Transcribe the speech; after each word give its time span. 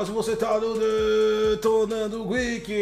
E 0.00 0.10
você 0.12 0.36
tá 0.36 0.60
no 0.60 0.78
Detonando 0.78 2.24
Geek. 2.24 2.72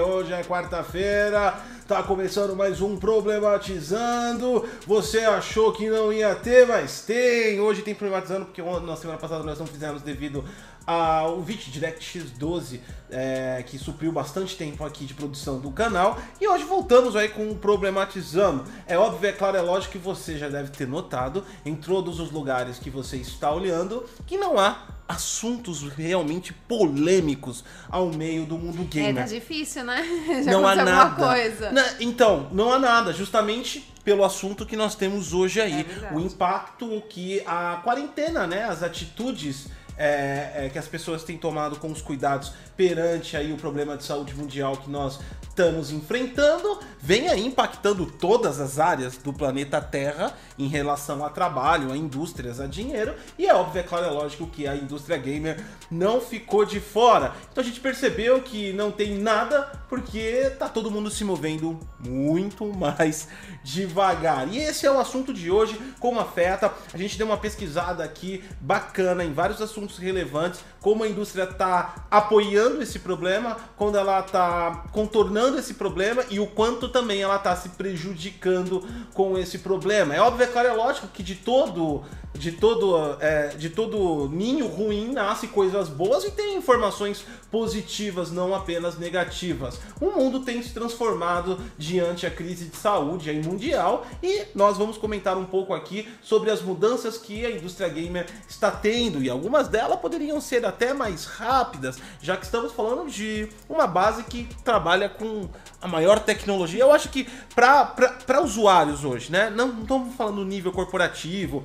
Hoje 0.00 0.32
é 0.32 0.42
quarta-feira, 0.42 1.54
tá 1.86 2.02
começando 2.02 2.56
mais 2.56 2.80
um 2.80 2.96
Problematizando. 2.96 4.68
Você 4.84 5.20
achou 5.20 5.72
que 5.72 5.88
não 5.88 6.12
ia 6.12 6.34
ter, 6.34 6.66
mas 6.66 7.02
tem. 7.02 7.60
Hoje 7.60 7.82
tem 7.82 7.94
Problematizando 7.94 8.46
porque 8.46 8.60
na 8.60 8.96
semana 8.96 9.16
passada 9.16 9.44
nós 9.44 9.60
não 9.60 9.66
fizemos 9.66 10.02
devido 10.02 10.44
ao 10.84 11.40
vídeo 11.40 11.70
Direct 11.70 12.18
X12, 12.18 12.80
é, 13.10 13.62
que 13.64 13.78
supriu 13.78 14.10
bastante 14.10 14.56
tempo 14.56 14.84
aqui 14.84 15.04
de 15.04 15.14
produção 15.14 15.60
do 15.60 15.70
canal. 15.70 16.18
E 16.40 16.48
hoje 16.48 16.64
voltamos 16.64 17.14
aí 17.14 17.28
com 17.28 17.48
o 17.48 17.54
Problematizando. 17.54 18.64
É 18.88 18.98
óbvio, 18.98 19.28
é 19.28 19.32
claro, 19.32 19.56
é 19.56 19.62
lógico 19.62 19.92
que 19.92 19.98
você 19.98 20.36
já 20.36 20.48
deve 20.48 20.70
ter 20.72 20.88
notado 20.88 21.44
em 21.64 21.76
todos 21.76 22.18
os 22.18 22.32
lugares 22.32 22.76
que 22.76 22.90
você 22.90 23.18
está 23.18 23.52
olhando 23.52 24.04
que 24.26 24.36
não 24.36 24.58
há 24.58 24.95
assuntos 25.08 25.82
realmente 25.82 26.52
polêmicos 26.52 27.64
ao 27.88 28.10
meio 28.10 28.44
do 28.44 28.58
mundo 28.58 28.84
gamer. 28.84 29.10
É, 29.10 29.14
tá 29.14 29.26
difícil, 29.26 29.84
né? 29.84 30.04
Já 30.44 30.50
não 30.50 30.66
há 30.66 30.74
nada. 30.76 31.26
coisa. 31.26 31.72
Então, 32.00 32.48
não 32.52 32.72
há 32.72 32.78
nada, 32.78 33.12
justamente 33.12 33.86
pelo 34.02 34.24
assunto 34.24 34.64
que 34.64 34.76
nós 34.76 34.94
temos 34.94 35.32
hoje 35.32 35.60
aí. 35.60 35.86
É 36.10 36.14
o 36.14 36.20
impacto 36.20 37.02
que 37.08 37.42
a 37.46 37.80
quarentena, 37.82 38.46
né? 38.46 38.64
As 38.64 38.82
atitudes 38.82 39.68
é, 39.98 40.66
é, 40.66 40.68
que 40.68 40.78
as 40.78 40.86
pessoas 40.86 41.24
têm 41.24 41.38
tomado 41.38 41.76
com 41.76 41.90
os 41.90 42.02
cuidados 42.02 42.52
perante 42.76 43.36
aí 43.36 43.52
o 43.52 43.56
problema 43.56 43.96
de 43.96 44.04
saúde 44.04 44.34
mundial 44.34 44.76
que 44.76 44.90
nós 44.90 45.18
estamos 45.56 45.90
enfrentando, 45.90 46.78
vem 47.00 47.30
aí 47.30 47.46
impactando 47.46 48.04
todas 48.04 48.60
as 48.60 48.78
áreas 48.78 49.16
do 49.16 49.32
planeta 49.32 49.80
Terra 49.80 50.34
em 50.58 50.68
relação 50.68 51.24
a 51.24 51.30
trabalho, 51.30 51.90
a 51.90 51.96
indústrias, 51.96 52.60
a 52.60 52.66
dinheiro. 52.66 53.14
E 53.38 53.46
é 53.46 53.54
óbvio, 53.54 53.80
é 53.80 53.82
claro, 53.82 54.04
é 54.04 54.10
lógico 54.10 54.46
que 54.46 54.68
a 54.68 54.76
indústria 54.76 55.16
gamer 55.16 55.64
não 55.90 56.20
ficou 56.20 56.66
de 56.66 56.78
fora. 56.78 57.32
Então 57.50 57.64
a 57.64 57.66
gente 57.66 57.80
percebeu 57.80 58.42
que 58.42 58.70
não 58.74 58.92
tem 58.92 59.16
nada 59.16 59.62
porque 59.88 60.52
tá 60.58 60.68
todo 60.68 60.90
mundo 60.90 61.10
se 61.10 61.24
movendo 61.24 61.80
muito 61.98 62.66
mais 62.66 63.28
devagar. 63.64 64.46
E 64.48 64.58
esse 64.58 64.84
é 64.84 64.90
o 64.90 65.00
assunto 65.00 65.32
de 65.32 65.50
hoje, 65.50 65.80
como 65.98 66.20
afeta. 66.20 66.70
A 66.92 66.98
gente 66.98 67.16
deu 67.16 67.26
uma 67.26 67.38
pesquisada 67.38 68.04
aqui 68.04 68.44
bacana 68.60 69.24
em 69.24 69.32
vários 69.32 69.62
assuntos 69.62 69.96
relevantes, 69.96 70.60
como 70.82 71.02
a 71.02 71.08
indústria 71.08 71.44
está 71.44 72.06
apoiando 72.10 72.65
esse 72.82 72.98
problema, 72.98 73.56
quando 73.76 73.96
ela 73.96 74.20
está 74.20 74.84
contornando 74.92 75.58
esse 75.58 75.74
problema 75.74 76.24
e 76.30 76.40
o 76.40 76.46
quanto 76.46 76.88
também 76.88 77.22
ela 77.22 77.36
está 77.36 77.54
se 77.56 77.70
prejudicando 77.70 78.86
com 79.14 79.38
esse 79.38 79.58
problema. 79.58 80.14
É 80.14 80.20
óbvio, 80.20 80.44
é 80.44 80.46
claro, 80.46 80.68
é 80.68 80.72
lógico 80.72 81.08
que 81.08 81.22
de 81.22 81.36
todo 81.36 82.04
de 82.36 82.52
todo 82.52 83.16
é, 83.20 83.48
de 83.48 83.70
todo 83.70 84.28
ninho 84.28 84.66
ruim 84.66 85.12
nasce 85.12 85.48
coisas 85.48 85.88
boas 85.88 86.24
e 86.24 86.30
tem 86.30 86.56
informações 86.56 87.24
positivas, 87.50 88.30
não 88.30 88.54
apenas 88.54 88.98
negativas. 88.98 89.80
O 90.00 90.10
mundo 90.10 90.40
tem 90.40 90.62
se 90.62 90.72
transformado 90.72 91.58
diante 91.78 92.26
a 92.26 92.30
crise 92.30 92.66
de 92.66 92.76
saúde 92.76 93.30
aí 93.30 93.42
mundial 93.42 94.06
e 94.22 94.44
nós 94.54 94.76
vamos 94.76 94.98
comentar 94.98 95.36
um 95.36 95.44
pouco 95.44 95.72
aqui 95.72 96.08
sobre 96.22 96.50
as 96.50 96.60
mudanças 96.60 97.16
que 97.16 97.46
a 97.46 97.50
indústria 97.50 97.88
gamer 97.88 98.26
está 98.48 98.70
tendo 98.70 99.22
e 99.22 99.30
algumas 99.30 99.68
delas 99.68 99.98
poderiam 100.00 100.40
ser 100.40 100.64
até 100.64 100.92
mais 100.92 101.24
rápidas, 101.24 101.98
já 102.20 102.36
que 102.36 102.44
estamos 102.44 102.72
falando 102.72 103.10
de 103.10 103.48
uma 103.68 103.86
base 103.86 104.24
que 104.24 104.48
trabalha 104.64 105.08
com 105.08 105.48
a 105.80 105.88
maior 105.88 106.18
tecnologia. 106.18 106.82
Eu 106.82 106.92
acho 106.92 107.08
que 107.08 107.26
para 107.54 108.40
usuários 108.42 109.04
hoje, 109.04 109.30
né? 109.30 109.50
Não, 109.50 109.68
não 109.68 109.82
estamos 109.82 110.14
falando 110.14 110.44
nível 110.44 110.72
corporativo, 110.72 111.64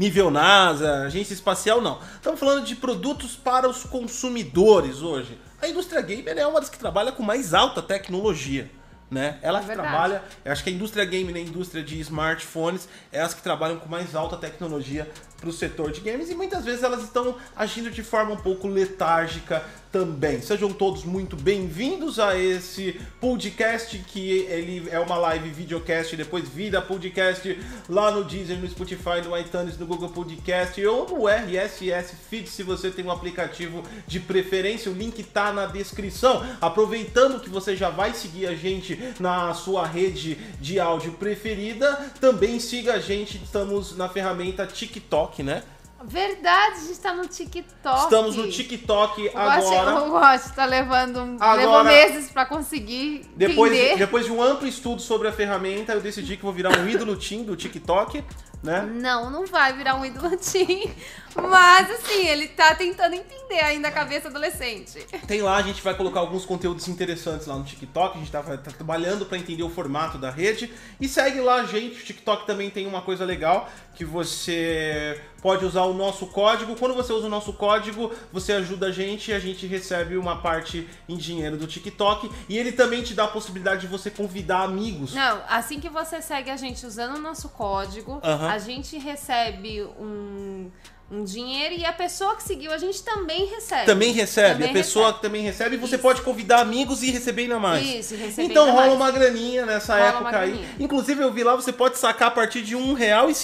nível 0.00 0.30
NASA, 0.30 1.02
agência 1.02 1.34
espacial, 1.34 1.82
não. 1.82 1.98
Estamos 2.14 2.40
falando 2.40 2.64
de 2.64 2.74
produtos 2.74 3.36
para 3.36 3.68
os 3.68 3.84
consumidores 3.84 5.02
hoje. 5.02 5.38
A 5.60 5.68
indústria 5.68 6.00
gamer 6.00 6.38
é 6.38 6.46
uma 6.46 6.58
das 6.58 6.70
que 6.70 6.78
trabalha 6.78 7.12
com 7.12 7.22
mais 7.22 7.52
alta 7.52 7.82
tecnologia. 7.82 8.70
Né? 9.10 9.38
Ela 9.42 9.58
É 9.58 9.62
que 9.62 9.72
trabalha, 9.72 10.22
eu 10.42 10.52
acho 10.52 10.64
que 10.64 10.70
a 10.70 10.72
indústria 10.72 11.04
gamer 11.04 11.36
e 11.36 11.40
a 11.40 11.42
indústria 11.42 11.82
de 11.82 12.00
smartphones 12.00 12.88
é 13.12 13.20
as 13.20 13.34
que 13.34 13.42
trabalham 13.42 13.76
com 13.78 13.88
mais 13.88 14.14
alta 14.14 14.38
tecnologia 14.38 15.10
para 15.40 15.48
o 15.48 15.52
setor 15.52 15.90
de 15.90 16.00
games 16.00 16.30
e 16.30 16.34
muitas 16.34 16.64
vezes 16.64 16.82
elas 16.82 17.02
estão 17.02 17.36
agindo 17.56 17.90
de 17.90 18.02
forma 18.02 18.34
um 18.34 18.36
pouco 18.36 18.68
letárgica 18.68 19.64
também. 19.90 20.40
Sejam 20.40 20.72
todos 20.72 21.04
muito 21.04 21.36
bem-vindos 21.36 22.20
a 22.20 22.38
esse 22.38 23.00
podcast 23.20 23.98
que 24.06 24.38
ele 24.48 24.88
é 24.88 25.00
uma 25.00 25.16
live 25.16 25.50
videocast, 25.50 26.14
depois 26.14 26.48
vira 26.48 26.80
podcast 26.80 27.58
lá 27.88 28.10
no 28.12 28.22
Deezer, 28.22 28.56
no 28.58 28.68
Spotify, 28.68 29.20
no 29.24 29.36
iTunes, 29.36 29.76
no 29.76 29.86
Google 29.86 30.10
Podcast 30.10 30.84
ou 30.86 31.08
no 31.08 31.26
RSS 31.26 32.14
Feed 32.28 32.48
se 32.48 32.62
você 32.62 32.90
tem 32.90 33.04
um 33.04 33.10
aplicativo 33.10 33.82
de 34.06 34.20
preferência. 34.20 34.90
O 34.90 34.94
link 34.94 35.24
tá 35.24 35.52
na 35.52 35.66
descrição. 35.66 36.46
Aproveitando 36.60 37.40
que 37.40 37.50
você 37.50 37.76
já 37.76 37.90
vai 37.90 38.14
seguir 38.14 38.46
a 38.46 38.54
gente 38.54 38.96
na 39.18 39.52
sua 39.54 39.86
rede 39.86 40.38
de 40.60 40.78
áudio 40.78 41.14
preferida, 41.14 42.12
também 42.20 42.60
siga 42.60 42.94
a 42.94 42.98
gente. 43.00 43.42
Estamos 43.42 43.96
na 43.96 44.08
ferramenta 44.08 44.66
TikTok, 44.66 45.29
né? 45.42 45.62
Verdade, 46.02 46.76
a 46.76 46.86
gente 46.86 46.98
tá 46.98 47.12
no 47.12 47.26
TikTok. 47.26 47.98
Estamos 48.04 48.34
no 48.34 48.48
TikTok 48.50 49.20
O 49.20 49.32
Gosto- 49.32 49.38
agora. 49.74 50.02
O 50.02 50.10
Gosto 50.10 50.54
tá 50.54 50.64
levando 50.64 51.36
Agora- 51.38 51.56
levou 51.60 51.84
meses 51.84 52.30
pra 52.30 52.46
conseguir 52.46 53.26
Depois, 53.36 53.70
entender. 53.70 53.98
depois 53.98 54.24
de 54.24 54.32
um 54.32 54.42
amplo 54.42 54.66
estudo 54.66 55.02
sobre 55.02 55.28
a 55.28 55.32
ferramenta, 55.32 55.92
eu 55.92 56.00
decidi 56.00 56.38
que 56.38 56.42
vou 56.42 56.52
virar 56.54 56.78
um 56.78 56.88
ídolo 56.88 57.16
team 57.16 57.42
do 57.42 57.54
TikTok, 57.54 58.24
né? 58.62 58.82
Não, 58.82 59.30
não 59.30 59.46
vai 59.46 59.72
virar 59.72 59.96
um 59.96 60.04
ídolo 60.04 60.36
teen. 60.36 60.94
Mas 61.34 61.90
assim, 61.90 62.26
ele 62.26 62.48
tá 62.48 62.74
tentando 62.74 63.14
entender 63.14 63.60
ainda 63.60 63.88
a 63.88 63.90
cabeça 63.90 64.28
adolescente. 64.28 65.06
Tem 65.26 65.40
lá, 65.40 65.56
a 65.56 65.62
gente 65.62 65.80
vai 65.80 65.94
colocar 65.94 66.20
alguns 66.20 66.44
conteúdos 66.44 66.88
interessantes 66.88 67.46
lá 67.46 67.56
no 67.56 67.64
TikTok. 67.64 68.16
A 68.16 68.18
gente 68.18 68.32
tá, 68.32 68.42
tá 68.42 68.70
trabalhando 68.72 69.24
para 69.24 69.38
entender 69.38 69.62
o 69.62 69.70
formato 69.70 70.18
da 70.18 70.30
rede. 70.30 70.72
E 71.00 71.08
segue 71.08 71.40
lá, 71.40 71.64
gente. 71.64 72.00
O 72.00 72.04
TikTok 72.04 72.46
também 72.46 72.68
tem 72.68 72.86
uma 72.86 73.00
coisa 73.00 73.24
legal 73.24 73.70
que 73.94 74.04
você 74.04 75.20
pode 75.42 75.64
usar 75.64 75.82
o 75.82 75.94
nosso 75.94 76.26
código. 76.26 76.76
Quando 76.76 76.94
você 76.94 77.12
usa 77.12 77.26
o 77.26 77.30
nosso 77.30 77.52
código, 77.52 78.12
você 78.32 78.52
ajuda 78.52 78.86
a 78.86 78.92
gente 78.92 79.30
e 79.30 79.34
a 79.34 79.38
gente 79.38 79.66
recebe 79.66 80.16
uma 80.16 80.36
parte 80.36 80.88
em 81.08 81.16
dinheiro 81.16 81.56
do 81.56 81.66
TikTok. 81.66 82.30
E 82.48 82.56
ele 82.56 82.72
também 82.72 83.02
te 83.02 83.14
dá 83.14 83.24
a 83.24 83.28
possibilidade 83.28 83.82
de 83.82 83.86
você 83.86 84.10
convidar 84.10 84.62
amigos. 84.62 85.14
Não, 85.14 85.42
assim 85.48 85.80
que 85.80 85.88
você 85.88 86.20
segue 86.20 86.50
a 86.50 86.56
gente 86.56 86.86
usando 86.86 87.16
o 87.16 87.20
nosso 87.20 87.48
código, 87.48 88.20
Aham. 88.22 88.48
a 88.48 88.58
gente 88.58 88.98
recebe 88.98 89.82
um, 89.82 90.70
um 91.10 91.24
dinheiro 91.24 91.74
e 91.74 91.84
a 91.84 91.92
pessoa 91.92 92.36
que 92.36 92.42
seguiu 92.42 92.70
a 92.72 92.78
gente 92.78 93.02
também 93.02 93.46
recebe. 93.46 93.84
Também 93.86 94.12
recebe, 94.12 94.52
Também 94.54 94.70
a 94.70 94.72
pessoa 94.72 95.06
recebe. 95.06 95.16
que 95.20 95.26
também 95.26 95.42
recebe, 95.42 95.74
e 95.74 95.78
você 95.78 95.94
Isso. 95.96 96.02
pode 96.02 96.22
convidar 96.22 96.60
amigos 96.60 97.02
e 97.02 97.10
receber 97.10 97.42
ainda 97.42 97.58
mais. 97.58 97.84
Isso, 97.84 98.14
receber 98.14 98.48
Então 98.48 98.64
ainda 98.66 98.72
rola 98.80 98.86
mais. 98.86 98.96
uma 98.96 99.10
graninha 99.10 99.66
nessa 99.66 99.94
Rola 99.94 100.06
época 100.08 100.20
uma 100.20 100.38
aí. 100.38 100.50
graninha. 100.52 100.68
Inclusive 100.78 101.20
eu 101.22 101.32
vi 101.32 101.42
lá, 101.42 101.56
você 101.56 101.72
pode 101.72 101.98
sacar 101.98 102.28
a 102.28 102.30
partir 102.30 102.62
de 102.62 102.76
Um 102.76 102.94
R$1,50. 102.94 102.98
real 102.98 103.28
e 103.28 103.34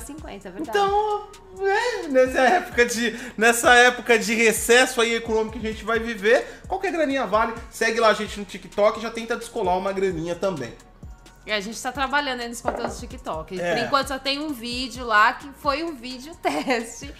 cinquenta, 0.00 0.48
é 0.48 0.50
verdade. 0.50 0.76
Então, 0.76 1.28
é, 1.60 2.08
nessa 2.08 2.40
época 2.40 2.86
de 2.86 3.16
nessa 3.36 3.74
época 3.74 4.18
de 4.18 4.34
recesso 4.34 5.00
aí 5.00 5.14
econômico 5.14 5.60
que 5.60 5.66
a 5.66 5.70
gente 5.70 5.84
vai 5.84 6.00
viver, 6.00 6.44
qualquer 6.66 6.90
graninha 6.90 7.26
vale. 7.26 7.52
Segue 7.70 8.00
lá 8.00 8.08
a 8.08 8.14
gente 8.14 8.38
no 8.40 8.44
TikTok 8.44 8.98
e 8.98 9.02
já 9.02 9.10
tenta 9.10 9.36
descolar 9.36 9.78
uma 9.78 9.92
graninha 9.92 10.34
também. 10.34 10.72
E 11.44 11.50
a 11.50 11.60
gente 11.60 11.80
tá 11.82 11.90
trabalhando 11.90 12.40
aí 12.40 12.48
nos 12.48 12.60
conteúdos 12.60 12.94
do 12.94 13.00
TikTok. 13.00 13.60
É. 13.60 13.74
Por 13.74 13.84
enquanto 13.84 14.08
só 14.08 14.18
tem 14.18 14.38
um 14.38 14.52
vídeo 14.52 15.04
lá 15.04 15.32
que 15.32 15.48
foi 15.54 15.82
um 15.82 15.94
vídeo 15.94 16.34
teste. 16.40 17.12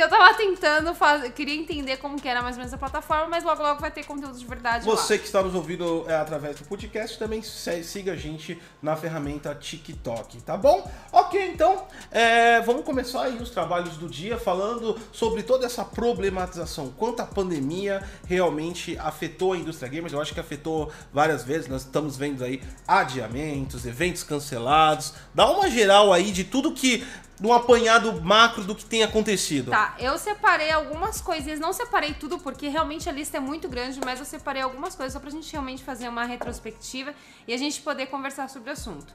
Eu 0.00 0.08
tava 0.08 0.34
tentando 0.34 0.94
fazer. 0.94 1.30
Queria 1.32 1.54
entender 1.54 1.98
como 1.98 2.20
que 2.20 2.26
era 2.26 2.40
mais 2.42 2.56
ou 2.56 2.60
menos 2.60 2.72
a 2.72 2.78
plataforma, 2.78 3.28
mas 3.28 3.44
logo 3.44 3.62
logo 3.62 3.80
vai 3.80 3.90
ter 3.90 4.04
conteúdo 4.04 4.38
de 4.38 4.46
verdade 4.46 4.84
Você 4.84 5.14
lá. 5.14 5.18
que 5.18 5.26
está 5.26 5.42
nos 5.42 5.54
ouvindo 5.54 6.04
é, 6.08 6.16
através 6.16 6.56
do 6.56 6.64
podcast, 6.64 7.18
também 7.18 7.42
siga 7.42 8.12
a 8.12 8.16
gente 8.16 8.60
na 8.82 8.96
ferramenta 8.96 9.54
TikTok, 9.54 10.40
tá 10.42 10.56
bom? 10.56 10.90
Ok, 11.12 11.50
então 11.52 11.84
é, 12.10 12.60
vamos 12.62 12.84
começar 12.84 13.24
aí 13.24 13.36
os 13.36 13.50
trabalhos 13.50 13.96
do 13.96 14.08
dia 14.08 14.38
falando 14.38 14.98
sobre 15.12 15.42
toda 15.42 15.66
essa 15.66 15.84
problematização, 15.84 16.92
quanto 16.96 17.20
a 17.20 17.26
pandemia 17.26 18.02
realmente 18.26 18.98
afetou 18.98 19.52
a 19.52 19.56
indústria 19.56 19.88
gamers. 19.90 20.12
Eu 20.12 20.20
acho 20.20 20.32
que 20.32 20.40
afetou 20.40 20.90
várias 21.12 21.44
vezes. 21.44 21.68
Nós 21.68 21.82
estamos 21.82 22.16
vendo 22.16 22.42
aí 22.42 22.62
adiamentos, 22.86 23.84
eventos 23.84 24.22
cancelados. 24.22 25.14
Dá 25.34 25.50
uma 25.50 25.68
geral 25.68 26.12
aí 26.12 26.30
de 26.30 26.44
tudo 26.44 26.72
que 26.72 27.06
um 27.42 27.52
apanhado 27.52 28.20
macro 28.22 28.64
do 28.64 28.74
que 28.74 28.84
tem 28.84 29.02
acontecido. 29.02 29.70
Tá, 29.70 29.94
eu 29.98 30.18
separei 30.18 30.70
algumas 30.70 31.20
coisinhas, 31.20 31.58
não 31.58 31.72
separei 31.72 32.14
tudo 32.14 32.38
porque 32.38 32.68
realmente 32.68 33.08
a 33.08 33.12
lista 33.12 33.38
é 33.38 33.40
muito 33.40 33.68
grande, 33.68 34.00
mas 34.04 34.18
eu 34.18 34.26
separei 34.26 34.62
algumas 34.62 34.94
coisas 34.94 35.12
só 35.12 35.20
pra 35.20 35.30
gente 35.30 35.50
realmente 35.50 35.82
fazer 35.82 36.08
uma 36.08 36.24
retrospectiva 36.24 37.14
e 37.46 37.54
a 37.54 37.56
gente 37.56 37.80
poder 37.80 38.06
conversar 38.06 38.48
sobre 38.48 38.70
o 38.70 38.72
assunto. 38.72 39.12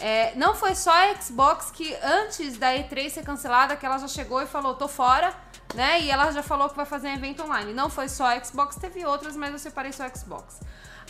É, 0.00 0.34
não 0.34 0.54
foi 0.54 0.74
só 0.74 0.90
a 0.90 1.14
Xbox 1.20 1.70
que 1.70 1.94
antes 2.02 2.56
da 2.56 2.74
E3 2.74 3.10
ser 3.10 3.22
cancelada, 3.22 3.76
que 3.76 3.84
ela 3.84 3.98
já 3.98 4.08
chegou 4.08 4.40
e 4.40 4.46
falou, 4.46 4.74
tô 4.74 4.88
fora, 4.88 5.34
né? 5.74 6.00
E 6.00 6.10
ela 6.10 6.32
já 6.32 6.42
falou 6.42 6.70
que 6.70 6.76
vai 6.76 6.86
fazer 6.86 7.08
um 7.08 7.14
evento 7.14 7.42
online. 7.42 7.74
Não 7.74 7.90
foi 7.90 8.08
só 8.08 8.24
a 8.24 8.42
Xbox, 8.42 8.76
teve 8.76 9.04
outras, 9.04 9.36
mas 9.36 9.52
eu 9.52 9.58
separei 9.58 9.92
só 9.92 10.04
a 10.04 10.08
Xbox. 10.08 10.58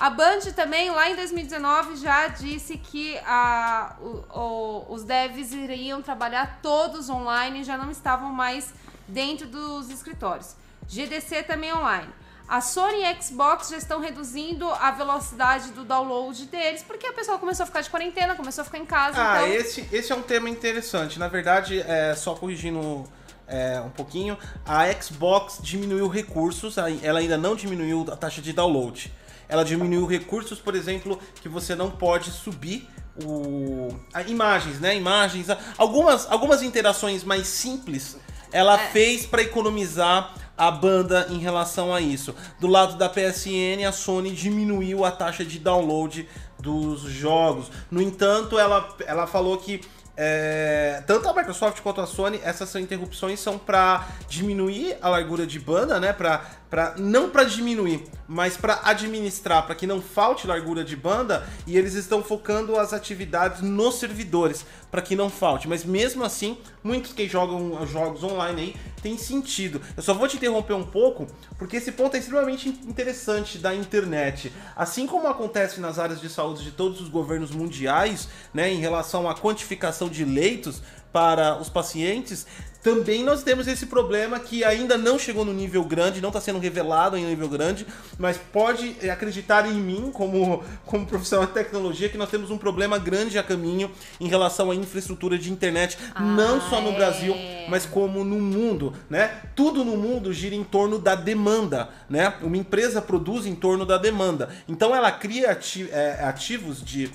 A 0.00 0.08
Band 0.08 0.41
também, 0.56 0.91
lá 0.91 1.11
em 1.11 1.14
2019, 1.14 1.97
já 1.97 2.26
disse 2.29 2.79
que 2.79 3.19
a, 3.19 3.97
o, 4.00 4.25
o, 4.35 4.94
os 4.94 5.05
devs 5.05 5.52
iriam 5.52 6.00
trabalhar 6.00 6.61
todos 6.62 7.11
online, 7.11 7.62
já 7.62 7.76
não 7.76 7.91
estavam 7.91 8.32
mais 8.32 8.73
dentro 9.06 9.47
dos 9.47 9.91
escritórios. 9.91 10.56
GDC 10.88 11.43
também 11.43 11.70
online. 11.75 12.08
A 12.49 12.62
Sony 12.62 13.05
e 13.05 13.23
Xbox 13.23 13.69
já 13.69 13.76
estão 13.76 14.00
reduzindo 14.00 14.67
a 14.70 14.91
velocidade 14.91 15.70
do 15.73 15.85
download 15.85 16.47
deles, 16.47 16.82
porque 16.82 17.06
a 17.06 17.12
pessoa 17.12 17.38
começou 17.38 17.64
a 17.64 17.67
ficar 17.67 17.82
de 17.82 17.91
quarentena, 17.91 18.35
começou 18.35 18.62
a 18.62 18.64
ficar 18.64 18.79
em 18.79 18.87
casa. 18.87 19.19
Ah, 19.20 19.43
então... 19.43 19.55
esse, 19.55 19.87
esse 19.93 20.11
é 20.11 20.17
um 20.17 20.23
tema 20.23 20.49
interessante. 20.49 21.19
Na 21.19 21.29
verdade, 21.29 21.79
é, 21.79 22.14
só 22.14 22.35
corrigindo 22.35 23.05
é, 23.47 23.79
um 23.81 23.91
pouquinho, 23.91 24.38
a 24.64 24.91
Xbox 24.94 25.58
diminuiu 25.61 26.08
recursos, 26.08 26.79
ela 26.79 27.19
ainda 27.19 27.37
não 27.37 27.55
diminuiu 27.55 28.06
a 28.11 28.17
taxa 28.17 28.41
de 28.41 28.55
download. 28.55 29.12
Ela 29.50 29.64
diminuiu 29.64 30.06
recursos, 30.06 30.58
por 30.58 30.75
exemplo, 30.75 31.19
que 31.43 31.49
você 31.49 31.75
não 31.75 31.91
pode 31.91 32.31
subir 32.31 32.88
o, 33.25 33.88
a, 34.14 34.23
imagens, 34.23 34.81
né? 34.81 34.97
Imagens, 34.97 35.49
algumas, 35.76 36.31
algumas 36.31 36.62
interações 36.62 37.25
mais 37.25 37.47
simples 37.49 38.17
ela 38.52 38.81
é. 38.81 38.88
fez 38.88 39.26
para 39.26 39.43
economizar 39.43 40.35
a 40.56 40.70
banda 40.70 41.26
em 41.31 41.38
relação 41.38 41.94
a 41.94 42.00
isso. 42.00 42.35
Do 42.58 42.67
lado 42.67 42.97
da 42.97 43.08
PSN, 43.08 43.87
a 43.88 43.93
Sony 43.93 44.32
diminuiu 44.32 45.05
a 45.05 45.11
taxa 45.11 45.44
de 45.44 45.58
download 45.58 46.29
dos 46.58 47.02
jogos. 47.02 47.70
No 47.91 48.02
entanto, 48.02 48.58
ela, 48.58 48.94
ela 49.06 49.26
falou 49.26 49.56
que 49.56 49.81
é, 50.17 51.02
tanto 51.06 51.29
a 51.29 51.32
Microsoft 51.32 51.81
quanto 51.81 52.02
a 52.02 52.06
Sony, 52.06 52.38
essas 52.44 52.75
interrupções 52.75 53.41
são 53.41 53.56
para 53.56 54.06
diminuir 54.29 54.99
a 55.00 55.08
largura 55.08 55.47
de 55.47 55.58
banda, 55.58 55.99
né? 55.99 56.12
Pra, 56.12 56.44
pra, 56.70 56.94
não 56.96 57.28
para 57.28 57.43
diminuir, 57.44 58.05
mas 58.28 58.56
para 58.56 58.81
administrar, 58.84 59.67
para 59.67 59.75
que 59.75 59.87
não 59.87 60.00
falte 60.00 60.46
largura 60.46 60.84
de 60.84 60.94
banda. 60.94 61.44
E 61.67 61.76
eles 61.76 61.94
estão 61.94 62.22
focando 62.22 62.78
as 62.78 62.93
atividades 62.93 63.61
nos 63.61 63.96
servidores, 63.96 64.64
para 64.90 65.02
que 65.02 65.17
não 65.17 65.28
falte. 65.28 65.69
Mas 65.69 65.84
mesmo 65.84 66.25
assim, 66.25 66.56
muitos 66.82 67.12
que 67.12 67.28
jogam 67.28 67.84
jogos 67.87 68.22
online 68.22 68.62
aí 68.62 68.76
tem 69.02 69.19
sentido. 69.19 69.81
Eu 69.96 70.02
só 70.02 70.14
vou 70.14 70.28
te 70.28 70.37
interromper 70.37 70.75
um 70.75 70.84
pouco, 70.84 71.26
porque 71.58 71.76
esse 71.76 71.90
ponto 71.93 72.14
é 72.14 72.20
extremamente 72.20 72.69
interessante 72.69 73.58
da 73.58 73.75
internet. 73.75 74.52
Assim 74.76 75.06
como 75.06 75.26
acontece 75.26 75.81
nas 75.81 75.99
áreas 75.99 76.20
de 76.20 76.28
saúde 76.28 76.62
de 76.62 76.70
todos 76.70 77.00
os 77.00 77.08
governos 77.08 77.50
mundiais, 77.50 78.28
né, 78.55 78.73
em 78.73 78.78
relação 78.78 79.28
à 79.28 79.34
quantificação 79.34 80.08
de 80.08 80.25
leitos 80.25 80.82
para 81.12 81.61
os 81.61 81.69
pacientes, 81.69 82.46
também 82.82 83.22
nós 83.22 83.42
temos 83.42 83.68
esse 83.68 83.86
problema 83.86 84.38
que 84.38 84.64
ainda 84.64 84.96
não 84.96 85.18
chegou 85.18 85.44
no 85.44 85.52
nível 85.52 85.84
grande, 85.84 86.20
não 86.20 86.30
está 86.30 86.40
sendo 86.40 86.58
revelado 86.58 87.16
em 87.16 87.24
nível 87.24 87.48
grande, 87.48 87.86
mas 88.18 88.38
pode 88.38 88.96
acreditar 89.10 89.66
em 89.66 89.74
mim, 89.74 90.10
como, 90.12 90.64
como 90.86 91.06
profissional 91.06 91.46
de 91.46 91.52
tecnologia, 91.52 92.08
que 92.08 92.16
nós 92.16 92.30
temos 92.30 92.50
um 92.50 92.58
problema 92.58 92.98
grande 92.98 93.38
a 93.38 93.42
caminho 93.42 93.90
em 94.18 94.28
relação 94.28 94.70
à 94.70 94.74
infraestrutura 94.74 95.38
de 95.38 95.52
internet, 95.52 95.98
ah, 96.14 96.22
não 96.22 96.60
só 96.60 96.80
no 96.80 96.90
é. 96.90 96.96
Brasil, 96.96 97.34
mas 97.68 97.84
como 97.84 98.24
no 98.24 98.38
mundo, 98.38 98.94
né? 99.08 99.42
Tudo 99.54 99.84
no 99.84 99.96
mundo 99.96 100.32
gira 100.32 100.54
em 100.54 100.64
torno 100.64 100.98
da 100.98 101.14
demanda, 101.14 101.88
né? 102.08 102.34
Uma 102.42 102.56
empresa 102.56 103.02
produz 103.02 103.46
em 103.46 103.54
torno 103.54 103.84
da 103.84 103.98
demanda. 103.98 104.48
Então 104.68 104.94
ela 104.94 105.12
cria 105.12 105.58
é, 105.92 106.24
ativos 106.24 106.82
de 106.82 107.10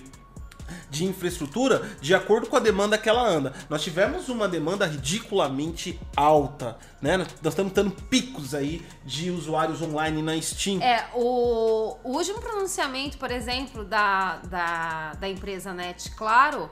de 0.90 1.06
infraestrutura 1.06 1.82
de 2.02 2.14
acordo 2.14 2.48
com 2.48 2.56
a 2.56 2.60
demanda 2.60 2.98
que 2.98 3.10
ela 3.10 3.28
anda. 3.28 3.54
Nós 3.70 3.84
tivemos 3.84 4.30
uma 4.30 4.48
demanda 4.48 4.86
ridiculamente 4.86 6.00
alta, 6.16 6.78
né? 7.02 7.18
Nós 7.18 7.54
estamos 7.54 7.74
tendo 7.74 7.92
picos 7.92 8.54
aí 8.54 8.86
de 9.06 9.32
usuários 9.32 9.82
online 9.82 10.22
na 10.22 10.40
Steam. 10.42 10.82
É, 10.82 11.08
o, 11.14 11.98
o 12.04 12.12
último 12.18 12.40
pronunciamento, 12.40 13.18
por 13.18 13.32
exemplo, 13.32 13.84
da, 13.84 14.38
da, 14.38 15.14
da 15.14 15.30
empresa 15.30 15.74
Net 15.74 16.12
Claro 16.12 16.70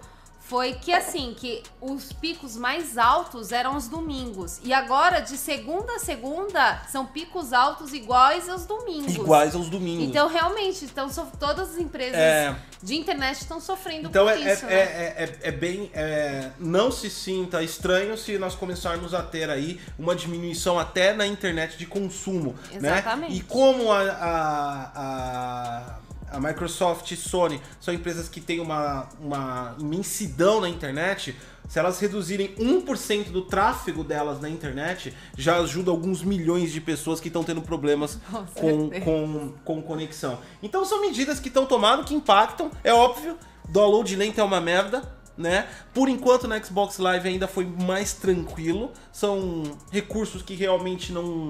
foi 0.53 0.73
que 0.73 0.93
assim, 0.93 1.33
que 1.35 1.63
os 1.81 2.13
picos 2.13 2.55
mais 2.55 2.95
altos 2.95 3.51
eram 3.51 3.75
os 3.75 3.87
domingos. 3.87 4.59
E 4.63 4.71
agora, 4.71 5.19
de 5.19 5.35
segunda 5.35 5.95
a 5.95 5.99
segunda, 5.99 6.79
são 6.87 7.07
picos 7.07 7.51
altos 7.51 7.91
iguais 7.91 8.47
aos 8.47 8.63
domingos. 8.63 9.15
Iguais 9.15 9.55
aos 9.55 9.67
domingos. 9.67 10.07
Então, 10.07 10.27
realmente, 10.27 10.85
então, 10.85 11.09
todas 11.39 11.71
as 11.71 11.77
empresas 11.79 12.19
é... 12.19 12.55
de 12.83 12.93
internet 12.93 13.41
estão 13.41 13.59
sofrendo 13.59 14.09
então, 14.09 14.29
é, 14.29 14.37
isso. 14.37 14.65
É, 14.67 14.69
né? 14.69 14.75
é, 14.75 15.23
é, 15.23 15.39
é 15.47 15.51
bem. 15.51 15.89
É, 15.91 16.51
não 16.59 16.91
se 16.91 17.09
sinta 17.09 17.63
estranho 17.63 18.15
se 18.15 18.37
nós 18.37 18.53
começarmos 18.53 19.15
a 19.15 19.23
ter 19.23 19.49
aí 19.49 19.81
uma 19.97 20.15
diminuição 20.15 20.77
até 20.77 21.13
na 21.13 21.25
internet 21.25 21.79
de 21.79 21.87
consumo. 21.87 22.53
Né? 22.73 22.89
Exatamente. 22.89 23.31
Né? 23.31 23.37
E 23.39 23.41
como 23.41 23.91
a, 23.91 24.01
a, 24.03 24.91
a 24.95 25.99
a 26.33 26.39
Microsoft 26.39 27.11
e 27.11 27.15
Sony 27.15 27.61
são 27.79 27.93
empresas 27.93 28.27
que 28.27 28.41
têm 28.41 28.59
uma, 28.59 29.07
uma 29.19 29.75
imensidão 29.79 30.59
na 30.59 30.67
internet, 30.67 31.37
se 31.69 31.77
elas 31.77 31.99
reduzirem 31.99 32.55
1% 32.55 33.25
do 33.25 33.43
tráfego 33.43 34.03
delas 34.03 34.41
na 34.41 34.49
internet, 34.49 35.15
já 35.37 35.57
ajuda 35.59 35.91
alguns 35.91 36.23
milhões 36.23 36.71
de 36.71 36.81
pessoas 36.81 37.19
que 37.19 37.27
estão 37.27 37.43
tendo 37.43 37.61
problemas 37.61 38.19
com, 38.55 38.89
com, 39.01 39.53
com 39.63 39.81
conexão. 39.83 40.39
Então 40.61 40.83
são 40.83 41.01
medidas 41.01 41.39
que 41.39 41.49
estão 41.49 41.67
tomando, 41.67 42.03
que 42.03 42.15
impactam, 42.15 42.71
é 42.83 42.91
óbvio, 42.91 43.37
download 43.69 44.15
lento 44.15 44.41
é 44.41 44.43
uma 44.43 44.59
merda, 44.59 45.03
né? 45.37 45.67
Por 45.93 46.09
enquanto 46.09 46.47
na 46.47 46.61
Xbox 46.61 46.97
Live 46.97 47.27
ainda 47.27 47.47
foi 47.47 47.65
mais 47.65 48.13
tranquilo, 48.13 48.91
são 49.11 49.77
recursos 49.91 50.41
que 50.41 50.55
realmente 50.55 51.11
não... 51.11 51.47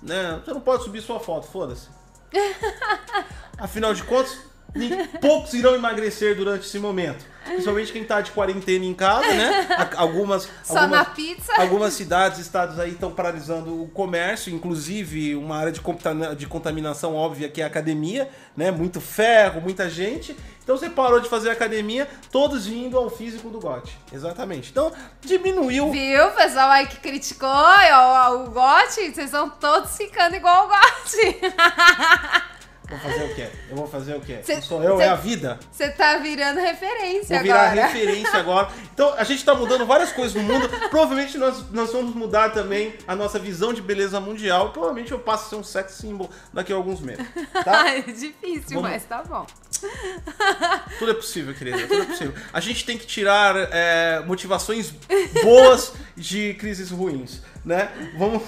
Né? 0.00 0.40
Você 0.44 0.52
não 0.52 0.60
pode 0.60 0.84
subir 0.84 1.00
sua 1.00 1.20
foto, 1.20 1.46
foda-se. 1.46 1.88
Afinal 3.62 3.94
de 3.94 4.02
contas, 4.02 4.36
poucos 5.20 5.54
irão 5.54 5.76
emagrecer 5.76 6.34
durante 6.34 6.66
esse 6.66 6.80
momento. 6.80 7.24
Principalmente 7.44 7.92
quem 7.92 8.02
está 8.02 8.20
de 8.20 8.32
quarentena 8.32 8.84
em 8.84 8.92
casa, 8.92 9.32
né? 9.32 9.68
Algumas, 9.94 10.48
Só 10.64 10.78
algumas, 10.78 10.90
na 10.90 11.04
pizza. 11.04 11.52
Algumas 11.54 11.94
cidades, 11.94 12.40
estados 12.40 12.80
aí 12.80 12.90
estão 12.90 13.12
paralisando 13.12 13.84
o 13.84 13.86
comércio, 13.86 14.52
inclusive 14.52 15.36
uma 15.36 15.58
área 15.58 15.70
de, 15.70 15.80
de 16.36 16.46
contaminação 16.48 17.14
óbvia 17.14 17.48
que 17.48 17.60
é 17.60 17.64
a 17.64 17.68
academia, 17.68 18.28
né? 18.56 18.72
Muito 18.72 19.00
ferro, 19.00 19.60
muita 19.60 19.88
gente. 19.88 20.36
Então 20.64 20.76
você 20.76 20.90
parou 20.90 21.20
de 21.20 21.28
fazer 21.28 21.50
academia, 21.50 22.08
todos 22.32 22.66
indo 22.66 22.98
ao 22.98 23.08
físico 23.08 23.48
do 23.48 23.60
GOT. 23.60 23.96
Exatamente. 24.12 24.70
Então 24.72 24.90
diminuiu. 25.20 25.92
Viu, 25.92 26.30
pessoal 26.32 26.68
aí 26.68 26.88
que 26.88 26.96
criticou 26.96 27.48
o, 27.48 28.34
o 28.34 28.50
GOT? 28.50 28.92
Vocês 28.92 29.18
estão 29.18 29.48
todos 29.48 29.96
ficando 29.96 30.34
igual 30.34 30.66
o 30.66 30.68
GOT. 30.68 32.52
Vou 32.92 33.00
fazer 33.00 33.24
o 33.24 33.34
quê? 33.34 33.48
Eu 33.70 33.76
vou 33.76 33.86
fazer 33.86 34.14
o 34.16 34.20
quê? 34.20 34.38
Cê, 34.42 34.60
sou 34.60 34.82
eu, 34.82 34.98
cê, 34.98 35.04
é 35.04 35.08
a 35.08 35.14
vida. 35.14 35.58
Você 35.70 35.88
tá 35.88 36.18
virando 36.18 36.60
referência 36.60 37.36
vou 37.36 37.42
virar 37.42 37.70
agora. 37.70 37.86
referência 37.86 38.38
agora. 38.38 38.68
Então, 38.92 39.14
a 39.14 39.24
gente 39.24 39.42
tá 39.42 39.54
mudando 39.54 39.86
várias 39.86 40.12
coisas 40.12 40.34
no 40.34 40.42
mundo. 40.42 40.68
Provavelmente 40.90 41.38
nós, 41.38 41.70
nós 41.70 41.90
vamos 41.90 42.14
mudar 42.14 42.50
também 42.50 42.94
a 43.06 43.16
nossa 43.16 43.38
visão 43.38 43.72
de 43.72 43.80
beleza 43.80 44.20
mundial. 44.20 44.72
Provavelmente 44.72 45.10
eu 45.10 45.18
passo 45.18 45.46
a 45.46 45.48
ser 45.48 45.56
um 45.56 45.64
sex 45.64 45.92
symbol 45.92 46.28
daqui 46.52 46.70
a 46.70 46.76
alguns 46.76 47.00
meses. 47.00 47.26
Tá? 47.64 47.88
é 47.96 48.02
difícil, 48.02 48.74
vamos... 48.74 48.90
mas 48.90 49.04
tá 49.04 49.22
bom. 49.22 49.46
Tudo 50.98 51.10
é 51.10 51.14
possível, 51.14 51.54
querida. 51.54 51.86
Tudo 51.86 52.02
é 52.02 52.04
possível. 52.04 52.34
A 52.52 52.60
gente 52.60 52.84
tem 52.84 52.98
que 52.98 53.06
tirar 53.06 53.56
é, 53.56 54.22
motivações 54.26 54.92
boas 55.42 55.94
de 56.14 56.54
crises 56.54 56.90
ruins 56.90 57.40
né? 57.64 57.92
Vamos, 58.16 58.42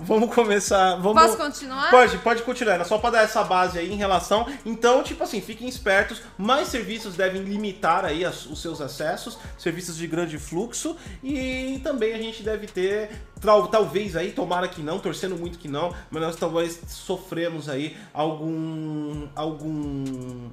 vamos 0.00 0.34
começar. 0.34 0.96
Vamos... 0.96 1.22
Posso 1.22 1.36
continuar? 1.36 1.90
Pode, 1.90 2.18
pode 2.18 2.42
continuar. 2.42 2.74
Era 2.74 2.84
só 2.84 2.98
para 2.98 3.10
dar 3.10 3.22
essa 3.22 3.42
base 3.44 3.78
aí 3.78 3.92
em 3.92 3.96
relação. 3.96 4.46
Então, 4.64 5.02
tipo 5.02 5.22
assim, 5.22 5.40
fiquem 5.40 5.68
espertos. 5.68 6.22
Mais 6.36 6.68
serviços 6.68 7.14
devem 7.14 7.42
limitar 7.42 8.04
aí 8.04 8.24
as, 8.24 8.46
os 8.46 8.60
seus 8.60 8.80
acessos, 8.80 9.38
serviços 9.56 9.96
de 9.96 10.06
grande 10.06 10.38
fluxo. 10.38 10.96
E 11.22 11.80
também 11.84 12.12
a 12.14 12.18
gente 12.18 12.42
deve 12.42 12.66
ter, 12.66 13.10
talvez 13.70 14.16
aí, 14.16 14.32
tomara 14.32 14.66
que 14.68 14.82
não, 14.82 14.98
torcendo 14.98 15.36
muito 15.36 15.58
que 15.58 15.68
não, 15.68 15.94
mas 16.10 16.22
nós 16.22 16.36
talvez 16.36 16.80
sofremos 16.88 17.68
aí 17.68 17.96
algum. 18.12 19.28
algum 19.34 20.48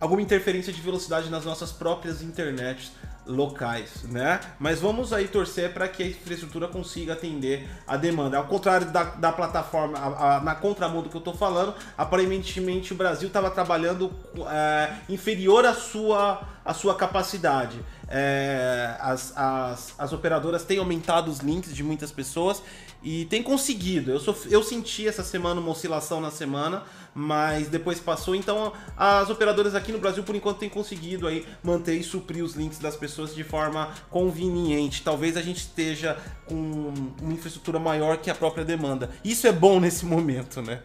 alguma 0.00 0.22
interferência 0.22 0.72
de 0.72 0.80
velocidade 0.80 1.28
nas 1.28 1.44
nossas 1.44 1.72
próprias 1.72 2.22
internets 2.22 2.92
locais, 3.28 4.02
né? 4.04 4.40
Mas 4.58 4.80
vamos 4.80 5.12
aí 5.12 5.28
torcer 5.28 5.72
para 5.72 5.86
que 5.86 6.02
a 6.02 6.06
infraestrutura 6.06 6.66
consiga 6.66 7.12
atender 7.12 7.68
a 7.86 7.96
demanda. 7.96 8.38
Ao 8.38 8.44
contrário 8.44 8.90
da, 8.90 9.04
da 9.04 9.30
plataforma, 9.30 9.98
a, 9.98 10.36
a, 10.36 10.40
na 10.40 10.54
contramão 10.54 11.02
do 11.02 11.08
que 11.08 11.16
eu 11.16 11.20
estou 11.20 11.34
falando, 11.34 11.74
aparentemente 11.96 12.92
o 12.92 12.96
Brasil 12.96 13.28
estava 13.28 13.50
trabalhando 13.50 14.10
é, 14.50 14.94
inferior 15.08 15.64
à 15.66 15.74
sua, 15.74 16.40
à 16.64 16.72
sua 16.72 16.94
capacidade. 16.94 17.78
É, 18.08 18.96
as, 19.00 19.36
as, 19.36 19.94
as 19.98 20.12
operadoras 20.12 20.64
têm 20.64 20.78
aumentado 20.78 21.30
os 21.30 21.40
links 21.40 21.74
de 21.74 21.84
muitas 21.84 22.10
pessoas 22.10 22.62
e 23.02 23.24
tem 23.26 23.42
conseguido. 23.42 24.10
Eu, 24.10 24.20
sof... 24.20 24.50
eu 24.52 24.62
senti 24.62 25.06
essa 25.06 25.22
semana 25.22 25.60
uma 25.60 25.70
oscilação 25.70 26.20
na 26.20 26.30
semana, 26.30 26.82
mas 27.14 27.68
depois 27.68 28.00
passou. 28.00 28.34
Então 28.34 28.72
as 28.96 29.30
operadoras 29.30 29.74
aqui 29.74 29.92
no 29.92 29.98
Brasil, 29.98 30.22
por 30.22 30.34
enquanto, 30.34 30.58
têm 30.58 30.68
conseguido 30.68 31.26
aí 31.26 31.46
manter 31.62 31.94
e 31.94 32.02
suprir 32.02 32.44
os 32.44 32.54
links 32.54 32.78
das 32.78 32.96
pessoas 32.96 33.34
de 33.34 33.44
forma 33.44 33.92
conveniente. 34.10 35.02
Talvez 35.02 35.36
a 35.36 35.42
gente 35.42 35.58
esteja 35.58 36.18
com 36.46 36.92
uma 37.20 37.32
infraestrutura 37.32 37.78
maior 37.78 38.18
que 38.18 38.30
a 38.30 38.34
própria 38.34 38.64
demanda. 38.64 39.10
Isso 39.24 39.46
é 39.46 39.52
bom 39.52 39.80
nesse 39.80 40.04
momento, 40.04 40.60
né? 40.62 40.82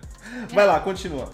Vai 0.53 0.65
lá, 0.65 0.79
continua. 0.79 1.31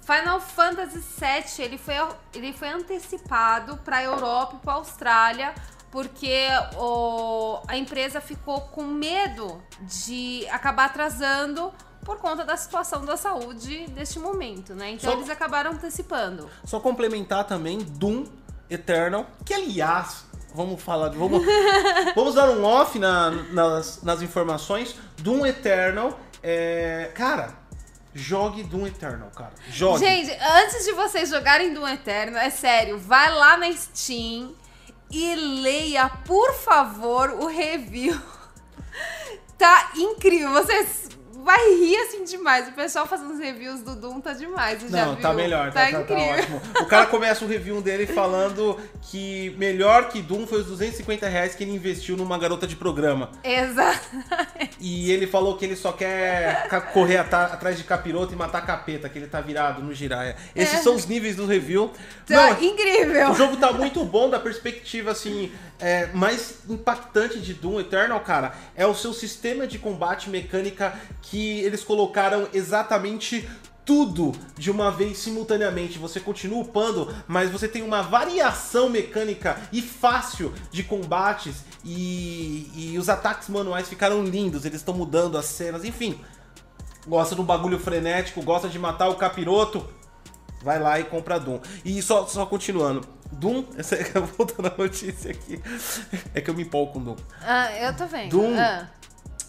Final 0.00 0.40
Fantasy 0.40 1.00
VII 1.00 1.66
ele 1.66 1.76
foi, 1.76 1.94
ele 2.32 2.52
foi 2.54 2.68
antecipado 2.68 3.76
para 3.84 3.98
a 3.98 4.04
Europa 4.04 4.56
e 4.56 4.64
para 4.64 4.72
a 4.72 4.76
Austrália 4.76 5.54
porque 5.90 6.46
o, 6.76 7.60
a 7.66 7.76
empresa 7.76 8.20
ficou 8.20 8.60
com 8.60 8.82
medo 8.84 9.62
de 9.80 10.46
acabar 10.50 10.86
atrasando 10.86 11.72
por 12.04 12.18
conta 12.18 12.44
da 12.44 12.56
situação 12.56 13.04
da 13.04 13.16
saúde 13.16 13.86
deste 13.88 14.18
momento, 14.18 14.74
né? 14.74 14.90
Então 14.92 15.12
Só- 15.12 15.16
eles 15.18 15.30
acabaram 15.30 15.72
antecipando. 15.72 16.48
Só 16.64 16.80
complementar 16.80 17.44
também 17.44 17.78
Doom 17.78 18.24
Eternal, 18.70 19.26
que 19.44 19.52
aliás, 19.54 20.24
vamos 20.54 20.82
falar, 20.82 21.10
vamos, 21.10 21.42
vamos 22.14 22.34
dar 22.34 22.48
um 22.50 22.64
off 22.64 22.98
na- 22.98 23.30
nas, 23.30 24.02
nas 24.02 24.22
informações. 24.22 24.94
Doom 25.18 25.44
Eternal, 25.46 26.18
é, 26.42 27.10
cara, 27.14 27.54
jogue 28.14 28.62
Doom 28.62 28.86
Eternal, 28.86 29.30
cara. 29.30 29.52
Jogue. 29.70 29.98
Gente, 30.00 30.30
antes 30.62 30.84
de 30.84 30.92
vocês 30.92 31.28
jogarem 31.28 31.74
Doom 31.74 31.88
Eterno, 31.88 32.36
é 32.38 32.50
sério, 32.50 32.98
vai 32.98 33.30
lá 33.34 33.56
na 33.56 33.70
Steam 33.72 34.54
e 35.10 35.34
leia, 35.34 36.08
por 36.08 36.54
favor, 36.54 37.30
o 37.30 37.46
review. 37.46 38.18
Tá 39.58 39.90
incrível, 39.96 40.52
vocês 40.52 41.08
vai 41.48 41.74
rir 41.76 41.96
assim 41.96 42.24
demais. 42.24 42.68
O 42.68 42.72
pessoal 42.72 43.06
fazendo 43.06 43.32
os 43.32 43.38
reviews 43.38 43.80
do 43.80 43.96
Doom 43.96 44.20
tá 44.20 44.34
demais, 44.34 44.82
já 44.82 45.06
Não, 45.06 45.14
viu? 45.14 45.22
tá 45.22 45.32
melhor, 45.32 45.72
tá, 45.72 45.86
tá, 45.86 45.90
tá- 45.92 46.04
tá 46.04 46.14
incrível. 46.14 46.34
ótimo. 46.56 46.62
O 46.82 46.86
cara 46.86 47.06
começa 47.06 47.42
o 47.42 47.48
review 47.48 47.80
dele 47.80 48.06
falando 48.06 48.78
que 49.10 49.54
melhor 49.56 50.08
que 50.10 50.20
Doom 50.20 50.46
foi 50.46 50.60
os 50.60 50.66
250 50.66 51.26
reais 51.26 51.54
que 51.54 51.64
ele 51.64 51.72
investiu 51.74 52.18
numa 52.18 52.36
garota 52.36 52.66
de 52.66 52.76
programa. 52.76 53.30
Exato. 53.42 54.06
E 54.78 55.10
ele 55.10 55.26
falou 55.26 55.56
que 55.56 55.64
ele 55.64 55.74
só 55.74 55.90
quer 55.92 56.68
correr 56.92 57.16
atrás 57.16 57.78
de 57.78 57.84
capiroto 57.84 58.34
e 58.34 58.36
matar 58.36 58.64
capeta, 58.66 59.08
que 59.08 59.18
ele 59.18 59.26
tá 59.26 59.40
virado 59.40 59.82
no 59.82 59.94
giraia. 59.94 60.36
Esses 60.54 60.80
É. 60.80 60.82
são 60.82 60.94
os 60.94 61.06
níveis 61.06 61.36
do 61.36 61.46
review. 61.46 61.90
Tá 62.26 62.50
Não, 62.50 62.62
incrível. 62.62 63.30
o 63.30 63.34
jogo 63.34 63.56
tá 63.56 63.72
muito 63.72 64.04
bom 64.04 64.28
da 64.28 64.38
perspectiva, 64.38 65.12
assim, 65.12 65.50
é, 65.80 66.06
mais 66.08 66.58
impactante 66.68 67.40
de 67.40 67.54
Doom 67.54 67.80
Eternal, 67.80 68.20
cara, 68.20 68.54
é 68.74 68.86
o 68.86 68.94
seu 68.94 69.12
sistema 69.12 69.66
de 69.66 69.78
combate 69.78 70.28
mecânica 70.28 70.98
que 71.22 71.60
eles 71.60 71.84
colocaram 71.84 72.48
exatamente 72.52 73.48
tudo 73.88 74.32
de 74.54 74.70
uma 74.70 74.90
vez 74.90 75.16
simultaneamente. 75.16 75.98
Você 75.98 76.20
continua 76.20 76.62
upando, 76.62 77.14
mas 77.26 77.50
você 77.50 77.66
tem 77.66 77.82
uma 77.82 78.02
variação 78.02 78.90
mecânica 78.90 79.58
e 79.72 79.80
fácil 79.80 80.52
de 80.70 80.82
combates 80.82 81.64
e, 81.82 82.70
e 82.74 82.98
os 82.98 83.08
ataques 83.08 83.48
manuais 83.48 83.88
ficaram 83.88 84.22
lindos, 84.22 84.66
eles 84.66 84.80
estão 84.80 84.92
mudando 84.92 85.38
as 85.38 85.46
cenas, 85.46 85.84
enfim. 85.84 86.20
Gosta 87.06 87.34
de 87.34 87.40
um 87.40 87.44
bagulho 87.44 87.78
frenético, 87.78 88.42
gosta 88.42 88.68
de 88.68 88.78
matar 88.78 89.08
o 89.08 89.14
capiroto, 89.14 89.88
vai 90.62 90.78
lá 90.78 90.98
e 90.98 91.04
compra 91.04 91.38
Doom. 91.38 91.60
E 91.84 92.00
só, 92.02 92.26
só 92.26 92.46
continuando. 92.46 93.06
Doom, 93.32 93.64
essa, 93.76 93.96
voltando 94.36 94.66
a 94.68 94.74
notícia 94.76 95.30
aqui, 95.30 95.60
é 96.34 96.40
que 96.40 96.50
eu 96.50 96.54
me 96.54 96.62
empolgo 96.62 96.92
com 96.94 97.02
Doom. 97.02 97.16
Ah, 97.42 97.70
eu 97.78 97.96
tô 97.96 98.06
vendo. 98.06 98.30
Doom. 98.30 98.58
Ah. 98.58 98.88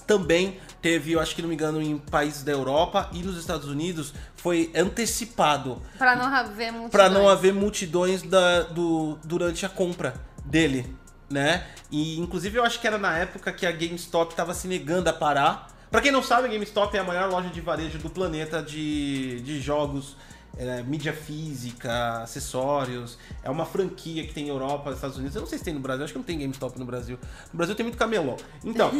Também 0.06 0.60
teve, 0.82 1.12
eu 1.12 1.20
acho 1.20 1.36
que 1.36 1.42
não 1.42 1.50
me 1.50 1.54
engano, 1.56 1.80
em 1.80 1.98
países 1.98 2.42
da 2.44 2.52
Europa 2.52 3.10
e 3.14 3.22
nos 3.22 3.38
Estados 3.38 3.68
Unidos, 3.68 4.12
foi 4.36 4.72
antecipado 4.76 5.80
Pra 6.00 6.16
não 6.16 6.26
haver 6.34 6.72
muito. 6.72 6.92
para 6.92 7.10
não 7.10 7.30
haver 7.30 7.54
multidões 7.54 8.24
da, 8.24 8.64
do, 8.64 9.20
durante 9.24 9.66
a 9.68 9.70
compra 9.70 10.16
dele, 10.44 10.96
né? 11.30 11.68
E 11.92 12.20
inclusive 12.20 12.58
eu 12.58 12.64
acho 12.64 12.80
que 12.80 12.88
era 12.88 12.98
na 12.98 13.18
época 13.20 13.52
que 13.52 13.68
a 13.68 13.72
GameStop 13.72 14.34
tava 14.34 14.54
se 14.56 14.68
negando 14.68 15.10
a 15.10 15.14
parar. 15.14 15.68
Pra 15.92 16.02
quem 16.02 16.12
não 16.12 16.24
sabe, 16.24 16.48
a 16.48 16.52
GameStop 16.52 16.96
é 16.96 17.00
a 17.00 17.04
maior 17.04 17.30
loja 17.30 17.50
de 17.50 17.62
varejo 17.62 18.00
do 18.00 18.10
planeta 18.10 18.64
de, 18.64 19.42
de 19.42 19.60
jogos, 19.62 20.16
é, 20.60 20.84
mídia 20.84 21.14
física, 21.14 22.22
acessórios. 22.22 23.18
É 23.42 23.50
uma 23.50 23.66
franquia 23.66 24.28
que 24.28 24.34
tem 24.34 24.48
em 24.48 24.50
Europa, 24.50 24.92
Estados 24.92 25.18
Unidos. 25.18 25.34
Eu 25.34 25.42
não 25.42 25.48
sei 25.48 25.58
se 25.58 25.64
tem 25.64 25.74
no 25.74 25.80
Brasil, 25.80 26.04
acho 26.04 26.12
que 26.12 26.20
não 26.20 26.26
tem 26.26 26.38
GameStop 26.38 26.78
no 26.78 26.86
Brasil. 26.86 27.18
No 27.54 27.58
Brasil 27.58 27.76
tem 27.76 27.86
muito 27.86 27.98
camelô. 27.98 28.36
Então, 28.64 28.92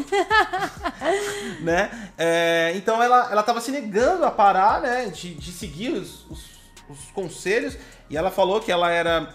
né? 1.60 2.12
É, 2.18 2.72
então 2.76 3.04
ela, 3.04 3.30
ela 3.30 3.44
tava 3.44 3.60
se 3.60 3.72
negando 3.72 4.24
a 4.24 4.32
parar, 4.32 4.82
né? 4.82 5.08
De, 5.08 5.36
de 5.36 5.52
seguir 5.52 5.92
os, 5.92 6.26
os, 6.30 6.46
os 6.90 7.12
conselhos. 7.12 7.78
E 8.10 8.16
ela 8.16 8.32
falou 8.32 8.62
que 8.62 8.72
ela 8.72 8.90
era 8.90 9.30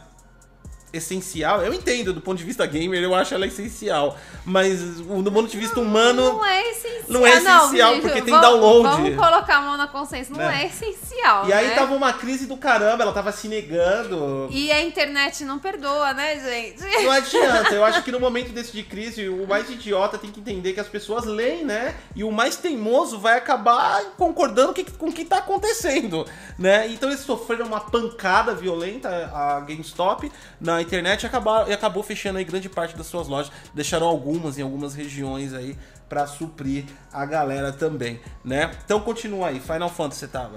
essencial. 0.97 1.63
Eu 1.63 1.73
entendo, 1.75 2.13
do 2.13 2.21
ponto 2.21 2.39
de 2.39 2.45
vista 2.45 2.65
gamer, 2.67 3.03
eu 3.03 3.15
acho 3.15 3.35
ela 3.35 3.47
essencial. 3.47 4.17
Mas 4.45 4.81
do 4.81 5.33
ponto 5.33 5.49
de 5.49 5.57
vista 5.59 5.81
humano. 5.81 6.35
Não 6.35 6.45
é 6.45 6.71
essencial. 6.71 7.05
Não 7.09 7.27
é 7.27 7.31
essencial, 7.31 7.93
porque 8.01 8.23
tem 8.23 8.35
vamos- 8.35 8.41
download. 8.41 8.89
Vamos 9.03 9.17
colocar 9.17 9.57
a 9.57 9.61
mão 9.61 9.77
na 9.77 9.87
consciência. 9.89 10.33
Não 10.33 10.39
Né? 10.45 10.63
é 10.63 10.67
essencial. 10.67 11.49
E 11.49 11.53
aí 11.53 11.69
né? 11.69 11.75
tava 11.75 11.95
uma 11.95 12.13
crise 12.13 12.47
do 12.47 12.57
caramba, 12.57 13.03
ela 13.03 13.13
tava 13.13 13.33
se 13.33 13.49
negando. 13.49 14.49
E 14.51 14.71
a 14.71 14.83
internet 14.83 15.45
não 15.45 15.59
perdoa, 15.59 16.13
né, 16.15 16.39
gente? 16.41 16.83
Não 17.03 17.11
adianta, 17.11 17.75
eu 17.75 17.85
acho 17.85 18.03
que 18.03 18.13
no 18.13 18.21
momento 18.21 18.51
desse 18.53 18.73
de 18.73 18.83
crise, 18.83 19.29
o 19.29 19.47
mais 19.47 19.69
idiota 19.71 20.19
tem 20.19 20.31
que 20.31 20.41
entender 20.41 20.73
que 20.73 20.81
as 20.81 20.89
pessoas 20.89 21.25
leem, 21.25 21.65
né? 21.65 21.95
E 22.15 22.23
o 22.25 22.31
mais 22.31 22.57
teimoso 22.57 23.19
vai 23.19 23.37
acabar 23.39 24.03
concordando 24.17 24.75
com 24.99 25.09
o 25.09 25.13
que 25.13 25.25
tá 25.25 25.39
acontecendo, 25.39 26.27
né? 26.59 26.87
Então 26.89 27.09
eles 27.09 27.21
sofreram 27.21 27.67
uma 27.67 27.81
pancada 27.81 28.55
violenta, 28.55 29.09
a 29.35 29.61
GameStop, 29.61 30.31
na 30.61 30.83
internet 30.85 31.23
e, 31.23 31.27
acabaram, 31.27 31.69
e 31.69 31.73
acabou 31.73 32.03
fechando 32.03 32.39
aí 32.39 32.45
grande 32.45 32.69
parte 32.69 32.97
das 32.97 33.07
suas 33.07 33.27
lojas. 33.29 33.53
Deixaram 33.75 34.07
algumas 34.07 34.59
em 34.59 34.63
algumas 34.63 34.95
regiões 34.95 35.53
aí 35.53 35.77
pra 36.09 36.27
suprir 36.27 36.85
a 37.13 37.25
galera 37.27 37.73
também, 37.73 38.21
né? 38.45 38.71
Então 38.85 39.01
continua 39.01 39.49
aí, 39.49 39.61
Final 39.61 39.89
Fantasy 39.89 40.21
você 40.21 40.29
tava. 40.29 40.57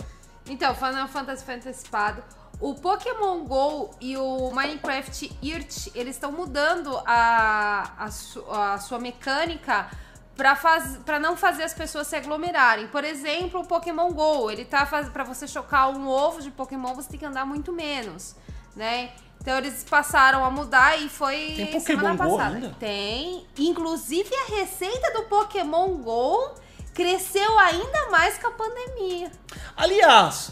Então, 0.49 0.73
Final 0.75 1.07
Fantasy 1.07 1.43
foi 1.43 1.55
antecipado. 1.55 2.23
O 2.59 2.73
Pokémon 2.75 3.43
GO 3.45 3.91
e 4.01 4.17
o 4.17 4.51
Minecraft 4.51 5.37
Earth, 5.43 5.87
eles 5.93 6.15
estão 6.15 6.31
mudando 6.31 6.97
a, 7.05 7.93
a, 8.05 8.09
su- 8.11 8.45
a 8.49 8.77
sua 8.79 8.97
mecânica 8.97 9.87
pra, 10.35 10.55
faz, 10.55 10.97
pra 11.05 11.19
não 11.19 11.35
fazer 11.37 11.63
as 11.63 11.73
pessoas 11.73 12.07
se 12.07 12.15
aglomerarem. 12.15 12.87
Por 12.87 13.03
exemplo, 13.03 13.59
o 13.61 13.67
Pokémon 13.67 14.11
GO, 14.11 14.49
ele 14.49 14.65
tá 14.65 14.85
faz, 14.85 15.07
pra 15.09 15.23
você 15.23 15.47
chocar 15.47 15.89
um 15.89 16.07
ovo 16.07 16.41
de 16.41 16.49
Pokémon, 16.49 16.95
você 16.95 17.09
tem 17.09 17.19
que 17.19 17.25
andar 17.25 17.45
muito 17.45 17.71
menos, 17.73 18.35
né? 18.75 19.11
Então 19.41 19.57
eles 19.57 19.85
passaram 19.89 20.43
a 20.43 20.49
mudar 20.51 20.99
e 21.01 21.07
foi 21.09 21.53
Tem 21.55 21.65
Pokémon 21.67 21.99
semana 22.01 22.15
Go 22.25 22.37
passada. 22.37 22.55
ainda? 22.55 22.75
Tem. 22.79 23.45
Inclusive 23.57 24.29
a 24.35 24.55
receita 24.55 25.11
do 25.13 25.23
Pokémon 25.23 25.95
GO 25.97 26.51
cresceu 26.93 27.57
ainda 27.59 28.09
mais 28.09 28.37
com 28.37 28.47
a 28.47 28.51
pandemia. 28.51 29.31
Aliás, 29.75 30.51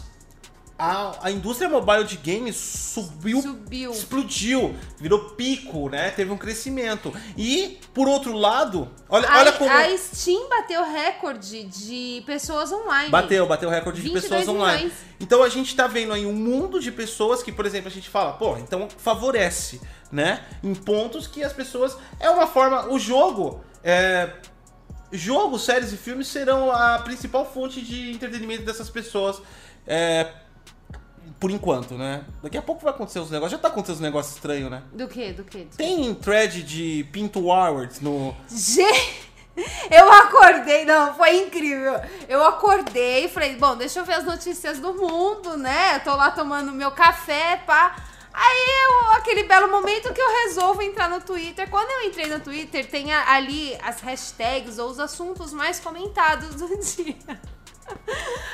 a, 0.78 1.14
a 1.22 1.30
indústria 1.30 1.70
mobile 1.70 2.04
de 2.04 2.16
games 2.18 2.54
subiu, 2.56 3.40
Subiu. 3.40 3.90
explodiu, 3.92 4.76
virou 4.98 5.30
pico, 5.30 5.88
né? 5.88 6.10
Teve 6.10 6.30
um 6.30 6.36
crescimento. 6.36 7.12
E, 7.36 7.80
por 7.94 8.06
outro 8.06 8.34
lado, 8.34 8.90
olha, 9.08 9.26
A, 9.26 9.38
olha 9.38 9.52
como. 9.52 9.70
a 9.70 9.96
Steam 9.96 10.48
bateu 10.50 10.84
recorde 10.84 11.64
de 11.64 12.22
pessoas 12.26 12.70
online. 12.70 13.08
Bateu, 13.08 13.46
bateu 13.46 13.70
recorde 13.70 14.02
de 14.02 14.08
22 14.08 14.24
pessoas 14.24 14.48
online. 14.48 14.76
milhões. 14.84 14.98
Então 15.18 15.42
a 15.42 15.48
gente 15.48 15.74
tá 15.74 15.86
vendo 15.86 16.12
aí 16.12 16.26
um 16.26 16.34
mundo 16.34 16.78
de 16.78 16.92
pessoas 16.92 17.42
que, 17.42 17.50
por 17.50 17.64
exemplo, 17.64 17.88
a 17.88 17.92
gente 17.92 18.10
fala, 18.10 18.34
pô, 18.34 18.58
então 18.58 18.86
favorece, 18.98 19.80
né? 20.12 20.44
Em 20.62 20.74
pontos 20.74 21.26
que 21.26 21.42
as 21.42 21.54
pessoas. 21.54 21.96
É 22.20 22.28
uma 22.28 22.46
forma. 22.46 22.88
O 22.90 22.98
jogo. 22.98 23.64
É, 23.82 24.30
Jogos, 25.12 25.64
séries 25.64 25.92
e 25.92 25.96
filmes 25.96 26.26
serão 26.26 26.70
a 26.70 26.98
principal 26.98 27.46
fonte 27.46 27.80
de 27.80 28.10
entretenimento 28.10 28.64
dessas 28.64 28.90
pessoas. 28.90 29.40
é, 29.86 30.26
por 31.38 31.50
enquanto, 31.50 31.94
né? 31.94 32.24
Daqui 32.42 32.56
a 32.56 32.62
pouco 32.62 32.82
vai 32.82 32.92
acontecer 32.92 33.18
os 33.18 33.30
negócios. 33.30 33.52
Já 33.52 33.58
tá 33.58 33.68
acontecendo 33.68 33.96
os 33.96 34.00
negócios 34.00 34.34
estranhos, 34.36 34.70
né? 34.70 34.82
Do 34.92 35.06
que? 35.06 35.32
Do 35.32 35.44
que? 35.44 35.66
Tem 35.76 36.14
thread 36.14 36.62
de 36.62 37.06
Pinto 37.12 37.50
Awards 37.50 38.00
no. 38.00 38.34
Gente, 38.48 39.30
eu 39.90 40.10
acordei, 40.12 40.84
não, 40.84 41.14
foi 41.14 41.42
incrível. 41.42 42.00
Eu 42.28 42.44
acordei 42.44 43.26
e 43.26 43.28
falei, 43.28 43.56
bom, 43.56 43.76
deixa 43.76 43.98
eu 43.98 44.04
ver 44.04 44.14
as 44.14 44.24
notícias 44.24 44.78
do 44.78 44.94
mundo, 44.94 45.56
né? 45.56 45.98
Tô 46.00 46.14
lá 46.14 46.30
tomando 46.30 46.72
meu 46.72 46.90
café, 46.90 47.62
pá. 47.66 47.96
Aí, 48.32 48.66
eu, 48.84 49.12
aquele 49.12 49.44
belo 49.44 49.70
momento 49.70 50.12
que 50.12 50.20
eu 50.20 50.44
resolvo 50.44 50.82
entrar 50.82 51.08
no 51.08 51.20
Twitter. 51.22 51.70
Quando 51.70 51.90
eu 51.90 52.08
entrei 52.08 52.26
no 52.26 52.38
Twitter, 52.38 52.86
tem 52.86 53.10
ali 53.12 53.74
as 53.82 54.00
hashtags 54.00 54.78
ou 54.78 54.90
os 54.90 55.00
assuntos 55.00 55.54
mais 55.54 55.80
comentados 55.80 56.54
do 56.54 56.68
dia. 56.76 57.16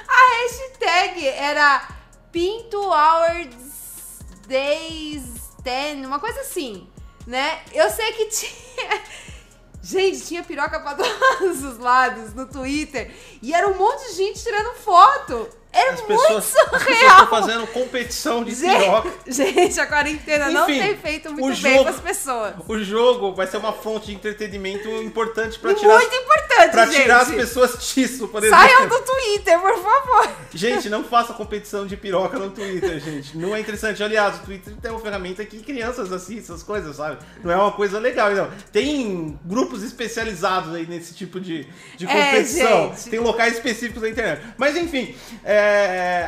A 0.08 0.42
hashtag 0.42 1.26
era 1.26 2.01
Pinto 2.32 2.78
Awards 2.90 4.20
Days 4.48 5.22
10, 5.62 6.06
uma 6.06 6.18
coisa 6.18 6.40
assim, 6.40 6.88
né? 7.26 7.62
Eu 7.72 7.90
sei 7.90 8.12
que 8.12 8.26
tinha. 8.26 9.02
Gente, 9.82 10.24
tinha 10.26 10.42
piroca 10.42 10.80
pra 10.80 10.94
todos 10.96 11.62
os 11.62 11.78
lados 11.78 12.32
no 12.34 12.46
Twitter. 12.46 13.14
E 13.42 13.52
era 13.52 13.68
um 13.68 13.76
monte 13.76 14.10
de 14.10 14.16
gente 14.16 14.42
tirando 14.42 14.76
foto. 14.76 15.48
É 15.72 15.88
as 15.88 16.00
muito 16.02 16.06
pessoas, 16.08 16.44
as 16.44 16.52
pessoas 16.52 16.82
surreal. 16.82 17.10
estão 17.24 17.26
fazendo 17.28 17.66
competição 17.68 18.44
de 18.44 18.54
piroca. 18.54 19.10
Gente, 19.26 19.54
gente, 19.54 19.80
a 19.80 19.86
quarentena 19.86 20.50
não 20.50 20.68
Enfim, 20.68 20.80
tem 20.82 20.96
feito 20.98 21.32
muito 21.32 21.62
bem 21.62 21.72
jogo- 21.72 21.84
com 21.84 21.88
as 21.90 22.00
pessoas. 22.00 22.54
O 22.68 22.78
jogo 22.78 23.34
vai 23.34 23.46
ser 23.46 23.56
uma 23.56 23.72
fonte 23.72 24.06
de 24.06 24.14
entretenimento 24.14 24.88
importante 25.02 25.58
pra 25.58 25.72
E 25.72 25.74
tirar, 25.74 25.94
muito 25.98 26.14
importante, 26.14 26.70
pra 26.72 26.86
gente. 26.86 27.00
tirar 27.02 27.20
as 27.22 27.30
pessoas 27.30 27.92
disso, 27.94 28.28
por 28.28 28.44
exemplo. 28.44 28.62
Saiam 28.62 28.86
do 28.88 28.98
Twitter, 29.00 29.58
por 29.60 29.78
favor. 29.82 30.28
Gente, 30.54 30.90
não 30.90 31.02
faça 31.04 31.32
competição 31.32 31.86
de 31.86 31.96
piroca 31.96 32.38
no 32.38 32.50
Twitter, 32.50 33.00
gente. 33.00 33.36
Não 33.38 33.56
é 33.56 33.60
interessante. 33.60 34.02
Aliás, 34.02 34.36
o 34.36 34.38
Twitter 34.40 34.74
tem 34.80 34.90
uma 34.90 35.00
ferramenta 35.00 35.42
que 35.44 35.60
crianças 35.62 36.12
assistem 36.12 36.38
essas 36.38 36.62
coisas, 36.62 36.96
sabe? 36.96 37.16
Não 37.42 37.50
é 37.50 37.56
uma 37.56 37.72
coisa 37.72 37.98
legal. 37.98 38.30
Não. 38.32 38.50
Tem 38.70 39.38
grupos 39.44 39.82
especializados 39.82 40.74
aí 40.74 40.86
nesse 40.86 41.14
tipo 41.14 41.40
de, 41.40 41.66
de 41.96 42.06
É, 42.06 42.08
competição. 42.08 42.88
gente. 42.94 43.08
tem 43.10 43.20
locais 43.20 43.54
específicos 43.54 44.02
na 44.02 44.08
internet. 44.10 44.42
Mas 44.58 44.76
enfim, 44.76 45.14
é, 45.44 45.61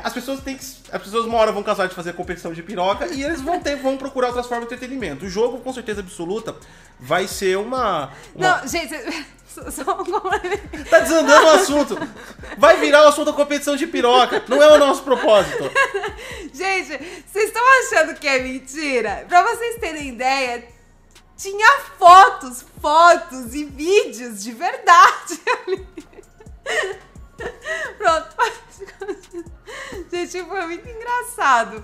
as 0.02 0.12
pessoas 0.12 0.40
têm 0.40 0.56
que. 0.56 0.64
As 0.92 1.02
pessoas 1.02 1.24
uma 1.26 1.38
hora 1.38 1.52
vão 1.52 1.62
casar 1.62 1.88
de 1.88 1.94
fazer 1.94 2.12
competição 2.14 2.52
de 2.52 2.62
piroca 2.62 3.06
e 3.06 3.22
eles 3.22 3.40
vão 3.40 3.58
ter, 3.60 3.76
vão 3.76 3.96
procurar 3.96 4.28
outras 4.28 4.46
formas 4.46 4.68
de 4.68 4.74
entretenimento. 4.74 5.24
O 5.26 5.28
jogo, 5.28 5.58
com 5.60 5.72
certeza 5.72 6.00
absoluta, 6.00 6.54
vai 7.00 7.26
ser 7.26 7.56
uma. 7.58 8.10
uma- 8.34 8.58
Não, 8.60 8.68
gente, 8.68 8.94
só 9.48 9.70
só 9.70 9.82
um 10.00 10.04
complemento. 10.04 10.84
Tá 10.90 11.00
desandando 11.00 11.46
o 11.46 11.50
assunto. 11.50 11.98
Vai 12.58 12.76
virar 12.78 13.04
o 13.04 13.08
assunto 13.08 13.26
da 13.26 13.32
competição 13.32 13.76
de 13.76 13.86
piroca. 13.86 14.42
Não 14.48 14.62
é 14.62 14.72
o 14.74 14.78
nosso 14.78 15.02
propósito. 15.02 15.70
Gente, 16.52 16.88
vocês 17.26 17.46
estão 17.46 17.62
achando 17.80 18.14
que 18.18 18.26
é 18.28 18.40
mentira? 18.40 19.24
Pra 19.28 19.42
vocês 19.42 19.76
terem 19.80 20.08
ideia, 20.08 20.64
tinha 21.36 21.78
fotos, 21.98 22.64
fotos 22.80 23.54
e 23.54 23.64
vídeos 23.64 24.42
de 24.42 24.52
verdade 24.52 25.40
ali. 25.66 25.86
Gente, 30.34 30.48
foi 30.48 30.66
muito 30.66 30.88
engraçado. 30.88 31.80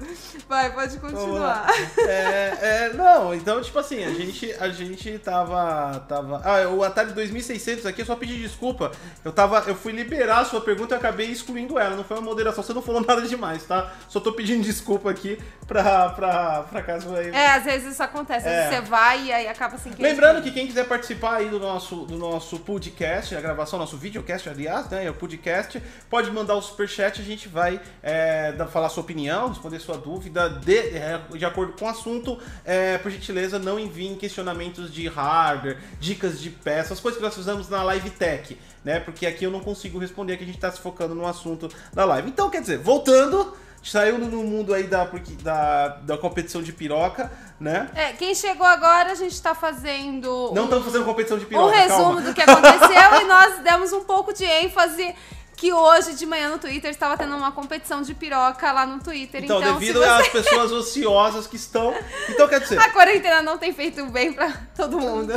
Vai, 0.48 0.72
pode 0.72 0.98
continuar. 0.98 1.68
É, 1.98 2.58
é, 2.60 2.92
não, 2.94 3.32
então, 3.32 3.60
tipo 3.62 3.78
assim, 3.78 4.02
a 4.02 4.10
gente, 4.10 4.52
a 4.58 4.68
gente 4.70 5.18
tava, 5.18 6.00
tava... 6.08 6.42
Ah, 6.44 6.68
o 6.68 6.82
Atari 6.82 7.12
2600 7.12 7.86
aqui, 7.86 8.02
eu 8.02 8.06
só 8.06 8.16
pedi 8.16 8.40
desculpa. 8.40 8.90
Eu 9.24 9.30
tava, 9.30 9.62
eu 9.68 9.76
fui 9.76 9.92
liberar 9.92 10.40
a 10.40 10.44
sua 10.44 10.60
pergunta 10.60 10.96
e 10.96 10.98
acabei 10.98 11.28
excluindo 11.28 11.78
ela. 11.78 11.94
Não 11.94 12.02
foi 12.02 12.16
uma 12.16 12.24
moderação, 12.24 12.64
você 12.64 12.72
não 12.72 12.82
falou 12.82 13.00
nada 13.06 13.22
demais, 13.22 13.64
tá? 13.64 13.92
Só 14.08 14.18
tô 14.18 14.32
pedindo 14.32 14.64
desculpa 14.64 15.10
aqui 15.10 15.38
pra, 15.68 16.08
pra, 16.10 16.62
pra 16.64 16.82
caso 16.82 17.14
aí... 17.14 17.30
É, 17.30 17.52
às 17.52 17.64
vezes 17.64 17.92
isso 17.92 18.02
acontece. 18.02 18.48
É. 18.48 18.68
você 18.68 18.80
vai 18.80 19.26
e 19.26 19.32
aí 19.32 19.46
acaba 19.46 19.78
sem 19.78 19.92
querer. 19.92 20.08
Lembrando 20.08 20.42
que 20.42 20.50
quem 20.50 20.66
quiser 20.66 20.88
participar 20.88 21.36
aí 21.36 21.48
do 21.48 21.60
nosso, 21.60 22.04
do 22.04 22.16
nosso 22.16 22.58
podcast, 22.58 23.36
a 23.36 23.40
gravação, 23.40 23.78
nosso 23.78 23.96
videocast, 23.96 24.48
aliás, 24.48 24.88
né? 24.88 25.06
É 25.06 25.10
o 25.10 25.14
podcast, 25.14 25.80
pode 26.08 26.30
mandar 26.32 26.56
o 26.56 26.62
superchat, 26.62 27.20
a 27.20 27.24
gente 27.24 27.48
vai 27.48 27.80
é, 28.02 28.39
dar- 28.52 28.66
falar 28.66 28.88
sua 28.88 29.02
opinião, 29.02 29.48
responder 29.48 29.78
sua 29.78 29.96
dúvida 29.96 30.48
de, 30.48 30.76
é, 30.78 31.20
de 31.36 31.44
acordo 31.44 31.72
com 31.78 31.84
o 31.84 31.88
assunto. 31.88 32.38
É, 32.64 32.98
por 32.98 33.10
gentileza, 33.10 33.58
não 33.58 33.78
enviem 33.78 34.14
questionamentos 34.16 34.92
de 34.92 35.06
hardware, 35.08 35.78
dicas 36.00 36.40
de 36.40 36.50
peças, 36.50 36.98
coisas 37.00 37.18
que 37.18 37.24
nós 37.24 37.34
fizemos 37.34 37.68
na 37.68 37.82
Live 37.82 38.10
Tech, 38.10 38.58
né? 38.84 38.98
Porque 39.00 39.26
aqui 39.26 39.44
eu 39.44 39.50
não 39.50 39.60
consigo 39.60 39.98
responder, 39.98 40.36
que 40.36 40.44
a 40.44 40.46
gente 40.46 40.58
tá 40.58 40.70
se 40.72 40.80
focando 40.80 41.14
no 41.14 41.26
assunto 41.26 41.68
da 41.92 42.04
live. 42.04 42.28
Então, 42.28 42.48
quer 42.50 42.60
dizer, 42.62 42.78
voltando. 42.78 43.54
Saiu 43.82 44.18
no 44.18 44.42
mundo 44.44 44.74
aí 44.74 44.82
da, 44.82 45.08
da, 45.42 45.88
da 46.02 46.18
competição 46.18 46.62
de 46.62 46.70
piroca, 46.70 47.32
né? 47.58 47.88
É, 47.94 48.12
quem 48.12 48.34
chegou 48.34 48.66
agora, 48.66 49.12
a 49.12 49.14
gente 49.14 49.40
tá 49.40 49.54
fazendo. 49.54 50.52
Não 50.54 50.62
um- 50.62 50.64
estamos 50.66 50.84
fazendo 50.84 51.04
competição 51.06 51.38
de 51.38 51.46
um 51.46 51.48
piroca, 51.48 51.74
resumo 51.74 52.02
calma. 52.02 52.20
do 52.20 52.34
que 52.34 52.42
aconteceu 52.42 53.20
e 53.22 53.24
nós 53.24 53.58
demos 53.60 53.90
um 53.94 54.04
pouco 54.04 54.34
de 54.34 54.44
ênfase 54.44 55.14
que 55.60 55.74
hoje 55.74 56.14
de 56.14 56.24
manhã 56.24 56.48
no 56.48 56.58
Twitter 56.58 56.90
estava 56.90 57.18
tendo 57.18 57.36
uma 57.36 57.52
competição 57.52 58.00
de 58.00 58.14
piroca 58.14 58.72
lá 58.72 58.86
no 58.86 58.98
Twitter. 58.98 59.44
Então, 59.44 59.60
Então, 59.60 59.74
devido 59.74 59.98
você... 59.98 60.08
às 60.08 60.28
pessoas 60.28 60.72
ociosas 60.72 61.46
que 61.46 61.56
estão. 61.56 61.94
Então, 62.30 62.48
quer 62.48 62.60
dizer. 62.60 62.78
a 62.80 62.88
quarentena 62.88 63.42
não 63.42 63.58
tem 63.58 63.70
feito 63.70 64.06
bem 64.06 64.32
pra 64.32 64.50
todo 64.74 64.98
mundo. 64.98 65.30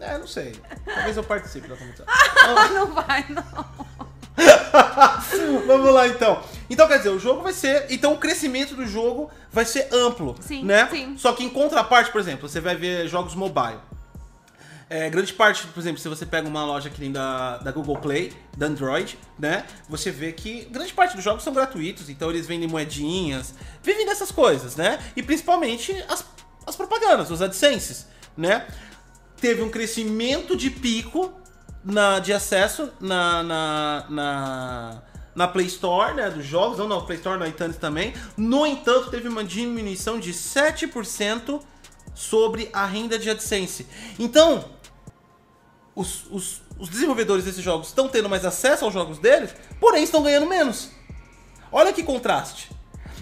É, 0.00 0.16
não 0.16 0.26
sei. 0.26 0.58
Talvez 0.82 1.14
eu 1.14 1.22
participe 1.22 1.68
da 1.68 1.76
competição. 1.76 2.06
não 2.72 2.86
vai, 2.86 3.26
não. 3.28 3.44
Vamos 5.66 5.92
lá, 5.92 6.08
então. 6.08 6.42
Então, 6.70 6.88
quer 6.88 6.96
dizer, 6.96 7.10
o 7.10 7.18
jogo 7.18 7.42
vai 7.42 7.52
ser. 7.52 7.84
Então, 7.90 8.14
o 8.14 8.18
crescimento 8.18 8.74
do 8.74 8.86
jogo 8.86 9.30
vai 9.52 9.66
ser 9.66 9.88
amplo. 9.92 10.36
Sim, 10.40 10.64
né? 10.64 10.88
sim. 10.90 11.18
Só 11.18 11.34
que 11.34 11.44
em 11.44 11.50
contraparte, 11.50 12.10
por 12.10 12.20
exemplo, 12.20 12.48
você 12.48 12.62
vai 12.62 12.76
ver 12.76 13.06
jogos 13.08 13.34
mobile. 13.34 13.78
É, 14.90 15.10
grande 15.10 15.34
parte, 15.34 15.66
por 15.66 15.78
exemplo, 15.78 16.00
se 16.00 16.08
você 16.08 16.24
pega 16.24 16.48
uma 16.48 16.64
loja 16.64 16.88
que 16.88 16.98
nem 17.00 17.12
da, 17.12 17.58
da 17.58 17.70
Google 17.70 17.98
Play, 17.98 18.32
da 18.56 18.66
Android, 18.66 19.18
né? 19.38 19.66
Você 19.88 20.10
vê 20.10 20.32
que 20.32 20.64
grande 20.64 20.94
parte 20.94 21.14
dos 21.14 21.22
jogos 21.22 21.42
são 21.42 21.52
gratuitos, 21.52 22.08
então 22.08 22.30
eles 22.30 22.46
vendem 22.46 22.66
moedinhas, 22.66 23.54
vivem 23.82 24.06
dessas 24.06 24.32
coisas, 24.32 24.76
né? 24.76 24.98
E 25.14 25.22
principalmente 25.22 25.92
as, 26.08 26.24
as 26.66 26.74
propagandas, 26.74 27.30
os 27.30 27.42
AdSenses, 27.42 28.06
né? 28.34 28.66
Teve 29.38 29.62
um 29.62 29.68
crescimento 29.68 30.56
de 30.56 30.70
pico 30.70 31.38
na, 31.84 32.18
de 32.18 32.32
acesso 32.32 32.90
na, 32.98 33.42
na, 33.42 34.06
na, 34.08 35.02
na 35.34 35.48
Play 35.48 35.66
Store, 35.66 36.14
né? 36.14 36.30
Dos 36.30 36.46
jogos, 36.46 36.78
não 36.78 36.88
na 36.88 37.00
Play 37.02 37.18
Store, 37.18 37.38
na 37.38 37.46
iTunes 37.46 37.76
também. 37.76 38.14
No 38.38 38.66
entanto, 38.66 39.10
teve 39.10 39.28
uma 39.28 39.44
diminuição 39.44 40.18
de 40.18 40.32
7% 40.32 41.60
sobre 42.14 42.68
a 42.72 42.84
renda 42.84 43.18
de 43.18 43.30
AdSense. 43.30 43.86
Então, 44.18 44.64
os, 45.98 46.26
os, 46.30 46.62
os 46.78 46.88
desenvolvedores 46.88 47.44
desses 47.44 47.62
jogos 47.62 47.88
estão 47.88 48.08
tendo 48.08 48.28
mais 48.28 48.44
acesso 48.44 48.84
aos 48.84 48.94
jogos 48.94 49.18
deles, 49.18 49.50
porém 49.80 50.04
estão 50.04 50.22
ganhando 50.22 50.46
menos. 50.46 50.90
Olha 51.72 51.92
que 51.92 52.04
contraste. 52.04 52.70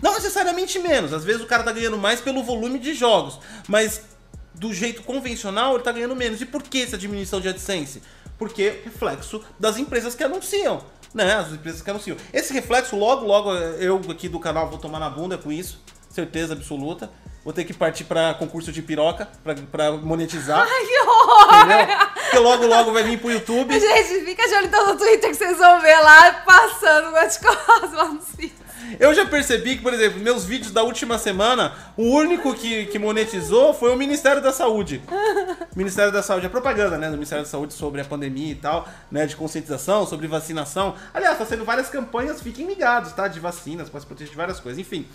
Não 0.02 0.12
necessariamente 0.12 0.78
menos, 0.78 1.14
às 1.14 1.24
vezes 1.24 1.40
o 1.40 1.46
cara 1.46 1.62
tá 1.62 1.72
ganhando 1.72 1.96
mais 1.96 2.20
pelo 2.20 2.44
volume 2.44 2.78
de 2.78 2.92
jogos, 2.92 3.40
mas 3.66 4.02
do 4.52 4.74
jeito 4.74 5.02
convencional 5.02 5.74
ele 5.74 5.84
tá 5.84 5.90
ganhando 5.90 6.14
menos. 6.14 6.42
E 6.42 6.44
por 6.44 6.62
que 6.62 6.82
essa 6.82 6.98
diminuição 6.98 7.40
de 7.40 7.48
AdSense? 7.48 8.02
Porque 8.38 8.82
reflexo 8.84 9.42
das 9.58 9.78
empresas 9.78 10.14
que 10.14 10.22
anunciam, 10.22 10.84
né? 11.14 11.34
As 11.34 11.52
empresas 11.52 11.80
que 11.80 11.88
anunciam. 11.88 12.18
Esse 12.30 12.52
reflexo, 12.52 12.94
logo, 12.94 13.24
logo, 13.24 13.54
eu 13.54 13.98
aqui 14.10 14.28
do 14.28 14.38
canal 14.38 14.68
vou 14.68 14.78
tomar 14.78 14.98
na 14.98 15.08
bunda 15.08 15.38
com 15.38 15.50
isso, 15.50 15.80
certeza 16.10 16.52
absoluta. 16.52 17.10
Vou 17.46 17.52
ter 17.52 17.62
que 17.62 17.72
partir 17.72 18.02
pra 18.02 18.34
concurso 18.34 18.72
de 18.72 18.82
piroca 18.82 19.28
pra, 19.44 19.54
pra 19.54 19.92
monetizar. 19.92 20.66
Ai, 20.68 20.84
que 20.84 20.98
horror! 20.98 21.58
Entendeu? 21.60 21.96
Porque 22.12 22.38
logo, 22.40 22.66
logo 22.66 22.92
vai 22.92 23.04
vir 23.04 23.20
pro 23.20 23.30
YouTube. 23.30 23.78
Gente, 23.78 24.24
fica 24.24 24.48
de 24.48 24.54
olho 24.56 24.66
então 24.66 24.84
no 24.84 24.98
Twitter 24.98 25.30
que 25.30 25.36
vocês 25.36 25.56
vão 25.56 25.80
ver 25.80 25.96
lá 26.00 26.42
passando 26.44 27.10
o 27.10 27.96
lá 27.96 28.08
no 28.08 28.20
sítio. 28.20 28.66
Eu 28.98 29.14
já 29.14 29.24
percebi 29.26 29.76
que, 29.76 29.82
por 29.82 29.94
exemplo, 29.94 30.20
meus 30.20 30.44
vídeos 30.44 30.72
da 30.72 30.82
última 30.82 31.18
semana, 31.18 31.72
o 31.96 32.02
único 32.02 32.52
que, 32.52 32.86
que 32.86 32.98
monetizou 32.98 33.72
foi 33.72 33.92
o 33.92 33.96
Ministério 33.96 34.42
da 34.42 34.52
Saúde. 34.52 35.00
Ministério 35.76 36.12
da 36.12 36.22
Saúde, 36.22 36.46
a 36.46 36.50
propaganda, 36.50 36.98
né, 36.98 37.06
do 37.06 37.14
Ministério 37.14 37.44
da 37.44 37.50
Saúde 37.50 37.74
sobre 37.74 38.00
a 38.00 38.04
pandemia 38.04 38.52
e 38.52 38.56
tal, 38.56 38.88
né, 39.10 39.24
de 39.24 39.36
conscientização, 39.36 40.04
sobre 40.04 40.26
vacinação. 40.26 40.94
Aliás, 41.14 41.38
tá 41.38 41.46
sendo 41.46 41.64
várias 41.64 41.88
campanhas, 41.88 42.40
fiquem 42.40 42.66
ligados, 42.66 43.12
tá, 43.12 43.28
de 43.28 43.38
vacinas, 43.38 43.88
para 43.88 44.00
se 44.00 44.06
proteger 44.06 44.30
de 44.30 44.36
várias 44.36 44.58
coisas, 44.58 44.80
enfim. 44.80 45.06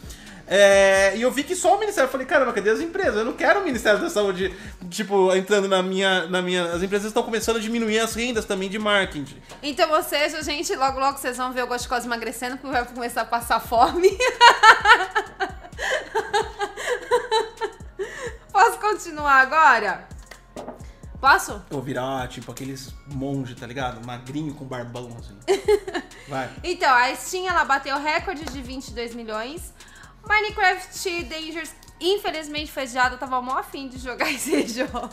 É, 0.53 1.15
e 1.15 1.21
eu 1.21 1.31
vi 1.31 1.45
que 1.45 1.55
só 1.55 1.77
o 1.77 1.79
Ministério, 1.79 2.09
eu 2.09 2.11
falei, 2.11 2.27
caramba, 2.27 2.51
cadê 2.51 2.71
as 2.71 2.81
empresas? 2.81 3.15
Eu 3.15 3.23
não 3.23 3.31
quero 3.31 3.61
o 3.61 3.63
Ministério 3.63 4.01
da 4.01 4.09
Saúde, 4.09 4.53
tipo, 4.89 5.33
entrando 5.33 5.69
na 5.69 5.81
minha, 5.81 6.27
na 6.27 6.41
minha... 6.41 6.73
As 6.73 6.83
empresas 6.83 7.07
estão 7.07 7.23
começando 7.23 7.55
a 7.55 7.59
diminuir 7.61 7.99
as 7.99 8.13
rendas 8.13 8.43
também 8.43 8.69
de 8.69 8.77
marketing. 8.77 9.41
Então, 9.63 10.03
seja, 10.03 10.43
gente, 10.43 10.75
logo 10.75 10.99
logo 10.99 11.17
vocês 11.17 11.37
vão 11.37 11.53
ver 11.53 11.63
o 11.63 11.67
Gostoso 11.67 12.05
emagrecendo 12.05 12.57
porque 12.57 12.69
vai 12.69 12.85
começar 12.85 13.21
a 13.21 13.25
passar 13.25 13.61
fome. 13.61 14.09
Posso 18.51 18.77
continuar 18.77 19.35
agora? 19.35 20.05
Posso? 21.21 21.51
Eu 21.53 21.61
vou 21.69 21.81
virar, 21.81 22.27
tipo, 22.27 22.51
aqueles 22.51 22.93
monge, 23.07 23.55
tá 23.55 23.65
ligado? 23.65 24.05
Magrinho 24.05 24.53
com 24.53 24.65
barbão, 24.65 25.15
assim. 25.17 25.39
Vai. 26.27 26.49
Então, 26.61 26.93
a 26.93 27.15
Steam 27.15 27.47
ela 27.47 27.63
bateu 27.63 27.97
recorde 27.97 28.43
de 28.43 28.61
22 28.61 29.15
milhões. 29.15 29.71
Minecraft 30.27 31.23
Dangerous, 31.23 31.71
infelizmente 31.99 32.71
foi 32.71 32.83
adiado. 32.83 33.15
Eu 33.15 33.19
tava 33.19 33.41
mó 33.41 33.57
afim 33.57 33.87
de 33.87 33.97
jogar 33.97 34.29
esse 34.31 34.67
jogo. 34.67 35.09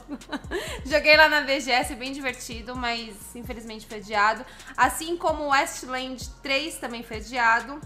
Joguei 0.84 1.16
lá 1.16 1.28
na 1.28 1.40
VGS, 1.42 1.94
bem 1.94 2.12
divertido, 2.12 2.76
mas 2.76 3.14
infelizmente 3.34 3.86
foi 3.86 3.98
adiado. 3.98 4.44
Assim 4.76 5.16
como 5.16 5.44
o 5.44 5.48
Westland 5.48 6.28
3 6.42 6.76
também 6.78 7.02
foi 7.02 7.18
adiado. 7.18 7.80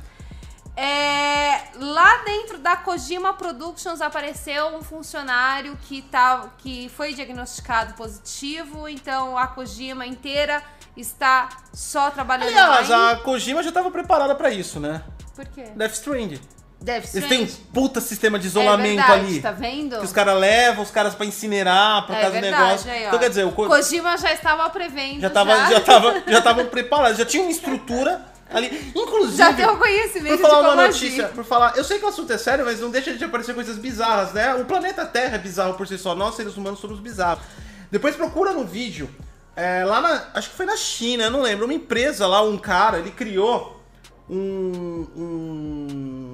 É, 0.74 1.64
lá 1.76 2.22
dentro 2.24 2.58
da 2.58 2.76
Kojima 2.76 3.34
Productions 3.34 4.00
apareceu 4.00 4.68
um 4.68 4.82
funcionário 4.82 5.76
que, 5.82 6.00
tá, 6.00 6.50
que 6.58 6.88
foi 6.96 7.12
diagnosticado 7.12 7.92
positivo, 7.92 8.88
então 8.88 9.36
a 9.36 9.46
Kojima 9.46 10.06
inteira 10.06 10.62
está 10.96 11.50
só 11.74 12.10
trabalhando 12.10 12.48
Aliás, 12.56 12.90
online. 12.90 13.12
a 13.12 13.16
Kojima 13.16 13.62
já 13.62 13.70
tava 13.70 13.90
preparada 13.90 14.34
pra 14.34 14.50
isso, 14.50 14.80
né? 14.80 15.02
Por 15.34 15.46
quê? 15.46 15.64
Death 15.76 15.92
Stranding. 15.92 16.40
Death 16.82 17.14
Eles 17.14 17.28
têm 17.28 17.42
um 17.44 17.46
puta 17.72 18.00
sistema 18.00 18.38
de 18.38 18.46
É 18.46 18.48
isolamento 18.48 18.96
verdade, 18.96 19.20
ali. 19.26 19.40
tá 19.40 19.52
vendo? 19.52 19.98
Que 19.98 20.04
os 20.04 20.12
caras 20.12 20.38
levam 20.38 20.82
os 20.82 20.90
caras 20.90 21.14
pra 21.14 21.24
incinerar, 21.24 22.06
por 22.06 22.14
É 22.16 22.20
causa 22.22 22.36
do 22.36 22.40
verdade, 22.42 22.64
negócio. 22.66 22.90
aí, 22.90 23.04
então, 23.06 23.18
quer 23.18 23.28
dizer, 23.28 23.44
o 23.46 23.52
Ko- 23.52 23.66
Kojima 23.68 24.16
já 24.18 24.32
estava 24.32 24.68
prevendo. 24.70 25.20
já 25.20 25.30
tava, 25.30 25.56
já 25.70 25.80
tava, 25.80 26.22
já 26.26 26.38
estavam 26.38 26.66
preparados, 26.66 27.18
já 27.18 27.24
tinha 27.24 27.42
uma 27.42 27.52
estrutura 27.52 28.30
Ali, 28.54 28.92
inclusive. 28.94 29.38
Já 29.38 29.50
tem 29.54 29.66
um 29.66 29.78
conhecimento 29.78 30.36
Por 30.38 30.50
falar 30.50 30.74
uma 30.74 30.82
agir. 30.82 31.04
notícia, 31.06 31.28
por 31.28 31.42
falar, 31.42 31.72
eu 31.74 31.82
sei 31.82 31.98
que 31.98 32.04
o 32.04 32.08
assunto 32.08 32.30
é 32.34 32.36
sério, 32.36 32.66
mas 32.66 32.80
não 32.80 32.90
deixa 32.90 33.14
de 33.14 33.24
aparecer 33.24 33.54
coisas 33.54 33.78
bizarras, 33.78 34.34
né? 34.34 34.54
O 34.56 34.66
planeta 34.66 35.06
Terra 35.06 35.36
é 35.36 35.38
bizarro 35.38 35.72
por 35.72 35.86
si 35.88 35.96
só, 35.96 36.14
nós 36.14 36.34
seres 36.34 36.54
humanos 36.54 36.78
somos 36.78 37.00
bizarros. 37.00 37.42
Depois 37.90 38.14
procura 38.14 38.52
no 38.52 38.62
vídeo, 38.66 39.08
é, 39.56 39.86
lá 39.86 40.02
na, 40.02 40.24
acho 40.34 40.50
que 40.50 40.56
foi 40.56 40.66
na 40.66 40.76
China, 40.76 41.24
eu 41.24 41.30
não 41.30 41.40
lembro, 41.40 41.64
uma 41.64 41.72
empresa 41.72 42.26
lá, 42.26 42.42
um 42.42 42.58
cara, 42.58 42.98
ele 42.98 43.10
criou 43.12 43.80
um, 44.28 45.06
um- 45.16 46.31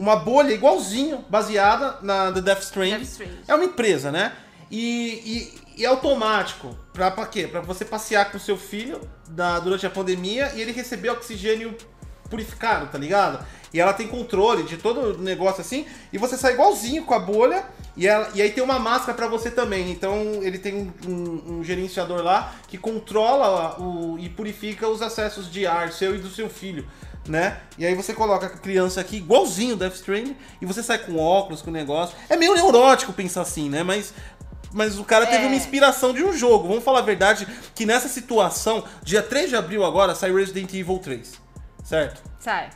uma 0.00 0.16
bolha 0.16 0.52
igualzinho, 0.52 1.24
baseada 1.28 1.98
na 2.02 2.32
The 2.32 2.40
Death 2.40 2.62
Stranding. 2.62 2.96
Death 2.98 3.08
Stranding. 3.08 3.38
É 3.46 3.54
uma 3.54 3.64
empresa, 3.64 4.10
né? 4.10 4.32
E, 4.70 4.80
e- 5.76 5.80
e 5.82 5.84
é 5.84 5.88
automático. 5.88 6.74
Pra, 6.92 7.10
pra 7.10 7.26
quê? 7.26 7.46
Pra 7.46 7.60
você 7.60 7.84
passear 7.84 8.32
com 8.32 8.38
seu 8.38 8.56
filho 8.56 9.00
da- 9.28 9.60
durante 9.60 9.86
a 9.86 9.90
pandemia 9.90 10.52
e 10.54 10.60
ele 10.62 10.72
receber 10.72 11.10
oxigênio 11.10 11.76
purificado, 12.28 12.86
tá 12.86 12.96
ligado? 12.96 13.44
E 13.74 13.80
ela 13.80 13.92
tem 13.92 14.06
controle 14.08 14.62
de 14.64 14.76
todo 14.76 15.16
o 15.16 15.18
negócio 15.18 15.60
assim, 15.60 15.84
e 16.12 16.18
você 16.18 16.36
sai 16.36 16.54
igualzinho 16.54 17.04
com 17.04 17.14
a 17.14 17.18
bolha, 17.18 17.64
e, 17.96 18.06
ela, 18.06 18.30
e 18.34 18.42
aí 18.42 18.50
tem 18.50 18.62
uma 18.64 18.78
máscara 18.78 19.14
pra 19.14 19.26
você 19.28 19.50
também. 19.50 19.90
Então 19.90 20.14
ele 20.42 20.58
tem 20.58 20.74
um, 20.74 20.92
um- 21.08 21.58
um 21.58 21.64
gerenciador 21.64 22.22
lá 22.22 22.54
que 22.68 22.78
controla 22.78 23.80
o, 23.80 24.16
e 24.18 24.28
purifica 24.28 24.88
os 24.88 25.02
acessos 25.02 25.50
de 25.50 25.66
ar 25.66 25.92
seu 25.92 26.14
e 26.14 26.18
do 26.18 26.30
seu 26.30 26.48
filho. 26.48 26.86
Né? 27.28 27.58
E 27.78 27.86
aí 27.86 27.94
você 27.94 28.12
coloca 28.14 28.46
a 28.46 28.50
criança 28.50 29.00
aqui, 29.00 29.18
igualzinho 29.18 29.76
Death 29.76 29.94
Stranding, 29.96 30.36
e 30.60 30.66
você 30.66 30.82
sai 30.82 30.98
com 30.98 31.16
óculos, 31.18 31.62
com 31.62 31.70
o 31.70 31.72
negócio. 31.72 32.16
É 32.28 32.36
meio 32.36 32.54
neurótico 32.54 33.12
pensar 33.12 33.42
assim, 33.42 33.68
né? 33.68 33.82
Mas, 33.82 34.12
mas 34.72 34.98
o 34.98 35.04
cara 35.04 35.26
teve 35.26 35.44
É. 35.44 35.46
uma 35.46 35.54
inspiração 35.54 36.12
de 36.12 36.24
um 36.24 36.32
jogo. 36.32 36.66
Vamos 36.66 36.82
falar 36.82 37.00
a 37.00 37.02
verdade, 37.02 37.46
que 37.74 37.84
nessa 37.86 38.08
situação, 38.08 38.84
dia 39.02 39.22
3 39.22 39.50
de 39.50 39.56
abril 39.56 39.84
agora, 39.84 40.14
sai 40.14 40.32
Resident 40.32 40.72
Evil 40.74 40.98
3. 40.98 41.34
Certo? 41.84 42.20
Sai. 42.40 42.70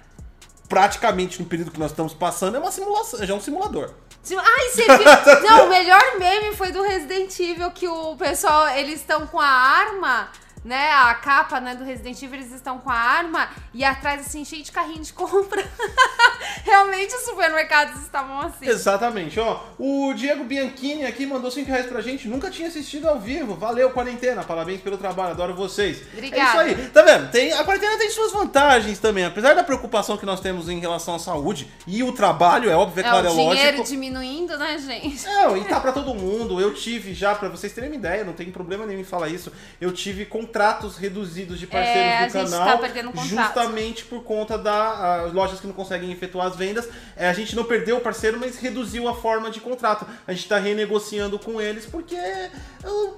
praticamente 0.68 1.40
no 1.40 1.46
período 1.46 1.70
que 1.70 1.78
nós 1.78 1.90
estamos 1.90 2.12
passando, 2.14 2.56
é 2.56 2.60
uma 2.60 2.72
simulação, 2.72 3.24
já 3.24 3.32
é 3.32 3.36
um 3.36 3.40
simulador. 3.40 3.90
Sim, 4.22 4.36
Ai, 4.38 4.70
você 4.70 4.82
viu? 4.84 5.40
Não, 5.48 5.66
o 5.66 5.68
melhor 5.68 6.02
meme 6.18 6.56
foi 6.56 6.72
do 6.72 6.82
Resident 6.82 7.38
Evil, 7.38 7.70
que 7.70 7.86
o 7.86 8.16
pessoal, 8.16 8.68
eles 8.70 9.00
estão 9.00 9.26
com 9.26 9.38
a 9.38 9.46
arma, 9.46 10.28
né? 10.64 10.90
A 10.90 11.14
capa 11.14 11.60
né, 11.60 11.74
do 11.74 11.84
Resident 11.84 12.20
Evil, 12.22 12.40
eles 12.40 12.52
estão 12.52 12.78
com 12.78 12.90
a 12.90 12.94
arma 12.94 13.48
e 13.72 13.84
atrás, 13.84 14.22
assim, 14.22 14.44
cheio 14.44 14.62
de 14.62 14.72
carrinho 14.72 15.02
de 15.02 15.12
compra. 15.12 15.62
Realmente 16.64 17.14
os 17.14 17.22
supermercados 17.22 18.00
estavam 18.02 18.40
assim. 18.40 18.66
Exatamente, 18.66 19.38
ó. 19.38 19.60
O 19.78 20.12
Diego 20.14 20.44
Bianchini 20.44 21.04
aqui 21.04 21.26
mandou 21.26 21.50
5 21.50 21.68
reais 21.68 21.86
pra 21.86 22.00
gente, 22.00 22.28
nunca 22.28 22.50
tinha 22.50 22.68
assistido 22.68 23.08
ao 23.08 23.20
vivo. 23.20 23.54
Valeu, 23.54 23.90
quarentena. 23.90 24.42
Parabéns 24.42 24.80
pelo 24.80 24.96
trabalho, 24.96 25.30
adoro 25.32 25.54
vocês. 25.54 26.02
Obrigada. 26.12 26.62
É 26.64 26.70
isso 26.70 26.80
aí. 26.80 26.88
Tá 26.88 27.02
vendo? 27.02 27.30
Tem, 27.30 27.52
a 27.52 27.64
quarentena 27.64 27.98
tem 27.98 28.10
suas 28.10 28.32
vantagens 28.32 28.98
também. 28.98 29.24
Apesar 29.24 29.54
da 29.54 29.62
preocupação 29.64 30.16
que 30.16 30.24
nós 30.26 30.40
temos 30.40 30.68
em 30.68 30.78
relação 30.78 31.14
à 31.14 31.18
saúde 31.18 31.70
e 31.86 32.02
o 32.02 32.12
trabalho, 32.12 32.70
é 32.70 32.74
óbvio, 32.76 33.02
é, 33.02 33.06
É, 33.06 33.10
claro, 33.10 33.26
é 33.26 33.30
o 33.30 33.34
dinheiro 33.34 33.78
lógico. 33.78 33.84
diminuindo, 33.88 34.56
né, 34.56 34.78
gente? 34.78 35.24
Não, 35.26 35.56
e 35.56 35.64
tá 35.64 35.80
pra 35.80 35.92
todo 35.92 36.14
mundo. 36.14 36.60
Eu 36.60 36.72
tive 36.74 37.12
já, 37.14 37.34
pra 37.34 37.48
vocês 37.48 37.72
terem 37.72 37.90
uma 37.90 37.96
ideia, 37.96 38.24
não 38.24 38.32
tem 38.32 38.50
problema 38.50 38.86
nenhum 38.86 39.00
em 39.00 39.04
falar 39.04 39.28
isso. 39.28 39.52
Eu 39.80 39.92
tive 39.92 40.24
contratos 40.58 40.96
reduzidos 40.96 41.58
de 41.58 41.66
parceiros 41.66 41.96
É, 42.00 42.18
a 42.18 42.26
do 42.26 42.32
gente 42.32 42.50
canal. 42.50 42.78
tá 42.78 43.22
justamente 43.24 44.04
por 44.04 44.22
conta 44.22 44.56
das 44.56 45.32
lojas 45.32 45.58
que 45.58 45.66
não 45.66 45.74
conseguem 45.74 46.12
efetuar 46.12 46.46
as 46.46 46.54
vendas. 46.54 46.88
É, 47.16 47.28
a 47.28 47.32
gente 47.32 47.56
não 47.56 47.64
perdeu 47.64 47.96
o 47.96 48.00
parceiro, 48.00 48.38
mas 48.38 48.56
reduziu 48.58 49.08
a 49.08 49.16
forma 49.16 49.50
de 49.50 49.58
contrato. 49.60 50.06
A 50.24 50.32
gente 50.32 50.48
tá 50.48 50.56
renegociando 50.56 51.40
com 51.40 51.60
eles 51.60 51.86
porque 51.86 52.14
é, 52.14 52.50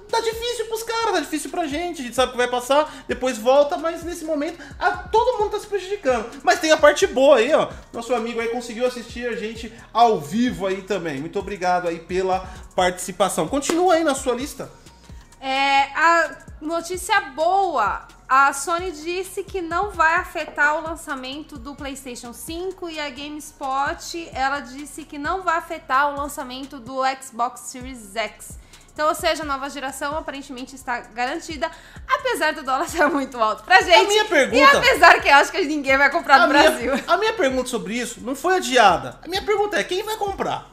tá 0.09 0.19
difícil 0.19 0.65
pros 0.65 0.81
caras, 0.81 1.11
tá 1.13 1.19
difícil 1.19 1.51
pra 1.51 1.67
gente. 1.67 2.01
A 2.01 2.05
gente 2.05 2.15
sabe 2.15 2.31
que 2.31 2.37
vai 2.39 2.47
passar, 2.47 3.05
depois 3.07 3.37
volta, 3.37 3.77
mas 3.77 4.03
nesse 4.03 4.25
momento 4.25 4.57
a- 4.79 4.91
todo 4.97 5.37
mundo 5.39 5.51
tá 5.51 5.59
se 5.59 5.67
prejudicando. 5.67 6.25
Mas 6.43 6.59
tem 6.59 6.71
a 6.71 6.77
parte 6.77 7.05
boa 7.05 7.37
aí, 7.37 7.53
ó. 7.53 7.69
Nosso 7.93 8.15
amigo 8.15 8.39
aí 8.41 8.47
conseguiu 8.47 8.87
assistir 8.87 9.27
a 9.29 9.35
gente 9.35 9.71
ao 9.93 10.19
vivo 10.19 10.65
aí 10.65 10.81
também. 10.81 11.19
Muito 11.19 11.37
obrigado 11.37 11.87
aí 11.87 11.99
pela 11.99 12.39
participação. 12.75 13.47
Continua 13.47 13.93
aí 13.93 14.03
na 14.03 14.15
sua 14.15 14.33
lista. 14.33 14.71
É, 15.39 15.83
a 15.95 16.31
notícia 16.61 17.19
boa. 17.21 18.07
A 18.27 18.51
Sony 18.51 18.91
disse 18.91 19.41
que 19.43 19.61
não 19.61 19.91
vai 19.91 20.15
afetar 20.15 20.75
o 20.75 20.81
lançamento 20.81 21.57
do 21.57 21.73
PlayStation 21.75 22.33
5 22.33 22.89
e 22.89 22.99
a 22.99 23.09
GameSpot, 23.09 24.29
ela 24.33 24.59
disse 24.59 25.05
que 25.05 25.17
não 25.17 25.43
vai 25.43 25.57
afetar 25.57 26.11
o 26.11 26.17
lançamento 26.17 26.77
do 26.77 26.97
Xbox 27.21 27.61
Series 27.61 28.13
X. 28.15 28.57
Então, 28.91 29.07
ou 29.07 29.15
seja, 29.15 29.43
a 29.43 29.45
nova 29.45 29.69
geração 29.69 30.17
aparentemente 30.17 30.75
está 30.75 30.99
garantida, 31.01 31.71
apesar 32.05 32.51
do 32.53 32.63
dólar 32.63 32.89
ser 32.89 33.07
muito 33.07 33.39
alto 33.39 33.63
pra 33.63 33.79
gente. 33.81 33.93
A 33.95 34.07
minha 34.07 34.25
pergunta- 34.25 34.57
E 34.57 34.63
apesar 34.63 35.21
que 35.21 35.29
eu 35.29 35.35
acho 35.35 35.51
que 35.51 35.61
ninguém 35.63 35.95
vai 35.97 36.09
comprar 36.09 36.39
no 36.39 36.45
a, 36.45 36.47
Brasil. 36.47 36.93
minha, 36.95 37.03
a 37.07 37.15
minha 37.17 37.33
pergunta 37.33 37.69
sobre 37.69 37.93
isso 37.93 38.19
não 38.21 38.35
foi 38.35 38.55
adiada. 38.57 39.19
A 39.23 39.27
minha 39.27 39.43
pergunta 39.43 39.77
é: 39.77 39.83
quem 39.85 40.03
vai 40.03 40.17
comprar? 40.17 40.65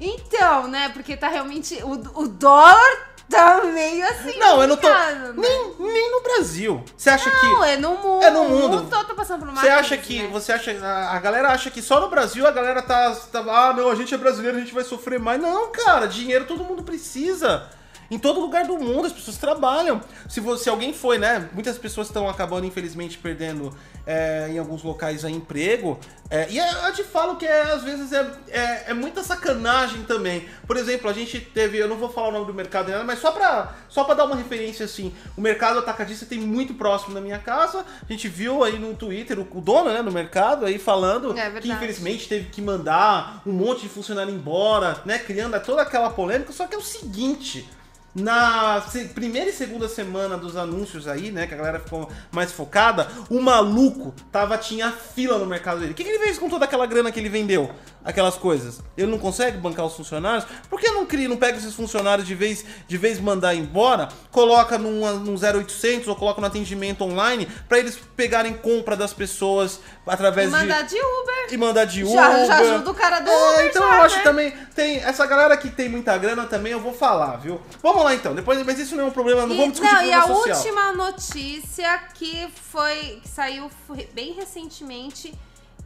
Então, 0.00 0.66
né, 0.68 0.88
porque 0.88 1.16
tá 1.16 1.28
realmente. 1.28 1.74
O, 1.84 2.22
o 2.22 2.28
dólar 2.28 3.09
tá 3.30 3.62
meio 3.64 4.04
assim. 4.06 4.38
Não, 4.38 4.60
eu 4.60 4.68
não 4.68 4.76
tô. 4.76 4.88
né? 4.88 5.32
Nem, 5.36 5.74
nem 5.78 6.10
no 6.10 6.20
Brasil. 6.22 6.84
Você 6.96 7.08
acha 7.08 7.30
que. 7.30 7.46
Não, 7.46 7.64
é 7.64 7.76
no 7.76 7.94
mundo. 7.96 8.22
É 8.24 8.30
no 8.30 8.42
O 8.42 8.48
mundo. 8.48 8.68
mundo 8.78 8.90
todo 8.90 9.06
tá 9.06 9.14
passando 9.14 9.40
por 9.40 9.48
uma 9.48 9.60
Você 9.60 9.68
acha 9.68 9.96
que. 9.96 10.22
né? 10.22 10.28
Você 10.32 10.52
acha. 10.52 10.72
A, 10.84 11.16
a 11.16 11.18
galera 11.20 11.48
acha 11.48 11.70
que 11.70 11.80
só 11.80 12.00
no 12.00 12.08
Brasil 12.10 12.46
a 12.46 12.50
galera 12.50 12.82
tá, 12.82 13.14
tá. 13.32 13.40
Ah, 13.40 13.72
não, 13.72 13.90
a 13.90 13.94
gente 13.94 14.12
é 14.12 14.18
brasileiro, 14.18 14.56
a 14.58 14.60
gente 14.60 14.74
vai 14.74 14.84
sofrer 14.84 15.18
mais. 15.18 15.40
Não, 15.40 15.70
cara, 15.72 16.06
dinheiro 16.06 16.44
todo 16.44 16.64
mundo 16.64 16.82
precisa. 16.82 17.68
Em 18.10 18.18
todo 18.18 18.40
lugar 18.40 18.64
do 18.66 18.76
mundo 18.76 19.06
as 19.06 19.12
pessoas 19.12 19.36
trabalham. 19.36 20.00
Se, 20.28 20.40
você, 20.40 20.64
se 20.64 20.68
alguém 20.68 20.92
foi, 20.92 21.16
né? 21.16 21.48
Muitas 21.52 21.78
pessoas 21.78 22.08
estão 22.08 22.28
acabando, 22.28 22.66
infelizmente, 22.66 23.16
perdendo 23.16 23.72
é, 24.10 24.48
em 24.50 24.58
alguns 24.58 24.82
locais 24.82 25.24
aí 25.24 25.32
emprego. 25.32 25.96
É, 26.28 26.48
e 26.50 26.58
é- 26.58 26.88
eu 26.88 26.92
te 26.92 27.04
falo 27.04 27.36
que 27.36 27.46
é, 27.46 27.62
às 27.62 27.82
vezes 27.82 28.12
é, 28.12 28.28
é, 28.48 28.84
é 28.90 28.94
muita 28.94 29.22
sacanagem 29.22 30.02
também. 30.02 30.48
Por 30.66 30.76
exemplo, 30.76 31.08
a 31.08 31.12
gente 31.12 31.40
teve, 31.40 31.78
eu 31.78 31.86
não 31.88 31.96
vou 31.96 32.08
falar 32.10 32.28
o 32.28 32.32
nome 32.32 32.46
do 32.46 32.54
mercado, 32.54 32.86
nem 32.86 32.94
nada, 32.94 33.04
mas 33.04 33.20
só 33.20 33.30
pra, 33.30 33.72
só 33.88 34.02
pra 34.02 34.14
dar 34.14 34.24
uma 34.24 34.34
referência 34.34 34.84
assim, 34.84 35.14
o 35.36 35.40
mercado 35.40 35.78
atacadista 35.78 36.26
tem 36.26 36.40
muito 36.40 36.74
próximo 36.74 37.14
da 37.14 37.20
minha 37.20 37.38
casa. 37.38 37.84
A 38.08 38.12
gente 38.12 38.26
viu 38.26 38.64
aí 38.64 38.78
no 38.78 38.94
Twitter 38.94 39.38
o, 39.38 39.46
o 39.50 39.60
dono 39.60 39.92
né, 39.92 40.02
do 40.02 40.10
mercado 40.10 40.66
aí 40.66 40.78
falando 40.78 41.36
É 41.38 41.50
que 41.60 41.70
infelizmente 41.70 42.28
teve 42.28 42.48
que 42.50 42.60
mandar 42.60 43.42
um 43.46 43.52
monte 43.52 43.82
de 43.82 43.88
funcionário 43.88 44.34
embora, 44.34 45.00
né? 45.04 45.18
Criando 45.18 45.58
toda 45.60 45.82
aquela 45.82 46.10
polêmica. 46.10 46.52
Só 46.52 46.66
que 46.66 46.74
é 46.74 46.78
o 46.78 46.82
seguinte. 46.82 47.68
Na 48.14 48.84
primeira 49.14 49.50
e 49.50 49.52
segunda 49.52 49.88
semana 49.88 50.36
dos 50.36 50.56
anúncios 50.56 51.06
aí, 51.06 51.30
né, 51.30 51.46
que 51.46 51.54
a 51.54 51.56
galera 51.56 51.78
ficou 51.78 52.10
mais 52.32 52.50
focada, 52.50 53.08
o 53.28 53.40
maluco 53.40 54.12
tava, 54.32 54.58
tinha 54.58 54.90
fila 54.90 55.38
no 55.38 55.46
mercado 55.46 55.78
dele. 55.80 55.92
O 55.92 55.94
que, 55.94 56.02
que 56.02 56.10
ele 56.10 56.18
fez 56.18 56.38
com 56.38 56.48
toda 56.48 56.64
aquela 56.64 56.86
grana 56.86 57.12
que 57.12 57.20
ele 57.20 57.28
vendeu? 57.28 57.70
Aquelas 58.04 58.34
coisas. 58.34 58.80
Ele 58.96 59.10
não 59.10 59.18
consegue 59.18 59.58
bancar 59.58 59.86
os 59.86 59.94
funcionários? 59.94 60.44
Por 60.68 60.80
que 60.80 60.90
não 60.90 61.06
cria, 61.06 61.28
não 61.28 61.36
pega 61.36 61.58
esses 61.58 61.74
funcionários 61.74 62.26
de 62.26 62.34
vez 62.34 62.64
de 62.88 62.96
vez 62.96 63.20
mandar 63.20 63.54
embora, 63.54 64.08
coloca 64.30 64.76
num, 64.76 65.18
num 65.18 65.34
0800 65.34 66.08
ou 66.08 66.16
coloca 66.16 66.40
no 66.40 66.46
atendimento 66.46 67.04
online 67.04 67.46
pra 67.68 67.78
eles 67.78 67.98
pegarem 68.16 68.54
compra 68.54 68.96
das 68.96 69.12
pessoas 69.12 69.80
E 70.06 70.10
através 70.10 70.50
de 70.50 70.56
mandar 70.56 70.82
de 70.82 70.96
Uber. 70.96 71.29
E 71.50 71.56
mandar 71.56 71.84
de 71.84 72.02
Uber. 72.04 72.14
Já- 72.14 72.44
já 72.46 72.56
ajuda 72.58 72.90
o 72.90 72.94
cara 72.94 73.20
do 73.20 73.30
É, 73.30 73.50
Uber 73.54 73.66
então 73.66 73.88
já, 73.88 73.96
eu 73.96 74.02
acho 74.02 74.16
né? 74.16 74.22
também 74.22 74.50
tem 74.74 74.96
essa 74.98 75.26
galera 75.26 75.56
que 75.56 75.68
tem 75.70 75.88
muita 75.88 76.16
grana 76.18 76.46
também 76.46 76.72
eu 76.72 76.80
vou 76.80 76.92
falar, 76.94 77.36
viu? 77.36 77.60
Vamos 77.82 78.04
lá 78.04 78.14
então. 78.14 78.34
Depois, 78.34 78.64
mas 78.64 78.78
isso 78.78 78.96
não 78.96 79.04
é 79.04 79.06
um 79.06 79.10
problema, 79.10 79.46
não 79.46 79.54
E, 79.54 79.58
vamos 79.58 79.72
discutir 79.72 79.94
não, 79.94 80.02
e 80.04 80.12
a 80.12 80.22
social. 80.26 80.56
última 80.56 80.92
notícia 80.92 81.98
que 82.14 82.48
foi 82.70 83.20
que 83.22 83.28
saiu 83.28 83.70
bem 84.14 84.32
recentemente 84.32 85.34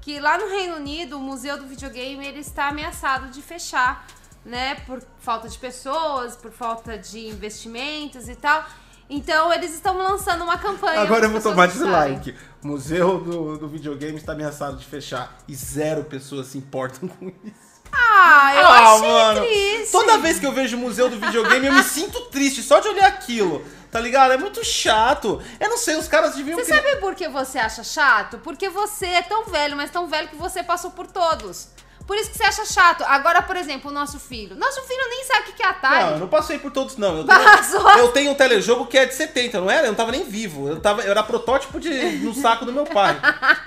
que 0.00 0.20
lá 0.20 0.36
no 0.36 0.48
Reino 0.48 0.76
Unido 0.76 1.16
o 1.16 1.20
Museu 1.20 1.56
do 1.56 1.66
Videogame 1.66 2.26
ele 2.26 2.40
está 2.40 2.68
ameaçado 2.68 3.28
de 3.28 3.40
fechar, 3.40 4.06
né, 4.44 4.74
por 4.86 5.02
falta 5.20 5.48
de 5.48 5.56
pessoas, 5.56 6.36
por 6.36 6.50
falta 6.52 6.98
de 6.98 7.26
investimentos 7.28 8.28
e 8.28 8.34
tal. 8.34 8.62
Então 9.08 9.52
eles 9.52 9.72
estão 9.74 9.96
lançando 9.98 10.44
uma 10.44 10.56
campanha. 10.58 11.00
Agora 11.00 11.26
eu 11.26 11.30
vou 11.30 11.40
tomar 11.40 11.66
dislike. 11.68 12.34
O 12.62 12.68
Museu 12.68 13.18
do, 13.20 13.58
do 13.58 13.68
videogame 13.68 14.16
está 14.16 14.32
ameaçado 14.32 14.76
de 14.76 14.84
fechar 14.86 15.36
e 15.46 15.54
zero 15.54 16.04
pessoas 16.04 16.46
se 16.48 16.58
importam 16.58 17.08
com 17.08 17.28
isso. 17.28 17.74
Ah, 17.92 18.52
eu 18.56 18.66
Ah, 18.66 18.94
achei 18.94 19.08
mano. 19.08 19.40
triste. 19.42 19.92
Toda 19.92 20.18
vez 20.18 20.38
que 20.40 20.46
eu 20.46 20.52
vejo 20.52 20.76
o 20.76 20.80
Museu 20.80 21.08
do 21.08 21.20
Videogame, 21.20 21.66
eu 21.66 21.72
me 21.72 21.82
sinto 21.84 22.22
triste 22.22 22.62
só 22.62 22.80
de 22.80 22.88
olhar 22.88 23.06
aquilo. 23.06 23.64
Tá 23.90 24.00
ligado? 24.00 24.32
É 24.32 24.36
muito 24.36 24.64
chato. 24.64 25.40
Eu 25.60 25.68
não 25.68 25.76
sei, 25.78 25.94
os 25.96 26.08
caras 26.08 26.34
deviam 26.34 26.58
Você 26.58 26.64
criar- 26.64 26.82
sabe 26.82 26.96
por 26.96 27.14
que 27.14 27.28
você 27.28 27.58
acha 27.60 27.84
chato? 27.84 28.38
Porque 28.38 28.68
você 28.68 29.06
é 29.06 29.22
tão 29.22 29.44
velho, 29.44 29.76
mas 29.76 29.90
tão 29.90 30.08
velho 30.08 30.26
que 30.28 30.34
você 30.34 30.62
passou 30.64 30.90
por 30.90 31.06
todos. 31.06 31.68
Por 32.06 32.16
isso 32.16 32.30
que 32.30 32.36
você 32.36 32.44
acha 32.44 32.64
chato. 32.66 33.02
Agora, 33.06 33.40
por 33.40 33.56
exemplo, 33.56 33.90
o 33.90 33.94
nosso 33.94 34.18
filho. 34.20 34.54
Nosso 34.56 34.82
filho 34.82 35.00
nem 35.08 35.24
sabe 35.24 35.50
o 35.50 35.52
que 35.54 35.62
é 35.62 35.66
Atari. 35.66 36.04
Não, 36.04 36.10
eu 36.12 36.18
não 36.18 36.28
passei 36.28 36.58
por 36.58 36.70
todos, 36.70 36.96
não. 36.98 37.18
Eu 37.18 37.24
tenho, 37.24 37.98
eu 37.98 38.08
tenho 38.08 38.30
um 38.32 38.34
telejogo 38.34 38.86
que 38.86 38.98
é 38.98 39.06
de 39.06 39.14
70, 39.14 39.60
não 39.60 39.70
era? 39.70 39.86
Eu 39.86 39.88
não 39.88 39.94
tava 39.94 40.12
nem 40.12 40.22
vivo. 40.24 40.68
Eu, 40.68 40.80
tava, 40.80 41.02
eu 41.02 41.10
era 41.10 41.22
protótipo 41.22 41.80
de, 41.80 41.88
no 42.18 42.34
saco 42.34 42.64
do 42.66 42.72
meu 42.72 42.84
pai. 42.84 43.18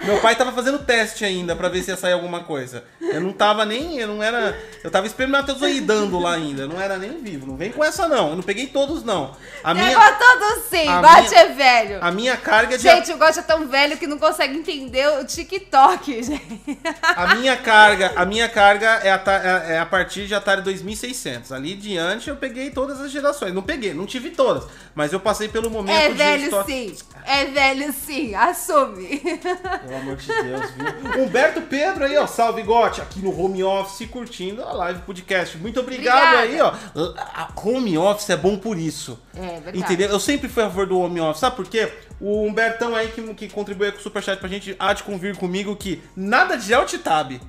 Meu 0.04 0.19
pai 0.21 0.36
tava 0.36 0.52
fazendo 0.52 0.80
teste 0.80 1.26
ainda 1.26 1.56
pra 1.56 1.67
ver 1.69 1.82
se 1.82 1.89
ia 1.89 1.97
sair 1.97 2.13
alguma 2.13 2.43
coisa. 2.43 2.84
Eu 3.02 3.21
não 3.21 3.34
tava 3.34 3.65
nem. 3.65 3.97
Eu 3.97 4.08
não 4.08 4.21
era. 4.21 4.56
Eu 4.84 4.91
tava 4.91 5.08
espermatozoidando 5.08 6.19
lá 6.19 6.34
ainda. 6.34 6.63
Eu 6.63 6.67
não 6.67 6.80
era 6.80 6.97
nem 6.97 7.19
vivo. 7.21 7.47
Não 7.47 7.58
vem 7.58 7.71
com 7.71 7.84
essa, 7.84 8.08
não. 8.08 8.30
Eu 8.30 8.36
não 8.36 8.43
peguei 8.43 8.67
todos, 8.67 9.04
não. 9.04 9.36
A 9.63 9.73
Pegou 9.73 9.88
minha, 9.89 10.12
todo 10.13 10.62
sim. 10.69 10.88
a 10.88 11.02
Bate 11.02 11.30
minha- 11.30 11.41
é 11.41 11.45
velho. 11.54 11.97
a 12.02 12.12
minha 12.12 12.38
carga 12.38 12.78
de. 12.78 12.84
Gente, 12.84 13.12
o 13.12 13.17
Gosto 13.17 13.39
é 13.39 13.43
tão 13.43 13.67
velho 13.67 13.97
que 13.97 14.06
não 14.08 14.17
consegue 14.19 14.56
entender 14.58 15.08
o 15.19 15.26
TikTok, 15.26 16.21
gente. 16.23 16.80
A 17.04 17.36
minha 17.36 17.58
carga, 17.58 18.13
a 18.15 18.26
minha 18.27 18.47
carga 18.49 18.85
é 19.03 19.09
a, 19.11 19.21
é 19.69 19.75
é 19.75 19.79
a 19.79 19.85
partir 19.85 20.27
de 20.27 20.35
Atari 20.35 20.61
2600. 20.61 21.51
Ali 21.51 21.73
diante 21.75 22.29
eu 22.29 22.35
peguei 22.35 22.69
todas 22.69 22.99
as 23.01 23.11
gerações. 23.11 23.53
Não 23.53 23.61
peguei, 23.63 23.93
não 23.93 24.05
tive 24.05 24.29
todas, 24.31 24.65
mas 24.93 25.11
eu 25.13 25.19
passei 25.19 25.47
pelo 25.47 25.69
momento 25.69 25.95
É 25.95 26.09
de 26.09 26.15
velho 26.15 26.43
estoque- 26.45 26.71
sim. 26.71 26.95
É 27.25 27.45
velho 27.45 27.91
sim. 27.93 28.35
Assume. 28.35 29.19
Pelo 29.19 29.95
amor 29.97 30.15
de 30.17 30.27
Deus, 30.27 30.71
viu? 30.71 31.23
Humberto 31.23 31.61
Pedro 31.61 32.05
aí, 32.05 32.17
ó, 32.17 32.27
salve 32.27 32.61
Gote, 32.63 33.01
aqui 33.01 33.19
no 33.19 33.37
home 33.37 33.63
office 33.63 34.07
curtindo 34.09 34.63
a 34.63 34.73
live 34.73 35.01
podcast. 35.01 35.57
Muito 35.57 35.79
obrigado 35.79 36.35
Obrigada. 36.35 36.41
aí, 36.43 36.61
ó. 36.61 37.13
A 37.33 37.49
home 37.55 37.97
office 37.97 38.29
é 38.29 38.37
bom 38.37 38.57
por 38.57 38.77
isso. 38.77 39.19
É 39.35 39.59
verdade. 39.59 39.77
Entendeu? 39.79 40.09
Eu 40.09 40.19
sempre 40.19 40.47
fui 40.49 40.63
a 40.63 40.67
favor 40.67 40.85
do 40.87 40.99
home 40.99 41.19
office. 41.21 41.39
Sabe 41.41 41.55
por 41.55 41.67
quê? 41.67 41.91
O 42.19 42.43
Humbertão 42.43 42.95
aí 42.95 43.09
que, 43.09 43.21
que 43.35 43.47
contribuiu 43.49 43.91
com 43.91 43.99
o 43.99 44.01
Superchat 44.01 44.39
pra 44.39 44.49
gente 44.49 44.75
há 44.79 44.91
de 44.93 45.03
convir 45.03 45.35
comigo 45.37 45.75
que 45.75 46.01
nada 46.15 46.57
de 46.57 46.73
alt 46.73 46.91
tab. 46.97 47.39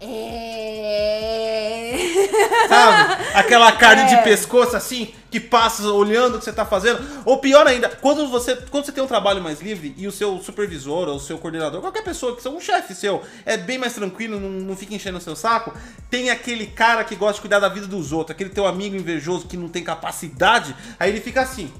É. 0.00 1.94
Sabe? 2.68 3.24
Aquela 3.34 3.72
carne 3.72 4.02
É. 4.02 4.16
de 4.16 4.22
pescoço 4.22 4.76
assim, 4.76 5.14
que 5.30 5.38
passa 5.40 5.82
olhando 5.88 6.36
o 6.36 6.38
que 6.38 6.44
você 6.44 6.52
tá 6.52 6.64
fazendo. 6.64 7.04
Ou 7.24 7.38
pior 7.38 7.66
ainda, 7.66 7.88
quando 7.88 8.28
você, 8.28 8.56
quando 8.70 8.84
você 8.84 8.92
tem 8.92 9.02
um 9.02 9.06
trabalho 9.06 9.42
mais 9.42 9.60
livre 9.60 9.94
e 9.96 10.06
o 10.06 10.12
seu 10.12 10.38
supervisor 10.42 11.08
ou 11.08 11.16
o 11.16 11.20
seu 11.20 11.38
coordenador, 11.38 11.80
qualquer 11.80 12.02
pessoa 12.02 12.34
que 12.36 12.42
seja 12.42 12.54
um 12.54 12.60
chefe 12.60 12.94
seu, 12.94 13.22
é 13.44 13.56
bem 13.56 13.78
mais 13.78 13.94
tranquilo, 13.94 14.38
não, 14.40 14.48
não 14.48 14.76
fica 14.76 14.94
enchendo 14.94 15.18
o 15.18 15.20
seu 15.20 15.36
saco, 15.36 15.74
tem 16.10 16.30
aquele 16.30 16.66
cara 16.66 17.04
que 17.04 17.14
gosta 17.16 17.34
de 17.34 17.40
cuidar 17.40 17.58
da 17.60 17.68
vida 17.68 17.86
dos 17.86 18.12
outros, 18.12 18.34
aquele 18.34 18.50
teu 18.50 18.66
amigo 18.66 18.96
invejoso 18.96 19.46
que 19.46 19.56
não 19.56 19.68
tem 19.68 19.82
capacidade, 19.84 20.74
aí 20.98 21.10
ele 21.10 21.20
fica 21.20 21.40
assim, 21.42 21.72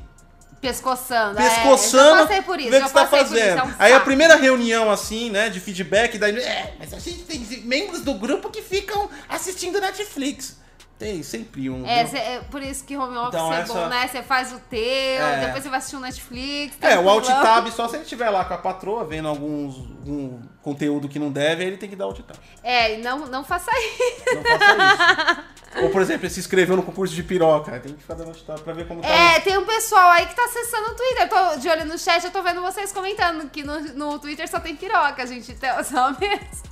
Pescoçando. 0.61 1.37
pescoçando, 1.37 2.15
É, 2.15 2.19
já 2.19 2.27
passei 2.27 2.43
por 2.43 2.59
isso. 2.61 2.71
vê 2.71 2.77
o 2.79 2.83
que 2.83 2.89
você 2.89 2.95
tá 2.95 3.05
por 3.07 3.19
isso, 3.19 3.29
fazendo. 3.29 3.59
é 3.59 3.63
um 3.65 3.75
aí 3.79 3.93
a 3.93 4.01
primeira 4.01 4.37
reunião 4.37 4.91
assim, 4.91 5.31
né, 5.31 5.49
de 5.49 5.61
feedback, 5.61 6.19
daí, 6.19 6.37
é, 6.39 6.75
mas 6.79 6.93
a 6.93 6.99
gente 6.99 7.23
tem 7.25 7.39
membros 7.65 8.01
do 8.03 8.15
grupo 8.15 8.51
que 8.51 8.63
ficam 8.63 9.09
assistindo 9.29 9.81
Netflix. 9.81 10.57
Tem 10.99 11.23
sempre 11.23 11.69
um. 11.69 11.87
É, 11.87 12.07
cê- 12.07 12.17
é 12.17 12.41
por 12.51 12.63
isso 12.63 12.83
que 12.83 12.97
home 12.97 13.15
office 13.19 13.35
Então, 13.35 13.53
é 13.53 13.61
essa- 13.61 13.73
bom, 13.75 13.87
né? 13.87 14.09
Você 14.09 14.23
faz 14.23 14.51
o 14.51 14.59
teu, 14.61 14.79
É. 14.81 15.45
depois 15.45 15.63
você 15.63 15.69
vai 15.69 15.79
assistir 15.79 15.97
o 15.97 16.01
Netflix. 16.01 16.77
É, 16.81 16.99
o 16.99 17.07
Alt. 17.11 17.27
Tab 17.27 17.69
só 17.71 17.87
se 17.87 17.97
ele 17.97 18.05
estiver 18.05 18.31
lá 18.31 18.47
com 18.47 18.55
a 18.55 18.59
patroa 18.59 19.05
vendo 19.05 19.29
alguns 19.29 19.77
um 20.07 20.41
conteúdo 20.63 21.07
que 21.07 21.19
não 21.19 21.31
deve, 21.31 21.63
aí 21.63 21.69
ele 21.69 21.77
tem 21.77 21.91
que 21.91 21.97
dar 21.97 22.07
Alt 22.07 22.21
Tab. 22.21 22.39
É, 22.63 22.95
e 22.99 23.03
não, 23.03 23.19
não 23.27 23.45
faça 23.45 23.71
isso. 23.79 24.35
Não 24.37 24.43
faça 24.43 25.35
isso. 25.35 25.57
Ou, 25.85 25.91
por 25.91 26.01
exemplo, 26.01 26.25
ele 26.25 26.33
se 26.33 26.41
inscreveu 26.41 26.75
no 26.77 26.83
concurso 26.83 27.15
de 27.15 27.23
piroca. 27.23 27.79
Tem 27.79 27.93
que 27.93 28.01
ficar 28.01 28.15
dando 28.15 28.29
Alt 28.29 28.41
Tab 28.41 28.59
pra 28.61 28.73
ver 28.73 28.89
como 28.89 29.03
tá. 29.03 29.09
É, 29.09 29.41
tem 29.41 29.59
um 29.59 29.67
pessoal 29.67 30.11
aí 30.13 30.25
que 30.25 30.35
tá 30.35 30.45
acessando 30.47 30.93
o 30.93 30.95
Twitter. 30.95 31.23
Eu 31.25 31.29
tô 31.29 31.57
de 31.61 31.69
olho 31.69 31.85
no 31.85 31.99
chat, 31.99 32.25
eu 32.25 32.31
tô 32.31 32.43
vendo 32.43 32.63
vocês 32.63 32.91
comentando 32.91 33.51
que 33.51 33.63
no, 33.63 33.79
no 33.93 34.19
Twitter 34.19 34.49
só 34.49 34.59
tem 34.61 34.75
piroca, 34.75 35.27
gente. 35.27 35.53
Então, 35.53 35.77
só 35.85 36.11
mesmo. 36.13 36.65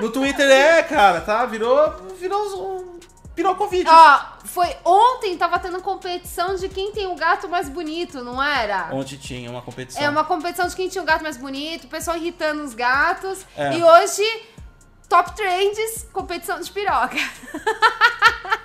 No 0.00 0.10
Twitter 0.10 0.50
é, 0.50 0.82
cara, 0.82 1.22
tá? 1.22 1.46
Virou. 1.46 1.90
Virou 2.20 2.42
um 2.70 3.00
pirocovide. 3.34 3.88
Ó, 3.88 4.20
foi 4.44 4.74
ontem 4.84 5.36
tava 5.36 5.58
tendo 5.58 5.80
competição 5.80 6.54
de 6.54 6.68
quem 6.68 6.92
tem 6.92 7.06
o 7.06 7.14
gato 7.14 7.48
mais 7.48 7.68
bonito, 7.68 8.22
não 8.22 8.42
era? 8.42 8.88
Onde 8.92 9.18
tinha 9.18 9.50
uma 9.50 9.62
competição. 9.62 10.02
É 10.02 10.08
uma 10.08 10.24
competição 10.24 10.68
de 10.68 10.76
quem 10.76 10.88
tinha 10.88 11.02
o 11.02 11.06
gato 11.06 11.22
mais 11.22 11.36
bonito, 11.36 11.84
o 11.84 11.88
pessoal 11.88 12.16
irritando 12.16 12.62
os 12.62 12.74
gatos. 12.74 13.44
É. 13.56 13.76
E 13.76 13.82
hoje, 13.82 14.42
top 15.08 15.34
trends, 15.34 16.06
competição 16.12 16.60
de 16.60 16.70
piroca. 16.70 17.16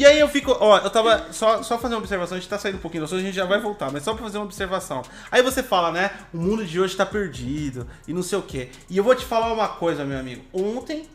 E 0.00 0.06
aí 0.06 0.18
eu 0.18 0.28
fico, 0.30 0.56
ó, 0.58 0.78
eu 0.78 0.88
tava 0.88 1.30
só, 1.30 1.62
só 1.62 1.78
fazer 1.78 1.94
uma 1.94 2.00
observação, 2.00 2.38
a 2.38 2.40
gente 2.40 2.48
tá 2.48 2.58
saindo 2.58 2.78
um 2.78 2.80
pouquinho 2.80 3.02
do 3.02 3.04
assunto, 3.04 3.18
a 3.18 3.22
gente 3.22 3.34
já 3.34 3.44
vai 3.44 3.60
voltar, 3.60 3.92
mas 3.92 4.02
só 4.02 4.14
pra 4.14 4.22
fazer 4.22 4.38
uma 4.38 4.46
observação. 4.46 5.02
Aí 5.30 5.42
você 5.42 5.62
fala, 5.62 5.92
né, 5.92 6.10
o 6.32 6.38
mundo 6.38 6.64
de 6.64 6.80
hoje 6.80 6.96
tá 6.96 7.04
perdido 7.04 7.86
e 8.08 8.14
não 8.14 8.22
sei 8.22 8.38
o 8.38 8.42
quê. 8.42 8.70
E 8.88 8.96
eu 8.96 9.04
vou 9.04 9.14
te 9.14 9.26
falar 9.26 9.52
uma 9.52 9.68
coisa, 9.68 10.02
meu 10.02 10.18
amigo. 10.18 10.42
Ontem, 10.54 11.06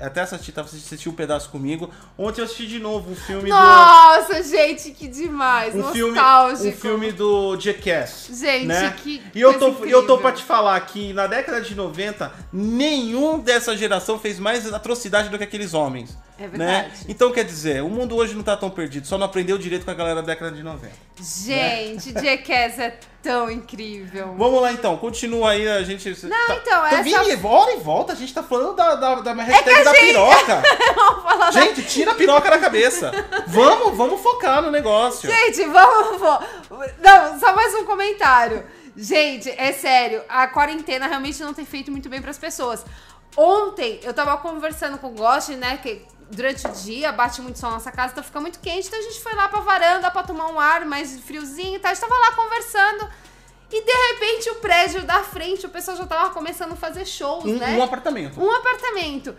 até 0.00 0.22
assisti, 0.22 0.52
tava 0.52 0.68
assistindo 0.68 1.12
um 1.12 1.16
pedaço 1.16 1.50
comigo, 1.50 1.90
ontem 2.18 2.40
eu 2.40 2.44
assisti 2.44 2.66
de 2.66 2.78
novo 2.78 3.12
um 3.12 3.16
filme 3.16 3.48
Nossa, 3.48 4.42
gente, 4.42 4.90
que 4.90 5.06
demais. 5.06 5.72
do... 5.74 5.80
Um 5.80 5.92
filme, 5.92 6.14
nostálgico. 6.14 6.68
um 6.68 6.72
filme 6.80 7.12
do 7.12 7.58
Jackass. 7.58 8.28
Gente, 8.32 8.66
né? 8.66 8.94
que 9.02 9.22
E 9.34 9.40
eu 9.40 9.58
tô, 9.58 9.84
e 9.84 9.90
eu 9.90 10.06
tô 10.06 10.18
pra 10.18 10.32
te 10.32 10.42
falar 10.42 10.80
que 10.80 11.12
na 11.12 11.26
década 11.26 11.60
de 11.60 11.74
90, 11.74 12.32
nenhum 12.52 13.38
dessa 13.38 13.76
geração 13.76 14.18
fez 14.18 14.38
mais 14.38 14.72
atrocidade 14.72 15.28
do 15.28 15.38
que 15.38 15.44
aqueles 15.44 15.74
homens. 15.74 16.16
É 16.36 16.42
né? 16.42 16.48
verdade. 16.48 17.04
Então, 17.08 17.30
quer 17.30 17.44
dizer, 17.44 17.82
o 17.82 17.88
mundo 17.88 18.16
hoje 18.16 18.34
não 18.34 18.42
tá 18.42 18.56
tão 18.56 18.68
perdido, 18.68 19.06
só 19.06 19.16
não 19.16 19.26
aprendeu 19.26 19.56
direito 19.56 19.84
com 19.84 19.90
a 19.90 19.94
galera 19.94 20.16
da 20.16 20.26
década 20.26 20.50
de 20.50 20.62
90. 20.62 20.90
Gente, 21.20 22.12
Jackass 22.12 22.78
é 22.78 22.98
tão 23.22 23.48
incrível. 23.48 24.34
Vamos 24.36 24.60
lá 24.60 24.72
então, 24.72 24.96
continua 24.96 25.50
aí, 25.50 25.68
a 25.68 25.82
gente. 25.84 26.08
Não, 26.26 26.46
tá, 26.46 26.54
então, 26.56 26.80
tá 26.80 26.90
essa- 26.92 27.02
vindo, 27.02 27.46
hora 27.46 27.72
e 27.72 27.76
volta, 27.76 28.12
a 28.12 28.16
gente 28.16 28.34
tá 28.34 28.42
falando 28.42 28.74
da, 28.74 28.96
da, 28.96 29.14
da 29.16 29.32
hashtag 29.34 29.80
a 29.80 29.84
da 29.84 29.92
gente- 29.92 30.06
piroca. 30.06 30.62
Falar 31.22 31.50
da- 31.50 31.60
gente, 31.60 31.82
tira 31.84 32.10
a 32.10 32.14
piroca 32.14 32.50
da 32.50 32.58
cabeça. 32.58 33.12
Vamos, 33.46 33.96
vamos 33.96 34.20
focar 34.20 34.60
no 34.60 34.70
negócio. 34.72 35.30
Gente, 35.30 35.64
vamos, 35.66 36.20
vamos. 36.20 36.46
Não, 37.00 37.38
só 37.38 37.54
mais 37.54 37.74
um 37.74 37.84
comentário. 37.84 38.64
Gente, 38.96 39.48
é 39.56 39.72
sério, 39.72 40.22
a 40.28 40.46
quarentena 40.48 41.06
realmente 41.06 41.42
não 41.42 41.54
tem 41.54 41.64
feito 41.64 41.90
muito 41.90 42.08
bem 42.08 42.20
pras 42.20 42.38
pessoas. 42.38 42.84
Ontem 43.36 43.98
eu 44.04 44.14
tava 44.14 44.36
conversando 44.36 44.96
com 44.98 45.08
o 45.08 45.10
Goshi, 45.10 45.56
né? 45.56 45.78
Que 45.82 46.02
durante 46.30 46.66
o 46.66 46.70
dia 46.72 47.12
bate 47.12 47.40
muito 47.42 47.58
sol 47.58 47.70
na 47.70 47.76
nossa 47.76 47.92
casa, 47.92 48.12
então 48.12 48.24
fica 48.24 48.40
muito 48.40 48.58
quente. 48.60 48.86
Então 48.88 48.98
a 48.98 49.02
gente 49.02 49.20
foi 49.20 49.34
lá 49.34 49.48
pra 49.48 49.60
varanda 49.60 50.10
pra 50.10 50.22
tomar 50.22 50.46
um 50.48 50.58
ar 50.60 50.84
mais 50.84 51.18
friozinho 51.20 51.76
e 51.76 51.78
tal. 51.78 51.90
A 51.90 51.94
gente 51.94 52.02
tava 52.08 52.18
lá 52.18 52.32
conversando. 52.32 53.08
E 53.72 53.80
de 53.84 53.92
repente 53.92 54.50
o 54.50 54.54
prédio 54.56 55.02
da 55.04 55.22
frente, 55.24 55.66
o 55.66 55.68
pessoal 55.68 55.96
já 55.96 56.06
tava 56.06 56.30
começando 56.30 56.72
a 56.72 56.76
fazer 56.76 57.04
shows, 57.04 57.44
Um, 57.44 57.56
né? 57.58 57.76
um 57.76 57.82
apartamento. 57.82 58.40
um 58.40 58.50
apartamento. 58.50 59.34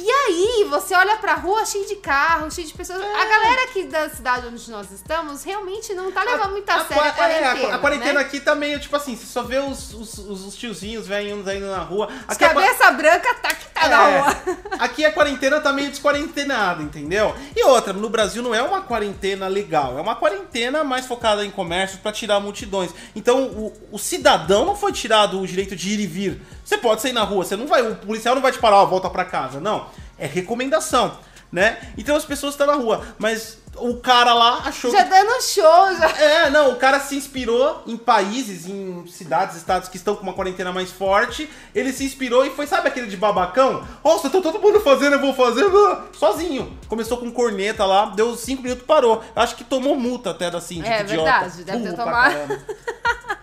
E 0.00 0.08
aí, 0.10 0.66
você 0.70 0.94
olha 0.94 1.16
pra 1.16 1.34
rua 1.34 1.66
cheio 1.66 1.84
de 1.86 1.96
carro, 1.96 2.48
cheio 2.50 2.66
de 2.66 2.72
pessoas. 2.72 3.00
É. 3.02 3.20
A 3.20 3.24
galera 3.26 3.64
aqui 3.64 3.84
da 3.84 4.08
cidade 4.08 4.46
onde 4.46 4.70
nós 4.70 4.90
estamos 4.92 5.42
realmente 5.42 5.92
não 5.92 6.12
tá 6.12 6.22
levando 6.22 6.52
muito 6.52 6.70
a, 6.70 6.84
sério 6.84 7.02
a 7.02 7.12
quarentena. 7.12 7.46
é, 7.46 7.70
a, 7.72 7.74
a 7.74 7.78
quarentena 7.78 8.12
né? 8.14 8.20
aqui 8.20 8.38
tá 8.38 8.54
meio 8.54 8.78
tipo 8.78 8.94
assim, 8.94 9.16
você 9.16 9.26
só 9.26 9.42
vê 9.42 9.58
os, 9.58 9.92
os, 9.92 10.18
os, 10.18 10.46
os 10.46 10.54
tiozinhos 10.56 11.06
velhinhos 11.08 11.44
na 11.44 11.78
rua. 11.78 12.08
Aqui 12.28 12.44
a 12.44 12.48
cabeça 12.54 12.90
branca 12.92 13.34
tá 13.34 13.48
que 13.54 13.66
tá 13.70 13.88
na 13.88 14.08
É, 14.08 14.20
rua. 14.20 14.36
Aqui 14.78 15.04
a 15.04 15.12
quarentena 15.12 15.60
tá 15.60 15.72
meio 15.72 15.90
desquarentenada, 15.90 16.82
entendeu? 16.82 17.34
E 17.56 17.64
outra, 17.64 17.92
no 17.92 18.08
Brasil 18.08 18.42
não 18.42 18.54
é 18.54 18.62
uma 18.62 18.82
quarentena 18.82 19.48
legal, 19.48 19.98
é 19.98 20.00
uma 20.00 20.14
quarentena 20.14 20.84
mais 20.84 21.06
focada 21.06 21.44
em 21.44 21.50
comércio 21.50 21.98
pra 21.98 22.12
tirar 22.12 22.38
multidões. 22.38 22.94
Então 23.16 23.46
o, 23.46 23.72
o 23.92 23.98
cidadão 23.98 24.64
não 24.64 24.76
foi 24.76 24.92
tirado 24.92 25.40
o 25.40 25.46
direito 25.46 25.74
de 25.74 25.90
ir 25.90 26.00
e 26.00 26.06
vir. 26.06 26.42
Você 26.68 26.76
pode 26.76 27.00
sair 27.00 27.14
na 27.14 27.22
rua, 27.24 27.46
você 27.46 27.56
não 27.56 27.66
vai, 27.66 27.80
o 27.80 27.96
policial 27.96 28.34
não 28.34 28.42
vai 28.42 28.52
te 28.52 28.58
parar, 28.58 28.82
ó, 28.82 28.84
volta 28.84 29.08
pra 29.08 29.24
casa, 29.24 29.58
não. 29.58 29.86
É 30.18 30.26
recomendação, 30.26 31.16
né? 31.50 31.78
Então 31.96 32.14
as 32.14 32.26
pessoas 32.26 32.52
estão 32.52 32.66
na 32.66 32.74
rua, 32.74 33.06
mas 33.18 33.56
o 33.80 33.96
cara 34.00 34.34
lá 34.34 34.62
achou 34.64 34.90
Já 34.90 35.04
que 35.04 35.10
dando 35.10 35.42
show, 35.42 35.96
já. 35.96 36.08
é, 36.18 36.50
não, 36.50 36.72
o 36.72 36.76
cara 36.76 37.00
se 37.00 37.16
inspirou 37.16 37.82
em 37.86 37.96
países, 37.96 38.66
em 38.66 39.06
cidades, 39.06 39.56
estados 39.56 39.88
que 39.88 39.96
estão 39.96 40.14
com 40.16 40.22
uma 40.22 40.32
quarentena 40.32 40.72
mais 40.72 40.90
forte. 40.90 41.48
Ele 41.74 41.92
se 41.92 42.04
inspirou 42.04 42.44
e 42.44 42.50
foi, 42.50 42.66
sabe 42.66 42.88
aquele 42.88 43.06
de 43.06 43.16
babacão? 43.16 43.86
Nossa, 44.04 44.30
tá 44.30 44.40
todo 44.40 44.60
mundo 44.60 44.80
fazendo, 44.80 45.14
eu 45.14 45.20
vou 45.20 45.34
fazer 45.34 45.64
ah", 45.64 46.02
sozinho. 46.12 46.78
Começou 46.88 47.18
com 47.18 47.30
corneta 47.30 47.84
lá, 47.84 48.06
deu 48.06 48.36
cinco 48.36 48.62
minutos, 48.62 48.84
parou. 48.86 49.22
Acho 49.34 49.56
que 49.56 49.64
tomou 49.64 49.96
multa 49.96 50.30
até 50.30 50.50
da 50.50 50.60
síndica, 50.60 50.88
É 50.94 51.00
idiota. 51.02 51.22
verdade, 51.30 51.64
deve 51.64 51.78
ter 51.78 51.84
Burro 51.92 51.96
tomado. 51.96 52.34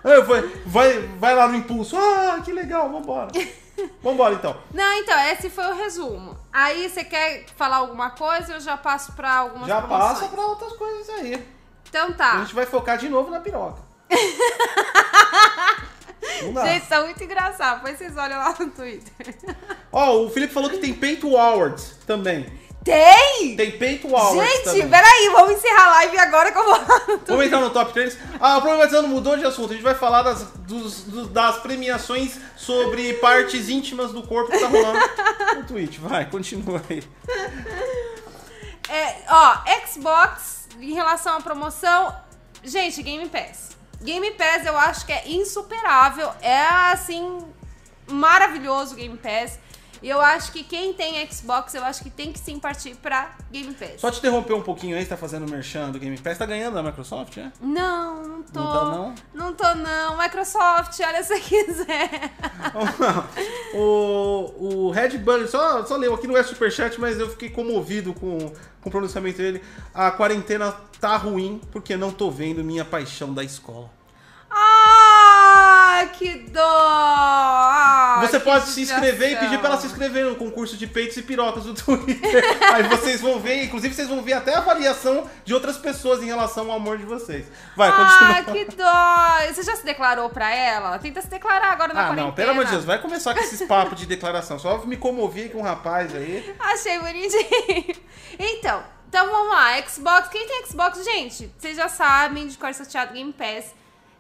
É, 0.04 0.22
vai, 0.22 0.42
vai, 0.66 1.00
vai 1.20 1.36
lá 1.36 1.48
no 1.48 1.56
impulso. 1.56 1.98
Ah, 1.98 2.40
que 2.46 2.52
legal, 2.52 2.92
vambora. 2.92 3.30
Vambora 4.04 4.36
então. 4.36 4.56
Não, 4.74 4.94
então, 4.94 5.18
esse 5.32 5.50
foi 5.50 5.66
o 5.66 5.76
resumo. 5.76 6.38
Aí 6.52 6.90
você 6.90 7.04
quer 7.04 7.46
falar 7.56 7.78
alguma 7.78 8.12
coisa, 8.12 8.54
eu 8.54 8.60
já 8.60 8.78
passo 8.78 9.14
pra 9.14 9.34
algumas 9.38 9.68
Já 9.68 9.82
promoções. 9.82 10.20
passa 10.20 10.28
pra 10.30 10.42
outras 10.46 10.74
coisas 10.74 11.10
aí. 11.10 11.46
Então 11.90 12.10
A 12.10 12.14
tá. 12.14 12.38
gente 12.40 12.54
vai 12.56 12.66
focar 12.66 12.98
de 12.98 13.08
novo 13.10 13.30
na 13.32 13.40
piroca. 13.40 13.80
Não 16.44 16.54
dá. 16.54 16.66
Gente, 16.66 16.88
tá 16.88 17.02
muito 17.02 17.24
engraçado. 17.24 17.76
Depois 17.78 17.98
vocês 17.98 18.18
olham 18.18 18.38
lá 18.38 18.56
no 18.60 18.70
Twitter. 18.70 19.36
Ó, 19.92 20.24
o 20.24 20.30
Felipe 20.30 20.54
falou 20.54 20.70
que 20.70 20.78
tem 20.78 20.94
peito 20.94 21.36
awards 21.38 21.98
também. 22.06 22.46
Tem! 22.86 23.56
Tem 23.58 23.72
peito 23.80 24.08
hours 24.16 24.48
Gente, 24.48 24.64
também. 24.64 24.90
peraí, 24.90 25.30
vamos 25.34 25.54
encerrar 25.58 25.86
a 25.88 25.90
live 25.96 26.18
agora 26.20 26.52
que 26.52 26.58
eu 26.58 26.64
vou. 26.64 26.80
Vamos 27.28 27.46
entrar 27.48 27.60
no 27.60 27.72
top 27.72 27.92
3. 27.94 28.16
Ah, 28.40 28.58
o 28.60 28.62
Problematizando 28.62 29.08
mudou 29.08 29.36
de 29.36 29.44
assunto. 29.44 29.72
A 29.72 29.74
gente 29.74 29.84
vai 29.84 29.96
falar 29.96 30.22
das, 30.22 30.44
dos- 30.60 31.02
do- 31.02 31.26
das 31.28 31.58
premiações 31.58 32.38
sobre 32.56 33.14
partes 33.16 33.70
íntimas 33.70 34.12
do 34.12 34.22
corpo 34.22 34.52
que 34.52 34.60
tá 34.60 34.68
rolando 34.68 35.00
no 35.56 35.64
Twitch. 35.64 35.98
Vai, 35.98 36.30
continua 36.30 36.80
aí. 36.88 37.04
É, 38.88 39.16
ó, 39.30 39.58
Xbox, 39.88 40.68
em 40.80 40.94
relação 40.94 41.38
à 41.38 41.42
promoção, 41.42 42.16
gente, 42.64 43.02
Game 43.02 43.28
Pass. 43.30 43.72
Game 44.02 44.30
Pass 44.32 44.66
eu 44.66 44.78
acho 44.78 45.06
que 45.06 45.12
é 45.12 45.28
insuperável. 45.28 46.30
É 46.42 46.62
assim, 46.92 47.40
maravilhoso 48.08 48.94
o 48.94 48.98
Game 48.98 49.18
Pass. 49.18 49.58
E 50.06 50.10
eu 50.12 50.22
acho 50.22 50.52
que 50.52 50.64
quem 50.64 50.94
tem 50.94 51.28
Xbox, 51.28 51.74
eu 51.74 51.84
acho 51.84 52.04
que 52.04 52.12
tem 52.12 52.32
que 52.32 52.38
sim 52.38 52.60
partir 52.60 52.94
pra 52.94 53.36
Game 53.52 53.74
Pass. 53.74 54.02
Só 54.02 54.12
te 54.12 54.20
interromper 54.20 54.54
um 54.54 54.62
pouquinho 54.62 54.96
aí, 54.96 55.02
você 55.02 55.10
tá 55.10 55.18
fazendo 55.18 55.50
merchan 55.50 55.90
do 55.90 55.98
Game 55.98 56.16
Pass. 56.20 56.38
Tá 56.38 56.46
ganhando 56.46 56.76
da 56.76 56.84
Microsoft, 56.84 57.40
é? 57.40 57.52
Não, 57.60 58.22
não 58.22 58.44
tô. 58.44 58.60
Não 58.60 58.72
tá, 58.72 58.86
não? 58.86 59.16
Não 59.34 59.54
tô, 59.56 59.74
não. 59.74 60.16
Microsoft, 60.16 61.00
olha 61.00 61.24
se 61.24 61.40
quiser. 61.40 62.32
o, 63.74 64.54
o 64.60 64.92
Red 64.92 65.18
Bull, 65.18 65.48
só, 65.48 65.84
só 65.84 65.96
leu, 65.96 66.14
aqui 66.14 66.28
não 66.28 66.38
é 66.38 66.44
superchat, 66.44 67.02
mas 67.02 67.20
eu 67.20 67.28
fiquei 67.28 67.50
comovido 67.50 68.14
com, 68.14 68.38
com 68.82 68.90
o 68.90 68.92
pronunciamento 68.92 69.40
dele. 69.40 69.64
A 69.92 70.12
quarentena 70.12 70.72
tá 71.02 71.18
ruim 71.18 71.60
porque 71.72 71.98
não 71.98 72.12
tô 72.12 72.30
vendo 72.30 72.64
minha 72.64 72.86
paixão 72.86 73.34
da 73.34 73.44
escola. 73.44 73.90
Ah, 75.58 76.06
que 76.12 76.36
dó! 76.50 76.62
Ah, 76.62 78.18
Você 78.22 78.38
que 78.40 78.44
pode 78.46 78.66
se 78.70 78.82
inscrever 78.82 79.32
e 79.32 79.36
pedir 79.38 79.60
pra 79.60 79.70
ela 79.70 79.80
se 79.80 79.88
inscrever 79.88 80.26
no 80.26 80.36
concurso 80.36 80.76
de 80.76 80.86
peitos 80.88 81.16
e 81.18 81.22
pirocas 81.22 81.64
do 81.64 81.74
Twitter. 81.74 82.44
Aí 82.74 82.84
vocês 82.84 83.22
vão 83.22 83.40
ver, 83.40 83.64
inclusive 83.64 83.94
vocês 83.94 84.08
vão 84.10 84.22
ver 84.22 84.34
até 84.34 84.54
a 84.54 84.58
avaliação 84.58 85.30
de 85.46 85.54
outras 85.54 85.78
pessoas 85.78 86.22
em 86.22 86.26
relação 86.26 86.70
ao 86.70 86.78
amor 86.78 86.98
de 86.98 87.06
vocês. 87.06 87.46
Vai, 87.76 87.90
Ah, 87.90 88.44
continua. 88.44 88.54
que 88.66 88.76
dó! 88.76 89.54
Você 89.54 89.64
já 89.64 89.76
se 89.78 89.86
declarou 89.86 90.30
pra 90.30 90.54
ela? 90.54 91.00
Tenta 91.00 91.22
se 91.22 91.30
declarar 91.30 91.72
agora 91.72 91.94
na 91.94 92.02
Ah, 92.02 92.04
quarentena. 92.08 92.28
não, 92.28 92.34
pelo 92.36 92.52
amor 92.52 92.66
de 92.66 92.72
Deus, 92.72 92.84
vai 92.86 93.00
começar 93.02 93.34
com 93.34 93.40
esses 93.40 93.66
papos 93.68 93.98
de 93.98 94.06
declaração. 94.06 94.60
Só 94.60 94.80
me 94.80 94.98
comovi 94.98 95.50
com 95.50 95.60
um 95.60 95.64
rapaz 95.64 96.14
aí. 96.14 96.54
Achei 96.60 97.00
bonitinho. 97.00 97.96
Então, 98.38 98.84
então 99.08 99.28
vamos 99.32 99.54
lá. 99.54 99.82
Xbox, 99.88 100.28
quem 100.30 100.46
tem 100.48 100.66
Xbox, 100.66 101.04
gente, 101.04 101.50
vocês 101.58 101.78
já 101.78 101.88
sabem 101.88 102.48
de 102.48 102.58
cor 102.58 102.74
chateado 102.74 103.14
Game 103.14 103.32
Pass 103.32 103.74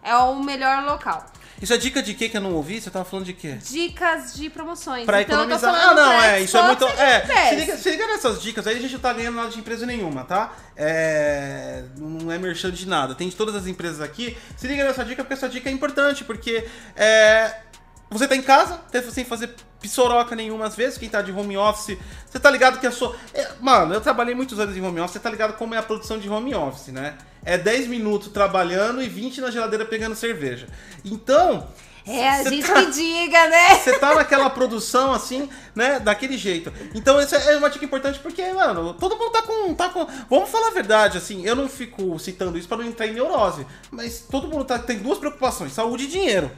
é 0.05 0.15
o 0.15 0.41
melhor 0.41 0.85
local. 0.85 1.25
Isso 1.61 1.73
é 1.73 1.77
dica 1.77 2.03
de 2.03 2.13
quê 2.13 2.27
que 2.27 2.37
eu 2.37 2.41
não 2.41 2.53
ouvi? 2.53 2.81
Você 2.81 2.89
tava 2.89 3.05
falando 3.05 3.25
de 3.25 3.33
quê? 3.33 3.53
Dicas 3.53 4.35
de 4.35 4.49
promoções. 4.49 5.05
Pra 5.05 5.21
então, 5.21 5.41
economizar. 5.41 5.73
Ah, 5.73 5.93
não, 5.93 6.11
é, 6.11 6.41
isso 6.41 6.57
é 6.57 6.63
muito. 6.63 6.85
É, 6.85 7.49
se 7.49 7.55
liga, 7.55 7.77
se 7.77 7.89
liga 7.91 8.07
nessas 8.07 8.41
dicas 8.41 8.67
aí, 8.67 8.77
a 8.77 8.79
gente 8.79 8.93
não 8.93 8.99
tá 8.99 9.13
ganhando 9.13 9.35
nada 9.35 9.49
de 9.49 9.59
empresa 9.59 9.85
nenhuma, 9.85 10.25
tá? 10.25 10.53
É. 10.75 11.85
Não 11.97 12.31
é 12.31 12.37
merchan 12.37 12.71
de 12.71 12.87
nada. 12.87 13.15
Tem 13.15 13.29
de 13.29 13.35
todas 13.35 13.55
as 13.55 13.67
empresas 13.67 14.01
aqui. 14.01 14.37
Se 14.57 14.67
liga 14.67 14.83
nessa 14.83 15.03
dica, 15.05 15.23
porque 15.23 15.33
essa 15.33 15.49
dica 15.49 15.69
é 15.69 15.71
importante, 15.71 16.23
porque 16.23 16.67
é. 16.95 17.61
Você 18.09 18.27
tá 18.27 18.35
em 18.35 18.41
casa, 18.41 18.79
sem 19.11 19.25
fazer 19.25 19.55
pissoroca 19.81 20.35
nenhuma 20.35 20.65
às 20.65 20.75
vezes, 20.75 20.97
quem 20.97 21.09
tá 21.09 21.21
de 21.21 21.31
home 21.31 21.57
office, 21.57 21.97
você 22.25 22.39
tá 22.39 22.49
ligado 22.49 22.79
que 22.79 22.87
a 22.87 22.91
sua. 22.91 23.15
é, 23.33 23.47
mano, 23.59 23.93
eu 23.93 24.01
trabalhei 24.01 24.35
muitos 24.35 24.59
anos 24.59 24.75
em 24.75 24.81
home 24.81 24.99
office, 24.99 25.13
você 25.13 25.19
tá 25.19 25.29
ligado 25.29 25.53
como 25.57 25.73
é 25.73 25.77
a 25.77 25.83
produção 25.83 26.17
de 26.19 26.29
home 26.29 26.53
office, 26.53 26.87
né? 26.87 27.15
É 27.45 27.57
10 27.57 27.87
minutos 27.87 28.29
trabalhando 28.29 29.01
e 29.01 29.07
20 29.07 29.39
na 29.39 29.51
geladeira 29.51 29.85
pegando 29.85 30.15
cerveja. 30.15 30.67
Então. 31.03 31.67
É, 32.07 32.29
a 32.29 32.43
gente 32.43 32.67
tá- 32.67 32.73
que 32.73 32.91
diga, 32.91 33.49
né? 33.49 33.75
você 33.75 33.97
tá 33.97 34.13
naquela 34.13 34.47
produção 34.47 35.11
assim, 35.11 35.49
né, 35.73 35.99
daquele 35.99 36.37
jeito. 36.37 36.71
Então 36.93 37.19
isso 37.19 37.35
é 37.35 37.57
uma 37.57 37.67
dica 37.69 37.83
importante 37.83 38.19
porque, 38.19 38.43
mano, 38.53 38.93
todo 38.93 39.17
mundo 39.17 39.31
tá 39.31 39.41
com, 39.41 39.73
tá 39.73 39.89
com, 39.89 40.05
vamos 40.29 40.49
falar 40.49 40.67
a 40.67 40.71
verdade, 40.71 41.17
assim, 41.17 41.43
eu 41.47 41.55
não 41.55 41.67
fico 41.67 42.19
citando 42.19 42.59
isso 42.59 42.67
para 42.67 42.77
não 42.77 42.85
entrar 42.85 43.07
em 43.07 43.13
neurose, 43.13 43.65
mas 43.89 44.23
todo 44.29 44.47
mundo 44.47 44.65
tá, 44.65 44.77
tem 44.77 44.99
duas 44.99 45.17
preocupações, 45.17 45.73
saúde 45.73 46.03
e 46.03 46.07
dinheiro. 46.07 46.51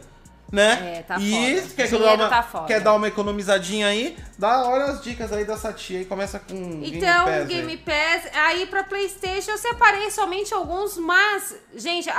Né? 0.49 0.99
É, 0.99 1.01
tá 1.03 1.17
e 1.19 1.59
foda. 1.61 1.75
quer, 1.75 1.89
que 1.89 1.97
dá 1.97 2.13
uma, 2.13 2.29
tá 2.29 2.41
foda. 2.43 2.67
quer 2.67 2.79
dar 2.79 2.93
uma 2.93 3.07
economizadinha 3.07 3.85
aí? 3.87 4.17
Dá, 4.37 4.63
olha 4.65 4.85
as 4.85 5.01
dicas 5.03 5.33
aí 5.33 5.43
da 5.43 5.57
Satia 5.57 5.99
aí, 5.99 6.05
começa 6.05 6.39
com 6.39 6.55
Então, 6.83 7.25
Game 7.25 7.39
Pass. 7.39 7.47
Game 7.47 7.71
aí. 7.71 7.77
Pass, 7.77 8.31
aí 8.33 8.65
pra 8.67 8.83
Playstation 8.85 9.51
eu 9.51 9.57
separei 9.57 10.09
somente 10.09 10.53
alguns, 10.53 10.97
mas, 10.97 11.53
gente, 11.75 12.09
a, 12.09 12.15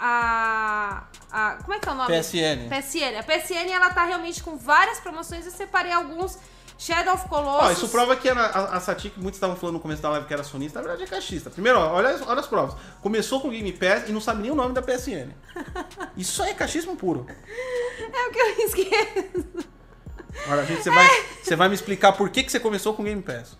a, 0.00 1.02
a- 1.32 1.54
Como 1.62 1.74
é 1.74 1.78
que 1.80 1.88
é 1.88 1.92
o 1.92 1.94
nome? 1.96 2.16
PSN. 2.16 2.68
PSN. 2.68 3.18
A 3.18 3.22
PSN, 3.22 3.70
ela 3.72 3.90
tá 3.90 4.04
realmente 4.04 4.42
com 4.42 4.56
várias 4.56 5.00
promoções, 5.00 5.44
eu 5.44 5.52
separei 5.52 5.90
alguns. 5.92 6.38
Shadow 6.78 7.14
of 7.14 7.28
Colossus. 7.28 7.68
Ó, 7.68 7.72
isso 7.72 7.88
prova 7.88 8.16
que 8.16 8.28
a, 8.28 8.34
a, 8.34 8.76
a 8.76 8.80
Satia, 8.80 9.10
que 9.10 9.18
muitos 9.20 9.36
estavam 9.36 9.54
falando 9.56 9.74
no 9.74 9.80
começo 9.80 10.02
da 10.02 10.10
live 10.10 10.26
que 10.26 10.34
era 10.34 10.42
sonista, 10.42 10.80
na 10.80 10.86
verdade 10.88 11.04
é 11.04 11.06
caixista. 11.06 11.48
Primeiro, 11.50 11.78
ó, 11.78 11.92
olha, 11.94 12.10
as- 12.10 12.22
olha 12.26 12.40
as 12.40 12.46
provas. 12.46 12.74
Começou 13.00 13.40
com 13.40 13.48
Game 13.50 13.72
Pass 13.72 14.08
e 14.08 14.12
não 14.12 14.20
sabe 14.20 14.42
nem 14.42 14.50
o 14.50 14.54
nome 14.54 14.74
da 14.74 14.82
PSN. 14.82 15.30
Isso 16.16 16.42
aí 16.42 16.50
é 16.50 16.54
caixismo 16.54 16.96
puro. 16.96 17.26
É 17.98 18.26
o 18.28 18.30
que 18.30 18.38
eu 18.38 18.66
esqueço. 18.66 19.68
Agora, 20.46 20.66
gente, 20.66 20.82
você 20.82 20.90
vai, 20.90 21.08
você 21.42 21.56
vai 21.56 21.68
me 21.68 21.74
explicar 21.76 22.12
por 22.12 22.28
que, 22.28 22.42
que 22.42 22.50
você 22.50 22.58
começou 22.58 22.92
com 22.94 23.02
o 23.02 23.04
Game 23.04 23.22
Pass. 23.22 23.56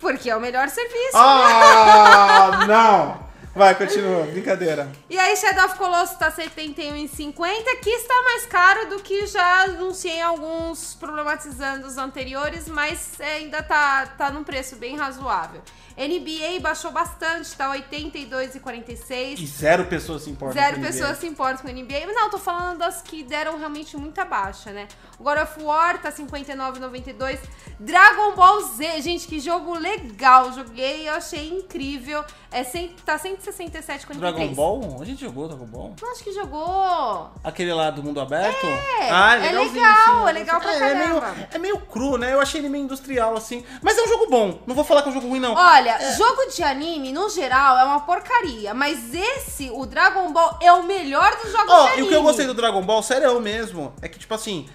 Porque 0.00 0.28
é 0.28 0.36
o 0.36 0.40
melhor 0.40 0.68
serviço. 0.68 1.14
Ah, 1.14 2.64
não! 2.68 3.29
Vai, 3.54 3.74
continua, 3.74 4.22
brincadeira. 4.26 4.90
E 5.08 5.18
aí, 5.18 5.36
Shadow 5.36 5.64
of 5.66 5.76
Colossus 5.76 6.16
tá 6.16 6.28
R$ 6.28 6.44
71,50, 6.44 7.80
que 7.82 7.90
está 7.90 8.14
mais 8.22 8.46
caro 8.46 8.88
do 8.90 9.02
que 9.02 9.26
já 9.26 9.64
anunciei 9.64 10.20
alguns 10.22 10.94
problematizando 10.94 11.86
os 11.86 11.98
anteriores, 11.98 12.68
mas 12.68 13.20
ainda 13.20 13.60
tá, 13.62 14.06
tá 14.16 14.30
num 14.30 14.44
preço 14.44 14.76
bem 14.76 14.96
razoável. 14.96 15.62
NBA 15.98 16.60
baixou 16.60 16.90
bastante, 16.92 17.54
tá 17.56 17.70
R$ 17.72 17.82
82,46. 17.90 19.38
E 19.38 19.46
zero 19.46 19.84
pessoas 19.86 20.22
se 20.22 20.30
importam 20.30 20.54
Zero 20.62 20.76
com 20.76 20.80
NBA. 20.80 20.92
pessoas 20.92 21.18
se 21.18 21.26
importam 21.26 21.62
com 21.62 21.68
o 21.68 21.72
NBA. 21.72 22.06
Mas 22.06 22.14
não, 22.14 22.30
tô 22.30 22.38
falando 22.38 22.78
das 22.78 23.02
que 23.02 23.22
deram 23.22 23.58
realmente 23.58 23.96
muita 23.96 24.24
baixa, 24.24 24.70
né? 24.70 24.86
O 25.18 25.24
God 25.24 25.38
of 25.38 25.62
War 25.62 26.00
tá 26.00 26.10
59,92. 26.10 27.38
Dragon 27.78 28.34
Ball 28.34 28.62
Z, 28.62 29.02
gente, 29.02 29.26
que 29.26 29.40
jogo 29.40 29.74
legal. 29.74 30.52
Joguei, 30.54 31.06
eu 31.08 31.14
achei 31.14 31.48
incrível. 31.50 32.24
É, 32.50 32.64
cem- 32.64 32.96
tá 33.04 33.18
167,43. 33.40 34.18
Dragon 34.18 34.48
Ball? 34.54 34.98
A 35.00 35.04
gente 35.04 35.20
jogou 35.20 35.48
Dragon 35.48 35.66
Ball? 35.66 35.94
Não, 36.00 36.12
acho 36.12 36.22
que 36.22 36.32
jogou. 36.32 37.30
Aquele 37.42 37.72
lá 37.72 37.90
do 37.90 38.02
mundo 38.02 38.20
aberto? 38.20 38.66
É, 38.66 39.10
ah, 39.10 39.36
é 39.36 39.38
legalzinho, 39.38 39.74
legal, 39.74 40.22
sim. 40.22 40.28
é 40.28 40.32
legal 40.32 40.60
pra 40.60 40.72
é, 40.72 40.76
é 40.76 40.94
meio, 40.94 41.20
caramba. 41.20 41.48
é 41.52 41.58
meio 41.58 41.78
cru, 41.78 42.18
né? 42.18 42.32
Eu 42.32 42.40
achei 42.40 42.60
ele 42.60 42.68
meio 42.68 42.84
industrial, 42.84 43.36
assim. 43.36 43.64
Mas 43.82 43.96
é 43.96 44.02
um 44.02 44.08
jogo 44.08 44.26
bom. 44.30 44.60
Não 44.66 44.74
vou 44.74 44.84
falar 44.84 45.02
que 45.02 45.08
é 45.08 45.10
um 45.10 45.14
jogo 45.14 45.28
ruim, 45.28 45.40
não. 45.40 45.54
Olha, 45.54 45.98
jogo 46.16 46.46
de 46.54 46.62
anime, 46.62 47.12
no 47.12 47.28
geral, 47.28 47.78
é 47.78 47.84
uma 47.84 48.00
porcaria. 48.00 48.74
Mas 48.74 49.14
esse, 49.14 49.70
o 49.70 49.86
Dragon 49.86 50.32
Ball, 50.32 50.58
é 50.60 50.72
o 50.72 50.82
melhor 50.82 51.36
dos 51.42 51.50
jogos 51.50 51.72
Ó, 51.72 51.82
de 51.82 51.88
e 51.88 51.92
anime. 51.92 52.06
o 52.06 52.08
que 52.08 52.14
eu 52.14 52.22
gostei 52.22 52.46
do 52.46 52.54
Dragon 52.54 52.82
Ball, 52.82 53.02
sério 53.02 53.40
mesmo, 53.40 53.92
é 54.02 54.08
que, 54.08 54.18
tipo 54.18 54.34
assim, 54.34 54.68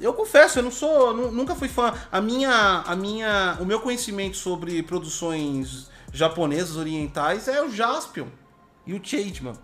eu 0.00 0.12
confesso, 0.12 0.58
eu 0.58 0.62
não 0.64 0.70
sou, 0.70 1.14
nunca 1.14 1.54
fui 1.54 1.68
fã. 1.68 1.94
A 2.10 2.20
minha, 2.20 2.82
a 2.84 2.96
minha, 2.96 3.56
o 3.60 3.64
meu 3.64 3.80
conhecimento 3.80 4.36
sobre 4.36 4.82
produções 4.82 5.91
japonesas, 6.12 6.76
orientais, 6.76 7.48
é 7.48 7.62
o 7.62 7.70
Jaspion 7.70 8.28
e 8.86 8.94
o 8.94 9.00
Changeman. 9.02 9.54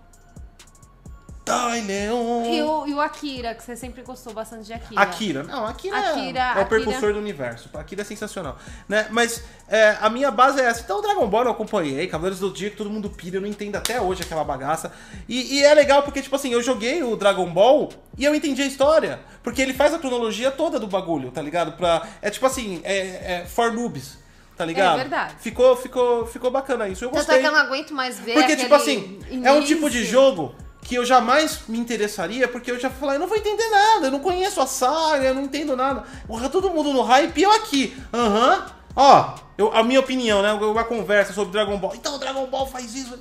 Dai, 1.48 1.80
Leon! 1.80 2.44
E 2.44 2.62
o, 2.62 2.86
e 2.86 2.92
o 2.92 3.00
Akira, 3.00 3.54
que 3.54 3.62
você 3.62 3.74
sempre 3.74 4.02
gostou 4.02 4.34
bastante 4.34 4.66
de 4.66 4.72
Akira. 4.74 5.00
Akira. 5.00 5.42
Não, 5.44 5.64
Akira, 5.64 5.96
é- 5.96 6.10
Akira, 6.10 6.38
é, 6.40 6.42
o 6.42 6.50
Akira. 6.50 6.66
percussor 6.66 7.14
do 7.14 7.18
universo. 7.18 7.70
Akira 7.72 8.02
é 8.02 8.04
sensacional. 8.04 8.58
Né? 8.86 9.08
Mas 9.10 9.42
é, 9.66 9.96
a 9.98 10.10
minha 10.10 10.30
base 10.30 10.60
é 10.60 10.64
essa. 10.64 10.82
Então, 10.82 10.98
o 10.98 11.00
Dragon 11.00 11.26
Ball 11.26 11.44
eu 11.44 11.50
acompanhei. 11.50 12.06
Cavaleiros 12.06 12.38
do 12.38 12.52
Dia, 12.52 12.68
que 12.68 12.76
todo 12.76 12.90
mundo 12.90 13.08
pira. 13.08 13.38
Eu 13.38 13.40
não 13.40 13.48
entendo 13.48 13.76
até 13.76 13.98
hoje 13.98 14.22
aquela 14.22 14.44
bagaça. 14.44 14.92
E, 15.26 15.54
e 15.56 15.64
é 15.64 15.72
legal 15.72 16.02
porque, 16.02 16.20
tipo 16.20 16.36
assim, 16.36 16.52
eu 16.52 16.62
joguei 16.62 17.02
o 17.02 17.16
Dragon 17.16 17.50
Ball 17.50 17.88
e 18.18 18.26
eu 18.26 18.34
entendi 18.34 18.60
a 18.60 18.66
história. 18.66 19.18
Porque 19.42 19.62
ele 19.62 19.72
faz 19.72 19.94
a 19.94 19.98
cronologia 19.98 20.50
toda 20.50 20.78
do 20.78 20.86
bagulho, 20.86 21.30
tá 21.30 21.40
ligado? 21.40 21.72
Pra, 21.78 22.06
é 22.20 22.28
tipo 22.28 22.44
assim, 22.44 22.82
é, 22.84 23.40
é 23.40 23.46
for 23.46 23.72
noobs. 23.72 24.18
Tá 24.58 24.64
ligado? 24.64 24.94
É 24.94 24.98
verdade. 25.02 25.34
Ficou, 25.38 25.76
ficou, 25.76 26.26
ficou 26.26 26.50
bacana 26.50 26.88
isso. 26.88 27.04
Eu 27.04 27.10
Tanto 27.10 27.20
é 27.20 27.24
gostei. 27.24 27.40
que 27.40 27.46
eu 27.46 27.52
não 27.52 27.58
aguento 27.60 27.94
mais 27.94 28.18
ver 28.18 28.34
Porque, 28.34 28.56
tipo 28.56 28.74
assim, 28.74 29.20
é 29.44 29.52
um 29.52 29.62
tipo 29.62 29.88
de 29.88 29.98
início. 29.98 30.12
jogo 30.12 30.52
que 30.82 30.96
eu 30.96 31.04
jamais 31.04 31.60
me 31.68 31.78
interessaria, 31.78 32.48
porque 32.48 32.70
eu 32.70 32.80
já 32.80 32.90
falei, 32.90 33.16
eu 33.16 33.20
não 33.20 33.28
vou 33.28 33.36
entender 33.36 33.68
nada, 33.68 34.08
eu 34.08 34.10
não 34.10 34.18
conheço 34.20 34.60
a 34.60 34.66
saga, 34.66 35.24
eu 35.26 35.34
não 35.34 35.42
entendo 35.42 35.76
nada. 35.76 36.02
Todo 36.50 36.70
mundo 36.70 36.92
no 36.92 37.02
hype 37.02 37.38
e 37.38 37.42
eu 37.44 37.52
aqui. 37.52 37.96
Aham. 38.12 38.66
Ó, 38.96 39.34
eu- 39.56 39.72
a 39.72 39.84
minha 39.84 40.00
opinião, 40.00 40.42
né? 40.42 40.52
Uma 40.54 40.82
conversa 40.82 41.32
sobre 41.32 41.52
Dragon 41.52 41.78
Ball. 41.78 41.94
Então, 41.94 42.16
o 42.16 42.18
Dragon 42.18 42.44
Ball 42.46 42.66
faz 42.66 42.94
isso. 42.96 43.16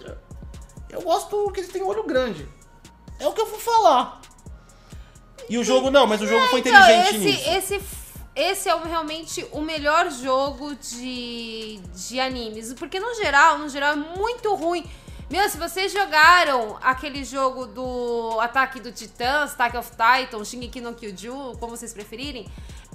Eu 0.89 1.01
gosto 1.01 1.51
que 1.51 1.59
eles 1.59 1.71
têm 1.71 1.83
olho 1.83 2.03
grande. 2.03 2.47
É 3.19 3.27
o 3.27 3.31
que 3.33 3.41
eu 3.41 3.45
vou 3.45 3.59
falar. 3.59 4.21
E 5.49 5.57
o 5.57 5.63
jogo 5.63 5.91
não, 5.91 6.07
mas 6.07 6.19
o 6.21 6.25
jogo 6.27 6.47
foi 6.47 6.61
Então, 6.61 6.73
inteligente 6.73 7.15
esse, 7.15 7.19
nisso. 7.19 7.49
esse, 7.75 7.81
esse 8.37 8.69
é 8.69 8.77
realmente 8.77 9.45
o 9.51 9.61
melhor 9.61 10.11
jogo 10.11 10.75
de, 10.75 11.79
de 11.95 12.19
animes. 12.19 12.73
Porque 12.73 12.99
no 12.99 13.15
geral, 13.15 13.57
no 13.57 13.67
geral, 13.67 13.93
é 13.93 13.95
muito 13.95 14.53
ruim. 14.53 14.85
Meu, 15.29 15.49
se 15.49 15.57
vocês 15.57 15.91
jogaram 15.91 16.77
aquele 16.81 17.25
jogo 17.25 17.65
do 17.65 18.39
Ataque 18.39 18.79
do 18.79 18.91
Titãs, 18.91 19.53
Attack 19.53 19.75
of 19.75 19.91
Titan, 19.91 20.45
Shingeki 20.45 20.79
no 20.79 20.93
Kyojin, 20.93 21.55
como 21.59 21.75
vocês 21.75 21.93
preferirem, 21.93 22.47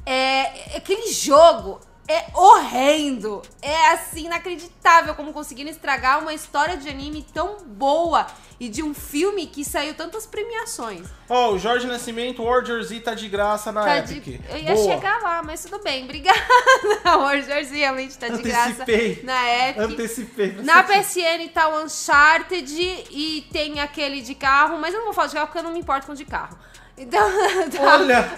é, 0.07 0.77
aquele 0.77 1.13
jogo 1.13 1.81
é 2.09 2.27
horrendo. 2.35 3.43
É 3.61 3.89
assim, 3.93 4.27
inacreditável 4.27 5.15
como 5.15 5.33
conseguiram 5.33 5.71
estragar 5.71 6.21
uma 6.21 6.35
história 6.35 6.77
de 6.77 6.89
anime 6.89 7.25
tão 7.33 7.59
boa 7.65 8.27
e 8.61 8.69
de 8.69 8.83
um 8.83 8.93
filme 8.95 9.47
que 9.47 9.65
saiu 9.65 9.95
tantas 9.95 10.25
premiações. 10.27 11.07
Ó, 11.29 11.53
o 11.53 11.59
Jorge 11.59 11.87
Nascimento, 11.87 12.45
Warrior 12.45 12.83
Z 12.83 13.01
tá 13.01 13.15
de 13.15 13.29
graça 13.29 13.73
na 13.73 13.83
Tá 13.85 13.99
Epic. 13.99 14.23
de- 14.23 14.41
Eu 14.51 14.59
ia 14.59 14.75
Boa. 14.75 14.95
chegar 14.95 15.21
lá, 15.23 15.43
mas 15.43 15.63
tudo 15.65 15.83
bem, 15.83 16.05
obrigada. 16.05 16.39
o 17.19 17.41
Jorge 17.41 17.75
realmente 17.77 18.17
tá 18.19 18.29
de 18.29 18.35
Antecipei. 18.35 19.15
graça 19.15 19.25
na 19.25 19.69
Epic. 19.69 19.81
Antecipei. 19.83 20.53
Na. 20.63 20.83
PSN 20.83 21.49
tá 21.53 21.69
o 21.69 21.85
Uncharted 21.85 22.73
e 23.11 23.47
tem 23.53 23.81
aquele 23.81 24.21
de 24.21 24.35
carro, 24.35 24.79
mas 24.79 24.93
eu 24.93 24.99
não 25.01 25.07
vou 25.07 25.15
falar 25.15 25.29
de 25.29 25.35
carro 25.35 25.47
porque 25.47 25.59
eu 25.59 25.63
não 25.65 25.73
me 25.73 25.79
importo 25.81 26.07
com 26.07 26.15
de 26.15 26.25
carro. 26.25 26.57
Então, 26.97 27.21
tá, 27.71 27.83
Olha, 27.83 28.31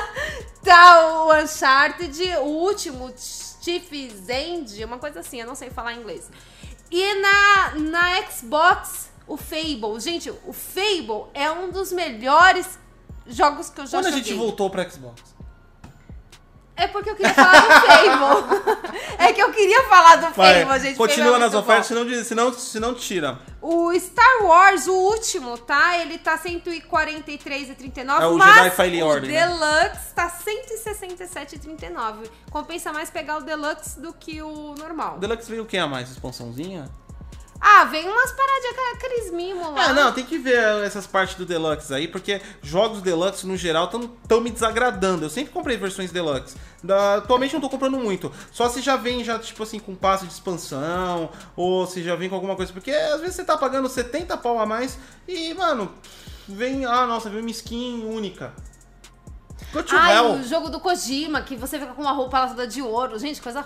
tá 0.62 1.24
o 1.24 1.32
Uncharted, 1.34 2.22
o 2.38 2.44
último, 2.44 3.12
Chief's 3.16 4.28
End, 4.28 4.84
uma 4.84 4.98
coisa 4.98 5.20
assim, 5.20 5.40
eu 5.40 5.46
não 5.46 5.54
sei 5.54 5.70
falar 5.70 5.94
inglês. 5.94 6.30
E 6.90 7.14
na, 7.14 7.74
na 7.76 8.22
Xbox, 8.30 9.10
o 9.26 9.36
Fable. 9.36 9.98
Gente, 9.98 10.30
o 10.30 10.52
Fable 10.52 11.26
é 11.32 11.50
um 11.50 11.70
dos 11.70 11.90
melhores 11.92 12.78
jogos 13.26 13.70
que 13.70 13.80
eu 13.80 13.86
já 13.86 13.98
quando 13.98 14.06
a 14.06 14.10
joguei. 14.10 14.24
gente 14.24 14.34
voltou 14.36 14.68
pra 14.70 14.88
Xbox? 14.88 15.33
É 16.76 16.88
porque 16.88 17.10
eu 17.10 17.14
queria 17.14 17.32
falar 17.32 17.60
do 17.60 17.68
Fable. 17.86 18.98
é 19.18 19.32
que 19.32 19.40
eu 19.40 19.52
queria 19.52 19.84
falar 19.84 20.16
do 20.16 20.30
Vai, 20.34 20.64
Fable, 20.64 20.80
gente. 20.80 20.96
continua 20.96 21.36
é 21.36 21.38
nas 21.38 21.54
ofertas, 21.54 21.86
senão, 21.86 22.04
senão, 22.24 22.52
senão 22.52 22.92
tira. 22.94 23.38
O 23.62 23.92
Star 23.98 24.42
Wars, 24.42 24.86
o 24.86 24.92
último, 24.92 25.56
tá? 25.56 25.96
Ele 25.98 26.18
tá 26.18 26.36
143,39. 26.36 28.20
É 28.20 28.26
o 28.26 28.36
mas 28.36 28.54
Jedi 28.56 28.70
Fallen 28.70 29.02
o 29.02 29.06
Order, 29.06 29.30
né? 29.30 29.46
Deluxe 29.46 30.12
tá 30.14 30.28
167,39. 30.28 32.28
Compensa 32.50 32.92
mais 32.92 33.08
pegar 33.08 33.38
o 33.38 33.42
Deluxe 33.42 33.98
do 34.00 34.12
que 34.12 34.42
o 34.42 34.74
normal. 34.76 35.14
O 35.16 35.20
Deluxe 35.20 35.48
veio 35.48 35.62
o 35.62 35.66
que 35.66 35.78
a 35.78 35.86
mais? 35.86 36.10
Expansãozinha? 36.10 36.90
Ah, 37.60 37.84
vem 37.84 38.06
umas 38.06 38.30
paradinhas 38.32 38.76
com 38.76 38.94
aqueles 38.96 39.32
mimos 39.32 39.68
lá. 39.72 39.86
Ah, 39.86 39.92
não, 39.94 40.12
tem 40.12 40.24
que 40.24 40.36
ver 40.36 40.58
essas 40.84 41.06
partes 41.06 41.36
do 41.36 41.46
Deluxe 41.46 41.94
aí, 41.94 42.06
porque 42.06 42.42
jogos 42.62 43.00
Deluxe, 43.00 43.46
no 43.46 43.56
geral, 43.56 43.84
estão 43.86 44.40
me 44.40 44.50
desagradando. 44.50 45.24
Eu 45.24 45.30
sempre 45.30 45.52
comprei 45.52 45.76
versões 45.76 46.12
Deluxe. 46.12 46.56
Da- 46.82 47.16
atualmente 47.16 47.54
não 47.54 47.60
tô 47.62 47.70
comprando 47.70 47.96
muito. 47.98 48.30
Só 48.52 48.68
se 48.68 48.82
já 48.82 48.96
vem, 48.96 49.24
já, 49.24 49.38
tipo 49.38 49.62
assim, 49.62 49.78
com 49.78 49.94
passe 49.94 50.26
de 50.26 50.32
expansão, 50.32 51.30
ou 51.56 51.86
se 51.86 52.02
já 52.02 52.14
vem 52.16 52.28
com 52.28 52.34
alguma 52.34 52.54
coisa. 52.56 52.70
Porque 52.72 52.90
às 52.90 53.20
vezes 53.20 53.36
você 53.36 53.44
tá 53.44 53.56
pagando 53.56 53.88
70 53.88 54.36
pau 54.36 54.58
a 54.58 54.66
mais 54.66 54.98
e, 55.26 55.54
mano, 55.54 55.90
vem. 56.46 56.84
Ah, 56.84 57.06
nossa, 57.06 57.30
vem 57.30 57.40
uma 57.40 57.50
skin 57.50 58.04
única. 58.04 58.52
Hell. 59.74 60.34
o 60.34 60.42
jogo 60.44 60.68
do 60.68 60.78
Kojima, 60.80 61.40
que 61.42 61.56
você 61.56 61.78
fica 61.78 61.94
com 61.94 62.02
uma 62.02 62.12
roupa 62.12 62.46
toda 62.48 62.66
de 62.66 62.82
ouro. 62.82 63.18
Gente, 63.18 63.40
coisa 63.40 63.64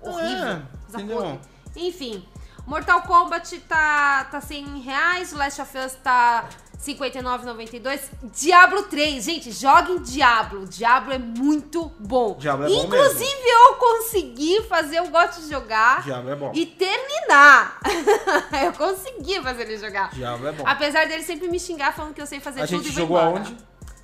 horrível. 0.00 0.46
É, 0.46 0.62
coisa. 0.92 1.38
Enfim, 1.76 2.24
Mortal 2.66 3.02
Kombat 3.02 3.58
tá, 3.60 4.24
tá 4.30 4.40
100 4.40 4.80
reais, 4.80 5.32
o 5.32 5.36
Last 5.36 5.60
of 5.60 5.76
Us 5.78 5.92
tá 6.02 6.46
59,92. 6.82 8.00
Diablo 8.34 8.84
3, 8.84 9.22
gente, 9.22 9.52
joguem 9.52 9.98
Diablo. 10.02 10.66
Diablo 10.66 11.12
é 11.12 11.18
muito 11.18 11.92
bom. 11.98 12.36
Diablo 12.38 12.64
é 12.66 12.68
bom 12.68 12.84
Inclusive, 12.84 13.46
eu 13.46 13.74
consegui 13.74 14.62
fazer, 14.62 14.98
eu 14.98 15.08
gosto 15.08 15.42
de 15.42 15.50
jogar 15.50 16.02
Diablo 16.02 16.30
é 16.30 16.36
bom. 16.36 16.52
e 16.54 16.64
terminar. 16.64 17.78
eu 18.64 18.72
consegui 18.72 19.42
fazer 19.42 19.62
ele 19.62 19.78
jogar. 19.78 20.08
Diablo 20.10 20.48
é 20.48 20.52
bom. 20.52 20.64
Apesar 20.66 21.06
dele 21.06 21.22
sempre 21.22 21.48
me 21.48 21.60
xingar 21.60 21.94
falando 21.94 22.14
que 22.14 22.22
eu 22.22 22.26
sei 22.26 22.40
fazer 22.40 22.62
A 22.62 22.66
tudo 22.66 22.82
gente 22.82 22.94
jogou 22.94 23.18
embora. 23.18 23.40
aonde? 23.40 23.56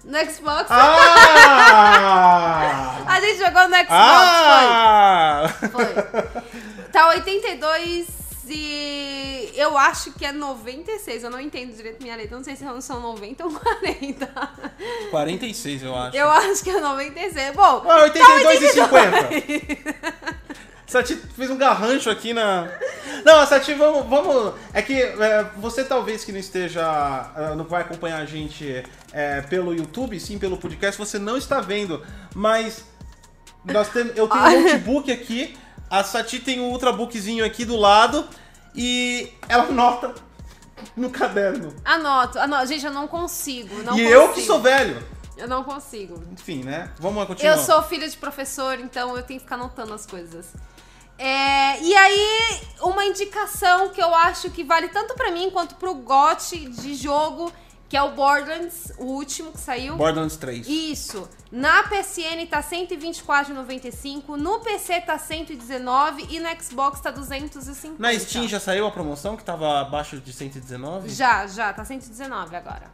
No 0.05 0.19
Xbox. 0.19 0.67
Ah! 0.71 3.05
A 3.07 3.21
gente 3.21 3.39
jogou 3.39 3.69
no 3.69 3.77
Xbox, 3.77 3.91
ah! 3.91 5.43
foi. 5.59 5.69
Foi. 5.69 5.85
Tá 6.91 7.09
82 7.09 8.07
e 8.51 9.53
eu 9.55 9.77
acho 9.79 10.13
que 10.13 10.25
é 10.25 10.33
96. 10.33 11.25
Eu 11.25 11.31
não 11.31 11.41
entendo 11.41 11.75
direito 11.75 12.03
minha 12.03 12.17
letra. 12.17 12.37
Não 12.37 12.45
sei 12.45 12.57
se 12.57 12.65
são 12.83 13.01
90 13.01 13.45
ou 13.45 13.51
40. 13.53 14.51
46, 15.11 15.83
eu 15.83 15.95
acho. 15.95 16.17
Eu 16.17 16.31
acho 16.31 16.63
que 16.63 16.71
é 16.71 16.81
96. 16.81 17.55
Bom, 17.55 17.85
Ah, 17.89 18.03
82 18.03 18.63
e 18.63 18.77
tá 18.77 18.89
50. 18.89 20.41
Sati 20.91 21.15
fez 21.15 21.49
um 21.49 21.57
garrancho 21.57 22.11
aqui 22.11 22.33
na. 22.33 22.69
Não, 23.25 23.47
Sati, 23.47 23.75
vamos. 23.75 24.07
vamos... 24.09 24.55
É 24.75 24.83
que 24.83 25.01
é, 25.01 25.47
você 25.59 25.85
talvez 25.85 26.25
que 26.25 26.33
não 26.33 26.41
esteja. 26.41 26.83
ah, 26.85 27.55
não 27.57 27.65
vai 27.65 27.83
acompanhar 27.83 28.21
a 28.21 28.27
gente 28.27 28.83
é, 29.13 29.41
pelo 29.43 29.73
YouTube, 29.73 30.19
sim 30.19 30.37
pelo 30.37 30.57
podcast, 30.57 30.99
você 30.99 31.17
não 31.17 31.37
está 31.37 31.61
vendo. 31.61 32.05
Mas 32.35 32.85
nós 33.65 33.89
tem... 33.89 34.11
eu 34.17 34.27
tenho 34.27 34.43
um 34.45 34.63
notebook 34.63 35.13
aqui, 35.13 35.57
a 35.91 36.05
Sati 36.05 36.39
tem 36.39 36.61
um 36.61 36.71
ultrabookzinho 36.71 37.45
aqui 37.45 37.65
do 37.65 37.77
lado 37.77 38.27
e 38.75 39.33
ela 39.49 39.65
anota 39.65 40.15
no 40.97 41.11
caderno. 41.11 41.75
Anoto, 41.85 42.39
anoto. 42.39 42.67
Gente, 42.67 42.87
eu 42.87 42.93
não 42.93 43.09
consigo. 43.09 43.83
Não 43.83 43.99
e 43.99 44.03
consigo. 44.05 44.09
eu 44.09 44.33
que 44.33 44.41
sou 44.43 44.61
velho. 44.61 45.03
Eu 45.37 45.49
não 45.49 45.65
consigo. 45.65 46.23
Enfim, 46.33 46.63
né? 46.63 46.93
Vamos 46.99 47.27
continuar. 47.27 47.57
Eu 47.57 47.59
sou 47.59 47.83
filha 47.83 48.09
de 48.09 48.17
professor, 48.17 48.79
então 48.79 49.17
eu 49.17 49.23
tenho 49.23 49.41
que 49.41 49.45
ficar 49.45 49.57
anotando 49.57 49.93
as 49.93 50.07
coisas. 50.07 50.55
É, 51.19 51.83
e 51.83 51.95
aí, 51.95 52.61
uma 52.81 53.05
indicação 53.05 53.89
que 53.91 54.03
eu 54.03 54.15
acho 54.15 54.49
que 54.51 54.63
vale 54.65 54.89
tanto 54.89 55.15
pra 55.15 55.31
mim 55.31 55.51
quanto 55.51 55.75
pro 55.75 55.95
GOT 55.95 56.67
de 56.71 56.95
jogo, 56.95 57.53
que 57.91 57.97
é 57.97 58.03
o 58.05 58.13
Borderlands, 58.13 58.93
o 58.99 59.05
último 59.05 59.51
que 59.51 59.59
saiu. 59.59 59.97
Borderlands 59.97 60.37
3. 60.37 60.65
Isso. 60.69 61.29
Na 61.51 61.83
PSN 61.83 62.47
tá 62.49 62.63
124,95, 62.63 64.37
no 64.37 64.61
PC 64.61 65.01
tá 65.01 65.19
119 65.19 66.25
e 66.31 66.39
no 66.39 66.49
Xbox 66.63 67.01
tá 67.01 67.11
250. 67.11 68.01
Na 68.01 68.17
Steam 68.17 68.47
já 68.47 68.61
saiu 68.61 68.87
a 68.87 68.93
promoção 68.93 69.37
que 69.37 69.43
tava 69.43 69.81
abaixo 69.81 70.19
de 70.19 70.33
119? 70.33 71.09
Já, 71.09 71.49
já, 71.49 71.73
tá 71.73 71.85
119 71.85 72.55
agora. 72.55 72.89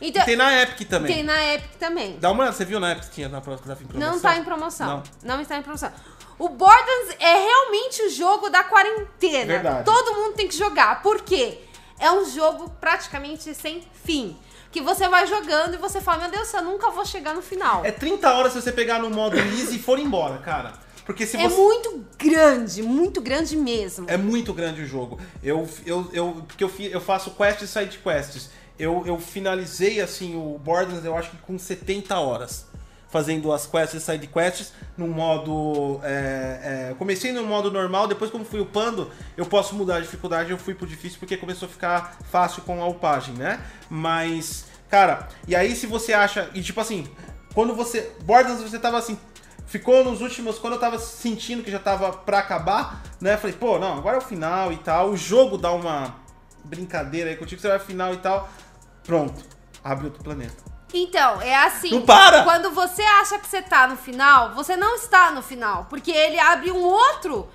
Então, 0.00 0.22
E 0.22 0.24
tem 0.24 0.36
na 0.36 0.62
Epic 0.62 0.88
também. 0.88 1.14
tem 1.14 1.22
na 1.22 1.54
Epic 1.54 1.72
também. 1.78 2.18
Dá 2.18 2.30
uma 2.30 2.44
olhada, 2.44 2.56
você 2.56 2.64
viu 2.64 2.80
na 2.80 2.92
Epic 2.92 3.04
que 3.04 3.10
tinha 3.16 3.28
na 3.28 3.42
prova 3.42 3.60
que 3.60 3.68
tava 3.68 3.82
em 3.82 3.86
promoção? 3.86 4.12
Não 4.12 4.18
tá 4.18 4.36
em 4.38 4.44
promoção. 4.44 4.86
Não. 4.86 5.02
Não. 5.36 5.42
está 5.42 5.58
em 5.58 5.62
promoção. 5.62 5.92
O 6.38 6.48
Borderlands 6.48 7.16
é 7.18 7.34
realmente 7.34 8.02
o 8.04 8.10
jogo 8.10 8.48
da 8.48 8.64
quarentena. 8.64 9.44
Verdade. 9.44 9.84
Todo 9.84 10.14
mundo 10.14 10.36
tem 10.36 10.48
que 10.48 10.56
jogar. 10.56 11.02
Por 11.02 11.20
quê? 11.20 11.67
É 11.98 12.10
um 12.10 12.24
jogo 12.24 12.70
praticamente 12.80 13.54
sem 13.54 13.82
fim. 14.04 14.36
Que 14.70 14.80
você 14.82 15.08
vai 15.08 15.26
jogando 15.26 15.74
e 15.74 15.76
você 15.78 16.00
fala, 16.00 16.22
meu 16.22 16.30
Deus, 16.30 16.52
eu 16.52 16.62
nunca 16.62 16.90
vou 16.90 17.04
chegar 17.04 17.34
no 17.34 17.40
final. 17.42 17.84
É 17.84 17.90
30 17.90 18.30
horas 18.32 18.52
se 18.52 18.60
você 18.60 18.70
pegar 18.70 18.98
no 18.98 19.08
modo 19.10 19.36
easy 19.38 19.76
e 19.76 19.78
for 19.78 19.98
embora, 19.98 20.38
cara. 20.38 20.74
Porque 21.06 21.26
se 21.26 21.38
É 21.38 21.48
você... 21.48 21.56
muito 21.56 22.04
grande, 22.18 22.82
muito 22.82 23.20
grande 23.22 23.56
mesmo. 23.56 24.04
É 24.10 24.18
muito 24.18 24.52
grande 24.52 24.82
o 24.82 24.86
jogo. 24.86 25.18
Eu, 25.42 25.66
eu, 25.86 26.10
eu, 26.12 26.44
porque 26.46 26.62
eu, 26.62 26.70
eu 26.78 27.00
faço 27.00 27.30
quests 27.30 27.70
e 27.70 27.72
side 27.72 27.98
quests. 27.98 28.50
Eu, 28.78 29.02
eu 29.06 29.18
finalizei, 29.18 30.02
assim, 30.02 30.36
o 30.36 30.58
Borderlands, 30.58 31.06
eu 31.06 31.16
acho 31.16 31.30
que 31.30 31.38
com 31.38 31.58
70 31.58 32.14
horas. 32.18 32.66
Fazendo 33.08 33.52
as 33.52 33.66
quests 33.66 34.02
e 34.02 34.04
side 34.04 34.26
quests 34.26 34.72
no 34.96 35.08
modo... 35.08 36.00
é, 36.02 36.90
é, 36.90 36.94
comecei 36.98 37.32
no 37.32 37.44
modo 37.44 37.70
normal, 37.70 38.06
depois 38.06 38.30
como 38.30 38.44
fui 38.44 38.60
upando, 38.60 39.10
eu 39.36 39.46
posso 39.46 39.74
mudar 39.74 39.96
a 39.96 40.00
dificuldade. 40.00 40.50
Eu 40.50 40.58
fui 40.58 40.74
pro 40.74 40.86
difícil 40.86 41.18
porque 41.18 41.36
começou 41.36 41.66
a 41.66 41.70
ficar 41.70 42.18
fácil 42.30 42.62
com 42.62 42.82
a 42.82 42.86
upagem, 42.86 43.34
né? 43.34 43.60
Mas, 43.88 44.66
cara, 44.90 45.28
e 45.46 45.56
aí 45.56 45.74
se 45.74 45.86
você 45.86 46.12
acha... 46.12 46.50
E 46.54 46.62
tipo 46.62 46.80
assim, 46.80 47.06
quando 47.54 47.74
você... 47.74 48.12
Borderlands, 48.24 48.68
você 48.68 48.78
tava 48.78 48.98
assim... 48.98 49.18
Ficou 49.66 50.02
nos 50.02 50.22
últimos, 50.22 50.58
quando 50.58 50.74
eu 50.74 50.80
tava 50.80 50.98
sentindo 50.98 51.62
que 51.62 51.70
já 51.70 51.78
tava 51.78 52.10
pra 52.10 52.38
acabar, 52.38 53.02
né? 53.20 53.36
Falei, 53.36 53.54
pô, 53.54 53.78
não, 53.78 53.98
agora 53.98 54.16
é 54.16 54.18
o 54.18 54.22
final 54.22 54.72
e 54.72 54.78
tal. 54.78 55.10
O 55.10 55.16
jogo 55.16 55.58
dá 55.58 55.70
uma 55.72 56.16
brincadeira 56.64 57.28
aí 57.28 57.36
contigo, 57.36 57.60
você 57.60 57.68
vai 57.68 57.78
final 57.78 58.14
e 58.14 58.16
tal. 58.16 58.48
Pronto, 59.04 59.44
abre 59.84 60.06
outro 60.06 60.24
planeta. 60.24 60.67
Então, 60.92 61.40
é 61.42 61.54
assim. 61.54 61.90
Não 61.90 62.02
para! 62.02 62.44
Quando 62.44 62.70
você 62.70 63.02
acha 63.02 63.38
que 63.38 63.46
você 63.46 63.60
tá 63.60 63.86
no 63.86 63.96
final, 63.96 64.54
você 64.54 64.76
não 64.76 64.94
está 64.94 65.30
no 65.30 65.42
final. 65.42 65.86
Porque 65.90 66.10
ele 66.10 66.38
abre 66.38 66.70
um 66.70 66.82
outro 66.82 67.48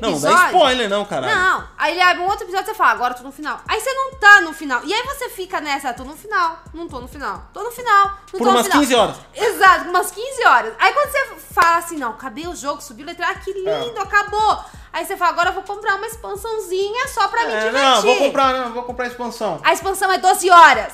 Não, 0.00 0.10
episódio. 0.10 0.36
dá 0.36 0.46
spoiler 0.46 0.88
não, 0.88 1.04
caralho. 1.04 1.34
Não, 1.34 1.68
aí 1.78 1.92
ele 1.92 2.00
abre 2.02 2.22
um 2.22 2.26
outro 2.26 2.44
episódio 2.44 2.64
e 2.64 2.72
você 2.72 2.74
fala, 2.74 2.90
agora 2.92 3.14
tô 3.14 3.22
no 3.22 3.32
final. 3.32 3.60
Aí 3.66 3.80
você 3.80 3.92
não 3.92 4.14
tá 4.14 4.40
no 4.40 4.52
final. 4.52 4.80
E 4.84 4.92
aí 4.92 5.02
você 5.04 5.28
fica 5.30 5.60
nessa, 5.60 5.92
tô 5.92 6.04
no 6.04 6.16
final, 6.16 6.58
não 6.74 6.88
tô 6.88 7.00
no 7.00 7.08
final, 7.08 7.42
tô 7.52 7.62
no 7.62 7.70
final, 7.70 8.06
não 8.06 8.16
Por 8.30 8.38
tô 8.38 8.44
no 8.44 8.50
umas 8.50 8.66
final. 8.66 8.80
15 8.80 8.94
horas. 8.94 9.16
Exato, 9.34 9.88
umas 9.90 10.10
15 10.10 10.44
horas. 10.46 10.74
Aí 10.78 10.92
quando 10.92 11.10
você 11.10 11.26
fala 11.54 11.76
assim, 11.78 11.96
não, 11.96 12.10
acabei 12.10 12.46
o 12.46 12.54
jogo, 12.54 12.80
subiu 12.82 13.04
o 13.04 13.08
letra, 13.08 13.26
ah, 13.28 13.34
que 13.34 13.52
lindo, 13.52 13.68
É. 13.98 14.02
acabou. 14.02 14.64
Aí 14.92 15.04
você 15.04 15.16
fala, 15.16 15.30
agora 15.30 15.50
eu 15.50 15.54
vou 15.54 15.62
comprar 15.62 15.94
uma 15.96 16.06
expansãozinha 16.06 17.06
só 17.08 17.28
pra 17.28 17.46
me 17.46 17.52
É, 17.52 17.60
divertir. 17.60 17.80
não, 17.82 18.02
vou 18.02 18.16
comprar, 18.16 18.52
não, 18.54 18.72
vou 18.72 18.82
comprar 18.82 19.04
a 19.04 19.08
expansão. 19.08 19.60
A 19.62 19.72
expansão 19.72 20.10
é 20.12 20.18
12 20.18 20.50
horas. 20.50 20.92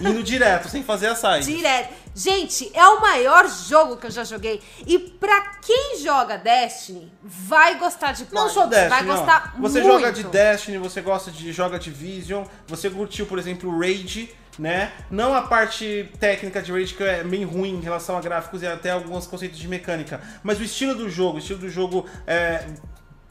Indo 0.00 0.22
direto, 0.22 0.68
sem 0.68 0.82
fazer 0.82 1.08
a 1.08 1.14
side. 1.14 1.44
Direto. 1.54 2.05
Gente, 2.16 2.70
é 2.72 2.86
o 2.88 2.98
maior 2.98 3.46
jogo 3.46 3.98
que 3.98 4.06
eu 4.06 4.10
já 4.10 4.24
joguei. 4.24 4.62
E 4.86 4.98
pra 4.98 5.58
quem 5.60 5.98
joga 6.00 6.38
Destiny, 6.38 7.12
vai 7.22 7.78
gostar 7.78 8.12
de 8.12 8.26
Não 8.32 8.48
só 8.48 8.64
Destiny, 8.64 8.88
Vai 8.88 9.02
não. 9.02 9.14
gostar 9.16 9.54
Você 9.58 9.82
muito. 9.82 9.92
joga 9.92 10.12
de 10.12 10.22
Destiny, 10.24 10.78
você 10.78 11.02
gosta 11.02 11.30
de 11.30 11.52
joga 11.52 11.78
Division, 11.78 12.44
você 12.66 12.88
curtiu, 12.88 13.26
por 13.26 13.38
exemplo, 13.38 13.68
o 13.70 13.78
Raid, 13.78 14.30
né? 14.58 14.92
Não 15.10 15.34
a 15.34 15.42
parte 15.42 16.10
técnica 16.18 16.62
de 16.62 16.72
Raid 16.72 16.94
que 16.94 17.02
é 17.02 17.22
bem 17.22 17.44
ruim 17.44 17.74
em 17.74 17.80
relação 17.82 18.16
a 18.16 18.20
gráficos 18.22 18.62
e 18.62 18.66
até 18.66 18.92
alguns 18.92 19.26
conceitos 19.26 19.58
de 19.58 19.68
mecânica, 19.68 20.18
mas 20.42 20.58
o 20.58 20.62
estilo 20.62 20.94
do 20.94 21.10
jogo, 21.10 21.36
o 21.36 21.38
estilo 21.38 21.58
do 21.58 21.68
jogo 21.68 22.06
é 22.26 22.64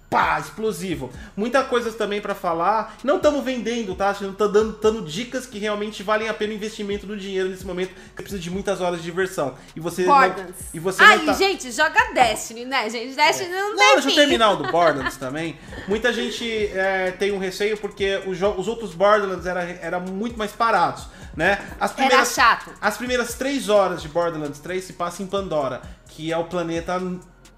pá, 0.09 0.39
explosivo. 0.39 1.11
Muita 1.35 1.63
coisa 1.63 1.91
também 1.91 2.21
pra 2.21 2.35
falar. 2.35 2.97
Não 3.03 3.17
estamos 3.17 3.43
vendendo, 3.43 3.95
tá? 3.95 4.11
Estamos 4.11 4.35
dando, 4.37 4.79
dando 4.81 5.01
dicas 5.01 5.45
que 5.45 5.59
realmente 5.59 6.03
valem 6.03 6.29
a 6.29 6.33
pena 6.33 6.53
o 6.53 6.55
investimento 6.55 7.05
do 7.05 7.17
dinheiro 7.17 7.49
nesse 7.49 7.65
momento, 7.65 7.93
que 8.15 8.21
precisa 8.21 8.41
de 8.41 8.49
muitas 8.49 8.81
horas 8.81 8.99
de 8.99 9.05
diversão. 9.05 9.55
E 9.75 9.79
você 9.79 10.05
não, 10.05 10.35
e 10.73 10.79
você 10.79 11.03
não 11.03 11.25
tá... 11.25 11.33
gente, 11.33 11.71
joga 11.71 12.13
Destiny, 12.13 12.65
né, 12.65 12.89
gente? 12.89 13.15
Destiny 13.15 13.49
não 13.49 13.71
Não, 13.71 13.77
tem 13.77 13.93
deixa 13.93 14.09
eu 14.09 14.15
terminar 14.15 14.51
o 14.51 14.55
do 14.57 14.69
Borderlands 14.71 15.17
também. 15.17 15.57
Muita 15.87 16.13
gente 16.13 16.45
é, 16.67 17.11
tem 17.11 17.31
um 17.31 17.39
receio 17.39 17.77
porque 17.77 18.21
os, 18.25 18.41
os 18.41 18.67
outros 18.67 18.93
Borderlands 18.93 19.45
eram 19.45 19.61
era 19.61 19.99
muito 19.99 20.37
mais 20.37 20.51
parados, 20.51 21.07
né? 21.35 21.59
As 21.79 21.91
primeiras, 21.91 22.33
chato. 22.33 22.71
As 22.79 22.97
primeiras 22.97 23.33
três 23.33 23.69
horas 23.69 24.01
de 24.01 24.07
Borderlands 24.07 24.59
3 24.59 24.83
se 24.83 24.93
passa 24.93 25.23
em 25.23 25.27
Pandora, 25.27 25.81
que 26.07 26.31
é 26.31 26.37
o 26.37 26.45
planeta 26.45 26.99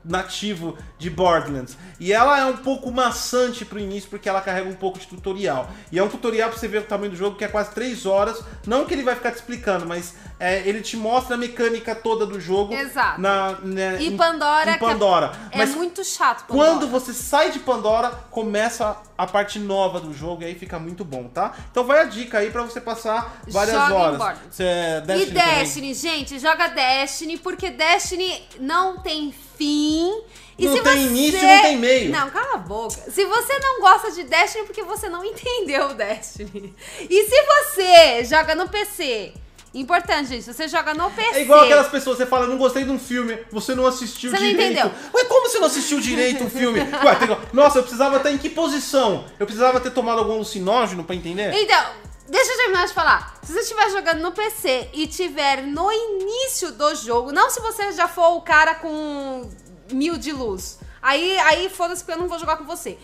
nativo 0.07 0.77
de 0.97 1.09
Borderlands. 1.09 1.77
E 1.99 2.13
ela 2.13 2.39
é 2.39 2.45
um 2.45 2.57
pouco 2.57 2.91
maçante 2.91 3.65
pro 3.65 3.79
início, 3.79 4.09
porque 4.09 4.29
ela 4.29 4.41
carrega 4.41 4.69
um 4.69 4.75
pouco 4.75 4.99
de 4.99 5.07
tutorial. 5.07 5.69
E 5.91 5.99
é 5.99 6.03
um 6.03 6.09
tutorial 6.09 6.49
pra 6.49 6.57
você 6.57 6.67
ver 6.67 6.79
o 6.79 6.83
tamanho 6.83 7.11
do 7.11 7.17
jogo, 7.17 7.37
que 7.37 7.43
é 7.43 7.47
quase 7.47 7.71
3 7.71 8.05
horas. 8.05 8.43
Não 8.65 8.85
que 8.85 8.93
ele 8.93 9.03
vai 9.03 9.15
ficar 9.15 9.31
te 9.31 9.35
explicando, 9.35 9.85
mas 9.85 10.15
é, 10.39 10.59
ele 10.67 10.81
te 10.81 10.95
mostra 10.95 11.35
a 11.35 11.37
mecânica 11.37 11.95
toda 11.95 12.25
do 12.25 12.39
jogo. 12.39 12.73
Exato. 12.73 13.19
Na, 13.19 13.53
né, 13.63 13.97
E 14.01 14.11
Pandora, 14.15 14.71
Em 14.71 14.73
é- 14.75 14.77
Pandora. 14.77 15.31
É 15.51 15.57
Mas 15.57 15.73
muito 15.75 16.03
chato. 16.03 16.45
Pandora. 16.45 16.69
quando 16.71 16.87
você 16.87 17.11
sai 17.13 17.51
de 17.51 17.59
Pandora, 17.59 18.09
começa 18.29 18.97
a 19.17 19.25
parte 19.25 19.57
nova 19.57 19.99
do 19.99 20.13
jogo 20.13 20.43
e 20.43 20.45
aí 20.45 20.53
fica 20.55 20.77
muito 20.77 21.03
bom, 21.03 21.27
tá? 21.27 21.53
Então 21.71 21.83
vai 21.83 22.01
a 22.01 22.03
dica 22.03 22.37
aí 22.37 22.51
pra 22.51 22.61
você 22.61 22.79
passar 22.79 23.41
várias 23.47 23.75
Joga 23.75 23.93
horas. 23.95 24.37
Você 24.51 24.63
é 24.63 24.97
E 24.99 25.01
Destiny 25.01 25.33
também? 25.39 25.55
Destiny, 25.59 25.93
gente, 25.93 26.39
joga 26.39 26.67
Destiny, 26.67 27.37
porque 27.37 27.71
Destiny 27.71 28.43
não 28.59 28.99
tem 28.99 29.33
fim. 29.57 30.21
E 30.59 30.65
Não 30.67 30.73
tem 30.81 30.83
você... 30.83 30.99
início 30.99 31.39
não 31.47 31.61
tem 31.61 31.77
meio. 31.77 32.11
Não, 32.11 32.29
cala 32.31 32.55
a 32.55 32.57
boca. 32.57 32.95
Se 33.11 33.23
você 33.25 33.59
não 33.59 33.79
gosta 33.79 34.11
de 34.11 34.23
Destiny, 34.23 34.63
é 34.63 34.65
porque 34.65 34.81
você 34.81 35.07
não 35.07 35.23
entendeu 35.25 35.89
o 35.89 35.93
Destiny. 35.93 36.75
E 36.99 37.23
se 37.25 37.41
você 37.45 38.23
joga 38.25 38.55
no 38.55 38.67
PC, 38.67 39.33
importante, 39.73 40.29
gente, 40.29 40.43
você 40.51 40.67
joga 40.67 40.93
no 40.93 41.09
PC. 41.11 41.35
É 41.35 41.41
igual 41.43 41.63
aquelas 41.65 41.87
pessoas, 41.87 42.17
você 42.17 42.25
fala, 42.25 42.47
não 42.47 42.57
gostei 42.57 42.83
de 42.83 42.89
um 42.91 42.97
filme, 42.99 43.37
você 43.51 43.75
não 43.75 43.85
assistiu 43.85 44.31
Você 44.31 44.37
não 44.39 44.47
direito. 44.47 44.71
entendeu. 44.79 44.91
Ué, 45.13 45.25
como 45.25 45.47
você 45.49 45.59
não 45.59 45.67
assistiu 45.67 45.99
direito 45.99 46.45
o 46.45 46.49
filme? 46.49 46.79
Ué, 47.03 47.15
tem- 47.15 47.37
Nossa, 47.53 47.79
eu 47.79 47.83
precisava 47.83 48.17
estar 48.17 48.31
em 48.31 48.37
que 48.37 48.49
posição? 48.49 49.25
Eu 49.39 49.45
precisava 49.45 49.79
ter 49.79 49.91
tomado 49.91 50.19
algum 50.19 50.33
alucinógeno 50.33 51.03
pra 51.03 51.15
entender? 51.15 51.53
Então, 51.53 51.85
deixa 52.27 52.51
eu 52.51 52.57
terminar 52.57 52.87
de 52.87 52.93
falar. 52.93 53.37
Se 53.43 53.53
você 53.53 53.59
estiver 53.59 53.89
jogando 53.91 54.21
no 54.21 54.31
PC 54.31 54.89
e 54.93 55.05
tiver 55.07 55.61
no 55.63 55.91
início 55.91 56.71
do 56.71 56.95
jogo, 56.95 57.31
não 57.31 57.49
se 57.49 57.59
você 57.61 57.91
já 57.91 58.07
for 58.07 58.35
o 58.37 58.41
cara 58.41 58.75
com 58.75 59.49
mil 59.91 60.17
de 60.17 60.31
luz. 60.31 60.79
Aí, 61.01 61.37
aí 61.39 61.69
foda-se 61.69 62.03
porque 62.03 62.17
eu 62.17 62.21
não 62.21 62.27
vou 62.27 62.39
jogar 62.39 62.57
com 62.57 62.65
você. 62.65 62.97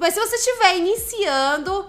Mas 0.00 0.14
se 0.14 0.20
você 0.20 0.36
estiver 0.36 0.76
iniciando, 0.78 1.86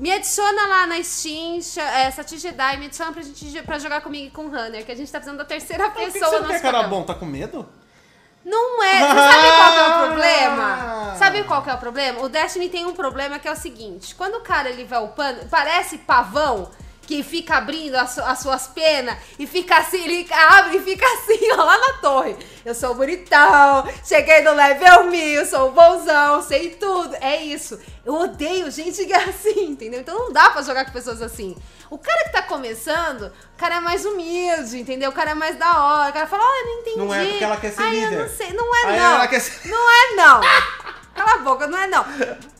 me 0.00 0.10
adiciona 0.10 0.66
lá 0.66 0.86
na 0.86 1.02
Steam, 1.04 1.58
é, 1.76 2.10
Sati 2.10 2.38
Jedi, 2.38 2.76
me 2.78 2.86
adiciona 2.86 3.12
pra, 3.12 3.20
gente, 3.22 3.62
pra 3.62 3.78
jogar 3.78 4.00
comigo 4.00 4.28
e 4.28 4.30
com 4.30 4.46
o 4.46 4.48
Runner, 4.48 4.84
que 4.84 4.90
a 4.90 4.96
gente 4.96 5.12
tá 5.12 5.18
precisando 5.18 5.36
da 5.38 5.44
terceira 5.44 5.84
Por 5.84 5.92
que 5.92 6.06
que 6.06 6.12
pessoa 6.12 6.30
você 6.30 6.38
não 6.40 6.48
quer 6.48 6.62
cara 6.62 6.82
bom? 6.84 7.02
Tá 7.02 7.14
com 7.14 7.26
medo? 7.26 7.68
Não 8.42 8.82
é. 8.82 8.98
Você 9.00 9.14
sabe 9.14 9.46
qual 9.56 9.72
que 9.72 9.78
é 9.78 9.82
o 9.82 9.92
Ah! 9.92 10.06
problema? 10.06 11.14
Sabe 11.18 11.44
qual 11.44 11.62
que 11.62 11.70
é 11.70 11.74
o 11.74 11.78
problema? 11.78 12.22
O 12.22 12.28
Destiny 12.30 12.70
tem 12.70 12.86
um 12.86 12.94
problema 12.94 13.38
que 13.38 13.46
é 13.46 13.52
o 13.52 13.56
seguinte: 13.56 14.14
quando 14.14 14.36
o 14.36 14.40
cara 14.40 14.70
ele 14.70 14.84
vai 14.84 15.04
upando, 15.04 15.44
parece 15.50 15.98
pavão 15.98 16.70
que 17.10 17.24
fica 17.24 17.56
abrindo 17.56 17.96
as, 17.96 18.16
as 18.20 18.38
suas 18.38 18.68
penas 18.68 19.16
e 19.36 19.44
fica 19.44 19.78
assim, 19.78 20.04
ele 20.04 20.32
abre 20.32 20.76
e 20.76 20.80
fica 20.80 21.04
assim, 21.04 21.40
ó, 21.54 21.56
lá 21.64 21.76
na 21.76 21.92
torre. 21.94 22.36
Eu 22.64 22.72
sou 22.72 22.94
bonitão, 22.94 23.84
cheguei 24.04 24.42
no 24.42 24.52
level 24.52 25.10
1000, 25.10 25.44
sou 25.46 25.72
bonzão, 25.72 26.40
sei 26.40 26.70
tudo. 26.76 27.16
É 27.20 27.42
isso. 27.42 27.80
Eu 28.06 28.14
odeio 28.14 28.70
gente 28.70 29.04
que 29.04 29.12
é 29.12 29.24
assim, 29.24 29.64
entendeu? 29.70 29.98
Então 29.98 30.16
não 30.16 30.32
dá 30.32 30.50
pra 30.50 30.62
jogar 30.62 30.84
com 30.84 30.92
pessoas 30.92 31.20
assim. 31.20 31.56
O 31.90 31.98
cara 31.98 32.22
que 32.26 32.32
tá 32.32 32.42
começando, 32.42 33.22
o 33.22 33.58
cara 33.58 33.76
é 33.76 33.80
mais 33.80 34.04
humilde, 34.04 34.78
entendeu? 34.78 35.10
O 35.10 35.12
cara 35.12 35.30
é 35.30 35.34
mais 35.34 35.56
da 35.56 35.84
hora. 35.84 36.10
O 36.10 36.12
cara 36.12 36.28
fala, 36.28 36.44
ó, 36.44 36.58
eu 36.60 36.64
não 36.66 36.80
entendi. 36.80 36.98
Não 36.98 37.12
é 37.14 37.26
porque 37.26 37.44
ela 37.44 37.56
quer 37.56 37.72
ser 37.72 37.82
Ai, 37.82 37.90
líder. 37.90 38.12
Eu 38.12 38.22
não 38.22 38.36
sei. 38.36 38.52
Não 38.52 38.76
é, 38.76 38.96
não. 39.00 39.40
ser- 39.40 39.68
Não 39.68 39.90
é, 39.90 40.14
não. 40.14 40.40
Cala 41.20 41.34
a 41.34 41.38
boca, 41.38 41.66
não 41.66 41.76
é, 41.78 41.86
não. 41.86 42.02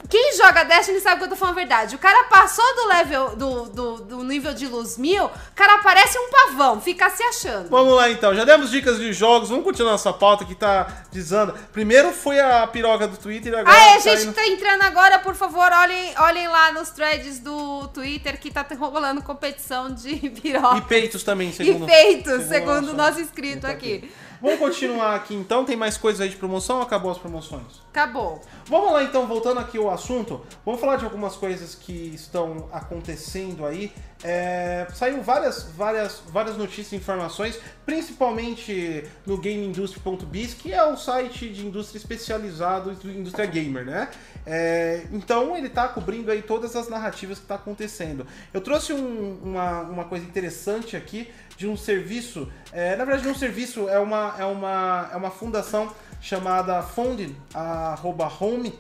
Quem 0.09 0.37
joga 0.37 0.65
Destiny 0.65 1.01
sabe 1.01 1.19
que 1.19 1.25
eu 1.25 1.29
tô 1.31 1.37
falando 1.37 1.55
a 1.55 1.61
verdade. 1.61 1.95
O 1.95 1.99
cara 1.99 2.25
passou 2.25 2.65
do 2.75 2.89
level, 2.89 3.37
do, 3.37 3.63
do, 3.67 3.97
do 4.03 4.25
nível 4.25 4.53
de 4.53 4.67
luz 4.67 4.99
mil, 4.99 5.25
o 5.27 5.31
cara 5.55 5.79
parece 5.79 6.19
um 6.19 6.29
pavão, 6.31 6.81
fica 6.81 7.09
se 7.11 7.23
achando. 7.23 7.71
Vamos 7.71 7.95
lá 7.95 8.11
então, 8.11 8.35
já 8.35 8.45
demos 8.45 8.71
dicas 8.71 8.99
de 8.99 9.13
jogos, 9.13 9.49
vamos 9.49 9.65
continuar 9.65 9.93
nossa 9.93 10.13
pauta 10.13 10.45
que 10.45 10.55
tá 10.55 11.05
desando. 11.13 11.55
Primeiro 11.73 12.13
foi 12.13 12.39
a 12.41 12.67
piroca 12.67 13.07
do 13.09 13.17
Twitter, 13.17 13.57
agora 13.57 13.75
Ah, 13.75 13.91
é, 13.91 13.95
tá 13.95 14.01
gente 14.01 14.23
indo- 14.25 14.35
que 14.35 14.41
tá 14.41 14.47
entrando 14.49 14.83
agora, 14.83 15.19
por 15.21 15.35
favor, 15.35 15.71
olhem, 15.73 16.13
olhem 16.19 16.49
lá 16.49 16.73
nos 16.73 16.91
threads 16.91 17.39
do 17.39 17.87
Twitter 17.89 18.39
que 18.39 18.51
tá 18.51 18.67
rolando 18.79 19.23
competição 19.23 19.91
de 19.95 20.17
piroca. 20.43 20.77
E 20.77 20.81
peitos 20.83 21.23
também, 21.23 21.49
E 21.51 21.53
segundo. 21.55 21.87
feitos, 21.87 22.45
segundo 22.49 22.81
nosso- 22.83 22.91
o 22.93 22.97
nosso 22.97 23.21
inscrito 23.21 23.61
Tá 23.63 23.71
aqui. 23.71 24.11
Vamos 24.41 24.59
continuar 24.59 25.17
aqui 25.17 25.35
então, 25.35 25.65
tem 25.67 25.77
mais 25.77 25.99
coisas 25.99 26.21
aí 26.21 26.29
de 26.31 26.37
promoção 26.37 26.77
ou 26.77 26.83
acabou 26.83 27.11
as 27.11 27.19
promoções? 27.19 27.83
Acabou. 27.91 28.41
Vamos 28.67 28.93
lá 28.93 29.03
então, 29.03 29.27
voltando 29.27 29.61
aqui 29.61 29.77
ao 29.77 29.91
assunto, 29.91 30.41
vamos 30.65 30.81
falar 30.81 30.97
de 30.97 31.05
algumas 31.05 31.37
coisas 31.37 31.75
que 31.75 31.93
estão 32.15 32.69
acontecendo 32.73 33.67
aí. 33.67 33.93
É, 34.23 34.87
saiu 34.95 35.23
várias, 35.23 35.65
várias, 35.77 36.23
várias 36.29 36.57
notícias 36.57 36.93
e 36.93 36.97
informações, 36.97 37.59
principalmente 37.87 39.05
no 39.27 39.37
GameIndustry.biz, 39.37 40.55
que 40.55 40.73
é 40.73 40.87
um 40.87 40.97
site 40.97 41.49
de 41.49 41.67
indústria 41.67 41.99
especializado 41.99 42.97
em 43.05 43.09
indústria 43.21 43.47
gamer, 43.47 43.85
né? 43.85 44.09
É, 44.47 45.07
então 45.13 45.57
ele 45.57 45.67
está 45.69 45.87
cobrindo 45.89 46.31
aí 46.31 46.43
todas 46.43 46.75
as 46.77 46.89
narrativas 46.89 47.39
que 47.39 47.45
está 47.45 47.55
acontecendo. 47.57 48.27
Eu 48.53 48.61
trouxe 48.61 48.93
um- 48.93 49.39
uma, 49.43 49.81
uma 49.83 50.05
coisa 50.05 50.25
interessante 50.25 50.97
aqui 50.97 51.31
de 51.61 51.69
um 51.69 51.77
serviço, 51.77 52.51
é, 52.73 52.97
na 52.97 53.05
verdade 53.05 53.23
não 53.27 53.33
um 53.33 53.35
serviço, 53.35 53.87
é 53.87 53.99
uma, 53.99 54.35
é 54.39 54.47
uma, 54.47 55.11
é 55.13 55.17
uma 55.17 55.31
fundação 55.31 55.93
chamada 56.19 56.81
Founded, 56.83 57.37
arroba 57.53 58.33
Home, 58.41 58.73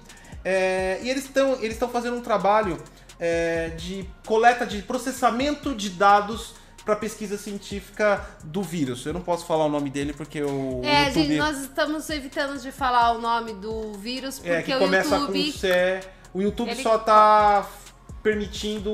é, 0.42 0.98
e 1.02 1.10
eles 1.10 1.24
estão 1.24 1.58
eles 1.60 1.78
fazendo 1.90 2.16
um 2.16 2.22
trabalho 2.22 2.82
é, 3.18 3.68
de 3.76 4.08
coleta 4.26 4.64
de 4.64 4.80
processamento 4.80 5.74
de 5.74 5.90
dados 5.90 6.54
para 6.82 6.96
pesquisa 6.96 7.36
científica 7.36 8.24
do 8.42 8.62
vírus. 8.62 9.04
Eu 9.04 9.12
não 9.12 9.20
posso 9.20 9.44
falar 9.44 9.66
o 9.66 9.68
nome 9.68 9.90
dele 9.90 10.14
porque 10.14 10.42
o 10.42 10.80
É, 10.82 11.08
YouTube 11.08 11.26
gente, 11.26 11.36
nós 11.36 11.58
estamos 11.60 12.08
evitando 12.08 12.58
de 12.58 12.72
falar 12.72 13.12
o 13.12 13.20
nome 13.20 13.52
do 13.52 13.92
vírus 13.92 14.38
porque 14.38 14.50
é, 14.50 14.62
que 14.62 14.74
o 14.74 14.78
começa 14.78 15.16
YouTube. 15.16 15.52
com 15.52 15.58
C. 15.58 16.00
O 16.32 16.40
YouTube 16.40 16.70
ele- 16.70 16.82
só 16.82 16.96
tá 16.96 17.68
permitindo 18.22 18.90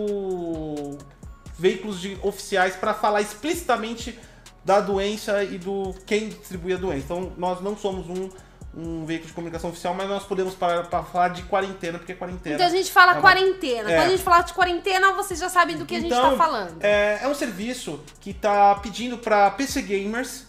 veículos 1.58 2.00
de- 2.00 2.18
oficiais 2.22 2.76
para 2.76 2.92
falar 2.94 3.20
explicitamente 3.22 4.18
da 4.64 4.80
doença 4.80 5.44
e 5.44 5.58
do 5.58 5.94
quem 6.06 6.28
distribui 6.28 6.72
a 6.74 6.76
doença. 6.76 7.04
Então 7.04 7.32
nós 7.38 7.60
não 7.62 7.76
somos 7.76 8.08
um, 8.10 8.28
um 8.76 9.06
veículo 9.06 9.28
de 9.28 9.32
comunicação 9.32 9.70
oficial, 9.70 9.94
mas 9.94 10.08
nós 10.08 10.24
podemos 10.24 10.54
parar 10.54 10.82
para 10.84 11.02
falar 11.04 11.28
de 11.28 11.42
quarentena, 11.44 11.98
porque 11.98 12.14
quarentena. 12.14 12.56
Então 12.56 12.66
a 12.66 12.70
gente 12.70 12.90
fala 12.90 13.12
É 13.12 13.14
uma- 13.14 13.20
quarentena. 13.22 13.90
É. 13.90 13.96
Quando 13.96 14.06
a 14.06 14.10
gente 14.10 14.22
falar 14.22 14.42
de 14.42 14.52
quarentena, 14.52 15.12
vocês 15.12 15.38
já 15.40 15.48
sabem 15.48 15.76
do 15.76 15.86
que 15.86 15.94
a 15.96 16.00
gente 16.00 16.10
tá 16.10 16.36
falando. 16.36 16.76
É, 16.82 17.20
é 17.22 17.28
um 17.28 17.34
serviço 17.34 18.00
que 18.20 18.30
está 18.30 18.74
pedindo 18.76 19.16
para 19.18 19.50
PC 19.52 19.82
gamers 19.82 20.44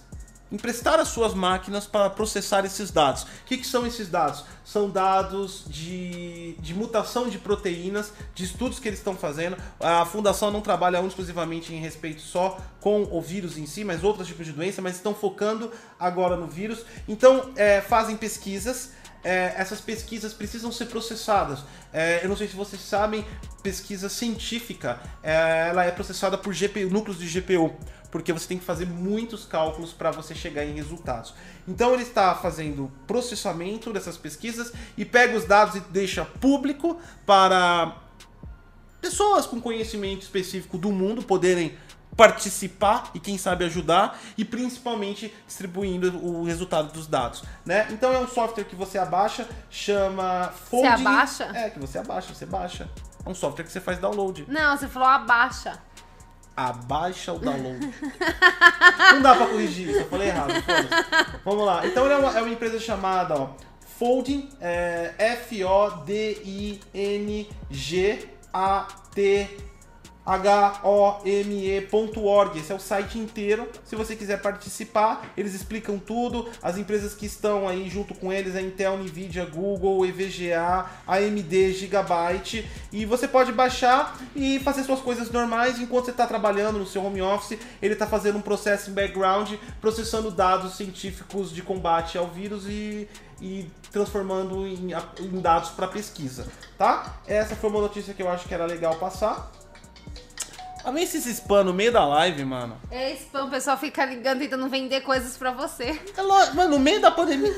emprestar 0.52 1.00
as 1.00 1.10
suas 1.10 1.34
máquinas 1.34 1.86
para 1.86 2.10
processar 2.10 2.66
esses 2.66 2.92
dados. 2.92 3.24
O 3.24 3.28
que, 3.46 3.58
que 3.58 3.68
são 3.68 3.86
esses 3.86 4.08
dados? 4.08 4.44
São 4.64 4.90
dados 4.90 5.64
de, 5.68 6.56
de 6.60 6.74
mutação 6.74 7.30
de 7.30 7.38
proteínas, 7.38 8.12
de 8.34 8.44
estudos 8.44 8.80
que 8.80 8.88
eles 8.88 9.00
estão 9.00 9.16
fazendo. 9.16 9.58
A 9.80 10.06
fundação 10.06 10.52
não 10.52 10.62
trabalha 10.62 11.02
exclusivamente 11.06 11.74
em 11.74 11.80
respeito 11.80 12.22
só 12.22 12.58
com 12.80 13.04
o 13.12 13.22
vírus 13.22 13.58
em 13.58 13.66
si, 13.66 13.84
mas 13.84 14.04
outros 14.04 14.28
tipos 14.28 14.46
de 14.46 14.52
doença, 14.52 14.82
mas 14.82 14.96
estão 14.96 15.14
focando 15.14 15.72
agora 16.00 16.36
no 16.36 16.48
vírus. 16.48 16.86
Então, 17.08 17.52
é, 17.56 17.82
fazem 17.82 18.16
pesquisas 18.16 18.92
é, 19.24 19.56
essas 19.58 19.82
pesquisas 19.82 20.34
precisam 20.34 20.72
ser 20.72 20.86
processadas. 20.86 21.60
É, 21.92 22.24
eu 22.24 22.30
não 22.30 22.38
sei 22.38 22.48
se 22.48 22.56
vocês 22.56 22.82
sabem, 22.82 23.26
pesquisa 23.62 24.08
científica, 24.08 25.02
é, 25.22 25.68
ela 25.70 25.84
é 25.84 25.92
processada 25.92 26.38
por 26.38 26.54
GPU, 26.54 26.90
núcleos 26.90 27.20
de 27.20 27.28
GPU, 27.28 27.76
porque 28.12 28.32
você 28.32 28.48
tem 28.48 28.58
que 28.58 28.66
fazer 28.66 28.86
muitos 28.86 29.46
cálculos 29.46 29.94
para 29.94 30.12
você 30.12 30.34
chegar 30.34 30.66
em 30.66 30.74
resultados. 30.74 31.34
Então 31.68 31.94
ele 31.94 32.04
está 32.04 32.34
fazendo 32.36 32.92
processamento 33.06 33.92
dessas 33.92 34.18
pesquisas 34.18 34.72
e 34.98 35.06
pega 35.06 35.38
os 35.38 35.46
dados 35.46 35.76
e 35.76 35.80
deixa 35.80 36.26
público 36.26 37.00
para 37.26 37.98
pessoas 39.02 39.46
com 39.46 39.62
conhecimento 39.62 40.24
específico 40.24 40.78
do 40.78 40.92
mundo 40.92 41.22
poderem 41.22 41.78
participar 42.16 43.12
e 43.14 43.20
quem 43.20 43.38
sabe 43.38 43.64
ajudar 43.66 44.20
e 44.36 44.44
principalmente 44.44 45.32
distribuindo 45.46 46.18
o 46.18 46.44
resultado 46.44 46.92
dos 46.92 47.06
dados, 47.06 47.44
né? 47.64 47.88
Então 47.92 48.12
é 48.12 48.18
um 48.18 48.28
software 48.28 48.64
que 48.64 48.76
você 48.76 48.98
abaixa, 48.98 49.48
chama 49.70 50.52
Folding. 50.70 50.88
Você 50.88 51.02
abaixa? 51.02 51.44
É, 51.54 51.70
que 51.70 51.80
você 51.80 52.00
abaixa, 52.00 52.34
você 52.34 52.46
baixa. 52.48 52.90
É 53.24 53.30
um 53.30 53.36
software 53.36 53.64
que 53.64 53.72
você 53.72 53.80
faz 53.80 54.00
download. 54.00 54.46
Não, 54.48 54.76
você 54.76 54.88
falou 54.88 55.08
abaixa. 55.08 55.80
Abaixa 56.58 57.32
o 57.34 57.40
download. 57.40 57.80
Não 59.14 59.22
dá 59.22 59.36
pra 59.36 59.46
corrigir 59.46 59.90
isso, 59.90 60.00
eu 60.00 60.10
falei 60.10 60.30
errado. 60.30 60.52
Vamos 61.46 61.64
lá. 61.64 61.86
Então 61.86 62.12
é 62.12 62.18
uma, 62.18 62.36
é 62.36 62.42
uma 62.42 62.50
empresa 62.52 62.80
chamada 62.80 63.36
ó, 63.36 63.50
Folding, 64.00 64.50
é, 64.60 65.14
F-O-D-I-N-G-A-T 65.20 66.48
home.org. 70.28 72.60
Esse 72.60 72.72
é 72.72 72.76
o 72.76 72.80
site 72.80 73.18
inteiro. 73.18 73.68
Se 73.86 73.96
você 73.96 74.16
quiser 74.16 74.42
participar, 74.42 75.32
eles 75.38 75.54
explicam 75.54 75.98
tudo. 75.98 76.50
As 76.62 76.78
empresas 76.78 77.14
que 77.14 77.26
estão 77.26 77.68
aí 77.68 77.90
junto 77.90 78.14
com 78.14 78.34
eles 78.34 78.56
é 78.56 78.62
Intel, 78.62 78.98
Nvidia, 78.98 79.46
Google, 79.46 80.06
EVGA, 80.06 80.86
AMD, 81.08 81.74
Gigabyte. 81.74 82.68
E 82.92 83.06
você 83.06 83.28
pode 83.28 83.54
baixar 83.54 84.20
e 84.36 84.60
fazer 84.60 84.84
suas 84.84 85.00
coisas 85.00 85.32
normais 85.32 85.80
enquanto 85.80 86.06
você 86.06 86.12
está 86.12 86.28
trabalhando 86.28 86.78
no 86.78 86.86
seu 86.86 87.06
home 87.06 87.22
office. 87.22 87.58
Ele 87.82 87.94
está 87.94 88.06
fazendo 88.06 88.38
um 88.38 88.42
processo 88.42 88.90
em 88.90 88.94
background, 88.94 89.54
processando 89.80 90.30
dados 90.30 90.76
científicos 90.76 91.54
de 91.54 91.62
combate 91.62 92.18
ao 92.18 92.28
vírus 92.28 92.66
e 92.68 93.08
e 93.42 93.70
transformando 93.92 94.66
em, 94.66 94.92
em 95.20 95.42
dados 95.42 95.70
para 95.70 95.88
pesquisa, 95.88 96.48
tá? 96.78 97.18
Essa 97.28 97.56
foi 97.56 97.70
uma 97.70 97.82
notícia 97.82 98.14
que 98.14 98.22
eu 98.22 98.30
acho 98.30 98.48
que 98.48 98.54
era 98.54 98.66
legal 98.66 98.96
passar. 98.96 99.52
Também 100.88 101.04
esses 101.04 101.26
spam 101.26 101.66
no 101.66 101.74
meio 101.74 101.92
da 101.92 102.06
live, 102.06 102.46
mano. 102.46 102.78
É 102.90 103.12
spam, 103.12 103.44
o 103.44 103.50
pessoal 103.50 103.78
fica 103.78 104.06
ligando 104.06 104.40
tentando 104.40 104.70
vender 104.70 105.02
coisas 105.02 105.36
pra 105.36 105.52
você. 105.52 106.00
É 106.16 106.22
lógico, 106.22 106.56
mano, 106.56 106.78
no 106.78 106.80
meio 106.80 107.02
da 107.02 107.12
pandemia. 107.12 107.52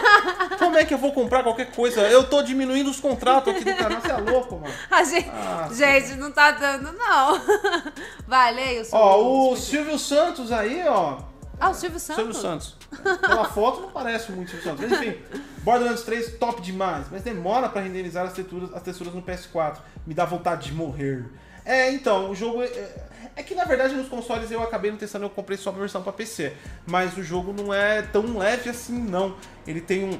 Como 0.58 0.76
é 0.76 0.84
que 0.84 0.92
eu 0.92 0.98
vou 0.98 1.10
comprar 1.10 1.42
qualquer 1.42 1.72
coisa? 1.72 2.02
Eu 2.02 2.28
tô 2.28 2.42
diminuindo 2.42 2.90
os 2.90 3.00
contratos 3.00 3.54
aqui 3.54 3.64
do 3.64 3.74
canal, 3.74 4.02
você 4.02 4.12
é 4.12 4.16
louco, 4.18 4.56
mano. 4.56 4.74
A 4.90 5.02
gente, 5.02 5.30
ah, 5.30 5.66
gente 5.72 6.18
não 6.18 6.30
tá 6.30 6.50
dando, 6.50 6.92
não. 6.92 7.40
Vai, 8.28 8.52
leia 8.52 8.82
o 8.82 8.86
Ó, 8.92 9.52
o 9.52 9.56
Silvio 9.56 9.98
Santos 9.98 10.52
aí, 10.52 10.84
ó. 10.86 11.20
Ah, 11.58 11.70
o 11.70 11.74
Silvio 11.74 11.98
Santos? 11.98 12.22
Silvio 12.22 12.34
Santos. 12.34 12.76
Pela 13.18 13.46
foto 13.46 13.80
não 13.80 13.92
parece 13.92 14.30
muito 14.30 14.50
Silvio 14.50 14.68
Santos. 14.68 14.90
Mas 14.90 15.00
enfim, 15.00 15.18
Borderlands 15.62 16.02
3 16.02 16.36
top 16.36 16.60
demais. 16.60 17.06
Mas 17.10 17.22
demora 17.22 17.66
pra 17.66 17.80
renderizar 17.80 18.26
as 18.26 18.34
texturas, 18.34 18.74
as 18.74 18.82
texturas 18.82 19.14
no 19.14 19.22
PS4. 19.22 19.78
Me 20.06 20.12
dá 20.12 20.26
vontade 20.26 20.66
de 20.66 20.74
morrer. 20.74 21.24
É, 21.64 21.90
então, 21.90 22.30
o 22.30 22.34
jogo. 22.34 22.62
É, 22.62 23.04
é, 23.36 23.42
que 23.42 23.54
na 23.54 23.64
verdade 23.64 23.94
nos 23.94 24.08
consoles 24.08 24.50
eu 24.50 24.62
acabei 24.62 24.90
não 24.90 24.98
testando, 24.98 25.24
eu 25.24 25.30
comprei 25.30 25.58
só 25.58 25.70
a 25.70 25.72
versão 25.72 26.02
para 26.02 26.12
PC. 26.12 26.52
Mas 26.86 27.16
o 27.16 27.22
jogo 27.22 27.52
não 27.52 27.72
é 27.72 28.02
tão 28.02 28.38
leve 28.38 28.70
assim, 28.70 28.98
não. 28.98 29.36
Ele 29.66 29.80
tem 29.80 30.04
um, 30.04 30.18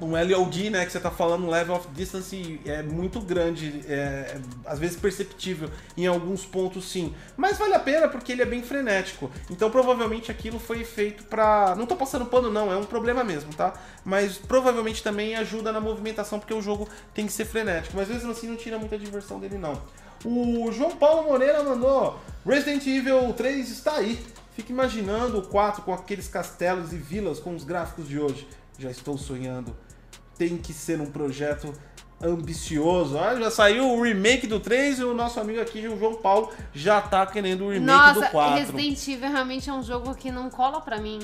um 0.00 0.12
LOD, 0.12 0.70
né, 0.70 0.84
que 0.84 0.92
você 0.92 1.00
tá 1.00 1.10
falando, 1.10 1.48
level 1.48 1.76
of 1.76 1.88
distance 1.94 2.60
é 2.66 2.82
muito 2.82 3.20
grande, 3.20 3.82
é, 3.88 4.38
às 4.64 4.78
vezes 4.78 4.96
perceptível 4.96 5.70
em 5.96 6.06
alguns 6.06 6.44
pontos 6.44 6.90
sim, 6.90 7.14
mas 7.36 7.56
vale 7.56 7.74
a 7.74 7.78
pena 7.78 8.08
porque 8.08 8.32
ele 8.32 8.42
é 8.42 8.46
bem 8.46 8.62
frenético. 8.62 9.30
Então 9.50 9.70
provavelmente 9.70 10.30
aquilo 10.30 10.58
foi 10.58 10.84
feito 10.84 11.24
pra. 11.24 11.74
Não 11.76 11.86
tô 11.86 11.96
passando 11.96 12.26
pano 12.26 12.50
não, 12.50 12.70
é 12.72 12.76
um 12.76 12.84
problema 12.84 13.24
mesmo, 13.24 13.54
tá? 13.54 13.72
Mas 14.04 14.36
provavelmente 14.36 15.02
também 15.02 15.34
ajuda 15.36 15.72
na 15.72 15.80
movimentação 15.80 16.38
porque 16.38 16.54
o 16.54 16.60
jogo 16.60 16.88
tem 17.14 17.26
que 17.26 17.32
ser 17.32 17.44
frenético, 17.44 17.96
mas 17.96 18.08
às 18.10 18.16
vezes 18.16 18.28
assim 18.28 18.48
não 18.48 18.56
tira 18.56 18.78
muita 18.78 18.98
diversão 18.98 19.38
dele 19.40 19.56
não. 19.56 19.80
O 20.24 20.70
João 20.72 20.96
Paulo 20.96 21.28
Moreira 21.28 21.62
mandou: 21.62 22.18
Resident 22.44 22.86
Evil 22.86 23.32
3 23.32 23.68
está 23.70 23.96
aí. 23.96 24.18
Fica 24.54 24.72
imaginando 24.72 25.38
o 25.38 25.42
4 25.42 25.82
com 25.82 25.92
aqueles 25.92 26.28
castelos 26.28 26.92
e 26.92 26.96
vilas 26.96 27.38
com 27.38 27.54
os 27.54 27.64
gráficos 27.64 28.08
de 28.08 28.18
hoje. 28.18 28.48
Já 28.78 28.90
estou 28.90 29.18
sonhando. 29.18 29.76
Tem 30.38 30.56
que 30.56 30.72
ser 30.72 31.00
um 31.00 31.06
projeto 31.06 31.72
ambicioso. 32.20 33.18
Ah, 33.18 33.34
já 33.36 33.50
saiu 33.50 33.90
o 33.90 34.02
remake 34.02 34.46
do 34.46 34.58
3 34.58 35.00
e 35.00 35.04
o 35.04 35.14
nosso 35.14 35.38
amigo 35.38 35.60
aqui, 35.60 35.86
o 35.86 35.98
João 35.98 36.14
Paulo, 36.14 36.50
já 36.72 37.00
tá 37.00 37.26
querendo 37.26 37.66
o 37.66 37.70
remake 37.70 37.86
Nossa, 37.86 38.26
do 38.26 38.30
4. 38.30 38.54
Resident 38.54 39.08
Evil 39.08 39.30
realmente 39.30 39.68
é 39.68 39.72
um 39.72 39.82
jogo 39.82 40.14
que 40.14 40.30
não 40.30 40.48
cola 40.48 40.80
pra 40.80 40.98
mim. 40.98 41.18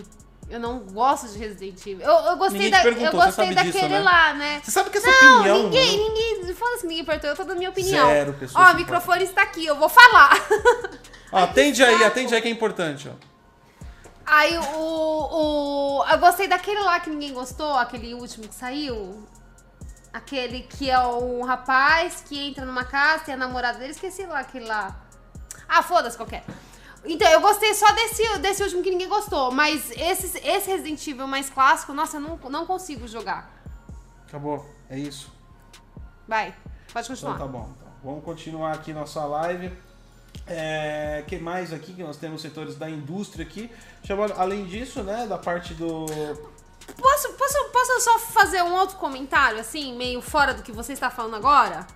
Eu 0.48 0.60
não 0.60 0.80
gosto 0.80 1.28
de 1.28 1.38
Resident 1.38 1.80
Evil. 1.86 2.06
Eu, 2.06 2.14
eu 2.30 2.36
gostei, 2.36 2.70
da, 2.70 2.84
eu 2.84 3.12
gostei 3.12 3.54
daquele 3.54 3.72
disso, 3.72 3.88
né? 3.88 4.00
lá, 4.00 4.34
né? 4.34 4.60
Você 4.62 4.70
sabe 4.70 4.90
que 4.90 4.98
essa 4.98 5.10
não, 5.10 5.36
opinião. 5.36 5.62
Ninguém, 5.64 5.96
não... 5.96 6.08
ninguém. 6.08 6.54
Fala 6.54 6.74
assim, 6.74 6.86
ninguém 6.86 7.04
perguntou, 7.04 7.30
eu 7.30 7.36
tô 7.36 7.44
dando 7.44 7.58
minha 7.58 7.70
opinião. 7.70 8.06
Zero 8.06 8.32
pessoas. 8.34 8.68
Ó, 8.68 8.72
o 8.72 8.76
microfone 8.76 9.24
está 9.24 9.42
aqui, 9.42 9.64
eu 9.64 9.76
vou 9.76 9.88
falar. 9.88 10.30
Ó, 11.32 11.38
atende 11.44 11.82
aí, 11.82 12.04
atende 12.04 12.34
aí 12.34 12.42
que 12.42 12.48
é 12.48 12.50
importante, 12.50 13.08
ó. 13.08 13.32
Aí 14.26 14.56
o, 14.56 14.62
o. 14.78 16.04
Eu 16.10 16.18
gostei 16.18 16.46
daquele 16.46 16.80
lá 16.80 17.00
que 17.00 17.10
ninguém 17.10 17.32
gostou, 17.32 17.74
aquele 17.74 18.14
último 18.14 18.46
que 18.46 18.54
saiu. 18.54 19.26
Aquele 20.12 20.60
que 20.60 20.90
é 20.90 20.98
um 21.00 21.42
rapaz 21.42 22.22
que 22.28 22.38
entra 22.38 22.66
numa 22.66 22.84
casa, 22.84 23.24
tem 23.24 23.34
a 23.34 23.38
namorada 23.38 23.78
dele, 23.78 23.92
esqueci 23.92 24.26
lá 24.26 24.40
aquele 24.40 24.66
lá. 24.66 24.94
Ah, 25.66 25.82
foda-se 25.82 26.16
qualquer. 26.16 26.44
Então, 27.04 27.28
eu 27.28 27.40
gostei 27.40 27.74
só 27.74 27.90
desse, 27.92 28.38
desse 28.38 28.62
último 28.62 28.82
que 28.82 28.90
ninguém 28.90 29.08
gostou. 29.08 29.50
Mas 29.50 29.90
esse, 29.90 30.38
esse 30.38 30.70
Resident 30.70 31.06
Evil 31.06 31.26
mais 31.26 31.50
clássico, 31.50 31.92
nossa, 31.92 32.16
eu 32.16 32.20
não, 32.20 32.36
não 32.50 32.64
consigo 32.64 33.08
jogar. 33.08 33.50
Acabou. 34.26 34.64
É 34.88 34.98
isso. 34.98 35.32
Vai. 36.26 36.54
Pode 36.92 37.08
continuar. 37.08 37.34
Então 37.34 37.46
tá 37.46 37.52
bom. 37.52 37.72
Então, 37.76 37.88
vamos 38.04 38.24
continuar 38.24 38.72
aqui 38.72 38.92
nossa 38.92 39.24
live. 39.24 39.72
É, 40.46 41.24
que 41.26 41.38
mais 41.38 41.72
aqui 41.72 41.92
que 41.92 42.02
nós 42.02 42.16
temos 42.16 42.40
setores 42.40 42.76
da 42.76 42.88
indústria 42.88 43.44
aqui. 43.44 43.70
Chamando, 44.04 44.34
além 44.36 44.64
disso, 44.64 45.02
né, 45.02 45.26
da 45.26 45.38
parte 45.38 45.74
do. 45.74 46.06
Posso, 47.00 47.32
posso, 47.34 47.64
posso 47.72 48.00
só 48.00 48.18
fazer 48.18 48.62
um 48.62 48.74
outro 48.74 48.96
comentário, 48.96 49.60
assim, 49.60 49.96
meio 49.96 50.20
fora 50.20 50.52
do 50.52 50.62
que 50.62 50.72
você 50.72 50.92
está 50.92 51.10
falando 51.10 51.36
agora? 51.36 51.86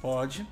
Pode. 0.00 0.46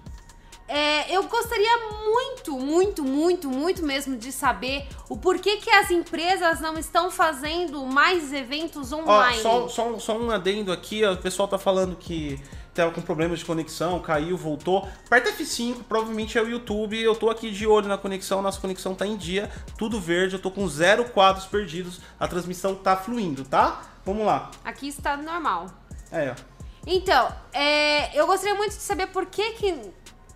É, 0.67 1.15
eu 1.15 1.25
gostaria 1.25 1.77
muito, 2.05 2.59
muito, 2.59 3.05
muito, 3.05 3.49
muito 3.51 3.85
mesmo 3.85 4.17
de 4.17 4.33
saber 4.33 4.89
o 5.09 5.17
porquê 5.17 5.59
que 5.59 5.71
as 5.71 5.91
empresas 5.91 6.61
não 6.61 6.79
estão 6.79 7.11
fazendo 7.11 7.85
mais 7.85 8.33
eventos 8.33 8.93
online. 8.93 9.41
Ó, 9.45 9.69
só, 9.69 9.69
só, 9.69 9.99
só 9.99 10.19
um 10.19 10.31
adendo 10.31 10.73
aqui, 10.73 11.05
ó, 11.05 11.12
o 11.12 11.17
pessoal 11.19 11.47
tá 11.47 11.59
falando 11.59 11.97
que 11.97 12.41
tava 12.75 12.91
com 12.91 13.01
problemas 13.01 13.39
de 13.39 13.45
conexão, 13.45 14.01
caiu, 14.01 14.37
voltou. 14.37 14.89
Aperta 15.07 15.31
F5, 15.31 15.85
provavelmente 15.89 16.37
é 16.37 16.43
o 16.43 16.49
YouTube. 16.49 17.01
Eu 17.01 17.15
tô 17.15 17.31
aqui 17.31 17.51
de 17.51 17.67
olho 17.67 17.87
na 17.87 17.97
conexão, 17.97 18.43
nossa 18.43 18.61
conexão 18.61 18.95
tá 18.95 19.07
em 19.07 19.17
dia, 19.17 19.51
tudo 19.79 20.01
verde, 20.01 20.35
eu 20.35 20.41
tô 20.41 20.51
com 20.51 20.67
zero 20.67 21.05
quadros 21.05 21.47
perdidos, 21.47 22.01
a 22.19 22.27
transmissão 22.27 22.75
tá 22.75 22.97
fluindo, 22.97 23.45
tá? 23.45 23.83
Vamos 24.05 24.27
lá. 24.27 24.51
Aqui 24.65 24.89
está 24.89 25.17
normal. 25.17 25.67
É, 26.11 26.31
ó. 26.31 26.55
Então, 26.87 27.33
é, 27.53 28.19
eu 28.19 28.27
gostaria 28.27 28.55
muito 28.55 28.73
de 28.73 28.83
saber 28.83 29.07
por 29.07 29.25
que 29.27 29.53
que 29.53 29.75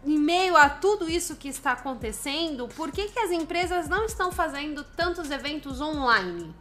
em 0.04 0.18
meio 0.18 0.56
a 0.56 0.68
tudo 0.68 1.10
isso 1.10 1.36
que 1.36 1.48
está 1.48 1.72
acontecendo, 1.72 2.68
por 2.68 2.92
que, 2.92 3.08
que 3.08 3.18
as 3.18 3.30
empresas 3.30 3.88
não 3.88 4.04
estão 4.04 4.30
fazendo 4.30 4.84
tantos 4.96 5.30
eventos 5.30 5.80
online? 5.80 6.54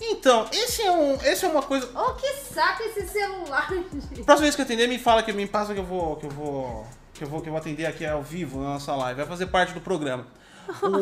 Então, 0.00 0.46
esse 0.52 0.82
é, 0.82 0.90
um, 0.90 1.14
esse 1.14 1.44
é 1.44 1.48
uma 1.48 1.62
coisa. 1.62 1.88
Oh, 1.94 2.12
que 2.14 2.34
saco 2.34 2.82
esse 2.82 3.08
celular, 3.08 3.68
gente. 3.72 4.24
Próxima 4.24 4.42
vez 4.42 4.54
que 4.54 4.60
eu 4.60 4.64
atender, 4.64 4.86
me 4.88 4.98
fala 4.98 5.22
que 5.22 5.32
me 5.32 5.46
passa 5.46 5.72
que 5.72 5.80
eu 5.80 5.84
vou. 5.84 6.16
que 6.16 6.26
eu 6.26 6.30
vou. 6.30 6.86
que 7.14 7.24
eu 7.24 7.28
vou, 7.28 7.40
que 7.40 7.48
eu 7.48 7.52
vou 7.52 7.58
atender 7.58 7.86
aqui 7.86 8.04
ao 8.04 8.22
vivo 8.22 8.60
na 8.60 8.74
nossa 8.74 8.94
live. 8.94 9.18
Vai 9.18 9.26
fazer 9.26 9.46
parte 9.46 9.72
do 9.72 9.80
programa. 9.80 10.26
O... 10.82 10.92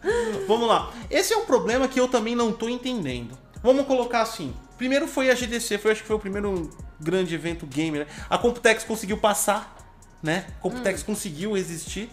Vamos 0.48 0.68
lá. 0.68 0.90
Esse 1.10 1.34
é 1.34 1.36
um 1.36 1.44
problema 1.44 1.86
que 1.86 2.00
eu 2.00 2.08
também 2.08 2.34
não 2.34 2.50
tô 2.52 2.68
entendendo. 2.68 3.36
Vamos 3.62 3.86
colocar 3.86 4.22
assim. 4.22 4.54
Primeiro 4.78 5.06
foi 5.06 5.30
a 5.30 5.34
GDC, 5.34 5.76
foi 5.76 5.90
acho 5.92 6.00
que 6.00 6.06
foi 6.06 6.16
o 6.16 6.20
primeiro 6.20 6.70
grande 6.98 7.34
evento 7.34 7.66
gamer. 7.66 8.06
Né? 8.06 8.12
A 8.30 8.38
Computex 8.38 8.84
conseguiu 8.84 9.18
passar 9.18 9.79
né? 10.22 10.46
Computex 10.60 11.02
hum. 11.02 11.06
conseguiu 11.06 11.56
existir. 11.56 12.10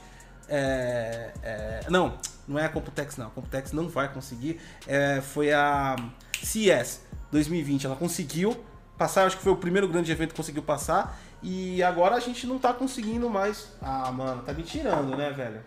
É, 0.49 1.32
é, 1.43 1.86
não, 1.89 2.18
não 2.47 2.58
é 2.58 2.66
a 2.66 2.70
Computex, 2.70 3.18
não. 3.18 3.28
A 3.28 3.30
Computex 3.30 3.72
não 3.72 3.89
vai 3.89 4.12
conseguir. 4.12 4.60
É, 4.86 5.22
foi 5.22 5.51
a 5.51 5.95
CES 6.41 7.01
2020. 7.32 7.86
Ela 7.86 7.95
conseguiu 7.95 8.64
passar, 8.97 9.26
acho 9.26 9.38
que 9.38 9.43
foi 9.43 9.51
o 9.51 9.58
primeiro 9.58 9.88
grande 9.88 10.12
evento 10.12 10.30
que 10.30 10.38
conseguiu 10.38 10.64
passar. 10.64 11.20
E 11.41 11.84
agora 11.84 12.16
a 12.16 12.20
gente 12.20 12.47
não 12.47 12.58
tá 12.58 12.74
conseguindo 12.74 13.30
mais. 13.30 13.72
Ah, 13.82 14.12
mano, 14.12 14.41
tá 14.43 14.53
me 14.53 14.64
tirando, 14.64 15.16
né, 15.16 15.30
velho? 15.32 15.62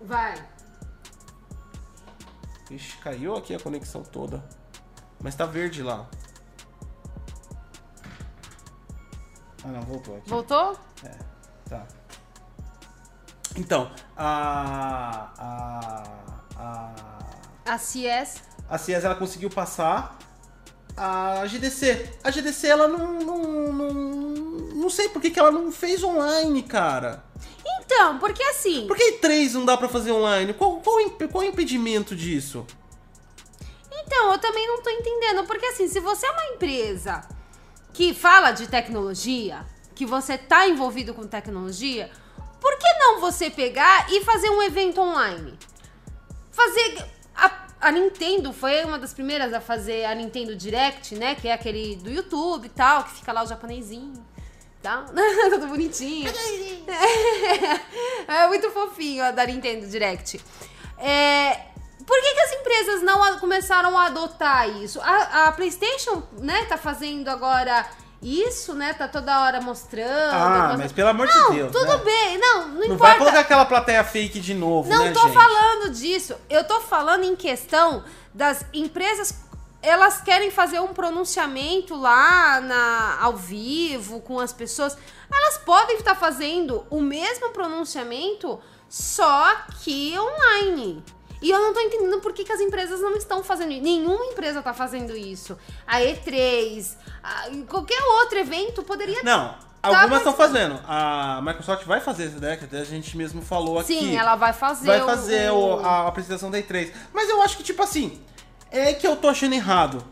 Vai. 0.00 0.34
Ixi, 2.70 2.98
caiu 2.98 3.34
aqui 3.36 3.54
a 3.54 3.58
conexão 3.58 4.02
toda. 4.02 4.44
Mas 5.20 5.34
tá 5.34 5.46
verde 5.46 5.82
lá. 5.82 6.06
Ah, 9.64 9.68
não, 9.68 9.82
voltou 9.82 10.16
aqui. 10.16 10.28
Voltou? 10.28 10.76
Tá. 11.68 11.86
Então, 13.56 13.90
a. 14.16 15.30
A. 15.38 16.04
A. 16.56 17.72
A 17.72 17.78
CS. 17.78 18.42
A 18.68 18.78
CIES 18.78 19.04
ela 19.04 19.14
conseguiu 19.14 19.50
passar 19.50 20.18
a 20.96 21.44
GDC. 21.46 22.18
A 22.22 22.30
GDC 22.30 22.66
ela 22.66 22.88
não. 22.88 23.18
Não, 23.20 23.72
não, 23.72 23.92
não 24.74 24.90
sei 24.90 25.08
por 25.08 25.20
que, 25.20 25.30
que 25.30 25.38
ela 25.38 25.50
não 25.50 25.70
fez 25.72 26.02
online, 26.02 26.62
cara. 26.62 27.24
Então, 27.64 28.18
porque 28.18 28.42
assim. 28.42 28.86
Por 28.86 28.96
que 28.96 29.12
três 29.12 29.54
não 29.54 29.64
dá 29.64 29.76
pra 29.76 29.88
fazer 29.88 30.12
online? 30.12 30.54
Qual, 30.54 30.80
qual, 30.80 30.98
qual 31.30 31.44
o 31.44 31.46
impedimento 31.46 32.14
disso? 32.14 32.66
Então, 33.90 34.32
eu 34.32 34.38
também 34.38 34.66
não 34.66 34.82
tô 34.82 34.90
entendendo. 34.90 35.44
Porque 35.46 35.66
assim, 35.66 35.88
se 35.88 36.00
você 36.00 36.26
é 36.26 36.30
uma 36.30 36.46
empresa 36.54 37.26
que 37.98 38.14
fala 38.14 38.52
de 38.52 38.68
tecnologia, 38.68 39.66
que 39.92 40.06
você 40.06 40.38
tá 40.38 40.68
envolvido 40.68 41.12
com 41.12 41.26
tecnologia, 41.26 42.08
por 42.60 42.78
que 42.78 42.86
não 42.96 43.20
você 43.20 43.50
pegar 43.50 44.06
e 44.08 44.24
fazer 44.24 44.48
um 44.50 44.62
evento 44.62 45.00
online? 45.00 45.58
Fazer. 46.52 47.04
A, 47.34 47.66
a 47.80 47.90
Nintendo 47.90 48.52
foi 48.52 48.84
uma 48.84 49.00
das 49.00 49.12
primeiras 49.12 49.52
a 49.52 49.60
fazer 49.60 50.04
a 50.04 50.14
Nintendo 50.14 50.54
Direct, 50.54 51.16
né? 51.16 51.34
Que 51.34 51.48
é 51.48 51.52
aquele 51.52 51.96
do 51.96 52.08
YouTube 52.08 52.66
e 52.66 52.68
tal, 52.68 53.02
que 53.02 53.14
fica 53.16 53.32
lá 53.32 53.42
o 53.42 53.46
japonesinho. 53.48 54.24
Tá? 54.80 55.04
Tudo 55.50 55.66
bonitinho. 55.66 56.30
É 58.28 58.46
muito 58.46 58.70
fofinho 58.70 59.24
a 59.24 59.32
da 59.32 59.44
Nintendo 59.44 59.88
Direct. 59.88 60.40
É, 60.98 61.62
por 62.08 62.18
que, 62.22 62.34
que 62.34 62.40
as 62.40 62.52
empresas 62.54 63.02
não 63.02 63.38
começaram 63.38 63.96
a 63.98 64.06
adotar 64.06 64.66
isso? 64.82 64.98
A, 65.02 65.48
a 65.48 65.52
PlayStation, 65.52 66.22
né, 66.38 66.64
tá 66.64 66.78
fazendo 66.78 67.28
agora 67.28 67.86
isso, 68.22 68.74
né? 68.74 68.94
Tá 68.94 69.06
toda 69.06 69.42
hora 69.42 69.60
mostrando. 69.60 70.32
Ah, 70.34 70.48
mostrando. 70.48 70.78
mas 70.78 70.92
pelo 70.92 71.08
amor 71.10 71.28
não, 71.28 71.50
de 71.50 71.56
Deus. 71.56 71.70
tudo 71.70 71.98
né? 71.98 72.04
bem. 72.04 72.38
Não, 72.38 72.68
não, 72.68 72.68
Não 72.68 72.78
vai 72.78 73.10
importa. 73.10 73.18
colocar 73.18 73.40
aquela 73.40 73.64
plateia 73.66 74.02
fake 74.02 74.40
de 74.40 74.54
novo, 74.54 74.88
Não 74.88 75.04
né, 75.04 75.12
tô 75.12 75.20
gente? 75.20 75.34
falando 75.34 75.90
disso. 75.90 76.34
Eu 76.48 76.64
tô 76.64 76.80
falando 76.80 77.24
em 77.24 77.36
questão 77.36 78.02
das 78.32 78.64
empresas. 78.72 79.46
Elas 79.82 80.22
querem 80.22 80.50
fazer 80.50 80.80
um 80.80 80.88
pronunciamento 80.94 81.94
lá 81.94 82.60
na, 82.62 83.18
ao 83.20 83.36
vivo 83.36 84.20
com 84.22 84.40
as 84.40 84.52
pessoas. 84.52 84.96
Elas 85.30 85.58
podem 85.58 85.98
estar 85.98 86.14
fazendo 86.16 86.86
o 86.90 87.02
mesmo 87.02 87.50
pronunciamento, 87.50 88.58
só 88.88 89.54
que 89.84 90.18
online. 90.18 91.04
E 91.40 91.50
eu 91.50 91.58
não 91.60 91.72
tô 91.72 91.80
entendendo 91.80 92.20
por 92.20 92.32
que, 92.32 92.44
que 92.44 92.52
as 92.52 92.60
empresas 92.60 93.00
não 93.00 93.14
estão 93.16 93.42
fazendo 93.44 93.72
isso. 93.72 93.82
Nenhuma 93.82 94.24
empresa 94.26 94.60
tá 94.62 94.74
fazendo 94.74 95.16
isso. 95.16 95.56
A 95.86 96.00
E3, 96.00 96.96
a- 97.22 97.46
qualquer 97.68 98.00
outro 98.20 98.38
evento 98.38 98.82
poderia 98.82 99.22
Não, 99.22 99.54
algumas 99.82 100.08
mas- 100.10 100.18
estão 100.18 100.32
fazendo. 100.34 100.80
A 100.86 101.40
Microsoft 101.44 101.84
vai 101.84 102.00
fazer, 102.00 102.30
né? 102.40 102.56
Que 102.56 102.64
até 102.64 102.78
a 102.80 102.84
gente 102.84 103.16
mesmo 103.16 103.40
falou 103.42 103.78
aqui. 103.78 103.94
Sim, 103.98 104.16
ela 104.16 104.34
vai 104.34 104.52
fazer. 104.52 104.86
vai 104.86 105.00
fazer 105.00 105.50
o- 105.52 105.76
o- 105.76 105.86
a 105.86 106.08
apresentação 106.08 106.50
da 106.50 106.58
E3. 106.58 106.92
Mas 107.12 107.28
eu 107.28 107.40
acho 107.42 107.56
que, 107.56 107.62
tipo 107.62 107.82
assim, 107.82 108.20
é 108.70 108.92
que 108.94 109.06
eu 109.06 109.14
tô 109.16 109.28
achando 109.28 109.54
errado. 109.54 110.04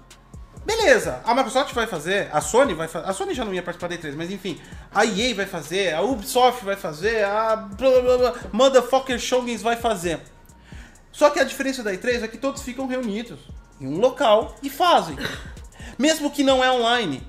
Beleza, 0.64 1.20
a 1.24 1.32
Microsoft 1.32 1.72
vai 1.74 1.86
fazer, 1.86 2.28
a 2.32 2.40
Sony 2.40 2.74
vai 2.74 2.88
fazer. 2.88 3.08
A 3.08 3.12
Sony 3.12 3.34
já 3.34 3.44
não 3.44 3.54
ia 3.54 3.62
participar 3.62 3.86
da 3.88 3.94
E3, 3.96 4.16
mas 4.16 4.32
enfim. 4.32 4.60
A 4.92 5.04
EA 5.06 5.32
vai 5.34 5.46
fazer, 5.46 5.94
a 5.94 6.00
Ubisoft 6.02 6.64
vai 6.64 6.74
fazer, 6.74 7.24
a 7.24 7.54
blá, 7.54 8.00
blá, 8.00 8.18
blá, 8.18 8.34
Motherfucker 8.52 9.16
Showgames 9.18 9.62
vai 9.62 9.76
fazer. 9.76 10.20
Só 11.16 11.30
que 11.30 11.40
a 11.40 11.44
diferença 11.44 11.82
da 11.82 11.94
E3 11.94 12.24
é 12.24 12.28
que 12.28 12.36
todos 12.36 12.60
ficam 12.60 12.86
reunidos 12.86 13.38
em 13.80 13.86
um 13.86 13.98
local 13.98 14.54
e 14.62 14.68
fazem. 14.68 15.16
Mesmo 15.98 16.30
que 16.30 16.44
não 16.44 16.62
é 16.62 16.70
online. 16.70 17.26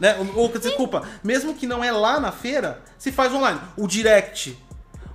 Né? 0.00 0.16
Ou, 0.34 0.48
desculpa, 0.48 1.08
mesmo 1.22 1.54
que 1.54 1.64
não 1.64 1.84
é 1.84 1.92
lá 1.92 2.18
na 2.18 2.32
feira, 2.32 2.82
se 2.98 3.12
faz 3.12 3.32
online. 3.32 3.60
O 3.76 3.86
Direct, 3.86 4.58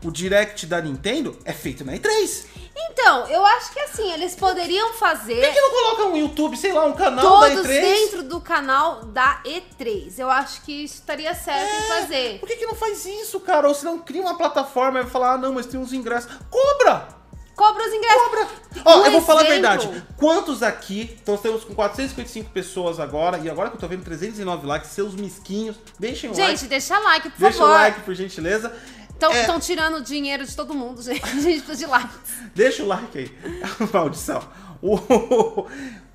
o 0.05 0.09
Direct 0.09 0.65
da 0.65 0.79
Nintendo 0.79 1.37
é 1.43 1.51
feito 1.51 1.83
na 1.83 1.91
E3. 1.93 2.45
Então, 2.73 3.27
eu 3.27 3.45
acho 3.45 3.73
que 3.73 3.79
assim, 3.81 4.09
eles 4.13 4.35
poderiam 4.35 4.91
Por 4.91 4.99
fazer. 4.99 5.41
que, 5.41 5.51
que 5.51 5.61
não 5.61 5.71
coloca 5.71 6.05
um 6.05 6.15
YouTube, 6.15 6.55
sei 6.55 6.71
lá, 6.71 6.85
um 6.85 6.93
canal 6.93 7.41
da 7.41 7.49
todos 7.49 7.67
E3? 7.67 7.81
dentro 7.81 8.23
do 8.23 8.39
canal 8.39 9.03
da 9.03 9.43
E3. 9.43 10.17
Eu 10.17 10.29
acho 10.29 10.61
que 10.61 10.85
isso 10.85 10.95
estaria 10.95 11.33
certo 11.35 11.69
em 11.69 11.87
fazer. 11.89 12.39
Por 12.39 12.47
que, 12.47 12.55
que 12.55 12.65
não 12.65 12.75
faz 12.75 13.05
isso, 13.05 13.37
cara? 13.41 13.67
Ou 13.67 13.73
se 13.73 13.83
não 13.83 13.99
cria 13.99 14.21
uma 14.21 14.37
plataforma 14.37 14.99
e 14.99 15.03
vai 15.03 15.11
falar, 15.11 15.33
ah, 15.33 15.37
não, 15.37 15.53
mas 15.53 15.65
tem 15.65 15.77
uns 15.77 15.91
ingressos. 15.91 16.31
Cobra! 16.49 17.22
Cobra 17.55 17.87
os 17.87 17.93
ingressos. 17.93 18.21
Cobra! 18.23 18.47
Ó, 18.85 19.01
Um 19.01 19.05
eu 19.05 19.11
vou 19.11 19.21
falar 19.21 19.41
a 19.41 19.43
verdade. 19.43 20.03
Quantos 20.17 20.63
aqui, 20.63 21.17
então 21.21 21.37
temos 21.37 21.63
com 21.63 21.73
455 21.75 22.49
pessoas 22.49 22.99
agora, 22.99 23.37
e 23.37 23.49
agora 23.49 23.69
que 23.69 23.75
eu 23.75 23.79
tô 23.79 23.87
vendo 23.87 24.03
309 24.03 24.65
likes, 24.65 24.89
seus 24.91 25.13
misquinhos, 25.15 25.75
deixem 25.99 26.29
o 26.31 26.33
Gente, 26.33 26.49
like. 26.49 26.67
deixa 26.67 26.97
like, 26.99 27.29
por 27.29 27.39
Deixa 27.39 27.57
favor. 27.59 27.69
o 27.71 27.73
like, 27.73 27.99
por 28.01 28.15
gentileza. 28.15 28.73
Estão 29.13 29.55
É, 29.55 29.59
tirando 29.59 30.01
dinheiro 30.03 30.45
de 30.45 30.55
todo 30.55 30.73
mundo, 30.73 31.01
gente. 31.01 31.23
A 31.23 31.27
gente 31.29 31.61
precisa 31.61 31.75
de 31.75 31.85
likes. 31.85 32.17
Deixa 32.55 32.83
o 32.83 32.87
like 32.87 33.17
aí. 33.17 33.31
Maldição. 33.93 34.41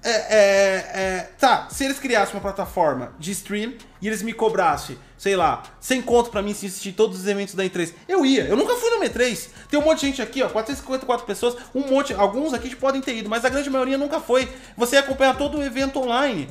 É, 0.03 0.11
é, 0.11 0.91
é, 0.95 1.31
tá, 1.39 1.69
se 1.71 1.85
eles 1.85 1.99
criassem 1.99 2.35
uma 2.35 2.41
plataforma 2.41 3.13
de 3.19 3.33
stream 3.33 3.75
e 4.01 4.07
eles 4.07 4.23
me 4.23 4.33
cobrassem, 4.33 4.97
sei 5.17 5.35
lá, 5.35 5.65
sem 5.81 6.01
conto 6.01 6.31
pra 6.31 6.41
mim 6.41 6.55
se 6.55 6.67
assistir 6.67 6.93
todos 6.93 7.19
os 7.19 7.27
eventos 7.27 7.55
da 7.55 7.65
E3, 7.65 7.93
eu 8.07 8.25
ia. 8.25 8.45
Eu 8.45 8.57
nunca 8.57 8.77
fui 8.77 8.91
no 8.91 9.05
E3. 9.05 9.49
Tem 9.69 9.79
um 9.79 9.83
monte 9.83 10.01
de 10.01 10.07
gente 10.07 10.23
aqui, 10.23 10.41
ó, 10.43 10.49
454 10.49 11.27
pessoas, 11.27 11.57
um 11.75 11.89
monte, 11.89 12.15
alguns 12.15 12.55
aqui 12.55 12.75
podem 12.77 13.01
ter 13.01 13.17
ido, 13.17 13.29
mas 13.29 13.45
a 13.45 13.49
grande 13.49 13.69
maioria 13.69 13.99
nunca 13.99 14.21
foi. 14.21 14.49
Você 14.77 14.97
ia 14.97 15.01
acompanhar 15.01 15.37
todo 15.37 15.59
o 15.59 15.63
evento 15.63 15.99
online. 16.01 16.49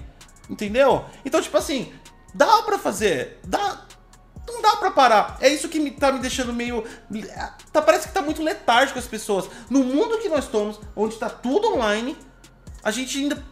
Entendeu? 0.50 1.06
Então, 1.26 1.42
tipo 1.42 1.58
assim, 1.58 1.92
dá 2.34 2.64
pra 2.64 2.78
fazer. 2.78 3.40
Dá, 3.46 3.86
não 4.48 4.62
dá 4.62 4.76
pra 4.78 4.92
parar. 4.92 5.38
É 5.42 5.50
isso 5.50 5.68
que 5.68 5.80
me, 5.80 5.92
tá 5.92 6.12
me 6.12 6.20
deixando 6.20 6.54
meio. 6.54 6.84
Tá, 7.72 7.82
parece 7.82 8.08
que 8.08 8.14
tá 8.14 8.22
muito 8.22 8.42
letárgico 8.42 9.00
as 9.00 9.08
pessoas. 9.08 9.50
No 9.70 9.84
mundo 9.84 10.20
que 10.20 10.30
nós 10.30 10.46
estamos, 10.46 10.80
onde 10.96 11.18
tá 11.18 11.30
tudo 11.30 11.74
online, 11.76 12.16
a 12.84 12.92
gente 12.92 13.18
ainda 13.18 13.44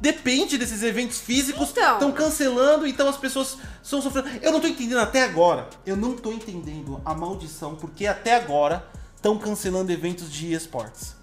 depende 0.00 0.58
desses 0.58 0.82
eventos 0.82 1.18
físicos. 1.20 1.70
Então. 1.70 1.94
Estão 1.94 2.12
cancelando, 2.12 2.86
então 2.86 3.08
as 3.08 3.16
pessoas 3.16 3.58
estão 3.82 4.00
sofrendo. 4.00 4.28
Eu 4.42 4.52
não 4.52 4.60
tô 4.60 4.66
entendendo 4.66 4.98
até 4.98 5.22
agora. 5.22 5.68
Eu 5.84 5.96
não 5.96 6.14
tô 6.14 6.32
entendendo 6.32 7.00
a 7.04 7.14
maldição, 7.14 7.74
porque 7.74 8.06
até 8.06 8.34
agora 8.34 8.86
estão 9.16 9.38
cancelando 9.38 9.90
eventos 9.90 10.30
de 10.30 10.52
esportes. 10.52 11.15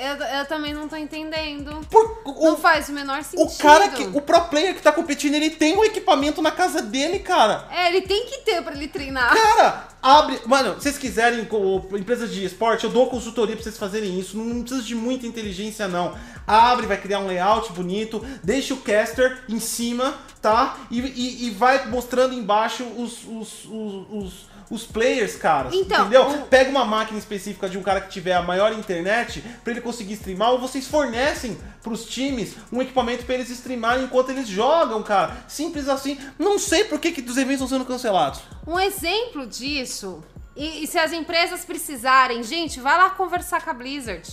Eu, 0.00 0.16
eu 0.38 0.46
também 0.46 0.72
não 0.72 0.88
tô 0.88 0.96
entendendo. 0.96 1.80
Por, 1.90 2.22
o, 2.24 2.44
Não 2.46 2.56
faz 2.56 2.88
o 2.88 2.92
menor 2.92 3.22
sentido. 3.22 3.46
o 3.46 3.58
cara 3.58 3.88
que. 3.88 4.02
O 4.04 4.20
pro 4.22 4.40
player 4.46 4.74
que 4.74 4.82
tá 4.82 4.90
competindo, 4.92 5.34
ele 5.34 5.50
tem 5.50 5.76
o 5.76 5.84
equipamento 5.84 6.40
na 6.40 6.50
casa 6.50 6.80
dele, 6.82 7.18
cara. 7.18 7.66
É, 7.70 7.88
ele 7.88 8.02
tem 8.02 8.26
que 8.26 8.38
ter 8.38 8.62
pra 8.62 8.74
ele 8.74 8.88
treinar. 8.88 9.34
Cara, 9.34 9.88
abre. 10.02 10.40
Mano, 10.46 10.74
se 10.76 10.82
vocês 10.84 10.98
quiserem, 10.98 11.44
com 11.44 11.82
empresas 11.94 12.32
de 12.32 12.44
esporte, 12.44 12.84
eu 12.84 12.90
dou 12.90 13.08
consultoria 13.08 13.54
pra 13.56 13.62
vocês 13.62 13.76
fazerem 13.78 14.18
isso. 14.18 14.36
Não 14.36 14.62
precisa 14.62 14.82
de 14.82 14.94
muita 14.94 15.26
inteligência, 15.26 15.86
não. 15.86 16.14
Abre, 16.46 16.86
vai 16.86 16.96
criar 16.96 17.20
um 17.20 17.26
layout 17.26 17.72
bonito, 17.72 18.24
deixa 18.42 18.74
o 18.74 18.78
caster 18.78 19.44
em 19.48 19.60
cima, 19.60 20.14
tá? 20.42 20.78
E, 20.90 20.98
e- 21.00 21.46
e 21.46 21.50
vai 21.50 21.86
mostrando 21.88 22.34
embaixo 22.34 22.82
os, 22.84 23.18
os, 23.24 23.64
os, 23.66 24.06
os- 24.10 24.49
os 24.70 24.86
players, 24.86 25.34
cara. 25.34 25.68
Então, 25.72 26.02
entendeu? 26.02 26.28
o- 26.28 26.46
Pega 26.46 26.70
uma 26.70 26.84
máquina 26.84 27.18
específica 27.18 27.68
de 27.68 27.76
um 27.76 27.82
cara 27.82 28.00
que 28.00 28.08
tiver 28.08 28.34
a 28.34 28.42
maior 28.42 28.72
internet 28.72 29.40
pra 29.64 29.72
ele 29.72 29.80
conseguir 29.80 30.12
streamar, 30.14 30.52
ou 30.52 30.60
vocês 30.60 30.86
fornecem 30.86 31.58
pros 31.82 32.04
times 32.04 32.54
um 32.72 32.80
equipamento 32.80 33.24
pra 33.24 33.34
eles 33.34 33.50
streamarem 33.50 34.04
enquanto 34.04 34.30
eles 34.30 34.46
jogam, 34.46 35.02
cara. 35.02 35.36
Simples 35.48 35.88
assim. 35.88 36.18
Não 36.38 36.58
sei 36.58 36.84
por 36.84 37.00
que, 37.00 37.10
que 37.10 37.20
os 37.20 37.36
eventos 37.36 37.62
estão 37.62 37.68
sendo 37.68 37.84
cancelados. 37.84 38.40
Um 38.66 38.78
exemplo 38.78 39.44
disso, 39.46 40.22
e, 40.54 40.84
e 40.84 40.86
se 40.86 40.98
as 40.98 41.12
empresas 41.12 41.64
precisarem, 41.64 42.42
gente, 42.42 42.80
vai 42.80 42.96
lá 42.96 43.10
conversar 43.10 43.62
com 43.64 43.70
a 43.70 43.74
Blizzard. 43.74 44.28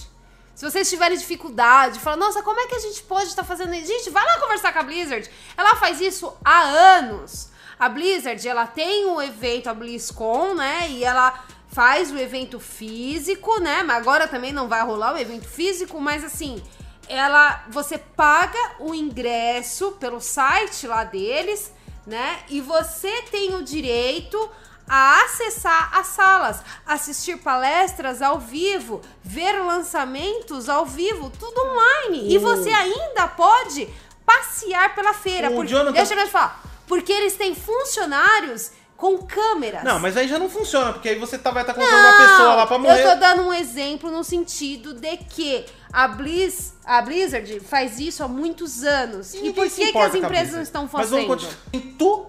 Se 0.53 0.65
vocês 0.65 0.89
tiverem 0.89 1.17
dificuldade, 1.17 1.99
fala, 1.99 2.17
nossa, 2.17 2.41
como 2.41 2.59
é 2.59 2.65
que 2.67 2.75
a 2.75 2.79
gente 2.79 3.03
pode 3.03 3.27
estar 3.27 3.43
fazendo 3.43 3.73
isso? 3.75 3.87
Gente, 3.87 4.09
vai 4.09 4.25
lá 4.25 4.39
conversar 4.39 4.73
com 4.73 4.79
a 4.79 4.83
Blizzard. 4.83 5.29
Ela 5.55 5.75
faz 5.75 6.01
isso 6.01 6.33
há 6.43 6.61
anos. 6.61 7.49
A 7.79 7.87
Blizzard, 7.89 8.47
ela 8.47 8.65
tem 8.67 9.05
o 9.05 9.21
evento, 9.21 9.69
a 9.69 9.73
BlizzCon, 9.73 10.53
né? 10.55 10.87
E 10.89 11.03
ela 11.03 11.43
faz 11.71 12.11
o 12.11 12.17
evento 12.17 12.59
físico, 12.59 13.59
né? 13.59 13.83
Mas 13.83 13.97
agora 13.97 14.27
também 14.27 14.51
não 14.51 14.67
vai 14.67 14.81
rolar 14.83 15.13
o 15.13 15.17
evento 15.17 15.47
físico, 15.47 15.99
mas 16.01 16.23
assim, 16.23 16.61
ela 17.07 17.63
você 17.69 17.97
paga 17.97 18.57
o 18.79 18.95
ingresso 18.95 19.91
pelo 19.93 20.19
site 20.19 20.87
lá 20.87 21.03
deles, 21.03 21.71
né? 22.05 22.39
E 22.49 22.61
você 22.61 23.21
tem 23.23 23.53
o 23.55 23.63
direito 23.63 24.49
a 24.89 25.21
acessar 25.25 25.91
as 25.99 26.07
salas, 26.07 26.63
assistir 26.85 27.37
palestras 27.39 28.21
ao 28.21 28.39
vivo, 28.39 29.01
ver 29.21 29.61
lançamentos 29.61 30.69
ao 30.69 30.85
vivo, 30.85 31.29
tudo 31.37 31.59
online. 31.61 32.33
E 32.33 32.37
O- 32.37 32.41
você 32.41 32.69
ainda 32.69 33.27
pode 33.27 33.87
passear 34.25 34.95
pela 34.95 35.13
feira. 35.13 35.49
O 35.51 35.55
Por... 35.55 35.65
Jonathan- 35.67 35.91
Deixa 35.91 36.13
eu 36.15 36.27
falar. 36.27 36.63
Porque 36.87 37.11
eles 37.11 37.35
têm 37.35 37.53
funcionários 37.53 38.71
com 38.95 39.19
câmeras. 39.19 39.83
Não, 39.83 39.99
mas 39.99 40.17
aí 40.17 40.27
já 40.27 40.39
não 40.39 40.49
funciona, 40.49 40.91
porque 40.91 41.09
aí 41.09 41.19
você 41.19 41.37
tá, 41.37 41.51
vai 41.51 41.61
estar 41.61 41.75
colocando 41.75 41.99
uma 41.99 42.17
pessoa 42.17 42.55
lá 42.55 42.65
pra 42.65 42.77
morrer. 42.79 43.03
Eu 43.03 43.11
tô 43.11 43.19
dando 43.19 43.43
um 43.43 43.53
exemplo 43.53 44.09
no 44.09 44.23
sentido 44.23 44.95
de 44.95 45.17
que 45.17 45.65
a, 45.93 46.07
Blizz, 46.07 46.73
a 46.83 47.01
Blizzard 47.01 47.59
faz 47.59 47.99
isso 47.99 48.23
há 48.23 48.27
muitos 48.27 48.83
anos. 48.83 49.35
E, 49.35 49.37
ninguém 49.37 49.53
por 49.53 49.69
que, 49.69 49.91
que 49.91 49.97
as 49.97 50.15
empresas 50.15 50.55
não 50.55 50.61
estão 50.63 50.89
Mas 50.91 51.09
vamos 51.09 51.27
fazendo? 51.27 51.57
Muito 51.73 52.27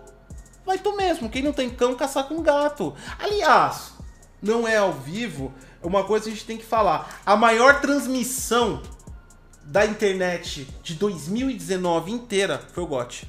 vai 0.69 0.77
tu 0.77 0.95
mesmo. 0.95 1.31
Quem 1.31 1.43
não 1.43 1.53
tem 1.53 1.71
cão, 1.71 1.95
caçar 1.95 2.25
com 2.25 2.43
gato. 2.43 2.95
Aliás, 3.19 3.93
não 4.43 4.69
é 4.69 4.77
ao 4.77 4.93
vivo, 4.93 5.55
uma 5.83 6.05
coisa 6.05 6.25
que 6.25 6.31
a 6.31 6.35
gente 6.35 6.45
tem 6.45 6.59
que 6.59 6.67
falar. 6.67 7.23
A 7.25 7.35
maior 7.35 7.81
transmissão 7.81 8.83
da 9.65 9.87
internet 9.87 10.69
de 10.83 10.95
2019 10.95 12.11
inteira 12.11 12.63
foi 12.73 12.85
o 12.85 12.87
GOT. 12.87 13.27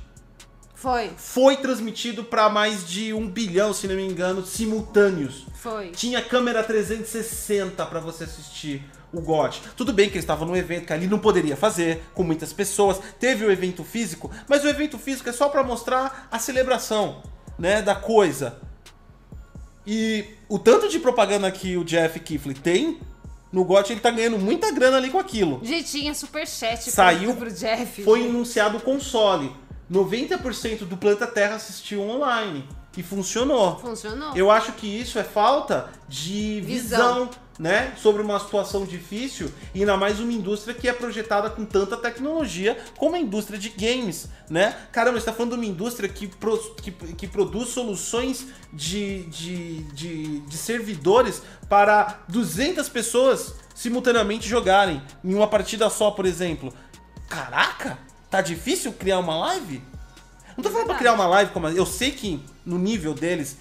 Foi, 0.81 1.11
Foi 1.17 1.57
transmitido 1.57 2.23
para 2.23 2.49
mais 2.49 2.87
de 2.87 3.13
um 3.13 3.27
bilhão, 3.27 3.73
se 3.73 3.85
não 3.85 3.95
me 3.95 4.05
engano, 4.05 4.45
simultâneos. 4.45 5.45
foi. 5.55 5.89
Tinha 5.89 6.21
câmera 6.21 6.63
360 6.63 7.85
para 7.85 7.99
você 7.99 8.23
assistir 8.23 8.83
o 9.11 9.19
GOT. 9.19 9.61
Tudo 9.75 9.91
bem 9.91 10.07
que 10.07 10.13
eles 10.15 10.23
estavam 10.23 10.47
num 10.47 10.55
evento 10.55 10.85
que 10.85 10.93
ali 10.93 11.05
não 11.05 11.19
poderia 11.19 11.57
fazer, 11.57 12.01
com 12.13 12.23
muitas 12.23 12.53
pessoas. 12.53 12.97
Teve 13.19 13.43
o 13.43 13.51
evento 13.51 13.83
físico, 13.83 14.31
mas 14.47 14.63
o 14.63 14.69
evento 14.69 14.97
físico 14.97 15.27
é 15.27 15.33
só 15.33 15.49
para 15.49 15.63
mostrar 15.63 16.29
a 16.31 16.39
celebração, 16.39 17.23
né, 17.57 17.81
da 17.81 17.95
coisa. 17.95 18.57
E 19.85 20.25
o 20.47 20.57
tanto 20.57 20.87
de 20.87 20.99
propaganda 20.99 21.51
que 21.51 21.75
o 21.75 21.83
Jeff 21.83 22.19
Kifley 22.21 22.55
tem 22.55 22.99
no 23.51 23.65
GOT, 23.65 23.91
ele 23.91 23.99
tá 23.99 24.11
ganhando 24.11 24.37
muita 24.37 24.71
grana 24.71 24.95
ali 24.95 25.09
com 25.09 25.19
aquilo. 25.19 25.59
Gente, 25.63 25.89
tinha 25.91 26.13
superchat 26.13 26.89
Saiu, 26.89 27.31
pro, 27.31 27.47
pro 27.47 27.51
Jeff. 27.51 28.03
Foi 28.03 28.21
gente. 28.21 28.29
anunciado 28.29 28.77
o 28.77 28.81
console. 28.81 29.51
90% 29.91 30.79
do 30.85 30.97
planeta 30.97 31.25
Terra 31.27 31.55
assistiu 31.55 32.01
online. 32.01 32.67
E 32.97 33.03
funcionou. 33.03 33.79
Funcionou. 33.79 34.35
Eu 34.35 34.51
acho 34.51 34.73
que 34.73 34.87
isso 34.87 35.17
é 35.19 35.23
falta 35.23 35.89
de 36.09 36.59
visão, 36.61 37.25
Visão. 37.27 37.29
né? 37.57 37.93
Sobre 37.95 38.21
uma 38.21 38.37
situação 38.39 38.83
difícil 38.83 39.49
e 39.73 39.79
ainda 39.79 39.95
mais 39.95 40.19
uma 40.19 40.33
indústria 40.33 40.73
que 40.73 40.87
é 40.89 40.91
projetada 40.91 41.49
com 41.49 41.63
tanta 41.63 41.95
tecnologia 41.95 42.77
como 42.97 43.15
a 43.15 43.19
indústria 43.19 43.57
de 43.59 43.69
games, 43.69 44.27
né? 44.49 44.75
Caramba, 44.91 45.17
você 45.19 45.27
tá 45.27 45.31
falando 45.33 45.51
de 45.51 45.57
uma 45.57 45.65
indústria 45.65 46.09
que, 46.09 46.27
pro- 46.27 46.75
que, 46.75 46.91
que 46.91 47.27
produz 47.27 47.69
soluções 47.69 48.47
de, 48.73 49.23
de, 49.25 49.83
de, 49.93 50.39
de 50.41 50.57
servidores 50.57 51.41
para 51.69 52.21
200 52.27 52.89
pessoas 52.89 53.53
simultaneamente 53.73 54.49
jogarem 54.49 55.01
em 55.23 55.33
uma 55.35 55.47
partida 55.47 55.89
só, 55.89 56.11
por 56.11 56.25
exemplo. 56.25 56.73
Caraca, 57.29 57.97
tá 58.29 58.41
difícil 58.41 58.93
criar 58.93 59.19
uma 59.19 59.37
live? 59.37 59.81
Não 60.55 60.63
tô 60.63 60.69
falando 60.71 60.87
pra 60.87 60.95
criar 60.97 61.13
uma 61.13 61.27
live 61.27 61.51
como. 61.51 61.67
Eu 61.69 61.85
sei 61.85 62.11
que 62.11 62.43
no 62.65 62.77
nível 62.77 63.13
deles 63.13 63.57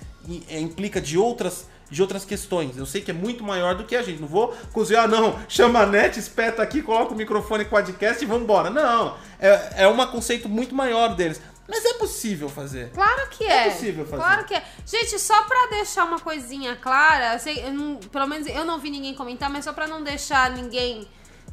é, 0.48 0.58
implica 0.60 1.00
de 1.00 1.16
outras, 1.16 1.66
de 1.90 2.02
outras 2.02 2.24
questões. 2.24 2.76
Eu 2.76 2.86
sei 2.86 3.00
que 3.00 3.10
é 3.10 3.14
muito 3.14 3.44
maior 3.44 3.76
do 3.76 3.84
que 3.84 3.94
a 3.94 4.02
gente. 4.02 4.20
Não 4.20 4.28
vou 4.28 4.48
cozinhar, 4.72 5.06
não. 5.08 5.38
Chama 5.48 5.80
a 5.80 5.86
net, 5.86 6.18
espeta 6.18 6.62
aqui, 6.62 6.82
coloca 6.82 7.14
o 7.14 7.16
microfone 7.16 7.64
podcast 7.64 8.22
e 8.22 8.26
vambora. 8.26 8.68
Não. 8.68 9.16
É, 9.38 9.84
é 9.84 9.88
um 9.88 10.06
conceito 10.08 10.48
muito 10.48 10.74
maior 10.74 11.14
deles. 11.14 11.40
Mas 11.68 11.84
é 11.84 11.94
possível 11.94 12.48
fazer. 12.48 12.90
Claro 12.94 13.28
que 13.30 13.44
É 13.44 13.68
é. 13.68 13.70
possível 13.70 14.04
fazer. 14.06 14.22
Claro 14.22 14.44
que 14.46 14.54
é. 14.54 14.64
Gente, 14.86 15.18
só 15.18 15.42
pra 15.44 15.66
deixar 15.70 16.04
uma 16.04 16.18
coisinha 16.18 16.74
clara, 16.76 17.38
sei, 17.38 17.70
não- 17.70 17.96
pelo 17.96 18.26
menos 18.26 18.46
eu 18.48 18.64
não 18.64 18.78
vi 18.80 18.90
ninguém 18.90 19.14
comentar, 19.14 19.50
mas 19.50 19.64
só 19.66 19.72
pra 19.74 19.86
não 19.86 20.02
deixar 20.02 20.50
ninguém 20.50 21.06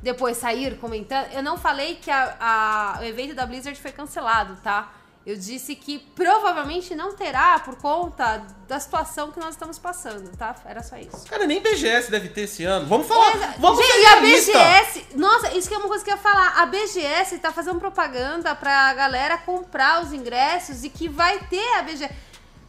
depois 0.05 0.37
sair 0.37 0.77
comentando, 0.77 1.31
eu 1.33 1.41
não 1.43 1.57
falei 1.57 1.95
que 1.95 2.09
a- 2.11 2.35
a- 2.39 2.99
o 3.01 3.03
evento 3.03 3.33
da 3.33 3.45
Blizzard 3.45 3.77
foi 3.81 3.91
cancelado, 3.91 4.55
tá? 4.63 4.91
Eu 5.25 5.35
disse 5.35 5.75
que 5.75 5.97
provavelmente 5.97 6.93
não 6.93 7.15
terá 7.15 7.57
por 7.57 7.75
conta 7.77 8.45
da 8.67 8.79
situação 8.79 9.31
que 9.31 9.39
nós 9.39 9.55
estamos 9.55 9.79
passando, 9.79 10.29
tá? 10.37 10.53
Era 10.65 10.83
só 10.83 10.95
isso. 10.97 11.25
Cara, 11.27 11.47
nem 11.47 11.59
BGS 11.59 12.11
deve 12.11 12.29
ter 12.29 12.41
esse 12.41 12.63
ano. 12.63 12.85
Vamos 12.85 13.07
falar. 13.07 13.55
Vamos 13.57 13.83
gente, 13.83 13.97
e 14.01 14.05
a. 14.05 14.21
BGS, 14.21 15.05
nossa, 15.15 15.57
isso 15.57 15.67
que 15.67 15.73
é 15.73 15.77
uma 15.79 15.87
coisa 15.87 16.03
que 16.03 16.11
eu 16.11 16.15
ia 16.15 16.21
falar. 16.21 16.61
A 16.61 16.67
BGS 16.67 17.39
tá 17.39 17.51
fazendo 17.51 17.79
propaganda 17.79 18.53
pra 18.53 18.93
galera 18.93 19.39
comprar 19.39 20.03
os 20.03 20.13
ingressos 20.13 20.83
e 20.83 20.89
que 20.91 21.09
vai 21.09 21.39
ter 21.49 21.77
a 21.79 21.81
BGS. 21.81 22.13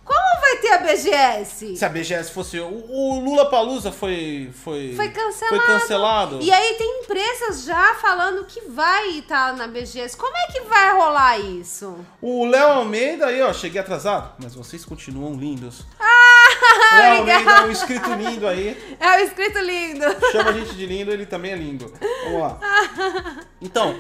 Como 0.07 0.41
vai 0.41 0.57
ter 0.59 0.73
a 0.73 0.79
BGS? 0.79 1.77
Se 1.77 1.85
a 1.85 1.89
BGS 1.89 2.31
fosse. 2.31 2.61
O, 2.61 2.69
o 2.89 3.19
Lula 3.19 3.51
Palusa 3.51 3.91
foi. 3.91 4.51
Foi, 4.63 4.95
Foi 4.95 5.09
cancelado. 5.09 5.57
Foi 5.57 5.67
cancelado. 5.67 6.39
E 6.41 6.53
aí 6.53 6.75
tem 6.75 7.01
empresas 7.01 7.65
já 7.65 7.95
falando 7.97 8.45
que 8.45 8.61
vai 8.69 9.19
estar 9.19 9.57
na 9.57 9.67
BGS. 9.67 10.17
Como 10.17 10.37
é 10.37 10.47
que 10.53 10.61
vai 10.61 10.93
rolar 10.93 11.39
isso? 11.41 11.97
O 12.23 12.47
Léo 12.47 12.69
Almeida 12.69 13.27
aí, 13.27 13.43
ó, 13.43 13.53
cheguei 13.53 13.81
atrasado, 13.81 14.33
mas 14.39 14.55
vocês 14.55 14.85
continuam 14.85 15.35
lindos. 15.35 15.85
Ah, 15.99 16.97
Léo 16.99 17.19
Almeida 17.19 17.51
é 17.51 17.61
um 17.63 17.71
inscrito 17.73 18.13
lindo 18.15 18.47
aí. 18.47 18.97
É 19.01 19.17
o 19.17 19.25
escrito 19.25 19.59
lindo. 19.59 20.05
Chama 20.31 20.51
a 20.51 20.53
gente 20.53 20.75
de 20.77 20.87
lindo, 20.87 21.11
ele 21.11 21.27
também 21.27 21.51
é 21.51 21.57
lindo. 21.57 21.93
Vamos 22.25 22.41
lá. 22.41 22.61
Então, 23.59 23.99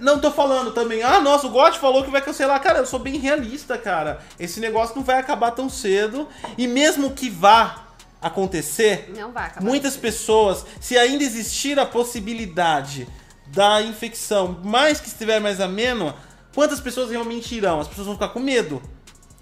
não 0.00 0.18
tô 0.20 0.30
falando 0.30 0.72
também, 0.72 1.02
ah, 1.02 1.20
nossa, 1.20 1.46
o 1.46 1.50
God 1.50 1.74
falou 1.76 2.02
que 2.04 2.10
vai 2.10 2.20
cancelar. 2.20 2.60
Cara, 2.62 2.78
eu 2.80 2.86
sou 2.86 2.98
bem 2.98 3.16
realista, 3.18 3.76
cara. 3.78 4.20
Esse 4.38 4.60
negócio 4.60 4.96
não 4.96 5.04
vai 5.04 5.18
acabar 5.18 5.50
tão 5.52 5.68
cedo. 5.68 6.28
E 6.56 6.66
mesmo 6.66 7.10
que 7.10 7.30
vá 7.30 7.84
acontecer, 8.20 9.12
Não 9.16 9.30
vai 9.32 9.46
acabar. 9.46 9.64
muitas 9.64 9.96
pessoas, 9.96 10.64
se 10.80 10.98
ainda 10.98 11.22
existir 11.22 11.78
a 11.78 11.86
possibilidade 11.86 13.06
da 13.46 13.80
infecção, 13.82 14.60
mais 14.64 15.00
que 15.00 15.06
estiver 15.08 15.40
mais 15.40 15.60
ameno, 15.60 16.12
quantas 16.54 16.80
pessoas 16.80 17.10
realmente 17.10 17.54
irão? 17.54 17.80
As 17.80 17.88
pessoas 17.88 18.06
vão 18.06 18.14
ficar 18.16 18.28
com 18.28 18.40
medo. 18.40 18.82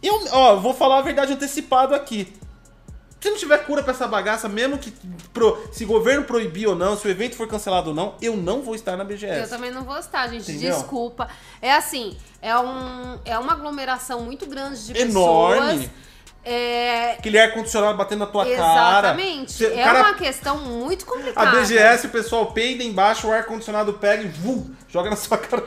Eu, 0.02 0.22
ó, 0.30 0.56
vou 0.56 0.74
falar 0.74 0.98
a 0.98 1.02
verdade 1.02 1.32
antecipado 1.32 1.94
aqui. 1.94 2.32
Se 3.20 3.30
não 3.30 3.36
tiver 3.38 3.58
cura 3.64 3.82
pra 3.82 3.92
essa 3.92 4.06
bagaça, 4.06 4.48
mesmo 4.48 4.78
que 4.78 4.92
pro- 5.32 5.58
se 5.72 5.84
o 5.84 5.86
governo 5.86 6.24
proibir 6.24 6.68
ou 6.68 6.74
não, 6.76 6.96
se 6.96 7.06
o 7.08 7.10
evento 7.10 7.34
for 7.34 7.48
cancelado 7.48 7.88
ou 7.90 7.94
não, 7.96 8.14
eu 8.20 8.36
não 8.36 8.62
vou 8.62 8.74
estar 8.74 8.96
na 8.96 9.02
Eu 9.04 9.08
BGS. 9.08 9.48
também 9.50 9.70
não 9.70 9.82
vou 9.84 9.98
estar, 9.98 10.28
gente. 10.28 10.50
Entendeu? 10.50 10.74
Desculpa. 10.76 11.28
É 11.60 11.72
assim, 11.72 12.16
é, 12.42 12.56
um, 12.58 13.18
é 13.24 13.38
uma 13.38 13.52
aglomeração 13.54 14.20
muito 14.20 14.46
grande 14.46 14.84
de 14.92 14.98
Enorme. 15.00 15.60
pessoas. 15.78 15.90
É, 16.48 17.12
Aquele 17.18 17.40
ar-condicionado 17.40 17.98
batendo 17.98 18.20
na 18.20 18.26
tua 18.26 18.44
cara. 18.44 19.08
exatamente. 19.08 19.50
Cê- 19.52 19.66
o 19.66 19.78
é 19.80 19.82
cara- 19.82 19.98
uma 19.98 20.14
questão 20.14 20.58
muito 20.58 21.04
A 21.04 21.08
complicada. 21.08 21.50
BGS, 21.60 22.06
o 22.06 22.10
pessoal 22.10 22.52
peida 22.52 22.84
embaixo, 22.84 23.26
o 23.26 23.32
ar-condicionado 23.32 23.94
pega 23.94 24.22
e 24.22 24.28
vum, 24.28 24.70
joga 24.88 25.10
na 25.10 25.16
sua 25.16 25.38
cara. 25.38 25.64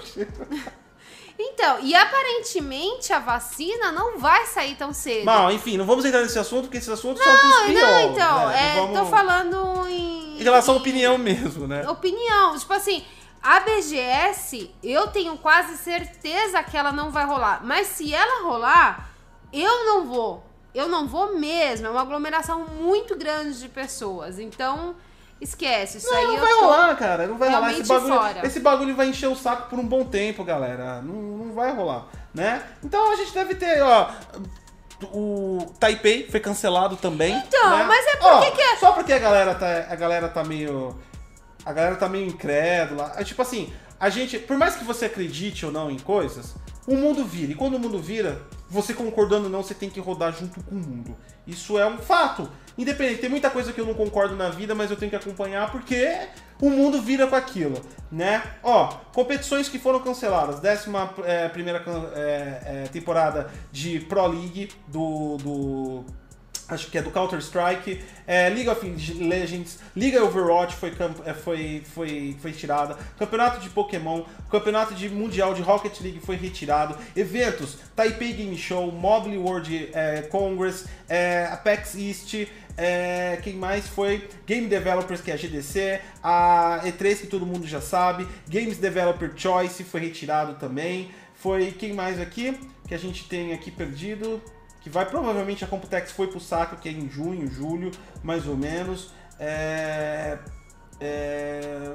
Então, 1.41 1.79
e 1.81 1.95
aparentemente 1.95 3.13
a 3.13 3.19
vacina 3.19 3.91
não 3.93 4.19
vai 4.19 4.45
sair 4.45 4.75
tão 4.75 4.91
cedo. 4.93 5.23
Bom, 5.25 5.49
enfim, 5.49 5.77
não 5.77 5.85
vamos 5.85 6.03
entrar 6.03 6.21
nesse 6.21 6.37
assunto, 6.37 6.63
porque 6.63 6.77
esses 6.77 6.89
assuntos 6.89 7.23
são 7.23 7.33
pros 7.37 7.73
não, 7.73 7.73
não, 7.81 8.11
então, 8.11 8.47
né? 8.49 8.71
é, 8.71 8.75
Não 8.75 8.87
vamos- 8.87 8.99
tô 8.99 9.05
falando 9.05 9.87
em. 9.87 10.37
Em 10.39 10.43
relação 10.43 10.73
à 10.75 10.77
opinião 10.77 11.17
mesmo, 11.17 11.65
né? 11.65 11.89
Opinião. 11.89 12.57
Tipo 12.57 12.73
assim, 12.73 13.05
a 13.41 13.61
BGS, 13.61 14.69
eu 14.83 15.07
tenho 15.07 15.37
quase 15.37 15.77
certeza 15.77 16.61
que 16.63 16.75
ela 16.77 16.91
não 16.91 17.09
vai 17.09 17.25
rolar. 17.25 17.61
Mas 17.63 17.87
se 17.87 18.13
ela 18.13 18.43
rolar, 18.43 19.09
eu 19.53 19.85
não 19.85 20.05
vou. 20.05 20.43
Eu 20.75 20.87
não 20.87 21.07
vou 21.07 21.37
mesmo. 21.37 21.87
É 21.87 21.89
uma 21.89 22.01
aglomeração 22.01 22.65
muito 22.79 23.15
grande 23.15 23.59
de 23.59 23.69
pessoas. 23.69 24.39
Então, 24.39 24.95
esquece. 25.41 25.97
Isso 25.97 26.13
aí 26.13 26.27
Não, 26.27 26.37
vai 26.39 26.53
rolar, 26.53 26.95
cara. 26.95 27.27
Não 27.27 27.37
vai 27.37 27.49
rolar. 27.49 27.71
Esse 27.71 27.83
bagulho, 27.87 28.13
fora. 28.13 28.47
esse 28.47 28.59
bagulho 28.59 28.95
vai 28.95 29.07
encher 29.09 29.27
o 29.27 29.35
saco 29.35 29.69
por 29.69 29.79
um 29.79 29.85
bom 29.85 30.03
tempo, 30.03 30.43
galera. 30.43 31.01
Não, 31.01 31.13
não 31.13 31.53
vai 31.53 31.73
rolar, 31.73 32.07
né? 32.33 32.63
Então 32.83 33.11
a 33.11 33.15
gente 33.15 33.33
deve 33.33 33.55
ter, 33.55 33.81
ó. 33.81 34.09
O 35.13 35.65
Taipei 35.79 36.27
foi 36.29 36.39
cancelado 36.39 36.97
também. 36.97 37.33
Então, 37.47 37.77
né? 37.77 37.85
mas 37.85 38.05
é 38.05 38.17
Ó, 38.21 38.39
porque 38.39 38.51
que 38.57 38.61
é- 38.61 38.75
Só 38.77 38.91
porque 38.91 39.13
a 39.13 39.19
galera 39.19 39.55
tá, 39.55 39.85
a 39.89 39.95
galera 39.95 40.27
tá 40.27 40.43
meio. 40.43 40.97
A 41.65 41.71
galera 41.71 41.95
tá 41.95 42.09
meio 42.09 42.27
incrédula. 42.27 43.13
É 43.15 43.23
tipo 43.23 43.41
assim, 43.41 43.71
a 43.99 44.09
gente. 44.09 44.37
Por 44.39 44.57
mais 44.57 44.75
que 44.75 44.83
você 44.83 45.05
acredite 45.05 45.65
ou 45.65 45.71
não 45.71 45.89
em 45.89 45.99
coisas, 45.99 46.53
o 46.85 46.95
mundo 46.95 47.23
vira. 47.23 47.51
E 47.53 47.55
quando 47.55 47.75
o 47.75 47.79
mundo 47.79 47.97
vira, 47.99 48.41
você 48.69 48.93
concordando 48.93 49.45
ou 49.45 49.49
não, 49.49 49.63
você 49.63 49.73
tem 49.73 49.89
que 49.89 49.99
rodar 50.01 50.33
junto 50.33 50.61
com 50.63 50.75
o 50.75 50.79
mundo. 50.79 51.15
Isso 51.47 51.79
é 51.79 51.87
um 51.87 51.97
fato. 51.97 52.49
Independente, 52.80 53.19
tem 53.19 53.30
muita 53.30 53.49
coisa 53.49 53.73
que 53.73 53.82
eu 53.82 53.86
não 53.86 53.93
concordo 53.93 54.38
na 54.38 54.47
vida, 54.47 54.73
mas 54.73 54.89
eu 54.89 54.95
tenho 54.95 55.09
que 55.09 55.15
acompanhar 55.17 55.69
porque 55.69 56.17
o 56.61 56.69
mundo 56.69 57.01
vira 57.01 57.27
com 57.27 57.36
aquilo, 57.36 57.82
né? 58.09 58.41
Ó, 58.63 58.88
competições 59.13 59.67
que 59.67 59.77
foram 59.77 59.99
canceladas. 59.99 60.61
Décima 60.61 61.13
é, 61.25 61.49
primeira 61.49 61.84
é, 62.15 62.84
é, 62.86 62.89
temporada 62.89 63.51
de 63.69 63.99
Pro 63.99 64.25
League 64.27 64.69
do, 64.88 65.36
do 65.43 66.05
acho 66.69 66.89
que 66.89 66.97
é 66.97 67.01
do 67.01 67.11
Counter 67.11 67.39
Strike, 67.39 68.01
é, 68.27 68.47
League 68.49 68.69
of 68.69 68.88
Legends, 69.19 69.80
Liga 69.95 70.23
Overwatch 70.23 70.75
foi, 70.75 70.93
é, 71.25 71.34
foi, 71.34 71.84
foi, 71.93 72.38
foi 72.39 72.51
tirada, 72.51 72.97
Campeonato 73.17 73.59
de 73.59 73.69
Pokémon, 73.69 74.23
Campeonato 74.49 74.93
de 74.93 75.09
Mundial 75.09 75.53
de 75.53 75.61
Rocket 75.61 75.99
League 76.01 76.19
foi 76.19 76.36
retirado, 76.36 76.95
eventos, 77.15 77.77
Taipei 77.95 78.34
Game 78.34 78.57
Show, 78.57 78.91
Mobile 78.91 79.38
World 79.38 79.89
é, 79.93 80.21
Congress, 80.23 80.86
é, 81.07 81.49
Apex 81.51 81.95
East, 81.95 82.47
é, 82.80 83.39
quem 83.43 83.55
mais 83.55 83.88
foi? 83.88 84.30
Game 84.47 84.67
Developers, 84.67 85.21
que 85.21 85.32
é 85.32 85.34
a 85.34 85.38
GDC, 85.38 86.01
a 86.23 86.82
E3, 86.86 87.21
que 87.21 87.27
todo 87.27 87.45
mundo 87.45 87.67
já 87.67 87.82
sabe, 87.82 88.27
Games 88.47 88.77
Developer 88.77 89.32
Choice 89.36 89.84
foi 89.84 90.01
retirado 90.01 90.55
também, 90.55 91.11
foi 91.34 91.71
quem 91.71 91.93
mais 91.93 92.19
aqui 92.19 92.57
que 92.88 92.93
a 92.93 92.97
gente 92.97 93.27
tem 93.27 93.53
aqui 93.53 93.69
perdido? 93.69 94.41
que 94.82 94.89
vai 94.89 95.05
provavelmente 95.05 95.63
a 95.63 95.67
Computex 95.67 96.11
foi 96.11 96.27
pro 96.27 96.39
saco, 96.39 96.77
que 96.77 96.89
é 96.89 96.91
em 96.91 97.09
junho, 97.09 97.47
julho, 97.47 97.91
mais 98.23 98.47
ou 98.47 98.55
menos. 98.55 99.11
É, 99.39 100.38
é, 100.99 101.93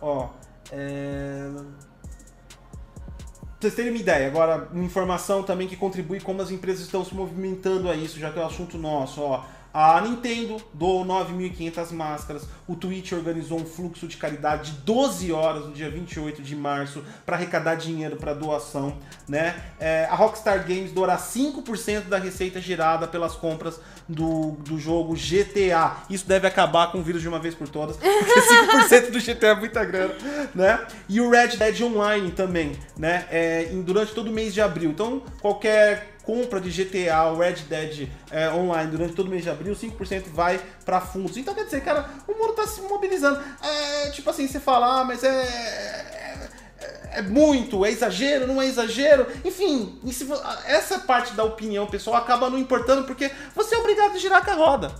ó, 0.00 0.28
é, 0.72 1.50
vocês 3.60 3.74
terem 3.74 3.90
uma 3.90 3.98
ideia, 3.98 4.28
agora, 4.28 4.68
informação 4.74 5.42
também 5.42 5.66
que 5.66 5.76
contribui 5.76 6.20
como 6.20 6.40
as 6.40 6.50
empresas 6.50 6.84
estão 6.84 7.04
se 7.04 7.14
movimentando 7.14 7.90
a 7.90 7.94
isso, 7.96 8.18
já 8.18 8.30
que 8.30 8.38
é 8.38 8.42
o 8.42 8.46
assunto 8.46 8.78
nosso, 8.78 9.20
ó. 9.20 9.44
A 9.72 10.00
Nintendo 10.00 10.56
doou 10.72 11.04
9.500 11.04 11.92
máscaras. 11.92 12.48
O 12.66 12.74
Twitch 12.74 13.12
organizou 13.12 13.60
um 13.60 13.64
fluxo 13.64 14.06
de 14.06 14.16
caridade 14.16 14.72
de 14.72 14.78
12 14.78 15.30
horas 15.32 15.66
no 15.66 15.72
dia 15.72 15.90
28 15.90 16.42
de 16.42 16.56
março 16.56 17.04
para 17.24 17.36
arrecadar 17.36 17.74
dinheiro 17.74 18.16
para 18.16 18.34
doação. 18.34 18.96
Né? 19.28 19.54
É, 19.78 20.06
a 20.10 20.14
Rockstar 20.14 20.66
Games 20.66 20.92
doará 20.92 21.16
5% 21.16 22.04
da 22.08 22.18
receita 22.18 22.60
gerada 22.60 23.06
pelas 23.06 23.34
compras 23.34 23.80
do, 24.08 24.52
do 24.60 24.78
jogo 24.78 25.14
GTA. 25.14 25.98
Isso 26.08 26.26
deve 26.26 26.46
acabar 26.46 26.90
com 26.90 26.98
o 26.98 27.02
vírus 27.02 27.20
de 27.20 27.28
uma 27.28 27.38
vez 27.38 27.54
por 27.54 27.68
todas, 27.68 27.96
porque 27.96 28.40
5% 28.40 29.10
do 29.10 29.20
GTA 29.20 29.48
é 29.48 29.54
muita 29.54 29.84
grana. 29.84 30.14
Né? 30.54 30.86
E 31.08 31.20
o 31.20 31.30
Red 31.30 31.56
Dead 31.56 31.80
Online 31.82 32.30
também, 32.32 32.72
né? 32.96 33.26
É, 33.30 33.64
durante 33.84 34.12
todo 34.12 34.28
o 34.28 34.32
mês 34.32 34.54
de 34.54 34.60
abril. 34.60 34.90
Então, 34.90 35.22
qualquer 35.40 36.17
compra 36.28 36.60
de 36.60 36.70
GTA, 36.70 37.24
o 37.32 37.38
Red 37.38 37.54
Dead 37.70 38.06
é, 38.30 38.50
online 38.50 38.90
durante 38.90 39.14
todo 39.14 39.28
o 39.28 39.30
mês 39.30 39.44
de 39.44 39.48
abril, 39.48 39.74
5% 39.74 40.24
vai 40.30 40.60
para 40.84 41.00
fundos. 41.00 41.38
Então 41.38 41.54
quer 41.54 41.64
dizer, 41.64 41.82
cara, 41.82 42.06
o 42.28 42.34
mundo 42.34 42.52
tá 42.52 42.66
se 42.66 42.82
mobilizando. 42.82 43.40
É, 43.62 44.10
tipo 44.10 44.28
assim, 44.28 44.46
você 44.46 44.60
fala, 44.60 45.00
ah, 45.00 45.04
mas 45.04 45.24
é, 45.24 45.30
é, 45.30 47.18
é 47.20 47.22
muito, 47.22 47.82
é 47.82 47.90
exagero, 47.90 48.46
não 48.46 48.60
é 48.60 48.66
exagero. 48.66 49.26
Enfim, 49.42 49.98
essa 50.66 50.98
parte 50.98 51.32
da 51.32 51.44
opinião 51.44 51.86
pessoal 51.86 52.16
acaba 52.16 52.50
não 52.50 52.58
importando 52.58 53.04
porque 53.04 53.30
você 53.56 53.76
é 53.76 53.78
obrigado 53.78 54.12
a 54.12 54.18
girar 54.18 54.44
com 54.44 54.50
a 54.50 54.54
roda. 54.54 54.94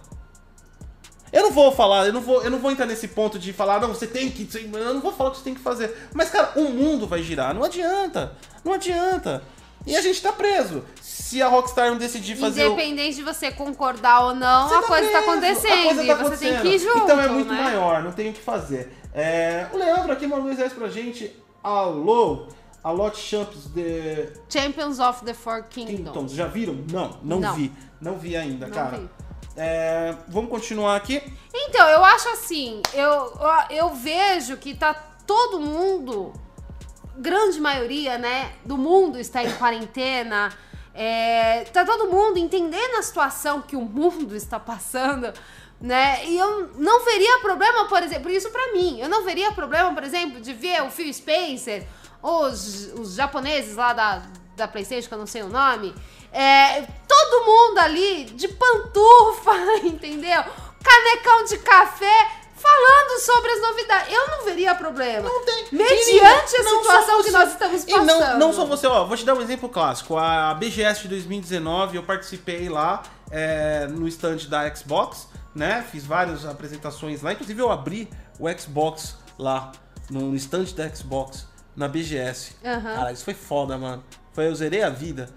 Eu 1.31 1.43
não 1.43 1.51
vou 1.51 1.71
falar, 1.73 2.07
eu 2.07 2.13
não 2.15 2.23
vou, 2.23 2.43
eu 2.43 2.51
não 2.51 2.59
vou 2.59 2.71
entrar 2.71 2.87
nesse 2.87 3.09
ponto 3.09 3.39
de 3.39 3.53
falar, 3.53 3.83
não, 3.83 3.89
você 3.89 4.07
tem 4.07 4.31
que. 4.31 4.49
Eu 4.57 4.95
não 4.95 5.01
vou 5.03 5.13
falar 5.13 5.29
o 5.29 5.33
que 5.33 5.39
você 5.41 5.45
tem 5.45 5.55
que 5.55 5.61
fazer. 5.61 5.95
Mas, 6.15 6.31
cara, 6.31 6.53
o 6.57 6.71
mundo 6.71 7.07
vai 7.07 7.23
girar. 7.23 7.55
Não 7.55 7.65
adianta. 7.65 8.33
Não 8.65 8.73
adianta. 8.73 9.43
E 9.87 9.97
a 9.97 10.01
gente 10.01 10.21
tá 10.21 10.33
preso 10.33 10.85
se 11.01 11.43
a 11.43 11.49
Rockstar 11.49 11.91
não 11.91 11.99
decidir 11.99 12.37
fazer. 12.37 12.67
Independente 12.67 13.13
o... 13.13 13.17
de 13.17 13.23
você 13.23 13.51
concordar 13.51 14.27
ou 14.27 14.35
não, 14.35 14.67
a, 14.67 14.81
tá 14.81 14.83
coisa 14.83 15.11
tá 15.11 15.19
acontecendo, 15.19 15.85
coisa 15.85 16.07
tá 16.07 16.13
acontecendo. 16.15 16.39
você 16.39 16.49
tem 16.49 16.61
que 16.61 16.69
ir 16.69 16.79
junto. 16.79 16.99
Então 16.99 17.21
é 17.21 17.29
muito 17.29 17.53
né? 17.53 17.63
maior, 17.63 18.03
não 18.03 18.13
tem 18.13 18.31
o 18.31 18.33
que 18.33 18.41
fazer. 18.41 18.93
É... 19.15 19.67
O 19.73 19.77
Leandro 19.77 20.13
aqui 20.13 20.27
mandou 20.27 20.51
um 20.51 20.71
pra 20.71 20.89
gente. 20.89 21.35
Alô? 21.63 22.47
A 22.83 22.91
Lot 22.91 23.19
Champions 23.19 23.67
de. 23.67 24.29
Champions 24.49 24.99
of 24.99 25.25
the 25.25 25.35
Four 25.35 25.65
Kingdoms. 25.65 25.97
Kingdoms. 25.97 26.33
Já 26.33 26.47
viram? 26.47 26.85
Não, 26.91 27.19
não, 27.23 27.41
não. 27.41 27.55
vi. 27.55 27.73
Não 28.01 28.17
vi 28.17 28.37
ainda, 28.37 28.67
não 28.67 28.75
cara. 28.75 28.97
Vi. 28.97 29.09
É, 29.57 30.15
vamos 30.29 30.49
continuar 30.49 30.97
aqui? 30.97 31.21
Então, 31.53 31.89
eu 31.89 32.05
acho 32.05 32.29
assim, 32.29 32.81
eu, 32.95 33.33
eu 33.71 33.91
vejo 33.91 34.57
que 34.57 34.75
tá 34.75 34.95
todo 35.27 35.61
mundo, 35.61 36.33
grande 37.19 37.61
maioria, 37.61 38.17
né, 38.17 38.53
do 38.65 38.79
mundo 38.79 39.19
está 39.19 39.43
em 39.43 39.53
quarentena. 39.53 40.57
É, 40.95 41.65
tá 41.65 41.85
todo 41.85 42.11
mundo 42.11 42.39
entendendo 42.39 42.97
a 42.99 43.03
situação 43.03 43.63
que 43.63 43.77
o 43.77 43.83
mundo 43.83 44.35
está 44.35 44.59
passando, 44.59 45.33
né? 45.81 46.25
E 46.27 46.37
eu 46.37 46.71
não 46.75 47.05
veria 47.05 47.39
problema, 47.39 47.87
por 47.87 48.03
exemplo, 48.03 48.29
isso 48.31 48.51
para 48.51 48.73
mim, 48.73 48.99
eu 48.99 49.09
não 49.09 49.25
veria 49.25 49.53
problema, 49.53 49.95
por 49.95 50.03
exemplo, 50.03 50.41
de 50.41 50.53
ver 50.53 50.83
o 50.83 50.91
Phil 50.91 51.13
Spencer, 51.13 51.87
os, 52.21 52.93
os 52.95 53.15
japoneses 53.15 53.77
lá 53.77 53.93
da, 53.93 54.23
da 54.57 54.67
PlayStation, 54.67 55.07
que 55.07 55.15
eu 55.15 55.19
não 55.19 55.27
sei 55.27 55.43
o 55.43 55.49
nome, 55.49 55.95
é, 56.33 56.83
todo 57.07 57.47
mundo 57.47 57.79
ali 57.79 58.25
de 58.25 58.49
pantufa, 58.49 59.55
entendeu? 59.87 60.43
Canecão 60.83 61.45
de 61.45 61.59
café 61.59 62.31
novidades. 63.69 64.13
Eu 64.13 64.29
não 64.29 64.45
veria 64.45 64.75
problema. 64.75 65.29
Não 65.29 65.45
tem. 65.45 65.67
Mediante 65.73 66.57
a 66.57 66.65
situação 66.65 67.23
que 67.23 67.31
nós 67.31 67.53
estamos 67.53 67.85
passando. 67.85 68.03
E 68.03 68.07
não, 68.07 68.39
não 68.39 68.53
só 68.53 68.65
você, 68.65 68.87
ó, 68.87 69.05
vou 69.05 69.17
te 69.17 69.25
dar 69.25 69.35
um 69.35 69.41
exemplo 69.41 69.69
clássico. 69.69 70.17
A 70.17 70.55
BGS 70.55 71.03
de 71.03 71.09
2019, 71.09 71.97
eu 71.97 72.03
participei 72.03 72.69
lá 72.69 73.03
é, 73.31 73.87
no 73.87 74.09
stand 74.09 74.49
da 74.49 74.75
Xbox, 74.75 75.29
né? 75.55 75.85
Fiz 75.91 76.05
várias 76.05 76.45
apresentações 76.47 77.23
lá. 77.23 77.33
Inclusive 77.33 77.61
eu 77.61 77.71
abri 77.71 78.09
o 78.39 78.49
Xbox 78.59 79.17
lá, 79.39 79.73
no 80.11 80.35
stand 80.37 80.67
da 80.77 80.89
Xbox, 80.95 81.47
na 81.77 81.89
BGS. 81.89 82.57
Uhum. 82.65 82.83
Cara, 82.83 83.13
isso 83.13 83.25
foi 83.25 83.35
foda, 83.35 83.77
mano. 83.77 84.03
Foi, 84.33 84.47
eu 84.47 84.55
zerei 84.55 84.83
a 84.83 84.91
vida 84.91 85.29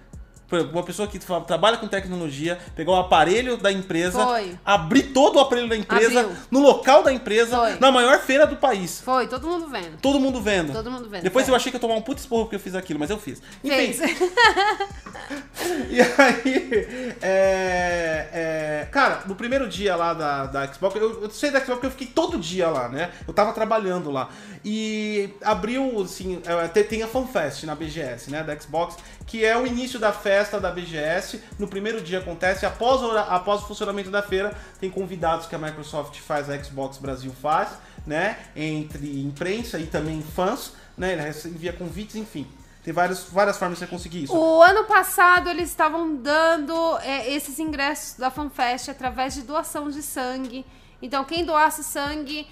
uma 0.60 0.84
pessoa 0.84 1.08
que 1.08 1.20
trabalha 1.20 1.78
com 1.78 1.88
tecnologia, 1.88 2.58
pegar 2.76 2.91
o 2.91 2.95
aparelho 2.95 3.58
da 3.58 3.72
empresa, 3.72 4.24
Foi. 4.24 4.58
abrir 4.66 5.04
todo 5.14 5.38
o 5.38 5.39
aparelho 5.39 5.70
da 5.70 5.78
empresa, 5.78 6.22
Abriu. 6.22 6.38
no 6.49 6.60
local 6.60 7.04
da 7.04 7.14
empresa, 7.14 7.58
Foi. 7.58 7.80
na 7.80 7.91
maior 7.91 8.20
feira 8.20 8.45
do 8.45 8.56
país. 8.56 9.02
Foi, 9.02 9.28
todo 9.28 9.47
mundo 9.47 9.68
vendo. 9.68 9.97
Todo 10.02 10.20
mundo 10.20 10.41
vendo. 10.41 10.74
Todo 10.74 10.91
mundo 10.91 11.10
vendo. 11.10 11.24
Depois 11.24 11.47
eu 11.47 11.56
achei 11.56 11.72
que 11.72 11.76
eu 11.76 11.80
ia 11.80 11.82
tomar 11.82 11.95
um 11.95 12.02
puto 12.02 12.20
esporro 12.20 12.43
porque 12.43 12.56
eu 12.56 12.60
fiz 12.60 12.76
aquilo, 12.76 12.99
mas 12.99 13.10
eu 13.10 13.18
fiz. 13.18 13.41
Enfim. 13.64 13.93
E 15.89 16.02
aí, 16.02 17.16
é, 17.22 18.28
é, 18.34 18.88
cara, 18.91 19.22
no 19.26 19.36
primeiro 19.36 19.68
dia 19.68 19.95
lá 19.95 20.14
da, 20.14 20.45
da 20.45 20.74
Xbox, 20.74 20.95
eu, 20.95 21.24
eu 21.24 21.30
sei 21.30 21.52
da 21.52 21.60
Xbox 21.60 21.76
porque 21.76 21.88
eu 21.88 21.91
fiquei 21.91 22.08
todo 22.08 22.38
dia 22.38 22.68
lá, 22.70 22.89
né? 22.89 23.12
Eu 23.28 23.34
tava 23.34 23.54
trabalhando 23.54 24.12
lá. 24.12 24.30
E 24.64 25.30
abriu, 25.43 26.02
assim, 26.02 26.41
é, 26.45 26.84
tem 26.84 27.04
a 27.04 27.08
FanFest 27.08 27.64
na 27.64 27.76
BGS, 27.76 28.30
né, 28.30 28.43
da 28.43 28.58
Xbox, 28.60 28.97
que 29.26 29.43
é 29.45 29.58
o 29.58 29.66
início 29.66 29.99
da 29.99 30.12
festa 30.12 30.41
da 30.50 30.72
BGS. 30.72 31.42
No 31.60 31.68
primeiro 31.68 32.02
dia 32.02 32.20
acontece, 32.20 32.66
após, 32.66 33.02
após 33.28 33.62
o 33.62 33.68
funcionamento 33.68 34.10
da 34.10 34.22
feira, 34.22 34.56
tem 34.80 34.89
convidados 34.89 35.46
que 35.46 35.56
a 35.56 35.58
Microsoft 35.60 36.20
faz, 36.20 36.50
a 36.50 36.64
Xbox 36.64 36.98
Brasil 36.98 37.32
faz, 37.42 37.70
né? 38.06 38.38
Entre 38.56 39.22
imprensa 39.22 39.78
e 39.78 39.86
também 39.86 40.22
fãs, 40.22 40.74
né? 40.98 41.14
Ele 41.14 41.56
envia 41.56 41.74
convites, 41.74 42.16
enfim. 42.16 42.48
Tem 42.84 42.94
várias, 42.94 43.26
várias 43.26 43.58
formas 43.58 43.78
de 43.78 43.86
você 43.86 43.89
conseguir 43.89 44.24
isso. 44.24 44.36
O 44.36 44.62
ano 44.62 44.86
passado 44.86 45.50
eles 45.50 45.70
estavam 45.70 46.16
dando 46.16 46.98
é, 47.00 47.32
esses 47.32 47.60
ingressos 47.60 48.18
da 48.18 48.32
FanFest 48.32 48.89
através 48.89 49.36
de 49.36 49.44
doação 49.44 49.89
de 49.89 50.02
sangue. 50.02 50.66
Então, 51.00 51.24
quem 51.24 51.46
doasse 51.46 51.84
sangue 51.84 52.48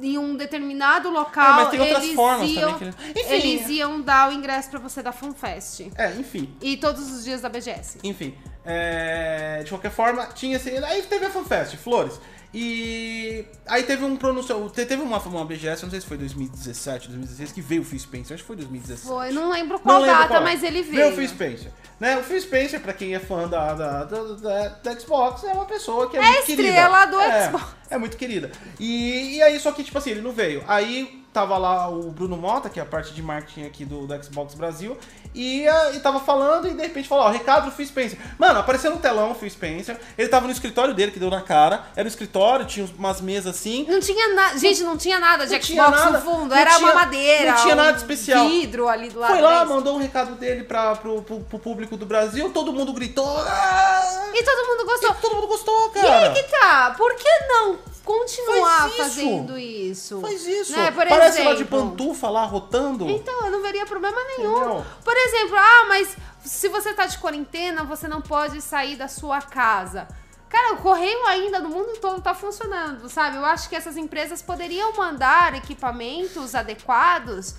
em 0.00 0.18
um 0.18 0.36
determinado 0.36 1.10
local, 1.10 1.44
é, 1.44 1.62
mas 1.62 1.70
tem 1.70 1.80
outras 1.80 2.02
eles, 2.02 2.14
formas 2.14 2.50
iam, 2.50 2.72
também 2.72 2.92
que... 2.92 3.20
enfim, 3.20 3.34
eles 3.34 3.68
iam 3.68 4.00
dar 4.00 4.30
o 4.30 4.32
ingresso 4.32 4.70
para 4.70 4.78
você 4.78 5.02
da 5.02 5.12
FanFest. 5.12 5.90
É, 5.96 6.12
enfim. 6.12 6.54
E 6.60 6.76
todos 6.76 7.10
os 7.12 7.24
dias 7.24 7.40
da 7.40 7.48
BGS. 7.48 7.98
Enfim. 8.02 8.34
É, 8.64 9.62
de 9.64 9.70
qualquer 9.70 9.90
forma, 9.90 10.26
tinha 10.26 10.56
assim. 10.56 10.76
Aí 10.78 11.02
teve 11.02 11.26
a 11.26 11.30
FanFest, 11.30 11.76
Flores. 11.76 12.20
E 12.54 13.46
aí 13.66 13.82
teve 13.82 14.04
um 14.04 14.14
pronúncio, 14.14 14.68
teve 14.70 14.96
uma, 14.96 15.18
uma 15.18 15.44
BGS, 15.44 15.84
não 15.84 15.90
sei 15.90 16.02
se 16.02 16.06
foi 16.06 16.18
2017, 16.18 17.08
2016, 17.08 17.52
que 17.52 17.62
veio 17.62 17.80
o 17.80 17.84
Phil 17.84 17.98
Spencer, 17.98 18.34
acho 18.34 18.42
que 18.42 18.46
foi 18.46 18.56
2016. 18.56 19.08
Foi, 19.08 19.30
não 19.30 19.50
lembro 19.50 19.78
qual 19.78 19.94
não 19.94 20.02
lembro 20.02 20.18
data, 20.18 20.34
qual. 20.34 20.42
mas 20.42 20.62
ele 20.62 20.82
veio. 20.82 20.96
Veio 20.96 21.12
o 21.12 21.16
Phil 21.16 21.28
Spencer. 21.28 21.72
Né? 21.98 22.18
O 22.18 22.22
Phil 22.22 22.40
Spencer, 22.40 22.80
pra 22.80 22.92
quem 22.92 23.14
é 23.14 23.18
fã 23.18 23.48
da, 23.48 23.72
da, 23.72 24.04
da, 24.04 24.68
da 24.68 25.00
Xbox, 25.00 25.44
é 25.44 25.52
uma 25.52 25.64
pessoa 25.64 26.10
que 26.10 26.16
é, 26.18 26.20
é 26.20 26.30
muito 26.30 26.44
querida. 26.44 26.68
É 26.68 26.70
estrela 26.70 27.06
do 27.06 27.20
é, 27.20 27.46
Xbox. 27.46 27.64
É 27.88 27.98
muito 27.98 28.16
querida. 28.18 28.52
E, 28.78 29.36
e 29.36 29.42
aí, 29.42 29.58
só 29.58 29.72
que, 29.72 29.82
tipo 29.82 29.96
assim, 29.96 30.10
ele 30.10 30.20
não 30.20 30.32
veio. 30.32 30.62
Aí 30.68 31.21
tava 31.32 31.56
lá 31.56 31.88
o 31.88 32.10
Bruno 32.10 32.36
Mota, 32.36 32.68
que 32.68 32.78
é 32.78 32.82
a 32.82 32.86
parte 32.86 33.14
de 33.14 33.22
marketing 33.22 33.64
aqui 33.64 33.84
do, 33.84 34.06
do 34.06 34.24
Xbox 34.24 34.54
Brasil, 34.54 34.98
e, 35.34 35.66
uh, 35.66 35.94
e 35.94 36.00
tava 36.00 36.20
falando 36.20 36.68
e 36.68 36.74
de 36.74 36.82
repente 36.82 37.08
falou, 37.08 37.24
ó, 37.24 37.30
recado 37.30 37.66
do 37.66 37.70
Phil 37.70 37.86
Spencer. 37.86 38.18
Mano, 38.38 38.58
apareceu 38.60 38.90
no 38.90 38.98
telão 38.98 39.30
o 39.30 39.34
Phil 39.34 39.48
Spencer, 39.48 39.98
ele 40.18 40.28
tava 40.28 40.46
no 40.46 40.52
escritório 40.52 40.92
dele, 40.92 41.10
que 41.10 41.18
deu 41.18 41.30
na 41.30 41.40
cara, 41.40 41.86
era 41.96 42.06
o 42.06 42.08
escritório, 42.08 42.66
tinha 42.66 42.86
umas 42.98 43.20
mesas 43.20 43.56
assim. 43.56 43.86
Não 43.88 44.00
tinha 44.00 44.34
nada, 44.34 44.58
gente, 44.58 44.82
não 44.82 44.96
tinha 44.96 45.18
nada 45.18 45.46
de 45.46 45.54
não 45.54 45.62
Xbox 45.62 45.90
nada, 45.90 46.18
no 46.18 46.24
fundo, 46.24 46.54
era 46.54 46.70
tinha, 46.76 46.86
uma 46.86 46.94
madeira, 46.94 47.52
Não 47.52 47.62
tinha 47.62 47.74
nada 47.74 47.96
especial. 47.96 48.48
vidro 48.48 48.88
ali 48.88 49.08
do 49.08 49.18
lado. 49.18 49.32
Foi 49.32 49.40
lá, 49.40 49.64
mandou 49.64 49.96
um 49.96 49.98
recado 49.98 50.34
dele 50.34 50.64
pra, 50.64 50.94
pro, 50.96 51.22
pro, 51.22 51.40
pro 51.40 51.58
público 51.58 51.96
do 51.96 52.04
Brasil, 52.04 52.50
todo 52.50 52.72
mundo 52.72 52.92
gritou. 52.92 53.38
Ah! 53.38 54.30
E 54.34 54.42
todo 54.42 54.68
mundo 54.68 54.86
gostou. 54.86 55.10
E 55.10 55.14
todo 55.14 55.34
mundo 55.34 55.46
gostou, 55.46 55.90
cara. 55.90 56.06
E 56.06 56.10
aí 56.10 56.34
que 56.34 56.42
tá, 56.44 56.94
por 56.96 57.14
que 57.14 57.28
não 57.48 57.91
continuar 58.04 58.90
Faz 58.90 58.96
fazendo 58.96 59.58
isso. 59.58 60.20
Faz 60.20 60.46
isso. 60.46 60.72
Né? 60.72 60.90
Por 60.90 61.06
Parece 61.06 61.38
exemplo, 61.38 61.50
lá 61.50 61.56
de 61.56 61.64
pantufa 61.64 62.30
lá 62.30 62.44
rotando. 62.44 63.08
Então, 63.08 63.46
eu 63.46 63.50
não 63.50 63.62
veria 63.62 63.86
problema 63.86 64.18
nenhum. 64.36 64.56
Entendeu? 64.56 64.86
Por 65.04 65.16
exemplo, 65.16 65.56
ah, 65.56 65.86
mas 65.88 66.16
se 66.44 66.68
você 66.68 66.92
tá 66.92 67.06
de 67.06 67.18
quarentena, 67.18 67.84
você 67.84 68.08
não 68.08 68.20
pode 68.20 68.60
sair 68.60 68.96
da 68.96 69.08
sua 69.08 69.40
casa. 69.40 70.08
Cara, 70.48 70.74
o 70.74 70.76
correio 70.78 71.24
ainda 71.26 71.60
no 71.60 71.70
mundo 71.70 71.98
todo 71.98 72.20
tá 72.20 72.34
funcionando, 72.34 73.08
sabe? 73.08 73.36
Eu 73.36 73.44
acho 73.44 73.70
que 73.70 73.76
essas 73.76 73.96
empresas 73.96 74.42
poderiam 74.42 74.92
mandar 74.94 75.54
equipamentos 75.54 76.54
adequados 76.54 77.54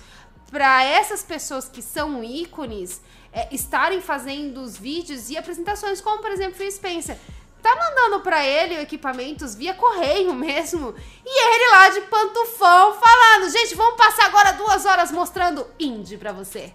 para 0.48 0.84
essas 0.84 1.24
pessoas 1.24 1.68
que 1.68 1.82
são 1.82 2.22
ícones 2.22 3.00
é, 3.32 3.52
estarem 3.52 4.00
fazendo 4.00 4.60
os 4.62 4.78
vídeos 4.78 5.28
e 5.28 5.36
apresentações, 5.36 6.00
como 6.00 6.22
por 6.22 6.30
exemplo 6.30 6.54
Phil 6.54 6.70
Spencer 6.70 7.18
tá 7.64 7.74
mandando 7.74 8.20
para 8.20 8.44
ele 8.44 8.78
equipamentos 8.78 9.54
via 9.54 9.72
correio 9.72 10.34
mesmo. 10.34 10.94
E 11.24 11.44
ele 11.46 11.70
lá 11.70 11.88
de 11.88 12.02
pantufão 12.02 12.92
falando: 12.92 13.50
gente, 13.50 13.74
vamos 13.74 13.96
passar 13.96 14.26
agora 14.26 14.52
duas 14.52 14.84
horas 14.84 15.10
mostrando 15.10 15.66
indie 15.80 16.18
pra 16.18 16.30
você. 16.30 16.70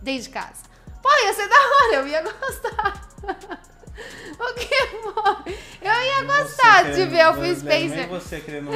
Desde 0.00 0.30
casa. 0.30 0.62
Pô, 1.02 1.08
ia 1.24 1.34
ser 1.34 1.48
da 1.48 1.56
hora, 1.56 1.94
eu 1.96 2.06
ia 2.06 2.22
gostar. 2.40 3.08
o 4.38 4.54
que 4.54 4.86
foi? 4.86 5.58
Eu 5.82 5.92
ia 5.92 6.22
gostar 6.22 6.92
de 6.92 7.04
ver 7.06 7.26
o 7.26 7.34
Phil 7.34 7.56
Spencer. 7.56 7.96
Nem 7.96 8.06
você 8.06 8.40
querendo. 8.40 8.70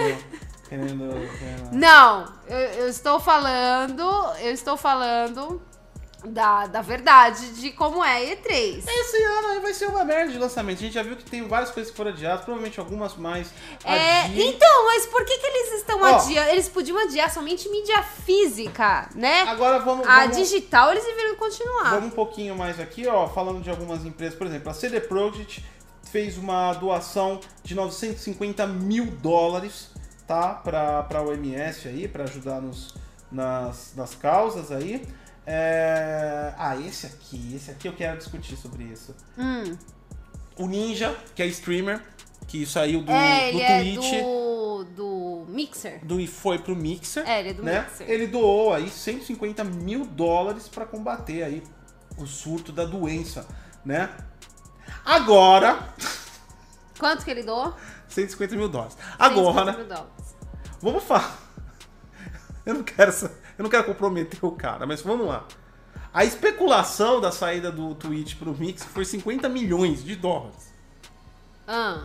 querendo, 0.68 1.38
querendo... 1.38 1.72
Não, 1.72 2.32
eu, 2.48 2.58
eu 2.58 2.88
estou 2.88 3.20
falando. 3.20 4.02
Eu 4.40 4.52
estou 4.52 4.76
falando 4.76 5.62
da, 6.24 6.66
da 6.66 6.80
verdade 6.80 7.52
de 7.54 7.70
como 7.72 8.04
é 8.04 8.16
a 8.32 8.36
E3. 8.36 8.84
Esse 8.86 9.22
ano 9.24 9.48
aí 9.48 9.60
vai 9.60 9.74
ser 9.74 9.86
uma 9.86 10.04
merda 10.04 10.32
de 10.32 10.38
lançamento. 10.38 10.78
A 10.78 10.82
gente 10.82 10.94
já 10.94 11.02
viu 11.02 11.16
que 11.16 11.24
tem 11.24 11.46
várias 11.46 11.70
coisas 11.70 11.90
que 11.90 11.96
foram 11.96 12.10
adiadas, 12.10 12.44
provavelmente 12.44 12.78
algumas 12.78 13.16
mais. 13.16 13.48
É, 13.84 14.22
adi- 14.22 14.42
então, 14.42 14.86
mas 14.86 15.06
por 15.06 15.24
que, 15.24 15.36
que 15.38 15.46
eles 15.46 15.72
estão 15.80 16.00
Ó. 16.00 16.04
adiando? 16.04 16.50
Eles 16.50 16.68
podiam 16.68 16.98
adiar 16.98 17.30
somente 17.32 17.68
mídia 17.68 18.02
física, 18.02 19.08
né? 19.14 19.42
Agora 19.42 19.78
vamos. 19.80 20.06
A 20.06 20.20
vamos... 20.22 20.36
digital 20.36 20.92
eles 20.92 21.04
deveriam 21.04 21.36
continuar. 21.36 21.90
Vamos 21.90 22.06
um 22.06 22.10
pouquinho 22.10 22.56
mais 22.56 22.78
aqui, 22.78 23.06
ó, 23.06 23.28
falando 23.28 23.60
de 23.62 23.70
algumas 23.70 24.04
empresas. 24.04 24.36
Por 24.36 24.46
exemplo, 24.46 24.70
a 24.70 24.74
CD 24.74 25.00
Projekt 25.00 25.64
fez 26.10 26.36
uma 26.36 26.72
doação 26.74 27.40
de 27.62 27.74
950 27.74 28.66
mil 28.66 29.06
dólares, 29.06 29.90
tá? 30.26 30.54
Pra, 30.54 31.02
pra 31.04 31.22
OMS 31.22 31.88
aí, 31.88 32.06
pra 32.06 32.24
ajudar 32.24 32.60
nos, 32.60 32.94
nas, 33.30 33.92
nas 33.96 34.14
causas 34.14 34.70
aí. 34.70 35.06
É... 35.46 36.52
Ah, 36.56 36.76
esse 36.76 37.06
aqui, 37.06 37.54
esse 37.54 37.70
aqui 37.70 37.88
eu 37.88 37.92
quero 37.92 38.18
discutir 38.18 38.56
sobre 38.56 38.84
isso. 38.84 39.14
Hum. 39.36 39.76
O 40.56 40.66
Ninja, 40.68 41.16
que 41.34 41.42
é 41.42 41.46
streamer, 41.46 42.00
que 42.46 42.64
saiu 42.66 43.02
do, 43.02 43.10
é, 43.10 43.50
do 43.52 43.60
é 43.60 43.82
Twitch. 43.82 44.20
do, 44.22 44.84
do 44.94 45.46
Mixer. 45.48 46.04
do 46.04 46.20
e 46.20 46.26
foi 46.26 46.58
pro 46.58 46.76
Mixer, 46.76 47.26
É, 47.28 47.40
ele 47.40 47.48
é 47.50 47.54
do 47.54 47.62
né? 47.62 47.80
Mixer. 47.82 48.08
Ele 48.10 48.26
doou 48.26 48.72
aí 48.72 48.88
150 48.88 49.64
mil 49.64 50.04
dólares 50.04 50.68
para 50.68 50.84
combater 50.86 51.42
aí 51.42 51.62
o 52.18 52.26
surto 52.26 52.70
da 52.70 52.84
doença, 52.84 53.46
né? 53.84 54.10
Agora, 55.04 55.88
Quanto 56.98 57.24
que 57.24 57.30
ele 57.30 57.42
doou? 57.42 57.74
150 58.08 58.54
mil 58.54 58.68
dólares. 58.68 58.94
150 59.18 59.24
Agora, 59.24 59.72
mil 59.72 59.86
dólares. 59.88 60.34
vamos 60.80 61.02
falar. 61.02 61.36
Eu 62.64 62.74
não 62.74 62.82
quero, 62.84 63.08
essa- 63.10 63.32
eu 63.58 63.62
não 63.62 63.70
quero 63.70 63.84
comprometer 63.84 64.38
o 64.42 64.52
cara, 64.52 64.86
mas 64.86 65.02
vamos 65.02 65.26
lá. 65.26 65.44
A 66.12 66.24
especulação 66.24 67.20
da 67.20 67.32
saída 67.32 67.72
do 67.72 67.94
Twitch 67.94 68.36
pro 68.36 68.54
Mixer 68.54 68.88
foi 68.88 69.04
50 69.04 69.48
milhões 69.48 70.04
de 70.04 70.14
dólares. 70.14 70.72
Ah. 71.66 72.02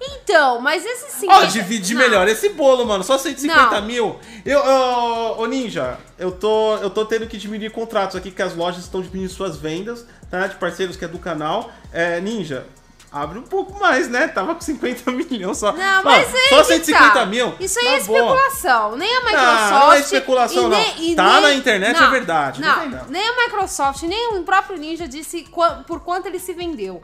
Então, 0.00 0.60
mas 0.60 0.84
esses 0.84 1.12
50... 1.14 1.38
Ó, 1.38 1.44
divide 1.46 1.94
Não. 1.94 2.02
melhor 2.02 2.26
esse 2.28 2.48
bolo, 2.50 2.84
mano. 2.84 3.04
Só 3.04 3.18
150 3.18 3.80
Não. 3.80 3.86
mil. 3.86 4.18
Eu, 4.44 4.60
ô, 4.60 5.42
ô, 5.42 5.46
Ninja, 5.46 5.98
eu 6.18 6.32
tô, 6.32 6.76
eu 6.76 6.90
tô 6.90 7.04
tendo 7.04 7.26
que 7.26 7.36
diminuir 7.36 7.70
contratos 7.70 8.16
aqui, 8.16 8.30
que 8.30 8.42
as 8.42 8.54
lojas 8.54 8.82
estão 8.84 9.00
diminuindo 9.00 9.32
suas 9.32 9.56
vendas, 9.56 10.06
tá? 10.30 10.46
De 10.46 10.56
parceiros 10.56 10.96
que 10.96 11.04
é 11.04 11.08
do 11.08 11.18
canal. 11.18 11.70
É, 11.92 12.20
Ninja, 12.20 12.66
abre 13.12 13.38
um 13.38 13.42
pouco 13.42 13.78
mais, 13.78 14.08
né? 14.08 14.26
Tava 14.28 14.54
com 14.54 14.60
50 14.60 15.10
milhões 15.12 15.58
só. 15.58 15.72
Não, 15.72 16.00
Ó, 16.00 16.04
mas 16.04 16.34
aí 16.34 16.48
Só 16.48 16.58
que 16.58 16.64
150 16.64 17.10
tá. 17.12 17.26
mil? 17.26 17.54
Isso 17.60 17.78
aí 17.78 17.86
é 17.86 18.00
boa. 18.00 18.18
especulação. 18.18 18.96
Nem 18.96 19.14
a 19.16 19.20
Microsoft. 19.20 19.70
Não, 19.70 19.80
não 19.80 19.92
é 19.92 20.00
especulação, 20.00 20.62
não. 20.64 20.70
nem- 20.70 21.10
e 21.12 21.14
Tá 21.14 21.32
nem- 21.34 21.42
na 21.42 21.54
internet, 21.54 21.98
não, 22.00 22.06
é 22.06 22.10
verdade. 22.10 22.60
Não 22.60 22.76
Não, 22.76 22.88
não. 22.88 23.06
nem 23.08 23.28
a 23.28 23.36
Microsoft, 23.44 24.02
nem 24.04 24.34
o 24.36 24.42
próprio 24.44 24.78
Ninja 24.78 25.06
disse 25.06 25.46
por 25.86 26.00
quanto 26.00 26.26
ele 26.26 26.38
se 26.38 26.52
vendeu. 26.54 27.02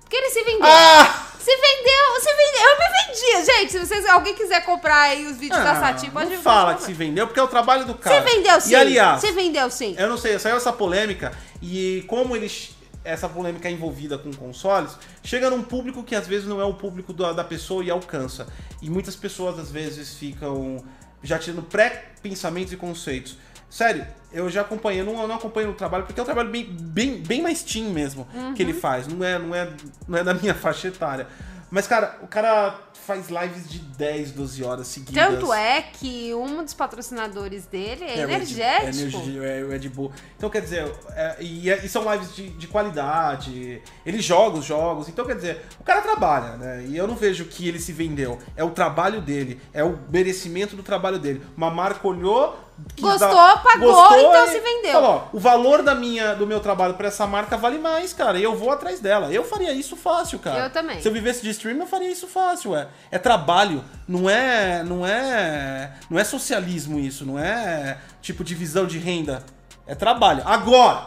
Porque 0.00 0.16
ele 0.16 0.30
se 0.30 0.42
vendeu. 0.42 0.64
Ah! 0.66 1.26
Se 1.38 1.56
vendeu, 1.56 2.20
se 2.20 2.34
vendeu. 2.34 2.68
Eu 2.68 2.78
me 2.78 3.06
vendia, 3.06 3.54
gente. 3.54 3.72
Se 3.72 3.78
vocês, 3.78 4.04
alguém 4.06 4.34
quiser 4.34 4.64
comprar 4.64 5.02
aí 5.02 5.24
os 5.24 5.36
vídeos 5.38 5.62
da 5.62 5.70
Ah, 5.70 5.80
Sati, 5.80 6.10
pode 6.10 6.34
não 6.34 6.42
fala 6.42 6.74
que 6.74 6.82
se 6.82 6.92
vendeu, 6.92 7.26
porque 7.28 7.38
é 7.38 7.42
o 7.42 7.48
trabalho 7.48 7.84
do 7.86 7.94
cara. 7.94 8.16
Se 8.20 8.28
vendeu 8.34 8.60
sim. 8.60 8.72
E 8.72 8.74
aliás, 8.76 9.20
Se 9.20 9.30
vendeu 9.32 9.70
sim. 9.70 9.94
Eu 9.96 10.08
não 10.08 10.18
sei, 10.18 10.36
saiu 10.38 10.56
essa 10.56 10.72
polêmica 10.72 11.32
e 11.62 12.04
como 12.08 12.34
eles. 12.34 12.70
Essa 13.02 13.28
polêmica 13.28 13.70
envolvida 13.70 14.18
com 14.18 14.30
consoles, 14.32 14.96
chega 15.24 15.48
num 15.48 15.62
público 15.62 16.02
que 16.02 16.14
às 16.14 16.26
vezes 16.26 16.46
não 16.46 16.60
é 16.60 16.64
o 16.64 16.74
público 16.74 17.12
da, 17.12 17.32
da 17.32 17.44
pessoa 17.44 17.82
e 17.82 17.90
alcança. 17.90 18.46
E 18.82 18.90
muitas 18.90 19.16
pessoas 19.16 19.58
às 19.58 19.70
vezes 19.70 20.14
ficam 20.14 20.84
já 21.22 21.38
tendo 21.38 21.62
pré-pensamentos 21.62 22.72
e 22.72 22.76
conceitos. 22.76 23.36
Sério, 23.68 24.04
eu 24.32 24.50
já 24.50 24.62
acompanhei, 24.62 25.00
eu 25.00 25.04
não, 25.04 25.26
não 25.28 25.36
acompanho 25.36 25.70
o 25.70 25.74
trabalho, 25.74 26.04
porque 26.04 26.18
é 26.18 26.22
um 26.22 26.26
trabalho 26.26 26.50
bem, 26.50 26.64
bem, 26.64 27.22
bem 27.22 27.40
mais 27.40 27.62
teen 27.62 27.84
mesmo 27.84 28.26
que 28.56 28.62
ele 28.62 28.72
faz. 28.72 29.06
Não 29.06 29.24
é, 29.24 29.38
não, 29.38 29.54
é, 29.54 29.68
não 30.08 30.18
é 30.18 30.24
da 30.24 30.34
minha 30.34 30.54
faixa 30.56 30.88
etária. 30.88 31.26
Mas, 31.70 31.86
cara, 31.86 32.18
o 32.22 32.26
cara 32.26 32.78
faz 33.06 33.28
lives 33.28 33.68
de 33.68 33.78
10, 33.78 34.32
12 34.32 34.62
horas 34.62 34.86
seguidas. 34.86 35.14
Tanto 35.24 35.52
é 35.54 35.82
que 35.82 36.34
um 36.34 36.62
dos 36.64 36.74
patrocinadores 36.74 37.64
dele 37.66 38.04
é, 38.04 38.20
É, 38.20 38.24
o 38.24 38.28
Red- 38.28 38.34
energético. 38.36 38.86
É, 38.86 38.90
energi- 38.90 39.38
é 39.44 39.66
Red 39.68 39.88
Bull. 39.88 40.12
Então, 40.36 40.50
quer 40.50 40.60
dizer, 40.62 40.92
é, 41.10 41.36
e, 41.40 41.70
é- 41.70 41.84
e 41.84 41.88
são 41.88 42.10
lives 42.12 42.34
de, 42.34 42.50
de 42.50 42.66
qualidade, 42.66 43.82
ele 44.04 44.20
joga 44.20 44.58
os 44.58 44.64
jogos, 44.64 45.08
então, 45.08 45.24
quer 45.24 45.36
dizer, 45.36 45.62
o 45.78 45.84
cara 45.84 46.00
trabalha, 46.02 46.56
né? 46.56 46.84
E 46.88 46.96
eu 46.96 47.06
não 47.06 47.16
vejo 47.16 47.44
que 47.46 47.66
ele 47.68 47.78
se 47.78 47.92
vendeu. 47.92 48.38
É 48.56 48.64
o 48.64 48.70
trabalho 48.70 49.20
dele, 49.20 49.60
é 49.72 49.82
o 49.84 49.98
merecimento 50.10 50.76
do 50.76 50.82
trabalho 50.82 51.18
dele. 51.18 51.42
Uma 51.56 51.70
marca 51.70 52.06
olhou. 52.06 52.58
Gostou, 53.00 53.28
dar- 53.28 53.62
pagou, 53.62 54.18
então 54.18 54.46
se 54.48 54.60
vendeu. 54.60 54.92
Falou, 54.92 55.10
ó, 55.32 55.36
o 55.36 55.40
valor 55.40 55.82
da 55.82 55.94
minha, 55.94 56.34
do 56.34 56.46
meu 56.46 56.60
trabalho 56.60 56.94
pra 56.94 57.08
essa 57.08 57.26
marca 57.26 57.56
vale 57.56 57.78
mais, 57.78 58.12
cara, 58.12 58.38
e 58.38 58.42
eu 58.42 58.54
vou 58.54 58.70
atrás 58.70 59.00
dela. 59.00 59.32
Eu 59.32 59.44
faria 59.44 59.72
isso 59.72 59.96
fácil, 59.96 60.38
cara. 60.38 60.64
Eu 60.64 60.70
também. 60.70 61.00
Se 61.00 61.08
eu 61.08 61.12
vivesse 61.12 61.42
de 61.42 61.50
stream, 61.50 61.78
eu 61.78 61.86
faria 61.86 62.10
isso 62.10 62.26
fácil, 62.26 62.72
ué. 62.72 62.88
É 63.10 63.18
trabalho, 63.18 63.84
não 64.06 64.28
é, 64.28 64.82
não 64.82 65.06
é, 65.06 65.92
não 66.10 66.18
é 66.18 66.24
socialismo 66.24 66.98
isso, 66.98 67.24
não 67.24 67.38
é 67.38 67.98
tipo 68.20 68.44
divisão 68.44 68.86
de 68.86 68.98
renda. 68.98 69.42
É 69.86 69.94
trabalho. 69.94 70.42
Agora, 70.46 71.06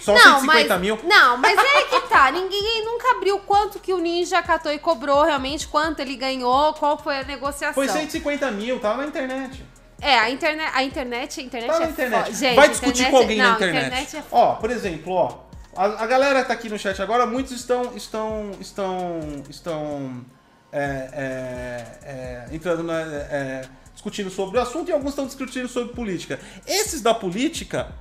só 0.00 0.16
150 0.18 0.78
mil. 0.78 0.98
Não, 1.04 1.36
mas 1.38 1.56
é 1.58 1.82
que 1.84 2.00
tá. 2.08 2.28
Ninguém 2.32 2.84
nunca 2.84 3.12
abriu 3.12 3.38
quanto 3.40 3.78
que 3.78 3.92
o 3.92 3.98
Ninja 3.98 4.42
catou 4.42 4.72
e 4.72 4.78
cobrou 4.78 5.22
realmente, 5.22 5.66
quanto 5.68 6.00
ele 6.00 6.16
ganhou, 6.16 6.74
qual 6.74 6.98
foi 6.98 7.18
a 7.20 7.22
negociação. 7.24 7.72
Foi 7.74 7.88
150 7.88 8.50
mil, 8.50 8.80
tava 8.80 9.02
na 9.02 9.06
internet. 9.08 9.64
É, 10.02 10.18
a 10.18 10.28
internet, 10.30 10.70
a 10.74 10.82
internet, 10.82 11.40
a 11.40 11.42
internet 11.44 11.70
Tá 11.70 11.78
na 11.78 11.86
é 11.86 11.88
internet. 11.90 12.26
fo- 12.30 12.34
Gente, 12.34 12.56
Vai 12.56 12.68
discutir 12.68 12.90
internet- 13.02 13.10
com 13.12 13.16
alguém 13.18 13.38
não, 13.38 13.44
na 13.44 13.52
a 13.52 13.54
internet. 13.54 14.16
é 14.16 14.22
Ó, 14.32 14.54
por 14.56 14.70
exemplo, 14.70 15.12
ó. 15.12 15.38
A, 15.76 15.84
a 16.02 16.06
galera 16.06 16.44
tá 16.44 16.52
aqui 16.52 16.68
no 16.68 16.78
chat 16.78 17.00
agora, 17.00 17.24
muitos 17.24 17.52
estão 17.52 17.96
estão 17.96 18.50
estão 18.60 19.20
estão 19.48 20.24
é, 20.72 20.80
é, 20.82 21.98
é, 22.02 22.54
entrando 22.54 22.82
na, 22.82 23.00
é, 23.00 23.62
discutindo 23.94 24.28
sobre 24.30 24.58
o 24.58 24.60
assunto 24.60 24.88
e 24.90 24.92
alguns 24.92 25.10
estão 25.10 25.24
discutindo 25.26 25.68
sobre 25.68 25.94
política. 25.94 26.38
Esses 26.66 27.00
da 27.00 27.14
política, 27.14 27.92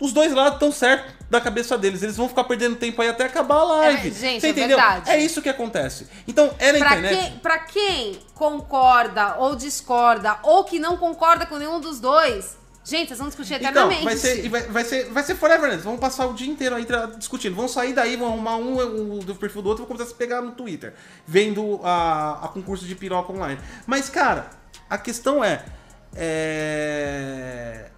os 0.00 0.12
dois 0.12 0.32
lados 0.32 0.54
estão 0.54 0.72
certos 0.72 1.12
da 1.30 1.40
cabeça 1.40 1.76
deles. 1.78 2.02
Eles 2.02 2.16
vão 2.16 2.28
ficar 2.28 2.44
perdendo 2.44 2.76
tempo 2.76 3.00
aí 3.02 3.08
até 3.08 3.24
acabar 3.24 3.56
a 3.56 3.64
live. 3.64 4.08
É, 4.08 4.10
gente, 4.12 4.40
Você 4.40 4.46
é 4.46 4.50
entendeu? 4.50 4.76
verdade. 4.78 5.10
É 5.10 5.18
isso 5.20 5.40
que 5.42 5.48
acontece. 5.48 6.06
Então, 6.26 6.52
é 6.58 6.72
na 6.72 6.78
Pra 6.78 6.96
internet. 6.98 7.16
quem, 7.20 7.38
pra 7.38 7.58
quem 7.58 8.18
concorda 8.34 9.36
ou 9.36 9.54
discorda, 9.54 10.38
ou 10.42 10.64
que 10.64 10.78
não 10.78 10.96
concorda 10.96 11.46
com 11.46 11.56
nenhum 11.58 11.78
dos 11.78 12.00
dois, 12.00 12.56
gente, 12.84 13.08
vocês 13.08 13.18
vão 13.18 13.28
discutir 13.28 13.54
Então, 13.54 13.68
eternamente. 13.70 14.04
vai 14.04 14.16
ser, 14.16 14.48
vai, 14.48 14.62
vai 14.62 14.84
ser, 14.84 15.04
vai 15.10 15.22
ser 15.22 15.34
forever, 15.36 15.70
né? 15.70 15.76
Vão 15.76 15.96
passar 15.98 16.26
o 16.26 16.34
dia 16.34 16.50
inteiro 16.50 16.74
aí 16.74 16.86
discutindo. 17.16 17.54
Vão 17.54 17.68
sair 17.68 17.92
daí, 17.92 18.16
vão 18.16 18.28
arrumar 18.28 18.56
um, 18.56 19.16
um 19.16 19.18
do 19.20 19.34
perfil 19.36 19.62
do 19.62 19.68
outro 19.68 19.84
e 19.84 19.86
vão 19.86 19.88
começar 19.94 20.08
a 20.08 20.12
se 20.12 20.18
pegar 20.18 20.40
no 20.40 20.52
Twitter, 20.52 20.94
vendo 21.26 21.80
a, 21.84 22.44
a 22.46 22.48
concurso 22.48 22.84
de 22.86 22.94
piroca 22.96 23.32
online. 23.32 23.60
Mas, 23.86 24.08
cara, 24.08 24.50
a 24.88 24.98
questão 24.98 25.44
é. 25.44 25.64
é... 26.16 27.90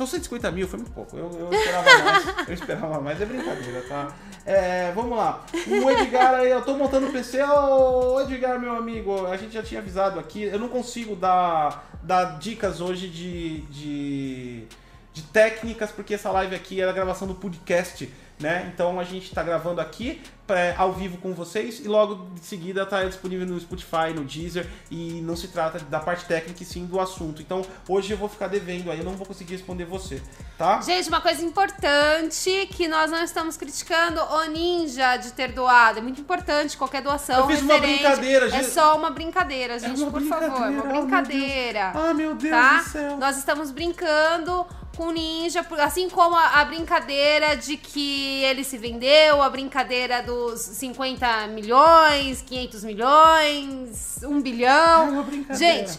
Só 0.00 0.06
150 0.06 0.50
mil 0.50 0.66
foi 0.66 0.78
muito 0.78 0.92
pouco. 0.92 1.14
Eu, 1.14 1.30
eu 1.38 1.52
esperava 1.52 2.04
mais. 2.04 2.48
Eu 2.48 2.54
esperava 2.54 3.00
mais. 3.02 3.20
É 3.20 3.26
brincadeira, 3.26 3.82
tá? 3.82 4.16
É, 4.46 4.92
vamos 4.92 5.14
lá. 5.14 5.44
O 5.52 5.90
Edgar 5.90 6.36
aí, 6.36 6.50
eu 6.50 6.62
tô 6.62 6.74
montando 6.74 7.08
o 7.08 7.12
PC. 7.12 7.42
Ô, 7.42 8.18
Edgar, 8.22 8.58
meu 8.58 8.74
amigo, 8.74 9.26
a 9.26 9.36
gente 9.36 9.52
já 9.52 9.62
tinha 9.62 9.78
avisado 9.78 10.18
aqui. 10.18 10.44
Eu 10.44 10.58
não 10.58 10.70
consigo 10.70 11.14
dar, 11.14 11.98
dar 12.02 12.38
dicas 12.38 12.80
hoje 12.80 13.08
de, 13.08 13.60
de, 13.66 14.64
de 15.12 15.22
técnicas, 15.24 15.92
porque 15.92 16.14
essa 16.14 16.30
live 16.30 16.54
aqui 16.54 16.80
é 16.80 16.88
a 16.88 16.92
gravação 16.92 17.28
do 17.28 17.34
podcast, 17.34 18.10
né? 18.40 18.70
Então 18.74 18.98
a 18.98 19.04
gente 19.04 19.32
tá 19.34 19.42
gravando 19.42 19.80
aqui 19.80 20.20
pra, 20.46 20.74
ao 20.76 20.92
vivo 20.92 21.18
com 21.18 21.32
vocês 21.34 21.78
e 21.84 21.86
logo 21.86 22.30
de 22.34 22.40
seguida 22.40 22.84
tá 22.86 23.04
disponível 23.04 23.46
no 23.46 23.60
Spotify, 23.60 24.12
no 24.14 24.24
Deezer 24.24 24.66
e 24.90 25.20
não 25.22 25.36
se 25.36 25.48
trata 25.48 25.78
da 25.78 26.00
parte 26.00 26.24
técnica 26.24 26.62
e 26.62 26.66
sim 26.66 26.86
do 26.86 26.98
assunto. 26.98 27.40
Então 27.42 27.62
hoje 27.88 28.12
eu 28.12 28.16
vou 28.16 28.28
ficar 28.28 28.48
devendo 28.48 28.90
aí, 28.90 28.98
eu 28.98 29.04
não 29.04 29.12
vou 29.12 29.26
conseguir 29.26 29.52
responder 29.52 29.84
você, 29.84 30.22
tá? 30.58 30.80
Gente, 30.80 31.08
uma 31.08 31.20
coisa 31.20 31.44
importante 31.44 32.68
que 32.72 32.88
nós 32.88 33.10
não 33.10 33.22
estamos 33.22 33.56
criticando 33.56 34.20
o 34.20 34.44
ninja 34.46 35.16
de 35.18 35.32
ter 35.32 35.52
doado. 35.52 35.98
É 35.98 36.02
muito 36.02 36.20
importante 36.20 36.76
qualquer 36.76 37.02
doação. 37.02 37.40
Eu 37.40 37.46
fiz 37.46 37.62
uma 37.62 37.78
brincadeira, 37.78 38.46
É 38.46 38.50
gente. 38.50 38.66
só 38.70 38.96
uma 38.96 39.10
brincadeira, 39.10 39.78
gente, 39.78 40.00
uma 40.00 40.10
por 40.10 40.22
favor. 40.22 40.48
brincadeira, 40.50 40.72
Uma 40.72 40.82
oh, 40.82 40.86
meu 40.94 41.02
brincadeira. 41.02 41.92
Ah, 41.94 42.14
meu 42.14 42.34
Deus 42.34 42.50
tá? 42.50 42.78
do 42.78 42.88
céu. 42.88 43.16
Nós 43.18 43.36
estamos 43.36 43.70
brincando 43.70 44.66
com 45.00 45.06
o 45.06 45.12
ninja, 45.12 45.64
assim 45.78 46.10
como 46.10 46.36
a, 46.36 46.60
a 46.60 46.64
brincadeira 46.66 47.56
de 47.56 47.78
que 47.78 48.44
ele 48.44 48.62
se 48.62 48.76
vendeu, 48.76 49.40
a 49.40 49.48
brincadeira 49.48 50.22
dos 50.22 50.60
50 50.60 51.46
milhões, 51.46 52.42
500 52.42 52.84
milhões, 52.84 54.20
1 54.22 54.42
bilhão. 54.42 55.06
É 55.06 55.10
uma 55.10 55.22
brincadeira. 55.22 55.86
Gente, 55.86 55.98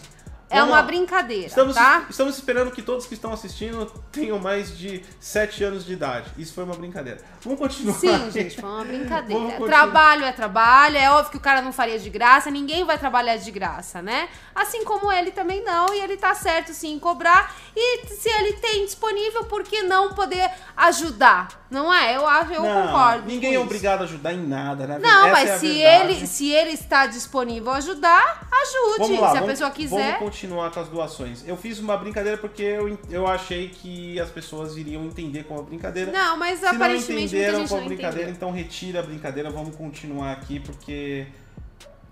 É 0.52 0.62
uma 0.62 0.76
lá. 0.76 0.82
brincadeira, 0.82 1.46
Estamos, 1.46 1.74
tá? 1.74 2.04
estamos 2.08 2.34
esperando 2.36 2.70
que 2.70 2.82
todos 2.82 3.06
que 3.06 3.14
estão 3.14 3.32
assistindo 3.32 3.86
tenham 4.10 4.38
mais 4.38 4.76
de 4.76 5.02
7 5.18 5.64
anos 5.64 5.84
de 5.84 5.92
idade. 5.94 6.30
Isso 6.36 6.52
foi 6.54 6.64
uma 6.64 6.74
brincadeira. 6.74 7.20
Vamos 7.42 7.58
continuar. 7.58 7.94
Sim, 7.94 8.30
gente, 8.30 8.60
foi 8.60 8.68
uma 8.68 8.84
brincadeira. 8.84 9.56
Trabalho 9.66 10.24
é 10.24 10.32
trabalho, 10.32 10.96
é 10.96 11.10
óbvio 11.10 11.30
que 11.32 11.36
o 11.36 11.40
cara 11.40 11.62
não 11.62 11.72
faria 11.72 11.98
de 11.98 12.10
graça, 12.10 12.50
ninguém 12.50 12.84
vai 12.84 12.98
trabalhar 12.98 13.36
de 13.36 13.50
graça, 13.50 14.02
né? 14.02 14.28
Assim 14.54 14.84
como 14.84 15.10
ele 15.10 15.30
também 15.30 15.64
não, 15.64 15.92
e 15.94 16.00
ele 16.00 16.16
tá 16.16 16.34
certo 16.34 16.72
sim 16.74 16.92
em 16.92 16.98
cobrar. 16.98 17.54
E 17.74 18.06
se 18.08 18.28
ele 18.28 18.52
tem 18.54 18.84
disponível, 18.84 19.44
por 19.44 19.62
que 19.64 19.82
não 19.82 20.12
poder 20.12 20.50
ajudar? 20.76 21.62
Não 21.70 21.92
é? 21.92 22.14
Eu 22.14 22.26
acho, 22.28 22.52
eu 22.52 22.62
Não, 22.62 22.86
concordo. 22.86 23.26
Ninguém 23.26 23.54
é 23.54 23.58
obrigado 23.58 24.02
a 24.02 24.04
ajudar 24.04 24.34
em 24.34 24.46
nada, 24.46 24.86
né? 24.86 24.98
Não, 24.98 25.26
Essa 25.28 25.32
mas 25.32 25.50
é 25.50 25.58
se 25.58 25.68
verdade. 25.68 26.12
ele, 26.12 26.26
se 26.26 26.50
ele 26.50 26.70
está 26.72 27.06
disponível 27.06 27.72
a 27.72 27.76
ajudar, 27.76 28.46
ajude. 28.62 29.12
Lá, 29.18 29.30
se 29.30 29.36
a 29.36 29.40
vamos, 29.40 29.46
pessoa 29.46 29.70
quiser. 29.70 30.18
Vamos 30.18 30.18
continuar 30.42 30.70
com 30.72 30.80
as 30.80 30.88
doações. 30.88 31.46
Eu 31.46 31.56
fiz 31.56 31.78
uma 31.78 31.96
brincadeira 31.96 32.36
porque 32.36 32.62
eu, 32.62 32.98
eu 33.08 33.26
achei 33.26 33.68
que 33.68 34.18
as 34.18 34.28
pessoas 34.28 34.76
iriam 34.76 35.04
entender 35.04 35.44
como 35.44 35.60
uma 35.60 35.66
brincadeira. 35.66 36.10
Não, 36.10 36.36
mas 36.36 36.58
Se 36.58 36.64
não 36.64 36.72
aparentemente 36.72 37.12
muita 37.12 37.36
entenderam 37.36 37.68
como 37.68 37.80
não 37.80 37.88
brincadeira, 37.88 38.30
entendeu. 38.30 38.34
então 38.34 38.50
retira 38.50 39.00
a 39.00 39.02
brincadeira. 39.02 39.50
Vamos 39.50 39.76
continuar 39.76 40.32
aqui 40.32 40.58
porque. 40.58 41.26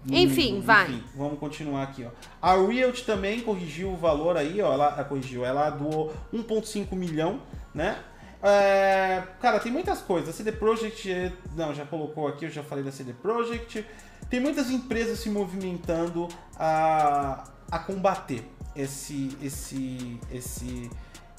Enfim, 0.08 0.60
vai. 0.60 1.02
vamos 1.14 1.38
continuar 1.38 1.82
aqui, 1.82 2.06
ó. 2.06 2.10
A 2.40 2.56
Realty 2.56 3.04
também 3.04 3.40
corrigiu 3.40 3.90
o 3.90 3.96
valor 3.96 4.36
aí, 4.36 4.62
ó. 4.62 4.72
Ela, 4.72 4.94
ela 4.94 5.04
corrigiu, 5.04 5.44
ela 5.44 5.68
doou 5.70 6.14
1,5 6.32 6.94
milhão, 6.94 7.42
né? 7.74 7.98
É, 8.42 9.22
cara, 9.40 9.58
tem 9.58 9.70
muitas 9.70 10.00
coisas. 10.00 10.30
A 10.30 10.32
CD 10.32 10.52
Projekt, 10.52 11.10
é, 11.10 11.32
não, 11.54 11.74
já 11.74 11.84
colocou 11.84 12.28
aqui, 12.28 12.46
eu 12.46 12.50
já 12.50 12.62
falei 12.62 12.82
da 12.82 12.92
CD 12.92 13.12
Projekt. 13.12 13.84
Tem 14.30 14.40
muitas 14.40 14.70
empresas 14.70 15.18
se 15.18 15.28
movimentando 15.28 16.28
a, 16.56 17.44
a 17.70 17.78
combater 17.78 18.50
esse, 18.74 19.36
esse, 19.42 20.20
esse, 20.30 20.90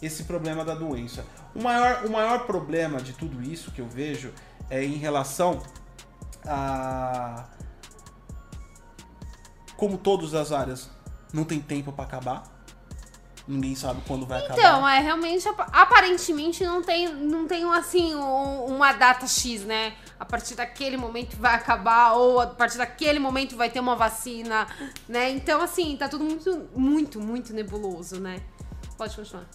esse 0.02 0.24
problema 0.26 0.64
da 0.66 0.74
doença. 0.76 1.26
O 1.56 1.62
maior, 1.62 2.06
o 2.06 2.12
maior 2.12 2.45
problema 2.45 3.02
de 3.02 3.14
tudo 3.14 3.41
isso 3.41 3.72
que 3.72 3.82
eu 3.82 3.88
vejo 3.88 4.34
é 4.70 4.84
em 4.84 4.95
relação 4.98 5.62
a. 6.48 7.45
Como 9.76 9.98
todas 9.98 10.34
as 10.36 10.52
áreas, 10.52 10.90
não 11.34 11.44
tem 11.44 11.60
tempo 11.60 11.91
pra 11.91 12.06
acabar. 12.06 12.44
Ninguém 13.48 13.76
sabe 13.76 14.02
quando 14.08 14.26
vai 14.26 14.40
acabar. 14.45 14.60
Então, 14.60 14.88
é 14.88 14.99
realmente, 14.99 15.48
ap- 15.48 15.68
aparentemente 15.74 16.64
não 16.64 16.82
tem, 16.84 17.12
não 17.14 17.48
tem 17.48 17.64
assim 17.74 18.14
um- 18.16 18.66
uma 18.66 18.94
data 18.94 19.26
X, 19.28 19.66
né? 19.66 19.94
A 20.22 20.26
partir 20.26 20.53
daquele 20.53 20.98
momento 20.98 21.35
vai 21.38 21.56
acabar, 21.56 22.14
ou 22.14 22.39
a 22.39 22.45
partir 22.45 22.77
daquele 22.77 23.18
momento 23.18 23.56
vai 23.56 23.72
ter 23.72 23.80
uma 23.80 23.95
vacina, 23.95 24.68
né? 25.10 25.31
Então, 25.31 25.60
assim, 25.60 25.98
tá 25.98 26.07
tudo 26.07 26.23
muito, 26.23 26.69
muito, 26.76 27.19
muito 27.19 27.52
nebuloso, 27.52 28.19
né? 28.19 28.39
Pode 28.95 29.15
continuar. 29.15 29.48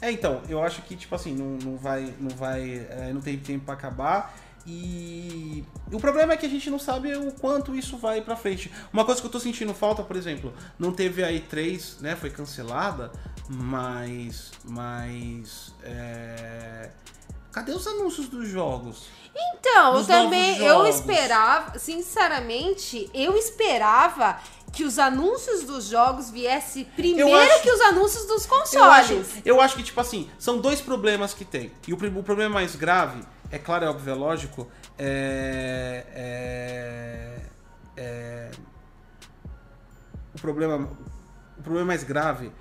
É, 0.00 0.12
então, 0.12 0.40
eu 0.48 0.62
acho 0.62 0.82
que, 0.82 0.94
tipo 0.94 1.12
assim, 1.16 1.34
não, 1.34 1.58
não 1.58 1.76
vai. 1.76 2.14
Não 2.20 2.30
vai. 2.30 2.86
é, 2.88 3.10
não 3.12 3.20
tem 3.20 3.36
tempo 3.40 3.64
pra 3.64 3.74
acabar. 3.74 4.38
E 4.64 5.64
o 5.90 5.98
problema 5.98 6.34
é 6.34 6.36
que 6.36 6.46
a 6.46 6.48
gente 6.48 6.70
não 6.70 6.78
sabe 6.78 7.16
o 7.16 7.32
quanto 7.32 7.74
isso 7.74 7.98
vai 7.98 8.20
pra 8.20 8.36
frente. 8.36 8.70
Uma 8.92 9.04
coisa 9.04 9.20
que 9.20 9.26
eu 9.26 9.32
tô 9.32 9.40
sentindo 9.40 9.74
falta, 9.74 10.04
por 10.04 10.14
exemplo, 10.14 10.54
não 10.78 10.92
teve 10.92 11.24
a 11.24 11.32
E3, 11.32 12.02
né? 12.02 12.14
Foi 12.14 12.30
cancelada, 12.30 13.10
mas. 13.48 14.52
Mas. 14.64 15.74
é, 15.82 16.90
Cadê 17.52 17.72
os 17.72 17.86
anúncios 17.86 18.28
dos 18.28 18.48
jogos? 18.48 19.06
Então, 19.34 19.92
eu 19.92 19.98
Dos 19.98 20.06
também, 20.06 20.58
novos 20.58 20.66
eu 20.66 20.86
esperava, 20.86 21.78
sinceramente, 21.78 23.08
eu 23.14 23.36
esperava 23.36 24.38
que 24.72 24.84
os 24.84 24.98
anúncios 24.98 25.62
dos 25.64 25.84
jogos 25.86 26.30
viessem 26.30 26.84
primeiro 26.84 27.30
acho- 27.40 27.62
que 27.62 27.70
os 27.70 27.80
anúncios 27.82 28.26
dos 28.26 28.44
Eu 28.44 28.50
consoles. 28.50 28.88
acho, 28.88 29.42
eu 29.44 29.60
acho 29.60 29.76
que, 29.76 29.82
tipo 29.82 30.00
assim, 30.00 30.28
são 30.38 30.58
dois 30.60 30.80
problemas 30.80 31.32
que 31.34 31.44
tem. 31.44 31.72
E 31.86 31.92
o, 31.92 31.96
o 32.18 32.22
problema 32.22 32.54
mais 32.54 32.74
grave, 32.76 33.22
é 33.50 33.58
claro, 33.58 33.84
é 33.84 33.88
óbvio, 33.88 34.10
é 34.12 34.14
lógico, 34.14 34.68
é. 34.98 36.04
é, 36.14 37.40
é- 37.96 38.50
o, 40.34 40.38
problema, 40.40 40.88
o 41.58 41.62
problema 41.62 41.86
mais 41.86 42.02
grave 42.04 42.52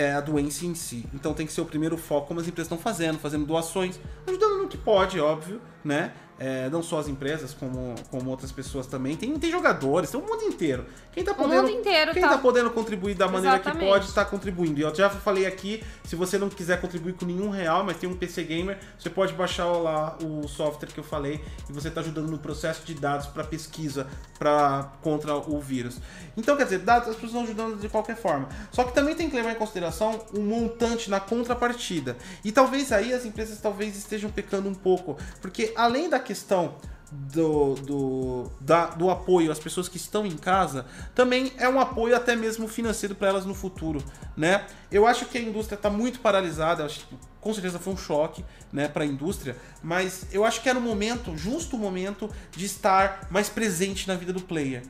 é 0.00 0.14
a 0.14 0.20
doença 0.20 0.64
em 0.64 0.74
si. 0.74 1.06
Então 1.12 1.34
tem 1.34 1.46
que 1.46 1.52
ser 1.52 1.60
o 1.60 1.66
primeiro 1.66 1.96
foco, 1.96 2.28
como 2.28 2.40
as 2.40 2.48
empresas 2.48 2.66
estão 2.66 2.78
fazendo, 2.78 3.18
fazendo 3.18 3.44
doações, 3.44 4.00
ajudando 4.26 4.62
no 4.62 4.68
que 4.68 4.78
pode, 4.78 5.20
óbvio, 5.20 5.60
né? 5.84 6.12
É, 6.42 6.70
não 6.70 6.82
só 6.82 6.98
as 6.98 7.06
empresas, 7.06 7.52
como, 7.52 7.94
como 8.10 8.30
outras 8.30 8.50
pessoas 8.50 8.86
também. 8.86 9.14
Tem, 9.14 9.38
tem 9.38 9.50
jogadores, 9.50 10.10
tem 10.10 10.18
o 10.18 10.26
mundo 10.26 10.42
inteiro. 10.44 10.86
Quem 11.12 11.22
tá 11.22 11.32
O 11.32 11.34
podendo, 11.34 11.68
inteiro 11.68 12.12
quem 12.14 12.22
tá- 12.22 12.30
tá 12.30 12.38
podendo 12.38 12.70
contribuir 12.70 13.14
da 13.14 13.28
maneira 13.28 13.56
Exatamente. 13.56 13.80
que 13.84 13.90
pode, 13.90 14.06
está 14.06 14.24
contribuindo. 14.24 14.80
E 14.80 14.82
eu 14.82 14.94
já 14.94 15.10
falei 15.10 15.44
aqui, 15.44 15.84
se 16.04 16.16
você 16.16 16.38
não 16.38 16.48
quiser 16.48 16.80
contribuir 16.80 17.12
com 17.12 17.26
nenhum 17.26 17.50
real, 17.50 17.84
mas 17.84 17.98
tem 17.98 18.08
um 18.08 18.16
PC 18.16 18.42
Gamer, 18.44 18.78
você 18.98 19.10
pode 19.10 19.34
baixar 19.34 19.66
lá 19.66 20.16
o 20.24 20.48
software 20.48 20.88
que 20.88 20.98
eu 20.98 21.04
falei 21.04 21.44
e 21.68 21.72
você 21.74 21.88
está 21.88 22.00
ajudando 22.00 22.30
no 22.30 22.38
processo 22.38 22.86
de 22.86 22.94
dados 22.94 23.26
para 23.26 23.44
pesquisa 23.44 24.06
pra, 24.38 24.90
contra 25.02 25.36
o 25.36 25.60
vírus. 25.60 25.98
Então, 26.38 26.56
quer 26.56 26.64
dizer, 26.64 26.78
dados 26.78 27.08
as 27.10 27.16
pessoas 27.16 27.32
estão 27.32 27.42
ajudando 27.64 27.78
de 27.80 27.88
qualquer 27.90 28.16
forma. 28.16 28.48
Só 28.72 28.84
que 28.84 28.94
também 28.94 29.14
tem 29.14 29.28
que 29.28 29.36
levar 29.36 29.52
em 29.52 29.56
consideração 29.56 30.24
um 30.32 30.40
montante 30.40 31.10
na 31.10 31.20
contrapartida. 31.20 32.16
E 32.42 32.50
talvez 32.50 32.92
aí 32.92 33.12
as 33.12 33.26
empresas 33.26 33.60
talvez 33.60 33.94
estejam 33.94 34.30
pecando 34.30 34.68
um 34.70 34.74
pouco, 34.74 35.18
porque 35.42 35.74
além 35.76 36.08
da 36.08 36.18
questão 36.30 36.74
do, 37.12 37.74
do, 37.74 38.50
da- 38.60 38.86
do 38.86 39.10
apoio 39.10 39.50
às 39.50 39.58
pessoas 39.58 39.88
que 39.88 39.96
estão 39.96 40.24
em 40.24 40.36
casa, 40.36 40.86
também 41.12 41.52
é 41.58 41.68
um 41.68 41.80
apoio 41.80 42.14
até 42.14 42.36
mesmo 42.36 42.68
financeiro 42.68 43.16
para 43.16 43.28
elas 43.28 43.44
no 43.44 43.52
futuro, 43.54 44.00
né? 44.36 44.64
Eu 44.92 45.06
acho 45.08 45.26
que 45.26 45.36
a 45.36 45.40
indústria 45.40 45.74
está 45.76 45.90
muito 45.90 46.20
paralisada, 46.20 46.84
acho 46.84 47.00
que 47.08 47.16
com 47.40 47.52
certeza 47.52 47.78
foi 47.80 47.92
um 47.94 47.96
choque, 47.96 48.44
né, 48.72 48.86
para 48.86 49.02
a 49.02 49.06
indústria, 49.06 49.56
mas 49.82 50.26
eu 50.30 50.44
acho 50.44 50.60
que 50.62 50.68
era 50.68 50.78
o 50.78 50.82
momento, 50.82 51.36
justo 51.36 51.74
o 51.74 51.78
momento 51.80 52.30
de 52.56 52.64
estar 52.66 53.26
mais 53.30 53.48
presente 53.48 54.06
na 54.06 54.14
vida 54.14 54.32
do 54.32 54.42
player. 54.42 54.82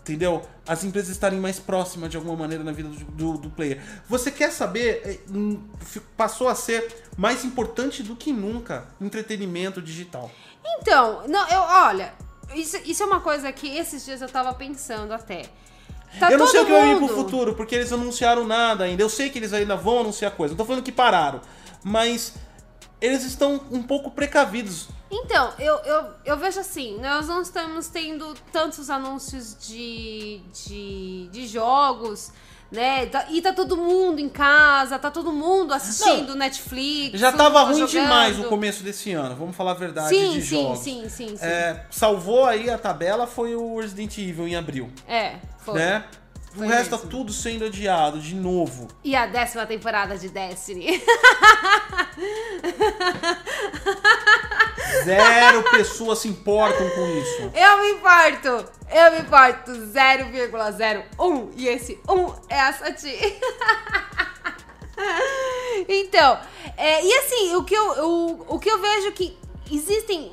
Entendeu? 0.00 0.42
As 0.66 0.82
empresas 0.84 1.10
estarem 1.10 1.38
mais 1.40 1.58
próximas 1.58 2.10
de 2.10 2.16
alguma 2.18 2.36
maneira 2.36 2.62
na 2.64 2.72
vida 2.72 2.88
do, 2.90 3.04
do- 3.04 3.38
do 3.38 3.50
player. 3.50 3.80
Você 4.08 4.30
quer 4.30 4.50
saber? 4.50 5.00
eh, 5.04 5.18
hum, 5.30 5.62
Passou 6.16 6.46
a 6.48 6.54
ser 6.54 6.80
mais 7.16 7.42
importante 7.44 8.02
do 8.02 8.14
que 8.16 8.30
nunca 8.32 8.86
entretenimento 9.00 9.80
digital. 9.80 10.30
Então, 10.64 11.22
não, 11.28 11.48
eu, 11.48 11.60
olha, 11.60 12.14
isso, 12.54 12.76
isso 12.84 13.02
é 13.02 13.06
uma 13.06 13.20
coisa 13.20 13.52
que 13.52 13.76
esses 13.76 14.04
dias 14.04 14.22
eu 14.22 14.28
tava 14.28 14.52
pensando 14.54 15.12
até. 15.12 15.46
Tá 16.18 16.30
eu 16.30 16.38
não 16.38 16.46
sei 16.46 16.60
o 16.60 16.66
que 16.66 16.72
vai 16.72 16.94
vir 16.94 16.98
pro 16.98 17.08
futuro, 17.08 17.54
porque 17.54 17.74
eles 17.74 17.92
anunciaram 17.92 18.46
nada 18.46 18.84
ainda. 18.84 19.02
Eu 19.02 19.08
sei 19.08 19.30
que 19.30 19.38
eles 19.38 19.52
ainda 19.52 19.76
vão 19.76 20.00
anunciar 20.00 20.30
coisa. 20.32 20.52
Não 20.52 20.58
tô 20.58 20.64
falando 20.64 20.82
que 20.82 20.92
pararam. 20.92 21.40
Mas 21.82 22.34
eles 23.00 23.24
estão 23.24 23.60
um 23.70 23.82
pouco 23.82 24.10
precavidos. 24.10 24.88
Então, 25.10 25.52
eu, 25.58 25.76
eu, 25.80 26.06
eu 26.24 26.36
vejo 26.36 26.60
assim, 26.60 26.98
nós 27.00 27.28
não 27.28 27.42
estamos 27.42 27.88
tendo 27.88 28.34
tantos 28.52 28.88
anúncios 28.90 29.56
de, 29.60 30.40
de, 30.52 31.28
de 31.30 31.46
jogos, 31.46 32.32
né? 32.72 33.06
Tá- 33.06 33.26
E 33.30 33.40
tá 33.40 33.52
todo 33.52 33.76
mundo 33.76 34.18
em 34.20 34.28
casa, 34.28 34.98
tá 34.98 35.10
todo 35.10 35.32
mundo 35.32 35.72
assistindo 35.72 36.34
Netflix. 36.34 37.18
Já 37.20 37.30
tava 37.32 37.60
mundo 37.60 37.68
ruim 37.72 37.86
jogando. 37.86 38.02
demais 38.02 38.38
o 38.38 38.44
começo 38.44 38.82
desse 38.82 39.12
ano, 39.12 39.34
vamos 39.36 39.54
falar 39.56 39.72
a 39.72 39.74
verdade 39.74 40.08
Sim, 40.08 40.32
de 40.32 40.42
sim, 40.42 40.62
jogos. 40.62 40.78
sim, 40.80 41.08
sim, 41.08 41.36
sim. 41.36 41.44
É, 41.44 41.84
salvou 41.90 42.44
aí 42.46 42.68
a 42.70 42.78
tabela 42.78 43.26
foi 43.26 43.54
o 43.54 43.80
Resident 43.80 44.16
Evil 44.18 44.48
em 44.48 44.56
abril, 44.56 44.90
É, 45.08 45.36
foi. 45.58 45.74
né? 45.74 46.04
Foi 46.54 46.66
o 46.66 46.70
resto 46.70 46.90
tá 46.90 46.96
mesmo. 46.96 47.10
tudo 47.10 47.32
sendo 47.32 47.64
adiado 47.64 48.20
de 48.20 48.34
novo. 48.34 48.88
E 49.02 49.16
a 49.16 49.26
décima 49.26 49.66
temporada 49.66 50.16
de 50.16 50.28
Destiny. 50.28 51.02
Zero 55.04 55.62
pessoas 55.70 56.20
se 56.20 56.28
importam 56.28 56.88
com 56.90 57.06
isso. 57.18 57.50
Eu 57.54 57.78
me 57.78 57.90
importo! 57.90 58.70
Eu 58.90 59.12
me 59.12 59.20
importo 59.20 59.72
0,01 59.72 61.50
e 61.56 61.66
esse 61.66 61.98
1 62.08 62.34
é 62.48 62.60
a 62.60 62.72
Sati. 62.72 63.08
então, 65.88 66.38
é, 66.76 67.04
e 67.04 67.12
assim, 67.18 67.56
o 67.56 67.64
que 67.64 67.74
eu, 67.74 68.04
o, 68.04 68.54
o 68.54 68.60
que 68.60 68.70
eu 68.70 68.80
vejo 68.80 69.10
que 69.12 69.36
existem 69.70 70.32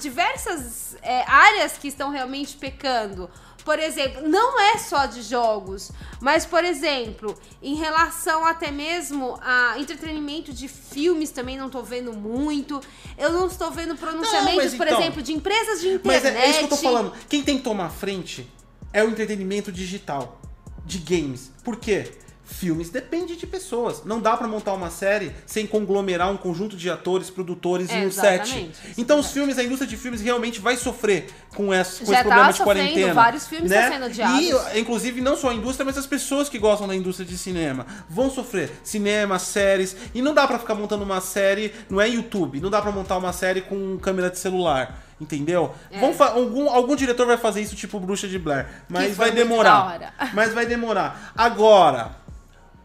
diversas 0.00 0.96
é, 1.02 1.22
áreas 1.26 1.78
que 1.78 1.88
estão 1.88 2.10
realmente 2.10 2.56
pecando. 2.56 3.28
Por 3.64 3.78
exemplo, 3.78 4.28
não 4.28 4.58
é 4.60 4.76
só 4.78 5.06
de 5.06 5.22
jogos, 5.22 5.92
mas, 6.20 6.44
por 6.44 6.64
exemplo, 6.64 7.38
em 7.62 7.74
relação 7.76 8.44
até 8.44 8.70
mesmo 8.70 9.38
a 9.40 9.78
entretenimento 9.78 10.52
de 10.52 10.66
filmes 10.66 11.30
também 11.30 11.56
não 11.56 11.70
tô 11.70 11.82
vendo 11.82 12.12
muito. 12.12 12.80
Eu 13.16 13.32
não 13.32 13.46
estou 13.46 13.70
vendo 13.70 13.94
pronunciamentos, 13.96 14.56
mas 14.56 14.74
por 14.74 14.86
então- 14.86 15.00
exemplo, 15.00 15.22
de 15.22 15.32
empresas 15.32 15.80
de 15.80 16.00
Mas 16.02 16.18
internet. 16.18 16.42
é, 16.42 16.46
é 16.46 16.50
isso 16.50 16.58
que 16.58 16.64
eu 16.64 16.68
tô 16.70 16.76
falando. 16.76 17.12
Quem 17.28 17.42
tem 17.42 17.58
que 17.58 17.62
tomar 17.64 17.90
frente 17.90 18.50
é 18.92 19.02
o 19.04 19.08
entretenimento 19.08 19.70
digital 19.70 20.40
de 20.84 20.98
games. 20.98 21.52
Por 21.62 21.76
quê? 21.76 22.12
Filmes 22.52 22.90
depende 22.90 23.34
de 23.36 23.46
pessoas. 23.46 24.04
Não 24.04 24.20
dá 24.20 24.36
pra 24.36 24.46
montar 24.46 24.72
uma 24.74 24.90
série 24.90 25.32
sem 25.46 25.66
conglomerar 25.66 26.30
um 26.30 26.36
conjunto 26.36 26.76
de 26.76 26.90
atores, 26.90 27.30
produtores 27.30 27.90
É, 27.90 28.02
e 28.02 28.06
um 28.06 28.10
set. 28.10 28.70
é 28.86 28.90
Então 28.98 29.18
os 29.18 29.30
filmes, 29.30 29.58
a 29.58 29.64
indústria 29.64 29.88
de 29.88 29.96
filmes 29.96 30.20
realmente 30.20 30.60
vai 30.60 30.76
sofrer 30.76 31.28
com, 31.54 31.72
essa, 31.72 32.04
com 32.04 32.12
Já 32.12 32.20
esse 32.20 32.22
tá 32.22 32.28
problema 32.28 32.52
de 32.52 32.62
quarentena. 32.62 33.14
vários 33.14 33.46
filmes 33.46 33.70
né? 33.70 33.76
estão 33.78 33.92
sendo 33.92 34.04
adiados. 34.04 34.74
E, 34.74 34.78
inclusive, 34.80 35.20
não 35.20 35.36
só 35.36 35.50
a 35.50 35.54
indústria, 35.54 35.84
mas 35.84 35.98
as 35.98 36.06
pessoas 36.06 36.48
que 36.48 36.58
gostam 36.58 36.86
da 36.86 36.94
indústria 36.94 37.26
de 37.26 37.36
cinema 37.36 37.86
vão 38.08 38.30
sofrer. 38.30 38.70
Cinema, 38.84 39.38
séries. 39.38 39.96
E 40.14 40.20
não 40.22 40.34
dá 40.34 40.46
pra 40.46 40.58
ficar 40.58 40.74
montando 40.74 41.04
uma 41.04 41.20
série, 41.20 41.72
não 41.88 42.00
é 42.00 42.08
YouTube, 42.08 42.60
não 42.60 42.70
dá 42.70 42.80
pra 42.82 42.92
montar 42.92 43.16
uma 43.16 43.32
série 43.32 43.62
com 43.62 43.98
câmera 43.98 44.30
de 44.30 44.38
celular. 44.38 45.02
Entendeu? 45.20 45.72
É. 45.88 46.00
Vão 46.00 46.14
algum, 46.26 46.68
algum 46.68 46.96
diretor 46.96 47.26
vai 47.28 47.36
fazer 47.36 47.60
isso 47.60 47.76
tipo 47.76 48.00
Bruxa 48.00 48.26
de 48.26 48.40
Blair. 48.40 48.66
Mas 48.88 49.16
vai 49.16 49.30
demorar. 49.30 50.12
Mas 50.34 50.52
vai 50.52 50.66
demorar. 50.66 51.32
Agora, 51.36 52.16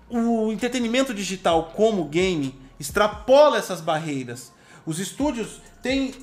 o 0.10 0.52
entretenimento 0.52 1.14
digital 1.14 1.72
como 1.76 2.06
game 2.06 2.58
extrapola 2.80 3.58
essas 3.58 3.82
barreiras. 3.82 4.52
Os 4.86 5.00
estúdios 5.00 5.62
têm 5.82 6.14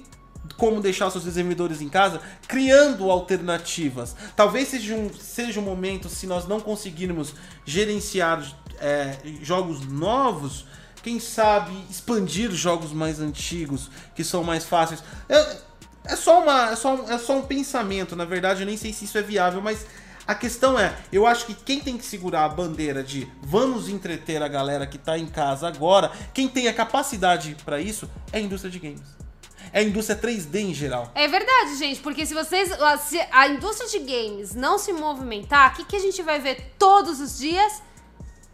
como 0.56 0.81
deixar 0.81 1.11
seus 1.11 1.24
desenvolvedores 1.24 1.81
em 1.81 1.89
casa 1.89 2.20
criando 2.47 3.11
alternativas. 3.11 4.15
Talvez 4.36 4.69
seja 4.69 4.94
um, 4.94 5.12
seja 5.12 5.59
um 5.61 5.62
momento, 5.62 6.09
se 6.09 6.27
nós 6.27 6.47
não 6.47 6.61
conseguirmos 6.61 7.35
gerenciar 7.65 8.43
é, 8.78 9.19
jogos 9.43 9.81
novos, 9.86 10.66
quem 11.02 11.19
sabe 11.20 11.73
expandir 11.90 12.51
jogos 12.52 12.93
mais 12.93 13.20
antigos, 13.20 13.90
que 14.15 14.23
são 14.24 14.43
mais 14.44 14.65
fáceis. 14.65 15.02
Eu- 15.28 15.74
é 16.06 16.16
só, 16.16 16.43
uma, 16.43 16.70
é, 16.70 16.77
só, 16.77 16.94
é 17.09 17.16
só 17.16 17.39
um 17.39 17.43
pensamento, 17.43 18.15
na 18.15 18.27
verdade, 18.27 18.61
eu 18.61 18.66
nem 18.66 18.77
sei 18.77 18.93
se 18.93 19.06
isso 19.06 19.16
é 19.16 19.23
viável, 19.23 19.62
mas 19.62 19.86
a 20.26 20.34
questão 20.34 20.78
é, 20.78 20.96
eu 21.12 21.26
acho 21.26 21.46
que 21.46 21.55
quem 21.55 21.80
tem 21.80 21.98
que 21.98 22.05
segurar 22.05 22.44
a 22.44 22.48
bandeira 22.48 23.02
de 23.02 23.30
vamos 23.42 23.88
entreter 23.88 24.42
a 24.42 24.48
galera 24.48 24.86
que 24.86 24.96
tá 24.96 25.18
em 25.18 25.26
casa 25.26 25.68
agora, 25.68 26.10
quem 26.32 26.48
tem 26.48 26.66
a 26.68 26.74
capacidade 26.74 27.56
pra 27.64 27.80
isso 27.80 28.09
é 28.32 28.38
a 28.38 28.40
indústria 28.40 28.70
de 28.70 28.78
games. 28.78 29.24
É 29.72 29.80
a 29.80 29.82
indústria 29.82 30.16
3D 30.16 30.56
em 30.56 30.74
geral. 30.74 31.10
É 31.14 31.26
verdade, 31.26 31.76
gente, 31.76 32.01
porque 32.01 32.24
se 32.24 32.32
vocês. 32.32 32.70
Se 33.09 33.20
a 33.32 33.48
indústria 33.48 33.88
de 33.88 33.98
games 33.98 34.55
não 34.55 34.78
se 34.78 34.92
movimentar, 34.92 35.72
o 35.72 35.76
que, 35.76 35.84
que 35.84 35.96
a 35.96 36.01
gente 36.01 36.22
vai 36.22 36.38
ver 36.38 36.74
todos 36.78 37.20
os 37.20 37.38
dias? 37.38 37.82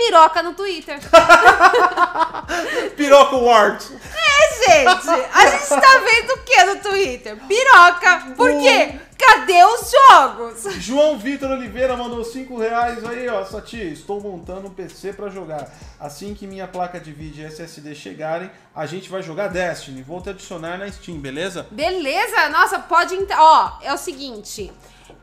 Piroca 0.01 0.43
no 0.43 0.55
Twitter. 0.55 0.99
Piroca 2.97 3.37
Ward! 3.37 3.85
É, 3.93 4.65
gente! 4.65 5.11
A 5.11 5.47
gente 5.47 5.69
tá 5.69 5.99
vendo 5.99 6.31
o 6.31 6.39
que 6.39 6.65
no 6.65 6.77
Twitter? 6.77 7.37
Piroca! 7.47 8.33
Por 8.35 8.51
quê? 8.59 8.99
Cadê 9.19 9.63
os 9.63 9.91
jogos? 9.91 10.75
João 10.79 11.19
Vitor 11.19 11.51
Oliveira 11.51 11.95
mandou 11.95 12.25
5 12.25 12.57
reais 12.57 13.05
aí, 13.05 13.29
ó. 13.29 13.45
Sati, 13.45 13.93
estou 13.93 14.19
montando 14.23 14.69
um 14.69 14.71
PC 14.71 15.13
pra 15.13 15.29
jogar. 15.29 15.71
Assim 16.01 16.33
que 16.33 16.47
minha 16.47 16.67
placa 16.67 16.99
de 16.99 17.13
vídeo 17.13 17.43
e 17.43 17.47
SSD 17.47 17.95
chegarem, 17.95 18.51
a 18.75 18.87
gente 18.87 19.11
vai 19.11 19.23
jogar 19.23 19.49
Destiny. 19.49 20.03
Vou 20.03 20.23
te 20.23 20.31
adicionar 20.31 20.79
na 20.79 20.91
Steam, 20.91 21.19
beleza? 21.19 21.67
Beleza? 21.71 22.49
Nossa, 22.49 22.79
pode 22.79 23.15
entrar. 23.15 23.39
Ó, 23.39 23.73
é 23.83 23.93
o 23.93 23.99
seguinte. 23.99 24.73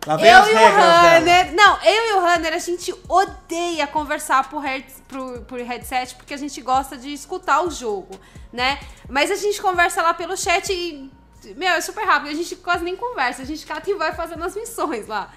Lá 0.05 0.15
vem 0.15 0.29
eu 0.29 0.37
as 0.37 0.47
e 0.47 0.51
o 0.51 0.55
regras 0.55 1.23
dela. 1.23 1.51
Não, 1.51 1.83
eu 1.83 2.09
e 2.09 2.13
o 2.13 2.19
Runner, 2.19 2.53
a 2.53 2.59
gente 2.59 2.93
odeia 3.07 3.87
conversar 3.87 4.49
por, 4.49 4.59
head, 4.59 4.85
por, 5.07 5.41
por 5.41 5.59
headset 5.59 6.15
porque 6.15 6.33
a 6.33 6.37
gente 6.37 6.61
gosta 6.61 6.97
de 6.97 7.13
escutar 7.13 7.61
o 7.61 7.71
jogo, 7.71 8.19
né? 8.51 8.79
Mas 9.09 9.31
a 9.31 9.35
gente 9.35 9.61
conversa 9.61 10.01
lá 10.01 10.13
pelo 10.13 10.37
chat 10.37 10.71
e. 10.71 11.11
Meu, 11.55 11.73
é 11.73 11.81
super 11.81 12.03
rápido. 12.03 12.31
A 12.31 12.33
gente 12.33 12.55
quase 12.57 12.83
nem 12.83 12.95
conversa. 12.95 13.41
A 13.41 13.45
gente 13.45 13.65
cata 13.65 13.89
e 13.89 13.93
vai 13.93 14.13
fazendo 14.13 14.43
as 14.43 14.55
missões 14.55 15.07
lá. 15.07 15.31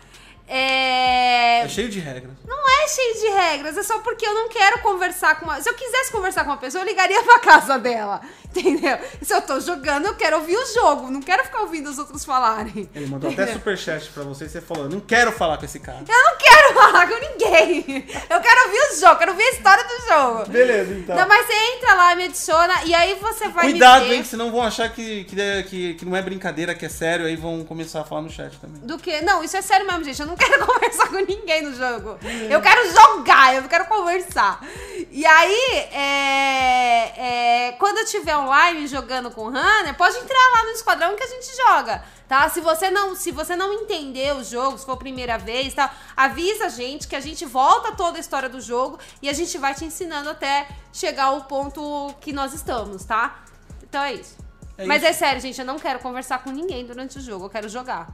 É. 0.51 1.63
É 1.65 1.69
cheio 1.69 1.89
de 1.89 2.01
regras. 2.01 2.33
Não 2.45 2.59
é 2.59 2.89
cheio 2.89 3.15
de 3.21 3.29
regras, 3.29 3.77
é 3.77 3.83
só 3.83 4.01
porque 4.01 4.27
eu 4.27 4.35
não 4.35 4.49
quero 4.49 4.81
conversar 4.81 5.39
com 5.39 5.45
uma. 5.47 5.61
Se 5.63 5.69
eu 5.69 5.75
quisesse 5.75 6.11
conversar 6.11 6.45
com 6.45 6.51
uma 6.51 6.57
pessoa, 6.57 6.83
eu 6.83 6.89
ligaria 6.89 7.23
pra 7.25 7.39
casa 7.39 7.79
dela. 7.79 8.21
Entendeu? 8.51 8.99
Se 9.23 9.33
eu 9.33 9.41
tô 9.43 9.61
jogando, 9.61 10.07
eu 10.07 10.17
quero 10.17 10.39
ouvir 10.39 10.57
o 10.57 10.67
jogo, 10.75 11.09
não 11.09 11.23
quero 11.23 11.45
ficar 11.45 11.61
ouvindo 11.61 11.89
os 11.89 11.99
outros 12.01 12.25
falarem. 12.25 12.91
Ele 12.93 13.07
mandou 13.07 13.31
até 13.31 13.47
superchat 13.53 14.11
pra 14.11 14.25
você 14.25 14.47
e 14.47 14.49
você 14.49 14.61
falou: 14.61 14.89
não 14.89 14.99
quero 14.99 15.31
falar 15.31 15.57
com 15.57 15.65
esse 15.65 15.79
cara. 15.79 15.99
Eu 16.01 16.25
não 16.25 16.37
quero 16.37 16.75
falar 16.75 17.09
com 17.09 17.15
ninguém. 17.15 18.09
Eu 18.29 18.41
quero 18.41 18.65
ouvir 18.67 18.79
o 18.93 19.01
jogo, 19.01 19.17
quero 19.19 19.31
ouvir 19.31 19.45
a 19.45 19.51
história 19.53 19.85
do 19.85 20.09
jogo. 20.09 20.51
Beleza, 20.51 20.93
então. 20.95 21.15
Não, 21.17 21.29
mas 21.29 21.47
você 21.47 21.53
entra 21.77 21.95
lá, 21.95 22.15
me 22.17 22.25
adiciona 22.25 22.75
e 22.87 22.93
aí 22.93 23.15
você 23.21 23.49
vai 23.49 23.71
Cuidado, 23.71 24.03
me 24.03 24.09
ver 24.09 24.15
hein, 24.17 24.23
que 24.23 24.29
senão 24.29 24.51
vão 24.51 24.63
achar 24.63 24.89
que, 24.89 25.23
que, 25.25 25.63
que, 25.69 25.95
que 25.95 26.05
não 26.05 26.17
é 26.17 26.23
brincadeira, 26.23 26.75
que 26.75 26.85
é 26.85 26.89
sério, 26.89 27.27
aí 27.27 27.37
vão 27.37 27.65
começar 27.65 28.01
a 28.01 28.05
falar 28.05 28.23
no 28.23 28.31
chat 28.31 28.59
também. 28.59 28.83
do 28.83 28.99
que. 28.99 29.21
Não, 29.21 29.45
isso 29.45 29.57
é 29.57 29.63
sério 29.63 29.87
mesmo, 29.87 30.03
gente. 30.03 30.21
Eu 30.21 30.27
não 30.27 30.37
quero 30.41 30.67
conversar 30.67 31.09
com 31.09 31.17
ninguém 31.17 31.63
no 31.63 31.75
jogo. 31.75 32.19
Eu 32.49 32.61
quero 32.61 32.91
jogar, 32.93 33.55
eu 33.55 33.63
não 33.63 33.69
quero 33.69 33.87
conversar. 33.87 34.61
E 35.11 35.25
aí, 35.27 35.71
é, 35.93 37.69
é, 37.69 37.73
quando 37.73 37.99
eu 37.99 38.05
estiver 38.05 38.37
online 38.37 38.87
jogando 38.87 39.31
com 39.31 39.43
o 39.43 39.51
Runner, 39.51 39.95
pode 39.97 40.17
entrar 40.17 40.51
lá 40.55 40.65
no 40.65 40.71
esquadrão 40.71 41.15
que 41.17 41.23
a 41.23 41.27
gente 41.27 41.57
joga. 41.57 42.03
Tá? 42.29 42.49
Se 42.49 42.61
você 42.61 42.91
não, 42.91 43.15
se 43.17 43.33
você 43.33 43.57
não 43.57 43.73
entender 43.73 44.35
o 44.37 44.45
jogo, 44.45 44.79
se 44.79 44.87
for 44.87 44.93
a 44.93 44.97
primeira 44.97 45.37
vez, 45.37 45.75
tá? 45.75 45.93
avisa 46.17 46.67
a 46.67 46.69
gente 46.69 47.09
que 47.09 47.17
a 47.17 47.21
gente 47.21 47.45
volta 47.45 47.93
toda 47.93 48.19
a 48.19 48.21
história 48.21 48.49
do 48.49 48.61
jogo 48.61 48.99
e 49.21 49.29
a 49.29 49.33
gente 49.33 49.59
vai 49.59 49.75
te 49.75 49.85
ensinando 49.85 50.31
até 50.31 50.69
chegar 50.93 51.25
ao 51.25 51.43
ponto 51.43 52.15
que 52.21 52.33
nós 52.33 52.55
estamos, 52.55 53.05
tá? 53.05 53.43
Então 53.83 54.03
é 54.03 54.15
isso. 54.15 54.37
É 54.79 54.87
Mas 54.87 55.03
isso. 55.03 55.11
é 55.11 55.13
sério, 55.13 55.41
gente, 55.41 55.59
eu 55.59 55.67
não 55.67 55.79
quero 55.79 55.99
conversar 55.99 56.43
com 56.45 56.51
ninguém 56.51 56.87
durante 56.87 57.19
o 57.19 57.21
jogo, 57.21 57.47
eu 57.47 57.51
quero 57.51 57.69
jogar. 57.69 58.09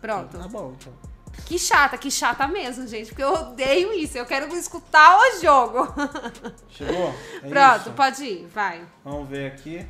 Pronto. 0.00 0.36
Tá 0.36 0.46
bom, 0.46 0.74
então. 0.78 1.13
Que 1.46 1.58
chata, 1.58 1.98
que 1.98 2.10
chata 2.10 2.46
mesmo, 2.48 2.86
gente, 2.86 3.08
porque 3.08 3.22
eu 3.22 3.32
odeio 3.32 3.92
isso. 3.92 4.16
Eu 4.16 4.24
quero 4.26 4.54
escutar 4.56 5.18
o 5.18 5.40
jogo. 5.40 5.94
Chegou? 6.70 7.14
É 7.42 7.48
Pronto, 7.48 7.80
isso. 7.80 7.90
pode 7.92 8.24
ir, 8.24 8.46
vai. 8.46 8.82
Vamos 9.04 9.28
ver 9.28 9.52
aqui. 9.52 9.86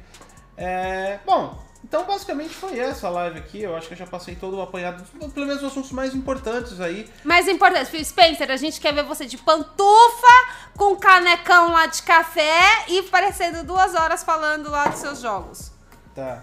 É, 0.57 1.19
bom, 1.25 1.63
então 1.85 2.05
basicamente 2.05 2.55
foi 2.55 2.79
essa 2.79 3.07
a 3.07 3.11
live 3.11 3.39
aqui. 3.39 3.61
Eu 3.63 3.77
acho 3.77 3.87
que 3.87 3.95
eu 3.95 3.99
já 3.99 4.07
passei 4.07 4.35
todo 4.35 4.57
o 4.57 4.63
apanhado, 4.63 5.05
pelo 5.31 5.47
menos 5.47 5.63
os 5.63 5.71
assuntos 5.71 5.93
mais 5.93 6.15
importantes 6.15 6.81
aí. 6.81 7.09
Mais 7.23 7.47
importante, 7.47 7.91
Phil 7.91 8.05
Spencer, 8.05 8.51
a 8.51 8.57
gente 8.57 8.81
quer 8.81 8.95
ver 8.95 9.05
você 9.05 9.27
de 9.27 9.37
pantufa, 9.37 10.49
com 10.77 10.97
canecão 10.97 11.71
lá 11.73 11.87
de 11.87 12.03
café 12.03 12.87
e 12.89 13.03
parecendo 13.05 13.63
duas 13.65 13.95
horas 13.95 14.25
falando 14.25 14.71
lá 14.71 14.87
dos 14.89 15.01
seus 15.01 15.21
jogos. 15.21 15.71
Tá. 16.15 16.43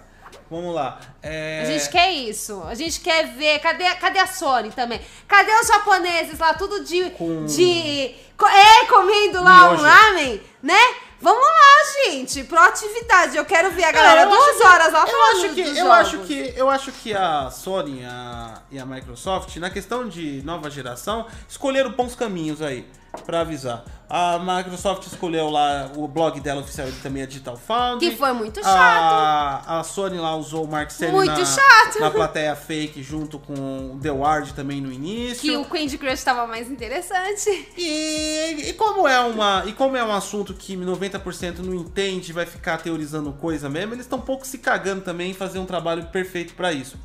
Vamos 0.51 0.75
lá. 0.75 0.99
É, 1.23 1.61
A 1.63 1.65
gente 1.65 1.89
quer 1.89 2.11
isso. 2.11 2.61
A 2.67 2.75
gente 2.75 2.99
quer 2.99 3.25
ver. 3.35 3.57
Cadê, 3.59 3.85
cadê 3.95 4.19
a 4.19 4.27
Sony 4.27 4.69
também? 4.71 4.99
Cadê 5.25 5.49
os 5.61 5.67
japoneses 5.67 6.37
lá, 6.37 6.53
tudo 6.53 6.83
de. 6.83 7.09
Com- 7.11 7.45
de 7.45 8.13
co- 8.37 8.45
é, 8.49 8.85
comendo 8.87 9.41
lá 9.41 9.69
Miojo. 9.69 9.81
um 9.81 9.85
ramen, 9.87 10.41
né? 10.61 10.77
Vamos 11.21 11.41
lá, 11.41 12.03
gente. 12.11 12.43
Proatividade. 12.43 13.37
Eu 13.37 13.45
quero 13.45 13.71
ver 13.71 13.85
a 13.85 13.91
galera 13.93 14.25
duas 14.25 14.43
acho 14.49 14.57
que- 14.57 14.67
horas 14.67 14.91
lá 14.91 15.01
eu 15.03 15.07
falando 15.07 15.37
acho 15.45 15.49
que 15.55 15.63
dos 15.63 15.77
eu 15.77 15.85
jogos. 15.85 15.91
acho 15.99 16.17
que 16.19 16.53
eu 16.57 16.69
acho 16.69 16.91
que 16.91 17.13
a 17.13 17.49
Sony 17.51 18.03
a- 18.03 18.61
e 18.71 18.77
a 18.79 18.85
Microsoft 18.85 19.55
na 19.57 19.69
questão 19.69 20.09
de 20.09 20.41
nova 20.43 20.69
geração 20.69 21.27
escolheram 21.47 21.91
bons 21.91 22.13
caminhos 22.15 22.61
aí 22.61 22.85
pra 23.25 23.41
avisar. 23.41 23.83
A 24.13 24.38
Microsoft 24.38 25.07
escolheu 25.07 25.49
lá 25.49 25.89
o 25.95 26.05
blog 26.05 26.38
dela 26.41 26.59
oficial 26.59 26.85
ele 26.85 26.99
também 27.01 27.23
é 27.23 27.25
Digital 27.25 27.55
Foundry. 27.55 28.09
Que 28.09 28.17
foi 28.17 28.33
muito 28.33 28.61
chato. 28.61 28.69
A, 28.75 29.79
a 29.79 29.83
Sony 29.85 30.17
lá 30.17 30.35
usou 30.35 30.65
o 30.65 30.67
Mark 30.67 30.91
Cerny 30.91 31.13
Muito 31.13 31.31
na, 31.31 31.45
chato. 31.45 31.97
na 31.97 32.11
plateia 32.11 32.53
fake 32.53 33.01
junto 33.01 33.39
com 33.39 33.93
o 33.93 33.99
The 34.01 34.11
Ward 34.11 34.53
também 34.53 34.81
no 34.81 34.91
início. 34.91 35.39
Que 35.39 35.55
o 35.55 35.63
Candy 35.63 35.97
Crush 35.97 36.25
tava 36.25 36.45
mais 36.45 36.69
interessante. 36.69 37.69
E, 37.77 38.69
e 38.71 38.73
como 38.73 39.07
é 39.07 39.17
uma 39.21 39.63
e 39.65 39.71
como 39.71 39.95
é 39.95 40.03
um 40.03 40.11
assunto 40.11 40.53
que 40.53 40.75
90% 40.75 41.59
não 41.59 41.73
entende, 41.73 42.33
vai 42.33 42.45
ficar 42.45 42.79
teorizando 42.79 43.31
coisa 43.31 43.69
mesmo, 43.69 43.93
eles 43.93 44.03
estão 44.03 44.19
um 44.19 44.23
pouco 44.23 44.45
se 44.45 44.57
cagando 44.57 44.99
também 45.03 45.31
em 45.31 45.33
fazer 45.33 45.57
um 45.57 45.65
trabalho 45.65 46.07
perfeito 46.07 46.53
pra 46.53 46.73
isso. 46.73 46.99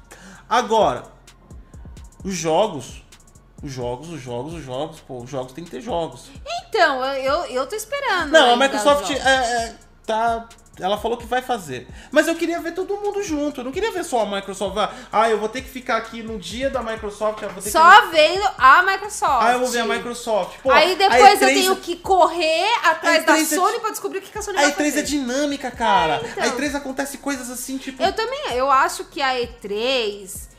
Agora, 0.48 1.04
os 2.24 2.34
jogos, 2.34 3.05
os 3.62 3.72
jogos, 3.72 4.10
os 4.10 4.20
jogos, 4.20 4.54
os 4.54 4.64
jogos, 4.64 5.00
pô, 5.00 5.18
os 5.22 5.30
jogos 5.30 5.52
tem 5.52 5.64
que 5.64 5.70
ter 5.70 5.80
jogos. 5.80 6.30
Então, 6.68 7.04
eu, 7.04 7.44
eu, 7.46 7.66
tô 7.66 7.74
esperando. 7.74 8.30
Não, 8.30 8.52
a 8.52 8.56
Microsoft 8.56 9.10
é, 9.10 9.14
é, 9.14 9.74
tá 10.06 10.46
ela 10.78 10.98
falou 10.98 11.16
que 11.16 11.26
vai 11.26 11.40
fazer. 11.40 11.88
Mas 12.10 12.28
eu 12.28 12.34
queria 12.34 12.60
ver 12.60 12.72
todo 12.72 12.96
mundo 12.96 13.22
junto. 13.22 13.60
Eu 13.60 13.64
não 13.64 13.72
queria 13.72 13.90
ver 13.92 14.04
só 14.04 14.20
a 14.20 14.26
Microsoft. 14.26 14.76
Ah, 14.76 14.92
Ah, 15.10 15.30
eu 15.30 15.38
vou 15.38 15.48
ter 15.48 15.62
que 15.62 15.70
ficar 15.70 15.96
aqui 15.96 16.22
no 16.22 16.38
dia 16.38 16.68
da 16.68 16.82
Microsoft. 16.82 17.40
Ter 17.40 17.48
que... 17.48 17.70
Só 17.70 18.08
vendo 18.08 18.46
a 18.58 18.82
Microsoft. 18.82 19.42
Ah, 19.42 19.52
eu 19.52 19.60
vou 19.60 19.68
ver 19.68 19.80
a 19.80 19.84
Microsoft. 19.86 20.58
Pô, 20.62 20.70
Aí 20.70 20.92
a 20.92 20.96
depois 20.96 21.40
eu 21.42 21.48
E3 21.48 21.54
tenho 21.54 21.76
que 21.76 21.96
correr 21.96 22.68
atrás 22.84 23.24
da 23.24 23.32
A 23.32 23.36
E3 23.38 23.40
é 23.40 23.44
Sony 23.44 23.80
pra 23.80 23.90
descobrir 23.90 24.18
o 24.18 24.22
que 24.22 24.30
que 24.30 24.38
a 24.38 24.42
Sony 24.42 24.58
A 24.58 24.62
vai 24.62 24.72
E3 24.72 24.76
fazer. 24.76 24.98
é 24.98 25.02
dinâmica, 25.02 25.70
cara. 25.70 26.20
É, 26.22 26.30
então. 26.30 26.44
A 26.44 26.48
E3 26.48 26.74
acontece 26.74 27.18
coisas 27.18 27.50
assim, 27.50 27.78
tipo. 27.78 28.02
Eu 28.02 28.12
também, 28.12 28.52
eu 28.52 28.70
acho 28.70 29.04
que 29.04 29.22
a 29.22 29.34
E3 29.34 30.55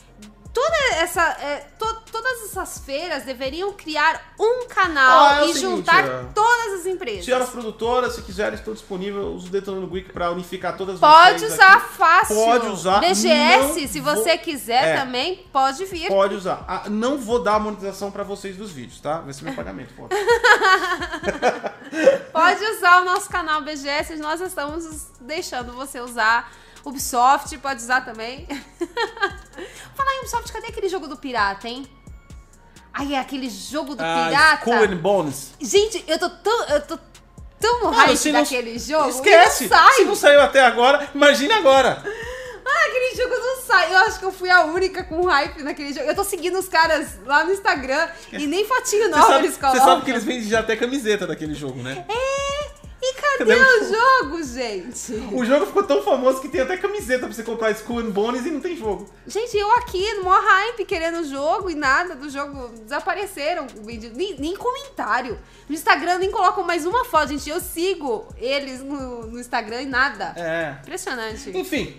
toda 0.58 0.76
essa, 0.96 1.22
é, 1.40 1.68
to- 1.78 2.02
todas 2.12 2.46
essas 2.46 2.80
feiras 2.80 3.24
deveriam 3.24 3.74
criar 3.74 4.34
um 4.40 4.66
canal 4.68 5.28
Ah, 5.28 5.42
é 5.42 5.44
e 5.44 5.48
seguinte, 5.54 5.60
juntar 5.62 6.04
é. 6.04 6.26
todas 6.34 6.80
as 6.80 6.86
empresas. 6.88 7.26
Senhoras 7.26 7.50
produtoras, 7.50 8.16
se 8.16 8.24
quiserem, 8.24 8.56
estou 8.58 8.74
disponível. 8.74 9.28
Uso 9.34 9.48
o 9.48 9.50
Detonando 9.52 9.86
Geek 9.88 10.12
para 10.12 10.32
unificar 10.32 10.76
todas 10.76 11.00
Pode 11.00 11.40
vocês 11.42 11.54
usar 11.54 11.74
aqui. 11.74 11.94
fácil. 11.96 12.36
Pode 12.36 12.68
usar, 12.70 13.00
BGS, 13.02 13.82
não 13.82 13.88
se 13.88 14.00
vou- 14.00 14.16
você 14.16 14.36
quiser 14.38 14.96
É. 14.96 15.00
também, 15.00 15.46
pode 15.54 15.86
vir. 15.86 16.08
Pode 16.08 16.34
usar. 16.34 16.66
Ah, 16.68 16.90
não 16.90 17.20
vou 17.20 17.44
dar 17.44 17.56
a 17.56 17.60
monetização 17.60 18.10
para 18.10 18.24
vocês 18.24 18.58
dos 18.58 18.72
vídeos, 18.72 19.00
tá? 19.00 19.20
Vai 19.22 19.34
ser 19.34 19.44
meu 19.44 19.54
pagamento. 19.54 19.94
Pode 22.34 22.64
usar 22.66 23.02
o 23.02 23.06
nosso 23.06 23.30
canal 23.30 23.62
BGS, 23.62 24.16
nós 24.18 24.42
estamos 24.42 25.08
deixando 25.22 25.74
você 25.74 26.00
usar. 26.00 26.52
Ubisoft 26.88 27.57
pode 27.59 27.81
usar 27.81 28.01
também. 28.01 28.47
Falar 29.95 30.14
em 30.15 30.19
Ubisoft, 30.19 30.51
cadê 30.51 30.68
aquele 30.68 30.89
jogo 30.89 31.07
do 31.07 31.18
pirata, 31.18 31.68
hein? 31.68 31.88
Ai, 32.93 33.14
é 33.14 33.19
aquele 33.19 33.49
jogo 33.49 33.95
do 33.95 34.01
Ah, 34.03 34.26
pirata. 34.27 34.55
Skull 34.69 34.84
and 34.93 34.97
Bones. 34.97 35.51
Gente, 35.61 36.03
eu 36.07 36.18
tô 36.18 36.30
tão, 36.30 36.64
eu 36.69 36.81
tô 36.81 36.97
tão 37.59 37.80
no 37.80 37.85
Mano, 37.85 37.97
hype 37.97 38.18
se 38.18 38.31
não- 38.31 38.41
daquele 38.41 38.80
jogo. 38.80 39.09
Esquece! 39.09 39.68
Não 39.68 39.77
sai. 39.77 39.93
Se 39.95 40.03
não 40.05 40.15
saiu 40.15 40.41
até 40.41 40.61
agora, 40.65 41.07
imagine 41.14 41.53
agora. 41.53 42.03
Ah, 42.69 42.85
aquele 42.88 43.15
jogo 43.15 43.35
não 43.35 43.61
sai. 43.61 43.93
Eu 43.93 43.97
acho 43.99 44.19
que 44.19 44.26
eu 44.26 44.31
fui 44.31 44.49
a 44.49 44.64
única 44.65 45.03
com 45.03 45.23
hype 45.26 45.64
naquele 45.64 45.93
jogo. 45.93 46.05
Eu 46.05 46.15
tô 46.15 46.23
seguindo 46.23 46.57
os 46.59 46.68
caras 46.68 47.18
lá 47.26 47.43
no 47.43 47.51
Instagram 47.53 48.09
e 48.34 48.45
nem 48.45 48.65
fotinho 48.65 49.09
nova 49.09 49.26
sabe, 49.27 49.45
eles 49.45 49.57
colocam. 49.57 49.80
você 49.80 49.85
sabe 49.85 50.01
que 50.03 50.11
eles 50.11 50.23
vendem 50.23 50.43
já 50.49 50.59
até 50.59 50.76
camiseta 50.76 51.26
daquele 51.26 51.53
jogo, 51.53 51.81
né? 51.81 52.05
É! 52.09 52.57
E 53.02 53.14
cadê 53.14 53.45
Cadê 53.45 53.53
o 53.56 53.84
o 53.84 53.94
jogo, 53.94 54.44
gente? 54.44 55.14
O 55.32 55.45
jogo 55.45 55.68
ficou 55.68 55.84
tão 55.84 56.02
famoso 56.02 56.41
que 56.41 56.49
tem 56.49 56.61
até 56.61 56.78
camiseta 56.78 57.26
pra 57.26 57.34
você 57.34 57.44
comprar 57.44 57.72
Skull 57.72 57.99
and 57.99 58.10
Bones 58.10 58.45
e 58.45 58.49
não 58.49 58.60
tem 58.60 58.76
jogo. 58.76 59.07
Gente, 59.28 59.56
eu 59.56 59.72
aqui 59.74 60.14
no 60.15 60.24
maior 60.24 60.44
hype 60.44 60.84
querendo 60.86 61.19
o 61.19 61.24
jogo 61.24 61.69
e 61.69 61.76
nada 61.76 62.15
do 62.15 62.30
jogo 62.30 62.69
desapareceram. 62.84 63.68
Nem, 64.15 64.36
nem 64.40 64.56
comentário. 64.56 65.38
No 65.69 65.76
Instagram 65.76 66.18
nem 66.18 66.32
colocam 66.32 66.64
mais 66.64 66.86
uma 66.86 67.06
foto, 67.06 67.30
gente. 67.30 67.48
Eu 67.48 67.60
sigo 67.60 68.28
eles 68.38 68.82
no, 68.82 69.28
no 69.28 69.40
Instagram 69.40 69.84
e 69.84 69.86
nada. 69.86 70.34
É. 70.36 70.78
Impressionante. 70.82 71.56
Enfim, 71.56 71.95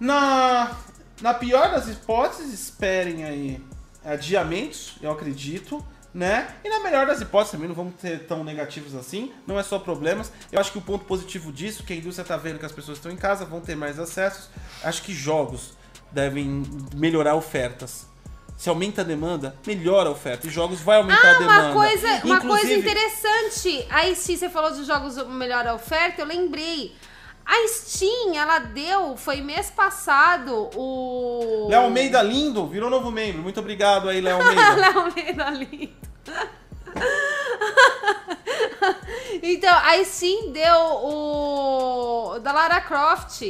na, 0.00 0.74
na 1.20 1.34
pior 1.34 1.70
das 1.70 1.86
hipóteses, 1.88 2.52
esperem 2.54 3.24
aí 3.24 3.62
adiamentos, 4.04 4.94
eu 5.02 5.10
acredito, 5.10 5.84
né? 6.18 6.48
E 6.64 6.68
na 6.68 6.80
melhor 6.80 7.06
das 7.06 7.20
hipóteses 7.20 7.52
também 7.52 7.68
não 7.68 7.76
vamos 7.76 7.94
ter 7.94 8.26
tão 8.26 8.42
negativos 8.42 8.92
assim, 8.96 9.32
não 9.46 9.56
é 9.56 9.62
só 9.62 9.78
problemas. 9.78 10.32
Eu 10.50 10.60
acho 10.60 10.72
que 10.72 10.78
o 10.78 10.80
ponto 10.80 11.04
positivo 11.04 11.52
disso, 11.52 11.84
que 11.84 11.92
a 11.92 11.96
indústria 11.96 12.26
tá 12.26 12.36
vendo 12.36 12.58
que 12.58 12.66
as 12.66 12.72
pessoas 12.72 12.98
estão 12.98 13.12
em 13.12 13.16
casa, 13.16 13.44
vão 13.44 13.60
ter 13.60 13.76
mais 13.76 14.00
acessos. 14.00 14.48
Acho 14.82 15.02
que 15.02 15.14
jogos 15.14 15.74
devem 16.10 16.64
melhorar 16.96 17.36
ofertas. 17.36 18.08
Se 18.56 18.68
aumenta 18.68 19.02
a 19.02 19.04
demanda, 19.04 19.54
melhora 19.64 20.08
a 20.08 20.12
oferta. 20.12 20.48
E 20.48 20.50
jogos 20.50 20.80
vai 20.80 20.96
aumentar 20.96 21.28
a 21.28 21.30
Ah, 21.30 21.38
demanda. 21.38 21.62
uma 21.66 21.72
coisa, 21.74 22.08
uma 22.24 22.40
coisa 22.40 22.44
Inclusive- 22.72 22.80
interessante. 22.80 23.86
Aí, 23.88 24.16
se 24.16 24.36
você 24.36 24.48
falou 24.48 24.72
de 24.72 24.82
jogos 24.82 25.16
melhor 25.28 25.64
a 25.68 25.74
oferta, 25.74 26.20
eu 26.22 26.26
lembrei. 26.26 26.92
A 27.46 27.66
Steam, 27.68 28.34
ela 28.34 28.58
deu, 28.58 29.16
foi 29.16 29.40
mês 29.40 29.70
passado, 29.70 30.68
o. 30.74 31.68
Léo 31.70 31.82
Almeida 31.82 32.20
lindo, 32.20 32.66
virou 32.66 32.90
novo 32.90 33.10
membro. 33.12 33.40
Muito 33.40 33.60
obrigado 33.60 34.08
aí, 34.08 34.20
Léo 34.20 34.36
Almeida. 34.42 34.74
Léo 34.74 34.98
Almeida 34.98 35.50
lindo. 35.50 36.07
Então, 39.42 39.74
a 39.76 40.02
Steam 40.04 40.52
deu 40.52 40.74
o. 40.80 42.38
da 42.42 42.52
Lara 42.52 42.80
Croft. 42.80 43.42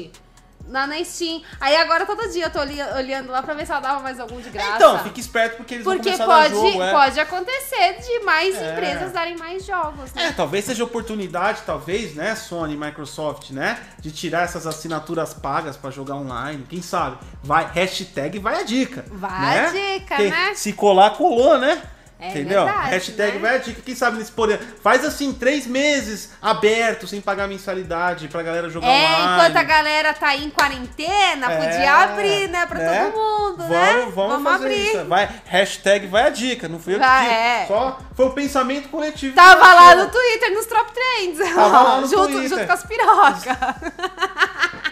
Na, 0.67 0.87
na 0.87 1.03
Steam. 1.03 1.41
Aí 1.59 1.75
agora 1.77 2.05
todo 2.05 2.29
dia 2.31 2.45
eu 2.45 2.51
tô 2.51 2.59
olhando 2.61 3.33
lá 3.33 3.43
pra 3.43 3.55
ver 3.55 3.65
se 3.65 3.73
ela 3.73 3.81
dava 3.81 4.01
mais 4.01 4.21
algum 4.21 4.39
de 4.39 4.51
graça. 4.51 4.77
Então, 4.77 4.99
fique 4.99 5.19
esperto 5.19 5.57
porque 5.57 5.77
eles 5.77 5.85
Porque 5.85 6.11
vão 6.11 6.19
começar 6.19 6.51
pode, 6.51 6.55
jogo, 6.73 6.83
é. 6.83 6.91
pode 6.93 7.21
acontecer 7.21 7.93
de 8.03 8.19
mais 8.23 8.55
É. 8.55 8.73
empresas 8.73 9.13
darem 9.13 9.35
mais 9.39 9.65
jogos, 9.65 10.13
né? 10.13 10.27
É, 10.27 10.33
talvez 10.33 10.67
seja 10.67 10.85
oportunidade, 10.85 11.63
talvez, 11.65 12.15
né, 12.15 12.35
Sony, 12.37 12.77
Microsoft, 12.77 13.49
né, 13.53 13.79
de 13.99 14.11
tirar 14.13 14.43
essas 14.43 14.67
assinaturas 14.67 15.33
pagas 15.33 15.75
pra 15.75 15.91
jogar 15.91 16.17
online, 16.17 16.67
quem 16.69 16.83
sabe? 16.83 17.17
Vai, 17.43 17.65
hashtag 17.73 18.39
vai 18.39 18.61
a 18.61 18.63
dica. 18.63 19.07
Vai 19.11 19.41
né? 19.57 19.67
a 19.69 19.71
dica, 19.71 20.17
Quem- 20.17 20.31
né? 20.31 20.53
Se 20.55 20.75
colar, 20.75 21.13
colou, 21.13 21.57
né? 21.57 21.81
É 22.21 22.31
Entendeu? 22.31 22.65
verdade, 22.65 22.91
hashtag 22.91 23.33
né? 23.35 23.39
vai 23.39 23.55
a 23.55 23.59
dica, 23.59 23.81
quem 23.81 23.95
sabe 23.95 24.19
nesse 24.19 24.33
poder. 24.33 24.59
Faz 24.83 25.05
assim, 25.05 25.33
três 25.33 25.69
meses 25.69 26.31
aberto, 26.43 27.07
sem 27.07 27.21
pagar 27.21 27.47
mensalidade, 27.47 28.27
pra 28.27 28.43
galera 28.43 28.69
jogar 28.69 28.89
É, 28.89 29.07
online. 29.07 29.33
enquanto 29.35 29.57
a 29.57 29.63
galera 29.63 30.13
tá 30.15 30.29
aí 30.31 30.45
em 30.45 30.51
quarentena, 30.51 31.53
É, 31.53 31.57
podia 31.57 31.93
abrir, 31.95 32.49
né, 32.49 32.67
pra 32.67 32.79
né? 32.79 33.05
todo 33.05 33.17
mundo, 33.17 33.57
vamos, 33.59 33.71
né? 33.71 34.13
Vamos, 34.13 34.43
fazer 34.43 34.65
abrir. 34.65 34.87
isso. 34.97 35.05
Vai, 35.05 35.29
hashtag 35.45 36.07
vai 36.09 36.23
a 36.25 36.31
dica, 36.31 36.69
não 36.69 36.81
fui 36.81 36.95
eu 36.95 36.99
que 36.99 37.05
Vai, 37.07 37.29
é. 37.33 37.65
Só 37.69 37.99
foi 38.17 38.27
o 38.27 38.31
pensamento 38.31 38.89
coletivo. 38.89 39.37
Tava 39.37 39.75
lá 39.75 39.95
no 39.95 40.09
Twitter, 40.11 40.53
nos 40.55 40.67
Top 40.67 40.91
Trends. 40.93 41.39
Tava 41.55 41.83
lá 41.83 42.01
no 42.01 42.07
junto, 42.11 42.33
Twitter. 42.33 42.49
junto 42.49 42.67
com 42.67 42.73
as 42.73 42.83
pirocas. 42.83 43.45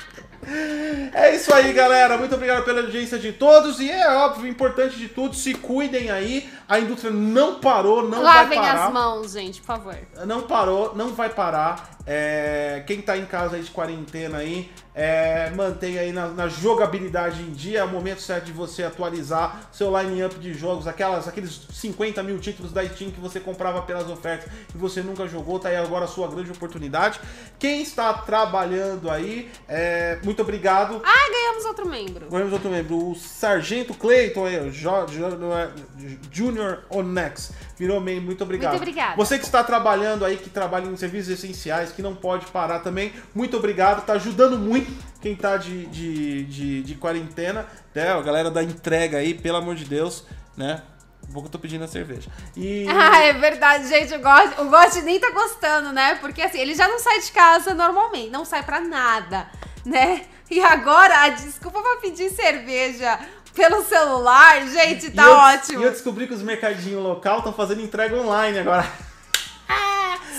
É 1.13 1.35
isso 1.35 1.53
aí, 1.53 1.73
galera. 1.73 2.17
Muito 2.17 2.35
obrigado 2.35 2.65
pela 2.65 2.81
audiência 2.81 3.19
de 3.19 3.33
todos. 3.33 3.81
E 3.81 3.91
é 3.91 4.09
óbvio, 4.11 4.47
importante 4.47 4.97
de 4.97 5.09
tudo, 5.09 5.35
se 5.35 5.55
cuidem 5.55 6.11
aí. 6.11 6.49
A 6.69 6.79
indústria 6.79 7.11
não 7.11 7.57
parou, 7.57 8.09
não 8.09 8.23
Lavem 8.23 8.59
vai 8.59 8.69
parar. 8.69 8.87
as 8.87 8.93
mãos, 8.93 9.33
gente, 9.33 9.61
por 9.61 9.67
favor. 9.67 9.97
Não 10.27 10.43
parou, 10.43 10.95
não 10.95 11.09
vai 11.15 11.29
parar. 11.29 11.96
É, 12.07 12.85
quem 12.87 13.01
tá 13.03 13.17
em 13.19 13.27
casa 13.27 13.57
aí 13.57 13.63
de 13.63 13.71
quarentena 13.71 14.39
aí, 14.39 14.71
é, 14.95 15.51
mantenha 15.51 16.03
aí 16.03 16.13
na, 16.13 16.29
na 16.29 16.47
jogabilidade 16.49 17.43
em 17.43 17.51
dia. 17.51 17.81
É 17.81 17.85
o 17.85 17.89
momento 17.89 18.21
certo 18.23 18.45
de 18.45 18.53
você 18.53 18.85
atualizar 18.85 19.69
seu 19.73 19.91
line-up 20.01 20.37
de 20.39 20.55
jogos, 20.55 20.87
aquelas, 20.87 21.27
aqueles 21.27 21.63
50 21.73 22.23
mil 22.23 22.39
títulos 22.39 22.73
da 22.73 22.87
Steam 22.87 23.11
que 23.11 23.21
você 23.21 23.41
comprava 23.41 23.83
pelas 23.83 24.09
ofertas 24.09 24.49
e 24.75 24.79
você 24.79 25.03
nunca 25.03 25.27
jogou, 25.27 25.59
tá 25.59 25.69
aí 25.69 25.77
agora 25.77 26.05
a 26.05 26.09
sua 26.09 26.29
grande 26.29 26.51
oportunidade. 26.53 27.19
Quem 27.59 27.83
está 27.83 28.13
trabalhando 28.15 29.11
aí, 29.11 29.51
é, 29.69 30.19
muito 30.23 30.41
obrigado. 30.43 31.03
Ah, 31.05 31.31
ganhamos 31.31 31.65
outro 31.65 31.89
membro. 31.89 32.31
Ganhamos 32.31 32.53
outro 32.53 32.71
membro, 32.71 33.11
o 33.11 33.15
Sargento 33.17 33.93
Clayton 33.95 34.47
aí, 34.47 34.71
Jo- 34.71 35.07
Junior 36.31 36.85
Onex. 36.89 37.53
Virou 37.79 38.01
membro, 38.01 38.25
muito 38.25 38.43
obrigado. 38.43 38.73
Muito 38.73 38.83
obrigada. 38.83 39.17
Você 39.17 39.39
que 39.39 39.45
está 39.45 39.63
trabalhando 39.63 40.25
aí, 40.25 40.37
que 40.39 40.49
trabalha 40.49 40.87
em 40.87 40.97
serviços 40.97 41.31
essenciais, 41.31 41.93
que 41.93 42.01
não 42.01 42.15
pode 42.15 42.47
parar 42.47 42.81
também, 42.81 43.13
muito 43.35 43.57
obrigado. 43.57 44.05
Tá 44.05 44.15
ajudando 44.15 44.59
muito 44.59 44.91
quem 45.21 45.37
tá 45.37 45.59
de, 45.59 45.85
de, 45.87 46.45
de, 46.45 46.83
de 46.83 46.95
quarentena, 46.95 47.67
né? 47.95 48.13
A 48.13 48.23
galera 48.23 48.51
da 48.51 48.63
entrega 48.63 49.19
aí, 49.19 49.35
pelo 49.35 49.59
amor 49.59 49.75
de 49.75 49.85
Deus, 49.85 50.25
né? 50.57 50.83
Um 51.29 51.33
pouco 51.33 51.49
eu 51.49 51.53
tô 51.53 51.59
pedindo 51.59 51.85
a 51.85 51.89
cerveja. 51.89 52.31
E. 52.57 52.87
Ah, 52.89 53.23
é 53.25 53.35
verdade, 53.35 53.89
gente. 53.89 54.15
O 54.15 54.21
Gotti, 54.21 55.01
o 55.01 55.05
nem 55.05 55.21
tá 55.21 55.31
gostando, 55.31 55.93
né? 55.93 56.15
Porque 56.17 56.41
assim, 56.41 56.59
ele 56.59 56.75
já 56.75 56.89
não 56.89 56.99
sai 56.99 57.21
de 57.21 57.33
casa 57.33 57.75
normalmente, 57.75 58.31
não 58.31 58.45
sai 58.45 58.63
pra 58.63 58.81
nada, 58.81 59.49
né? 59.85 60.23
E 60.51 60.61
agora 60.61 61.25
a 61.25 61.29
desculpa 61.31 61.83
pra 61.83 61.97
pedir 61.97 62.31
cerveja 62.31 63.19
pelo 63.57 63.83
celular, 63.83 64.65
gente, 64.69 65.11
tá 65.11 65.25
e 65.25 65.27
eu, 65.27 65.33
ótimo. 65.33 65.81
E 65.81 65.85
eu 65.85 65.91
descobri 65.91 66.27
que 66.27 66.35
os 66.35 66.43
mercadinhos 66.43 67.03
local 67.03 67.39
estão 67.39 67.53
fazendo 67.53 67.81
entrega 67.81 68.15
online 68.15 68.59
agora. 68.59 68.87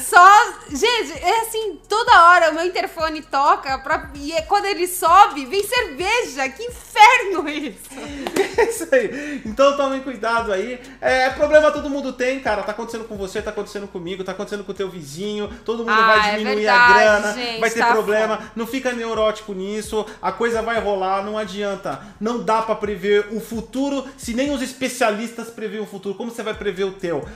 Só. 0.09 0.53
Gente, 0.69 1.13
é 1.23 1.41
assim, 1.41 1.79
toda 1.87 2.29
hora 2.29 2.51
o 2.51 2.53
meu 2.55 2.65
interfone 2.65 3.21
toca 3.21 3.77
pra, 3.79 4.09
e 4.15 4.31
é- 4.33 4.41
quando 4.41 4.65
ele 4.65 4.87
sobe, 4.87 5.45
vem 5.45 5.63
cerveja. 5.63 6.47
Que 6.49 6.63
inferno 6.63 7.47
isso! 7.49 7.77
É 8.57 8.69
isso 8.71 8.87
aí. 8.91 9.41
Então 9.45 9.77
tomem 9.77 10.01
cuidado 10.01 10.51
aí. 10.51 10.81
É, 10.99 11.29
problema 11.29 11.71
todo 11.71 11.87
mundo 11.91 12.11
tem, 12.11 12.39
cara. 12.39 12.63
Tá 12.63 12.71
acontecendo 12.71 13.03
com 13.03 13.15
você, 13.15 13.39
tá 13.39 13.51
acontecendo 13.51 13.87
comigo, 13.87 14.23
tá 14.23 14.31
acontecendo 14.31 14.63
com 14.63 14.71
o 14.71 14.75
teu 14.75 14.89
vizinho. 14.89 15.47
Todo 15.63 15.79
mundo 15.79 15.91
Ah, 15.91 16.07
vai 16.07 16.29
é 16.33 16.37
diminuir 16.39 16.67
a 16.67 16.87
verdade, 16.87 16.93
grana, 17.21 17.33
gente, 17.33 17.59
vai 17.59 17.69
ter 17.69 17.79
tá 17.79 17.91
problema. 17.91 18.37
foda. 18.37 18.51
Não 18.55 18.65
fica 18.65 18.91
neurótico 18.93 19.53
nisso. 19.53 20.03
A 20.19 20.31
coisa 20.31 20.63
vai 20.63 20.79
rolar, 20.79 21.23
não 21.23 21.37
adianta. 21.37 22.01
Não 22.19 22.41
dá 22.43 22.63
pra 22.63 22.73
prever 22.73 23.27
o 23.31 23.39
futuro 23.39 24.07
se 24.17 24.33
nem 24.33 24.51
os 24.51 24.61
especialistas 24.63 25.49
preveem 25.51 25.83
o 25.83 25.85
futuro. 25.85 26.15
Como 26.15 26.31
você 26.31 26.41
vai 26.41 26.55
prever 26.55 26.85
o 26.85 26.93
teu? 26.93 27.27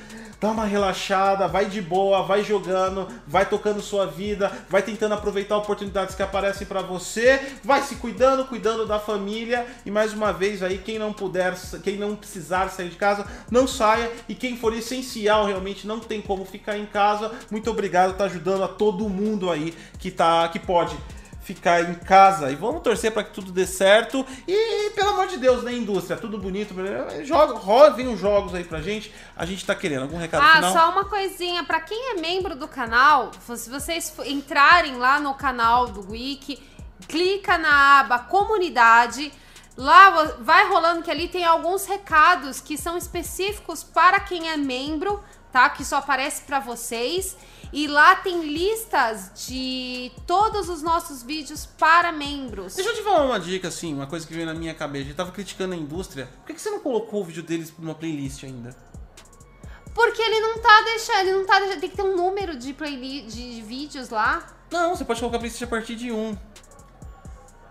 Dá 0.42 0.50
uma 0.50 0.66
relaxada, 0.66 1.48
vai 1.48 1.68
de 1.68 1.80
boa, 1.80 2.24
vai 2.24 2.44
jogando, 2.44 3.08
vai 3.28 3.46
tocando 3.46 3.80
sua 3.80 4.08
vida, 4.08 4.52
vai 4.68 4.82
tentando 4.82 5.14
aproveitar 5.14 5.56
oportunidades 5.56 6.16
que 6.16 6.24
aparecem 6.24 6.66
pra 6.66 6.82
você, 6.82 7.40
vai 7.64 7.84
se 7.84 7.98
cuidando, 7.98 8.46
cuidando 8.46 8.88
da 8.88 8.98
família. 8.98 9.68
E 9.86 9.92
mais 9.92 10.14
uma 10.14 10.34
vez 10.34 10.64
aí 10.64 10.80
quem 10.80 10.98
não 10.98 11.14
puder, 11.14 11.54
quem 11.84 11.96
não 11.96 12.16
precisar 12.16 12.70
sair 12.70 12.90
de 12.90 12.96
casa, 12.96 13.24
não 13.52 13.68
saia. 13.68 14.12
E 14.28 14.34
quem 14.34 14.58
for 14.58 14.74
essencial 14.74 15.46
realmente 15.46 15.86
não 15.86 16.00
tem 16.00 16.20
como 16.20 16.44
ficar 16.44 16.76
em 16.76 16.88
casa. 16.88 17.32
Muito 17.52 17.70
obrigado, 17.70 18.18
tá 18.18 18.24
ajudando 18.24 18.64
a 18.64 18.68
todo 18.68 19.08
mundo 19.08 19.52
aí 19.52 19.76
que 20.00 20.10
tá 20.10 20.48
que 20.48 20.58
pode 20.58 20.98
ficar 21.42 21.82
em 21.82 21.96
casa 21.96 22.52
e 22.52 22.56
vamos 22.56 22.82
torcer 22.82 23.12
para 23.12 23.24
que 23.24 23.32
tudo 23.32 23.52
dê 23.52 23.66
certo 23.66 24.26
e 24.48 24.92
pelo 24.92 25.10
amor 25.10 25.28
de 25.28 25.38
Deus, 25.38 25.64
né, 25.64 25.74
indústria, 25.74 26.16
tudo 26.18 26.38
bonito, 26.38 26.74
joga, 27.24 27.56
rodem 27.56 28.08
os 28.08 28.20
jogos 28.20 28.54
aí 28.54 28.64
pra 28.64 28.82
gente. 28.82 29.12
A 29.36 29.46
gente 29.46 29.66
tá 29.66 29.74
querendo 29.74 30.04
algum 30.04 30.18
recado 30.18 30.44
Ah, 30.44 30.56
final? 30.56 30.74
só 30.74 30.92
uma 30.92 31.06
coisinha. 31.06 31.64
Pra 31.64 31.80
quem 31.82 32.12
é 32.12 32.22
membro 32.22 32.56
do 32.56 32.68
canal, 32.68 33.32
se 33.56 33.70
vocês 33.70 34.14
entrarem 34.26 34.98
lá 34.98 35.20
no 35.20 35.34
canal 35.34 35.88
do 35.88 36.12
Wiki, 36.12 36.62
clica 37.08 37.58
na 37.58 38.02
aba 38.02 38.20
comunidade. 38.20 39.32
Lá 39.78 40.36
vai 40.40 40.68
rolando 40.68 41.02
que 41.02 41.10
ali 41.10 41.28
tem 41.28 41.44
alguns 41.46 41.86
recados 41.86 42.60
que 42.62 42.78
são 42.78 42.98
específicos 42.98 43.84
para 43.84 44.20
quem 44.20 44.50
é 44.50 44.58
membro, 44.58 45.20
tá? 45.52 45.70
Que 45.70 45.84
só 45.84 45.98
aparece 45.98 46.44
para 46.44 46.60
vocês. 46.60 47.36
E 47.74 47.88
lá 47.88 48.16
tem 48.16 48.46
listas 48.46 49.32
de 49.48 50.12
todos 50.28 50.68
os 50.68 50.82
nossos 50.82 51.24
vídeos 51.24 51.66
para 51.66 52.12
membros. 52.12 52.76
Deixa 52.76 52.90
eu 52.90 52.96
te 52.96 53.02
falar 53.02 53.26
uma 53.26 53.40
dica, 53.40 53.70
assim, 53.70 53.94
uma 53.94 54.08
coisa 54.08 54.28
que 54.28 54.34
veio 54.34 54.46
na 54.46 54.54
minha 54.54 54.74
cabeça. 54.74 55.10
Eu 55.10 55.16
tava 55.16 55.32
criticando 55.32 55.74
a 55.74 55.78
indústria. 55.78 56.28
Por 56.40 56.48
que, 56.48 56.54
que 56.56 56.62
você 56.62 56.70
não 56.70 56.82
colocou 56.82 57.22
o 57.22 57.24
vídeo 57.24 57.42
deles 57.42 57.74
numa 57.80 57.96
playlist 57.96 58.44
ainda? 58.44 58.76
Porque 59.94 60.22
ele 60.22 60.40
não 60.42 60.60
tá 60.60 60.82
deixando, 60.84 61.20
ele 61.20 61.34
não 61.34 61.46
tá 61.46 61.60
deixando, 61.60 61.80
tem 61.80 61.90
que 61.90 61.96
ter 61.96 62.04
um 62.04 62.16
número 62.16 62.58
de 62.58 62.74
playlist 62.74 63.36
de 63.36 63.62
vídeos 63.62 64.10
lá. 64.10 64.46
Não, 64.70 64.96
você 64.96 65.06
pode 65.06 65.20
colocar 65.20 65.38
a 65.38 65.40
playlist 65.40 65.62
a 65.64 65.68
partir 65.68 65.96
de 65.96 66.12
um. 66.12 66.38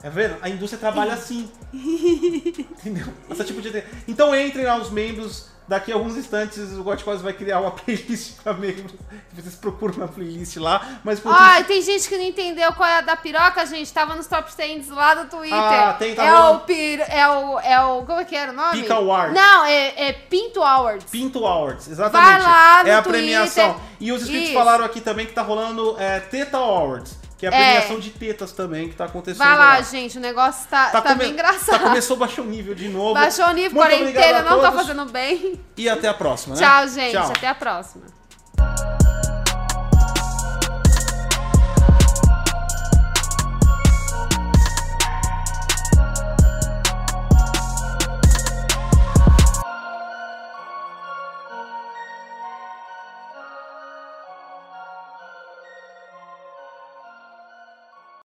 É 0.03 0.09
vendo? 0.09 0.39
A 0.41 0.49
indústria 0.49 0.79
trabalha 0.79 1.13
assim. 1.15 1.51
Entendeu? 1.75 3.07
Esse 3.29 3.45
tipo 3.45 3.61
de... 3.61 3.85
Então 4.09 4.35
entrem 4.35 4.65
lá 4.65 4.77
os 4.79 4.91
membros. 4.91 5.50
Daqui 5.71 5.93
a 5.93 5.95
alguns 5.95 6.17
instantes 6.17 6.73
o 6.73 6.83
Godcause 6.83 7.23
vai 7.23 7.33
criar 7.33 7.61
uma 7.61 7.71
playlist 7.79 8.43
pra 8.43 8.53
membros. 8.53 8.93
Vocês 9.33 9.55
procuram 9.55 9.95
uma 9.99 10.09
playlist 10.09 10.57
lá. 10.57 10.99
Mas 11.05 11.21
por 11.21 11.33
Ai, 11.33 11.63
tem 11.63 11.81
gente 11.81 12.09
que 12.09 12.17
não 12.17 12.25
entendeu 12.25 12.73
qual 12.73 12.89
é 12.89 12.97
a 12.97 13.01
da 13.03 13.15
piroca, 13.15 13.65
gente. 13.65 13.93
Tava 13.93 14.17
nos 14.17 14.27
top 14.27 14.51
10 14.53 14.89
lá 14.89 15.15
do 15.15 15.31
Twitter. 15.31 15.57
Ah, 15.57 15.95
tem, 15.97 16.17
tá 16.17 16.25
é 16.25 16.31
rolando. 16.31 16.57
o 16.57 16.61
pir, 16.63 17.01
é 17.09 17.29
o 17.29 17.61
é 17.61 17.81
o 17.85 18.03
como 18.03 18.19
é 18.19 18.25
que 18.25 18.35
era 18.35 18.51
o 18.51 18.55
nome? 18.57 18.83
Pica 18.83 18.95
Awards. 18.95 19.33
Não, 19.33 19.65
é, 19.65 20.09
é 20.09 20.13
Pinto 20.13 20.61
Awards. 20.61 21.09
Pinto 21.09 21.47
Awards, 21.47 21.87
exatamente. 21.87 22.29
Vai 22.29 22.43
lá 22.43 22.83
no 22.83 22.89
é 22.89 22.95
a 22.95 23.03
Twitter. 23.03 23.21
premiação. 23.21 23.81
E 24.01 24.11
os 24.11 24.23
inscritos 24.23 24.53
falaram 24.53 24.85
aqui 24.85 25.01
também 25.01 25.25
que 25.25 25.33
tá 25.33 25.43
rolando 25.43 25.95
é, 26.01 26.19
Teta 26.19 26.57
Awards, 26.57 27.17
que 27.41 27.47
é 27.47 27.49
a 27.49 27.53
É. 27.55 27.71
premiação 27.73 27.99
de 27.99 28.11
tetas 28.11 28.53
também 28.53 28.89
que 28.91 28.95
tá 28.95 29.07
acontecendo. 29.07 29.39
Vai 29.39 29.57
lá, 29.57 29.81
gente, 29.81 30.19
o 30.19 30.21
negócio 30.21 30.69
tá, 30.69 30.91
tá, 30.91 31.01
come- 31.01 31.15
bem 31.17 31.31
engraçado. 31.33 31.79
Tá, 31.81 31.89
começou, 31.89 32.17
baixou 32.17 32.45
o 32.45 32.49
nível 32.49 32.75
de 32.75 32.87
novo. 32.89 33.15
Baixou 33.15 33.47
o 33.47 33.53
nível, 33.53 33.81
quarentena 33.81 34.43
não 34.43 34.61
tá 34.61 34.71
fazendo 34.71 35.07
bem. 35.07 35.59
E 35.77 35.89
até 35.89 36.07
a 36.07 36.15
próxima, 36.15 36.55
né? 36.55 36.61
Tchau, 36.61 36.87
gente. 36.89 37.13
Tchau. 37.13 37.31
Até 37.35 37.49
a 37.49 37.55
próxima. 37.55 38.05